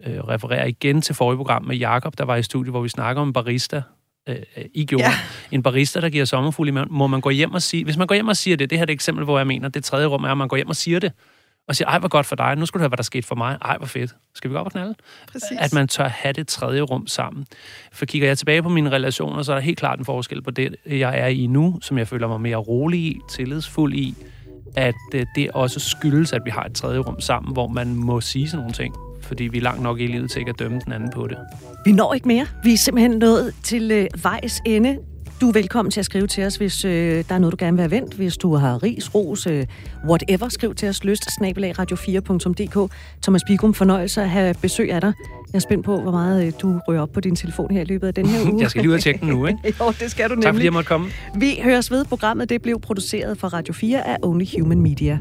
Øh, 0.03 0.19
refererer 0.19 0.65
igen 0.65 1.01
til 1.01 1.15
forrige 1.15 1.37
program 1.37 1.63
med 1.63 1.75
Jakob, 1.75 2.17
der 2.17 2.25
var 2.25 2.35
i 2.35 2.43
studiet, 2.43 2.73
hvor 2.73 2.81
vi 2.81 2.89
snakker 2.89 3.21
om 3.21 3.33
barista. 3.33 3.81
Øh, 4.29 4.35
I 4.73 4.85
gjorde. 4.85 5.03
Ja. 5.03 5.11
En 5.51 5.63
barista, 5.63 6.01
der 6.01 6.09
giver 6.09 6.25
sommerfuld 6.25 6.69
i 6.69 6.71
må 6.71 7.07
man 7.07 7.21
gå 7.21 7.29
hjem 7.29 7.53
og 7.53 7.61
sige... 7.61 7.83
Hvis 7.83 7.97
man 7.97 8.07
går 8.07 8.15
hjem 8.15 8.27
og 8.27 8.37
siger 8.37 8.57
det, 8.57 8.69
det 8.69 8.77
her 8.77 8.83
er 8.83 8.87
et 8.87 8.89
eksempel, 8.89 9.23
hvor 9.23 9.37
jeg 9.37 9.47
mener, 9.47 9.69
det 9.69 9.83
tredje 9.83 10.05
rum 10.05 10.23
er, 10.23 10.31
at 10.31 10.37
man 10.37 10.47
går 10.47 10.57
hjem 10.57 10.69
og 10.69 10.75
siger 10.75 10.99
det, 10.99 11.11
og 11.67 11.75
siger, 11.75 11.87
ej, 11.87 11.99
hvor 11.99 12.07
godt 12.07 12.25
for 12.25 12.35
dig, 12.35 12.55
nu 12.55 12.65
skal 12.65 12.79
du 12.79 12.81
høre, 12.81 12.89
hvad 12.89 12.97
der 12.97 13.03
skete 13.03 13.27
for 13.27 13.35
mig. 13.35 13.57
Ej, 13.61 13.77
hvor 13.77 13.87
fedt. 13.87 14.15
Skal 14.35 14.49
vi 14.49 14.53
gå 14.53 14.59
op 14.59 14.65
og 14.65 14.71
knalde? 14.71 14.95
Præcis. 15.31 15.57
At 15.59 15.73
man 15.73 15.87
tør 15.87 16.07
have 16.07 16.33
det 16.33 16.47
tredje 16.47 16.81
rum 16.81 17.07
sammen. 17.07 17.45
For 17.91 18.05
kigger 18.05 18.27
jeg 18.27 18.37
tilbage 18.37 18.63
på 18.63 18.69
mine 18.69 18.91
relationer, 18.91 19.43
så 19.43 19.51
er 19.51 19.55
der 19.55 19.61
helt 19.61 19.77
klart 19.77 19.99
en 19.99 20.05
forskel 20.05 20.41
på 20.41 20.51
det, 20.51 20.75
jeg 20.85 21.19
er 21.19 21.27
i 21.27 21.47
nu, 21.47 21.79
som 21.81 21.97
jeg 21.97 22.07
føler 22.07 22.27
mig 22.27 22.41
mere 22.41 22.57
rolig 22.57 22.99
i, 22.99 23.19
tillidsfuld 23.29 23.93
i, 23.93 24.15
at 24.75 24.95
øh, 25.13 25.25
det 25.35 25.51
også 25.51 25.79
skyldes, 25.79 26.33
at 26.33 26.41
vi 26.45 26.49
har 26.49 26.63
et 26.63 26.75
tredje 26.75 26.99
rum 26.99 27.21
sammen, 27.21 27.53
hvor 27.53 27.67
man 27.67 27.95
må 27.95 28.21
sige 28.21 28.49
sådan 28.49 28.59
nogle 28.59 28.73
ting 28.73 28.95
fordi 29.25 29.43
vi 29.43 29.57
er 29.57 29.61
langt 29.61 29.81
nok 29.83 29.99
i 29.99 30.07
livet 30.07 30.31
til 30.31 30.39
ikke 30.39 30.49
at 30.49 30.59
dømme 30.59 30.79
den 30.85 30.93
anden 30.93 31.09
på 31.11 31.27
det. 31.27 31.37
Vi 31.85 31.91
når 31.91 32.13
ikke 32.13 32.27
mere. 32.27 32.47
Vi 32.63 32.73
er 32.73 32.77
simpelthen 32.77 33.11
nået 33.11 33.53
til 33.63 33.91
øh, 33.91 34.07
vejs 34.23 34.61
ende. 34.65 34.97
Du 35.41 35.49
er 35.49 35.53
velkommen 35.53 35.91
til 35.91 35.99
at 35.99 36.05
skrive 36.05 36.27
til 36.27 36.43
os, 36.43 36.55
hvis 36.55 36.85
øh, 36.85 37.23
der 37.29 37.35
er 37.35 37.39
noget, 37.39 37.51
du 37.51 37.65
gerne 37.65 37.77
vil 37.77 37.81
have 37.81 37.91
vendt. 37.91 38.13
Hvis 38.13 38.37
du 38.37 38.55
har 38.55 38.83
ris, 38.83 39.15
ros, 39.15 39.47
øh, 39.47 39.65
whatever, 40.09 40.49
skriv 40.49 40.75
til 40.75 40.89
os 40.89 41.03
lyst, 41.03 41.23
snabelag 41.37 41.79
radio4.dk. 41.79 42.91
Thomas 43.23 43.41
Bigum, 43.47 43.73
fornøjelse 43.73 44.21
at 44.21 44.29
have 44.29 44.55
besøg 44.61 44.91
af 44.91 45.01
dig. 45.01 45.13
Jeg 45.53 45.57
er 45.57 45.59
spændt 45.59 45.85
på, 45.85 46.01
hvor 46.01 46.11
meget 46.11 46.45
øh, 46.47 46.53
du 46.61 46.79
rører 46.87 47.01
op 47.01 47.09
på 47.13 47.19
din 47.19 47.35
telefon 47.35 47.71
her 47.71 47.81
i 47.81 47.85
løbet 47.85 48.07
af 48.07 48.13
den 48.13 48.25
her 48.25 48.43
uge. 48.51 48.61
Jeg 48.61 48.69
skal 48.69 48.81
lige 48.81 48.89
ud 48.89 48.95
og 48.95 49.01
tjekke 49.01 49.19
den 49.19 49.29
nu, 49.29 49.45
ikke? 49.45 49.59
jo, 49.79 49.93
det 49.99 50.11
skal 50.11 50.29
du 50.29 50.29
nemlig. 50.29 50.43
Tak 50.43 50.53
fordi 50.53 50.65
jeg 50.65 50.73
måtte 50.73 50.87
komme. 50.87 51.07
Vi 51.35 51.59
høres 51.63 51.91
ved. 51.91 52.05
Programmet 52.05 52.49
det 52.49 52.61
blev 52.61 52.79
produceret 52.79 53.37
for 53.37 53.47
Radio 53.47 53.73
4 53.73 54.07
af 54.07 54.17
Only 54.21 54.45
Human 54.59 54.81
Media. 54.81 55.19